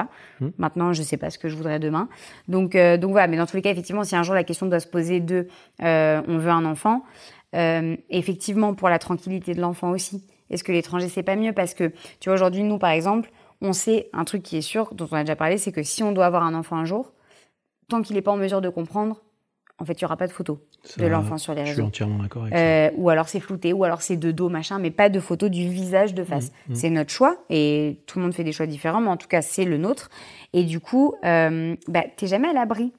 Maintenant 0.57 0.93
je 0.93 1.01
sais 1.01 1.17
pas 1.17 1.29
ce 1.29 1.37
que 1.37 1.49
je 1.49 1.55
voudrais 1.55 1.79
demain. 1.79 2.07
Donc 2.47 2.75
euh, 2.75 2.97
donc 2.97 3.11
voilà, 3.11 3.27
mais 3.27 3.37
dans 3.37 3.45
tous 3.45 3.55
les 3.55 3.61
cas 3.61 3.71
effectivement, 3.71 4.03
si 4.03 4.15
un 4.15 4.23
jour 4.23 4.35
la 4.35 4.43
question 4.43 4.67
doit 4.67 4.79
se 4.79 4.87
poser 4.87 5.19
de, 5.19 5.47
euh, 5.81 6.21
on 6.27 6.37
veut 6.37 6.51
un 6.51 6.65
enfant. 6.65 7.03
Euh, 7.55 7.95
effectivement, 8.09 8.75
pour 8.75 8.89
la 8.89 8.99
tranquillité 8.99 9.53
de 9.53 9.61
l'enfant 9.61 9.89
aussi. 9.89 10.23
Est-ce 10.49 10.63
que 10.63 10.71
l'étranger, 10.71 11.09
c'est 11.09 11.23
pas 11.23 11.35
mieux? 11.35 11.53
Parce 11.53 11.73
que, 11.73 11.91
tu 12.19 12.29
vois, 12.29 12.33
aujourd'hui, 12.33 12.63
nous, 12.63 12.77
par 12.77 12.91
exemple, 12.91 13.31
on 13.61 13.73
sait 13.73 14.09
un 14.13 14.23
truc 14.23 14.43
qui 14.43 14.57
est 14.57 14.61
sûr, 14.61 14.93
dont 14.93 15.07
on 15.11 15.15
a 15.15 15.23
déjà 15.23 15.35
parlé, 15.35 15.57
c'est 15.57 15.71
que 15.71 15.83
si 15.83 16.03
on 16.03 16.11
doit 16.11 16.25
avoir 16.25 16.43
un 16.43 16.53
enfant 16.53 16.77
un 16.77 16.85
jour, 16.85 17.11
tant 17.87 18.01
qu'il 18.01 18.15
n'est 18.15 18.21
pas 18.21 18.31
en 18.31 18.37
mesure 18.37 18.61
de 18.61 18.69
comprendre, 18.69 19.21
en 19.79 19.85
fait, 19.85 19.93
il 19.93 20.03
n'y 20.03 20.05
aura 20.05 20.17
pas 20.17 20.27
de 20.27 20.31
photos 20.31 20.57
de 20.97 21.05
l'enfant 21.07 21.37
sur 21.37 21.53
les 21.53 21.61
Je 21.61 21.65
suis 21.67 21.75
réseaux. 21.75 21.87
entièrement 21.87 22.21
d'accord 22.21 22.43
avec 22.43 22.53
ça. 22.53 22.59
Euh, 22.59 22.89
ou 22.97 23.09
alors 23.09 23.29
c'est 23.29 23.39
flouté, 23.39 23.73
ou 23.73 23.83
alors 23.83 24.01
c'est 24.01 24.17
de 24.17 24.31
dos, 24.31 24.49
machin, 24.49 24.77
mais 24.79 24.91
pas 24.91 25.09
de 25.09 25.19
photos 25.19 25.49
du 25.49 25.69
visage 25.69 26.13
de 26.13 26.23
face. 26.23 26.51
Mmh, 26.67 26.75
C'est 26.75 26.89
notre 26.89 27.11
choix, 27.11 27.37
et 27.49 28.01
tout 28.05 28.19
le 28.19 28.25
monde 28.25 28.33
fait 28.33 28.43
des 28.43 28.51
choix 28.51 28.65
différents, 28.65 29.01
mais 29.01 29.09
en 29.09 29.17
tout 29.17 29.27
cas, 29.27 29.41
c'est 29.41 29.65
le 29.65 29.77
nôtre. 29.77 30.09
Et 30.53 30.63
du 30.63 30.79
coup, 30.79 31.15
euh, 31.23 31.75
bah, 31.87 32.03
t'es 32.17 32.27
jamais 32.27 32.49
à 32.49 32.53
l'abri 32.53 32.91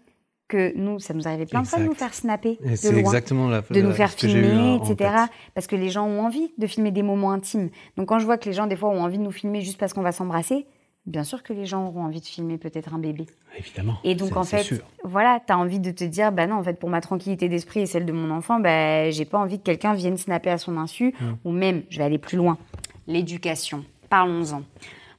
que 0.49 0.73
nous, 0.77 0.99
ça 0.99 1.15
nous 1.15 1.29
arrivait 1.29 1.47
plein 1.47 1.63
de 1.63 1.67
fois 1.67 1.79
de 1.79 1.85
nous 1.85 1.95
faire 1.95 2.13
snapper 2.13 2.59
c'est 2.75 2.97
exactement 2.97 3.49
la 3.49 3.63
de 3.63 3.81
nous 3.81 3.93
faire 3.93 4.09
eu 4.09 4.27
filmer, 4.27 4.79
en 4.81 4.85
etc. 4.85 5.13
Parce 5.55 5.69
que 5.69 5.77
les 5.77 5.91
gens 5.91 6.07
ont 6.07 6.23
envie 6.23 6.53
de 6.59 6.67
filmer 6.67 6.91
des 6.91 7.05
moments 7.05 7.31
intimes. 7.31 7.71
Donc 7.97 8.09
quand 8.09 8.19
je 8.19 8.25
vois 8.25 8.37
que 8.37 8.47
les 8.47 8.53
gens, 8.53 8.67
des 8.67 8.75
fois, 8.75 8.89
ont 8.91 9.03
envie 9.03 9.19
de 9.19 9.23
nous 9.23 9.31
filmer 9.31 9.61
juste 9.61 9.79
parce 9.79 9.93
qu'on 9.93 10.03
va 10.03 10.11
s'embrasser, 10.13 10.67
bien 11.07 11.25
sûr 11.25 11.43
que 11.43 11.53
les 11.53 11.67
gens 11.67 11.87
auront 11.87 12.05
envie 12.05 12.21
de 12.21 12.27
filmer 12.27 12.59
peut-être 12.59 12.95
un 12.95 12.99
bébé. 12.99 13.27
Évidemment. 13.57 13.97
Et 14.05 14.15
donc, 14.15 14.37
en 14.37 14.45
fait, 14.45 14.63
sûr. 14.63 14.79
voilà, 15.05 15.41
tu 15.45 15.53
as 15.53 15.59
envie 15.59 15.81
de 15.81 15.91
te 15.91 16.05
dire, 16.05 16.33
bah 16.33 16.47
non, 16.47 16.57
en 16.57 16.63
fait, 16.63 16.79
pour 16.79 16.89
ma 16.89 17.01
tranquillité 17.01 17.49
d'esprit 17.49 17.81
et 17.81 17.87
celle 17.87 18.07
de 18.07 18.13
mon 18.13 18.31
enfant, 18.31 18.61
bah, 18.61 19.11
j'ai 19.11 19.25
pas 19.25 19.39
envie 19.39 19.59
que 19.59 19.65
quelqu'un 19.65 19.95
vienne 19.95 20.17
snapper 20.17 20.51
à 20.51 20.59
son 20.59 20.77
insu. 20.77 21.15
Mm. 21.21 21.33
Ou 21.45 21.53
même, 21.53 21.83
je 21.91 21.99
vais 21.99 22.05
aller 22.05 22.19
plus 22.19 22.37
loin, 22.37 22.59
l'éducation. 23.07 23.85
Parlons-en. 24.09 24.63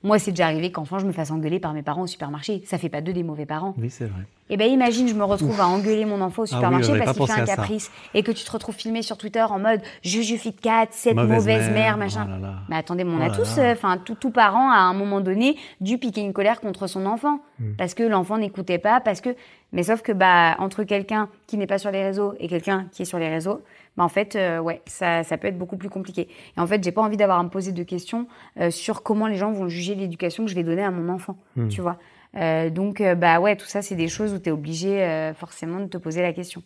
Moi, 0.04 0.18
c'est 0.18 0.32
déjà 0.32 0.46
arrivé 0.48 0.72
qu'enfant, 0.72 0.98
je 0.98 1.06
me 1.06 1.12
fasse 1.12 1.30
engueuler 1.30 1.60
par 1.60 1.74
mes 1.74 1.84
parents 1.84 2.02
au 2.02 2.08
supermarché. 2.08 2.64
Ça 2.66 2.78
fait 2.80 2.90
pas 2.90 3.02
d'eux 3.02 3.14
des 3.14 3.22
mauvais 3.24 3.46
parents. 3.46 3.76
Oui, 3.78 3.90
c'est 3.92 4.06
vrai. 4.06 4.24
Eh 4.50 4.58
ben 4.58 4.70
imagine, 4.70 5.08
je 5.08 5.14
me 5.14 5.24
retrouve 5.24 5.62
à 5.62 5.68
engueuler 5.68 6.04
mon 6.06 6.20
enfant 6.20 6.42
au 6.42 6.46
Ah 6.46 6.50
oui, 6.52 6.56
supermarché 6.56 6.98
parce 7.00 7.18
qu'il 7.18 7.28
fait 7.28 7.42
un 7.42 7.46
caprice 7.46 7.90
et 8.14 8.22
que 8.24 8.32
tu 8.32 8.44
te 8.44 8.52
retrouves 8.52 8.76
filmé 8.76 9.02
sur 9.02 9.18
Twitter 9.18 9.42
en 9.44 9.60
mode 9.60 9.80
Juju 10.04 10.38
Fit 10.38 10.54
Cat, 10.54 10.88
cette 10.90 11.16
Mauvaise 11.16 11.38
mauvaise, 11.38 11.66
mère, 11.70 11.74
mère, 11.74 11.98
machin. 11.98 12.26
oh 12.28 12.32
là 12.32 12.40
là. 12.40 12.54
Mais 12.68 12.76
attendez, 12.76 13.04
mais 13.06 13.14
on 13.14 13.20
Oh 13.20 13.24
a 13.24 13.28
là 13.30 13.34
tous, 13.36 13.58
euh, 13.60 13.72
enfin 13.72 13.98
tout, 13.98 14.16
tout 14.16 14.32
parent 14.32 14.70
à 14.72 14.78
un 14.80 14.94
moment 14.94 15.22
donné 15.22 15.56
dû 15.80 15.98
piquer 16.00 16.20
une 16.22 16.34
colère 16.34 16.60
contre 16.60 16.88
son 16.88 17.06
enfant 17.06 17.40
Hmm. 17.60 17.76
parce 17.78 17.94
que 17.94 18.02
l'enfant 18.02 18.40
n'écoutait 18.40 18.80
pas, 18.80 19.00
parce 19.02 19.22
que. 19.22 19.30
Mais 19.72 19.84
sauf 19.84 20.02
que 20.02 20.12
bah 20.12 20.56
entre 20.58 20.84
quelqu'un 20.84 21.30
qui 21.48 21.58
n'est 21.58 21.68
pas 21.68 21.78
sur 21.78 21.92
les 21.92 22.04
réseaux 22.04 22.34
et 22.40 22.48
quelqu'un 22.48 22.88
qui 22.92 23.04
est 23.04 23.06
sur 23.06 23.20
les 23.20 23.30
réseaux, 23.30 23.62
bah 23.98 24.04
en 24.04 24.10
fait 24.10 24.36
euh, 24.36 24.60
ouais 24.60 24.82
ça, 24.86 25.24
ça 25.24 25.38
peut 25.38 25.48
être 25.48 25.58
beaucoup 25.58 25.78
plus 25.78 25.90
compliqué. 25.90 26.28
Et 26.58 26.60
en 26.60 26.66
fait 26.68 26.84
j'ai 26.84 26.92
pas 26.92 27.02
envie 27.02 27.18
d'avoir 27.18 27.40
à 27.40 27.44
me 27.44 27.50
poser 27.50 27.72
de 27.72 27.84
questions 27.84 28.28
euh, 28.60 28.72
sur 28.72 29.04
comment 29.04 29.28
les 29.28 29.36
gens 29.36 29.52
vont 29.52 29.68
juger 29.68 29.96
l'éducation 29.96 30.46
que 30.46 30.50
je 30.50 30.56
vais 30.56 30.64
donner 30.64 30.84
à 30.84 30.92
mon 30.92 31.12
enfant, 31.14 31.38
Hmm. 31.56 31.68
tu 31.68 31.82
vois. 31.82 31.98
Euh, 32.38 32.70
donc 32.70 33.04
bah 33.18 33.40
ouais 33.42 33.58
tout 33.58 33.66
ça 33.68 33.82
c'est 33.82 33.96
des 33.96 34.08
choses 34.08 34.34
où 34.34 34.40
tu 34.40 34.48
es 34.50 34.52
obligé 34.54 35.32
forcément 35.38 35.80
de 35.82 35.88
te 35.88 35.98
poser 35.98 36.22
la 36.22 36.32
question. 36.34 36.64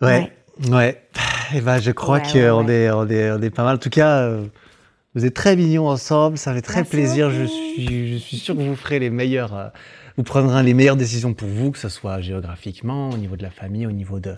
Ouais, 0.00 0.32
ouais. 0.70 1.02
Et 1.54 1.60
ben, 1.60 1.78
je 1.78 1.90
crois 1.90 2.18
Ouais, 2.18 2.22
qu'on 2.32 2.66
ouais, 2.66 2.72
est, 2.74 2.90
on 2.90 3.08
est, 3.08 3.30
on 3.32 3.42
est 3.42 3.50
pas 3.50 3.64
mal. 3.64 3.76
En 3.76 3.78
tout 3.78 3.90
cas, 3.90 4.30
vous 5.14 5.24
êtes 5.24 5.34
très 5.34 5.56
mignons 5.56 5.88
ensemble. 5.88 6.38
Ça 6.38 6.54
fait 6.54 6.62
très 6.62 6.80
Merci 6.80 6.90
plaisir. 6.90 7.30
Je 7.30 7.44
suis, 7.44 8.12
je 8.12 8.18
suis 8.18 8.36
sûr 8.36 8.54
que 8.54 8.60
vous 8.60 8.76
ferez 8.76 8.98
les 8.98 9.10
meilleures, 9.10 9.54
euh, 9.54 9.68
vous 10.18 10.22
prendrez 10.24 10.62
les 10.64 10.74
meilleures 10.74 10.96
décisions 10.96 11.32
pour 11.32 11.48
vous, 11.48 11.70
que 11.70 11.78
ce 11.78 11.88
soit 11.88 12.20
géographiquement, 12.20 13.08
au 13.10 13.16
niveau 13.16 13.36
de 13.36 13.42
la 13.42 13.50
famille, 13.50 13.86
au 13.86 13.92
niveau 13.92 14.18
de, 14.20 14.34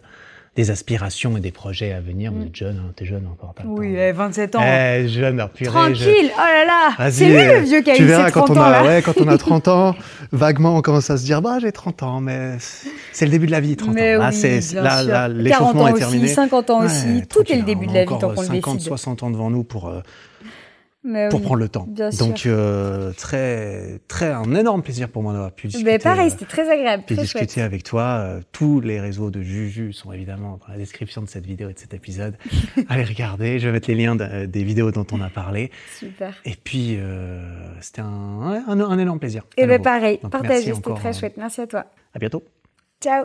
des 0.56 0.70
aspirations 0.70 1.36
et 1.36 1.40
des 1.40 1.52
projets 1.52 1.92
à 1.92 2.00
venir. 2.00 2.32
Vous 2.32 2.42
êtes 2.44 2.54
jeune, 2.54 2.76
hein, 2.76 2.92
t'es 2.94 3.06
jeune 3.06 3.26
encore, 3.26 3.54
pas 3.54 3.62
temps. 3.62 3.74
27 3.76 4.56
Eh, 4.60 5.08
jeune, 5.08 5.40
alors, 5.40 5.48
purée, 5.50 5.70
je- 5.70 6.04
Tranquille, 6.04 6.30
oh 6.34 6.38
là 6.38 6.64
là, 6.66 6.90
Vas-y, 6.98 7.12
c'est 7.12 7.24
lui 7.28 7.36
euh, 7.36 7.60
le 7.60 7.64
vieux 7.64 7.80
qui 7.80 7.90
a 7.92 7.94
tu 7.94 8.02
eu 8.02 8.06
verras 8.06 8.26
ses 8.26 8.32
quand 8.32 8.44
30 8.44 8.56
on 8.56 8.60
ans 8.60 8.64
a, 8.64 8.70
là. 8.70 8.84
ouais, 8.84 9.02
quand 9.02 9.14
on 9.20 9.28
a 9.28 9.38
30 9.38 9.68
ans, 9.68 9.94
vaguement 10.32 10.76
on 10.76 10.82
commence 10.82 11.08
à 11.08 11.16
se 11.16 11.24
dire 11.24 11.40
bah 11.40 11.58
j'ai 11.60 11.72
30 11.72 12.02
ans, 12.02 12.20
mais 12.20 12.56
c'est 13.12 13.24
le 13.24 13.30
début 13.30 13.46
de 13.46 13.52
la 13.52 13.60
vie 13.60 13.76
30 13.76 13.94
Mais 13.94 14.16
ans. 14.16 14.20
Là, 14.20 14.30
oui, 14.32 14.74
là, 14.74 15.02
là 15.02 15.28
40 15.28 15.34
l'échauffement 15.38 15.82
ans 15.82 15.86
est 15.88 15.92
aussi, 15.92 16.00
terminé. 16.00 16.28
50 16.28 16.70
ans 16.70 16.84
aussi, 16.84 17.06
Ouais, 17.06 17.26
tout 17.26 17.50
est 17.50 17.56
le 17.56 17.62
début 17.62 17.86
de 17.86 17.94
la 17.94 18.00
vie 18.02 18.06
tant 18.08 18.18
qu'on 18.34 18.40
le 18.42 18.46
50, 18.48 18.74
décide. 18.76 18.88
60 18.88 19.22
ans 19.22 19.30
devant 19.30 19.48
nous 19.50 19.64
pour 19.64 19.88
euh, 19.88 20.00
Mais 21.02 21.30
pour 21.30 21.38
oui. 21.40 21.46
prendre 21.46 21.60
le 21.60 21.68
temps. 21.70 21.86
bien 21.88 22.10
sûr. 22.10 22.26
Donc 22.26 22.44
euh, 22.44 23.12
très 23.14 24.00
très 24.06 24.30
un 24.32 24.54
énorme 24.54 24.82
plaisir 24.82 25.08
pour 25.08 25.22
moi 25.22 25.32
d'avoir 25.32 25.50
pu 25.52 25.68
discuter. 25.68 25.90
Mais 25.90 25.98
pareil, 25.98 26.26
euh, 26.26 26.30
c'était 26.30 26.44
très 26.44 26.68
agréable, 26.70 27.04
très 27.06 27.14
discuter 27.16 27.46
chouette. 27.54 27.64
avec 27.64 27.84
toi. 27.84 28.02
Euh, 28.20 28.40
tous 28.52 28.80
les 28.80 29.00
réseaux 29.00 29.30
de 29.30 29.40
Juju 29.40 29.94
sont 29.94 30.12
évidemment 30.12 30.58
dans 30.58 30.70
la 30.72 30.76
description 30.78 31.22
de 31.22 31.26
cette 31.28 31.46
vidéo 31.46 31.70
et 31.70 31.72
de 31.72 31.78
cet 31.78 31.94
épisode. 31.94 32.36
Allez 32.90 33.04
regarder, 33.04 33.58
je 33.58 33.66
vais 33.68 33.72
mettre 33.72 33.88
les 33.88 33.94
liens 33.96 34.14
de- 34.14 34.44
des 34.44 34.62
vidéos 34.62 34.90
dont 34.90 35.06
on 35.12 35.22
a 35.22 35.30
parlé. 35.30 35.70
Super. 35.98 36.34
Et 36.44 36.54
puis, 36.62 36.96
euh, 36.98 37.40
c'était 37.80 38.02
un, 38.02 38.62
un, 38.68 38.80
un 38.80 38.98
énorme 38.98 39.20
plaisir. 39.20 39.44
Et 39.56 39.62
à 39.62 39.66
ben 39.66 39.72
nouveau. 39.78 39.84
pareil, 39.84 40.18
partagez, 40.30 40.74
c'était 40.74 40.94
très 40.94 41.12
chouette. 41.14 41.36
Merci 41.38 41.62
à 41.62 41.66
toi. 41.66 41.86
À 42.14 42.18
bientôt. 42.18 42.44
Ciao. 43.02 43.24